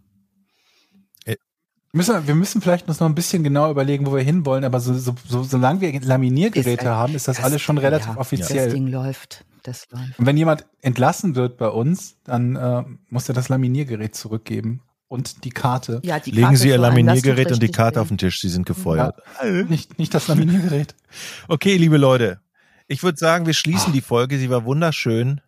Müssen, 1.97 2.27
wir- 2.27 2.35
müssen 2.35 2.61
vielleicht 2.61 2.89
uns 2.89 2.99
noch 2.99 3.07
ein 3.09 3.15
bisschen 3.15 3.45
genau 3.45 3.71
überlegen, 3.71 4.05
wo 4.05 4.17
wir 4.17 4.23
hinwollen, 4.25 4.65
aber 4.65 4.81
so, 4.81 4.95
so, 4.95 5.15
so, 5.29 5.45
solange 5.45 5.81
wir 5.81 6.01
Laminiergeräte 6.01 6.71
Ist, 6.71 6.83
äh, 6.83 6.87
haben, 6.89 7.15
ist 7.15 7.29
das, 7.29 7.37
das- 7.37 7.45
alles 7.45 7.63
schon 7.63 7.79
relativ 7.79 8.09
ja, 8.09 8.17
offiziell. 8.17 8.65
Das 8.65 8.75
Ding 8.75 8.89
läuft. 8.89 9.45
Das 9.63 9.87
läuft. 9.93 10.19
Und 10.19 10.27
wenn 10.27 10.37
jemand 10.37 10.67
entlassen 10.83 11.37
wird 11.37 11.57
bei 11.57 11.69
uns, 11.69 12.17
dann 12.25 12.57
äh, 12.57 12.83
muss 13.11 13.29
er 13.29 13.35
das 13.37 13.49
Laminiergerät 13.49 14.13
zurückgeben 14.17 14.83
und 15.07 15.45
die 15.45 15.51
Karte. 15.51 16.01
Ja, 16.03 16.19
die 16.19 16.33
Legen 16.33 16.43
Karte 16.49 16.59
Sie 16.59 16.69
Ihr 16.71 16.79
das 16.79 16.83
Laminiergerät 16.83 17.53
und 17.53 17.63
die 17.63 17.71
Karte 17.71 17.99
weh. 17.99 18.01
auf 18.03 18.09
den 18.09 18.19
Tisch. 18.19 18.41
Sie 18.41 18.49
sind 18.49 18.67
gefeuert. 18.67 19.23
Nicht, 19.69 19.97
nicht 19.97 20.13
das 20.15 20.27
Laminiergerät. 20.27 20.97
Okay, 21.47 21.77
liebe 21.77 21.97
Leute. 21.97 22.41
Ich 22.89 23.05
würde 23.05 23.19
sagen, 23.19 23.47
wir 23.47 23.55
schließen 23.55 23.93
die 23.93 24.01
Folge. 24.01 24.37
Sie 24.39 24.51
war 24.51 24.65
wunderschön. 24.65 25.41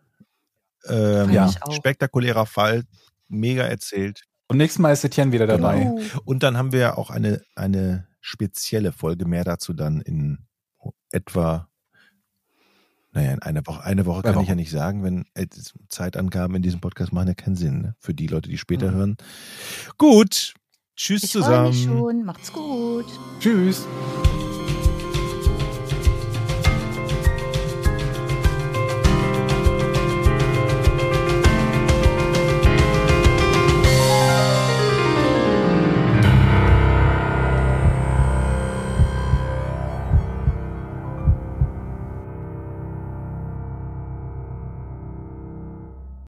Ähm, 0.88 1.30
Ja. 1.30 1.50
ich. 1.68 1.74
Spektakulärer 1.76 2.46
Fall. 2.46 2.84
Mega 3.28 3.64
erzählt. 3.64 4.22
Und 4.48 4.58
nächstes 4.58 4.78
Mal 4.80 4.92
ist 4.92 5.04
Etienne 5.04 5.32
wieder 5.32 5.46
dabei. 5.46 5.80
Genau. 5.80 6.00
Und 6.24 6.42
dann 6.44 6.56
haben 6.56 6.70
wir 6.72 6.78
ja 6.80 6.96
auch 6.96 7.10
eine, 7.10 7.42
eine 7.56 8.06
spezielle 8.20 8.92
Folge. 8.92 9.24
Mehr 9.26 9.42
dazu 9.44 9.72
dann 9.72 10.00
in 10.00 10.38
etwa, 11.10 11.68
naja, 13.12 13.32
in 13.32 13.42
einer 13.42 13.66
Woche. 13.66 13.82
Eine 13.82 14.06
Woche 14.06 14.22
kann 14.22 14.32
ich 14.34 14.38
Wochen. 14.38 14.48
ja 14.48 14.54
nicht 14.54 14.70
sagen, 14.70 15.02
wenn 15.02 15.24
äh, 15.34 15.46
Zeitangaben 15.88 16.54
in 16.56 16.62
diesem 16.62 16.80
Podcast 16.80 17.12
machen 17.12 17.28
ja 17.28 17.34
keinen 17.34 17.56
Sinn, 17.56 17.80
ne? 17.82 17.96
Für 17.98 18.14
die 18.14 18.28
Leute, 18.28 18.48
die 18.48 18.58
später 18.58 18.92
Mhm. 18.92 18.94
hören. 18.96 19.16
Gut. 19.98 20.54
Tschüss 20.94 21.24
Ich 21.24 21.32
freue 21.32 21.42
zusammen. 21.42 21.68
mich 21.70 21.82
schon. 21.84 22.24
Macht's 22.24 22.52
gut. 22.52 23.06
Tschüss. 23.40 23.84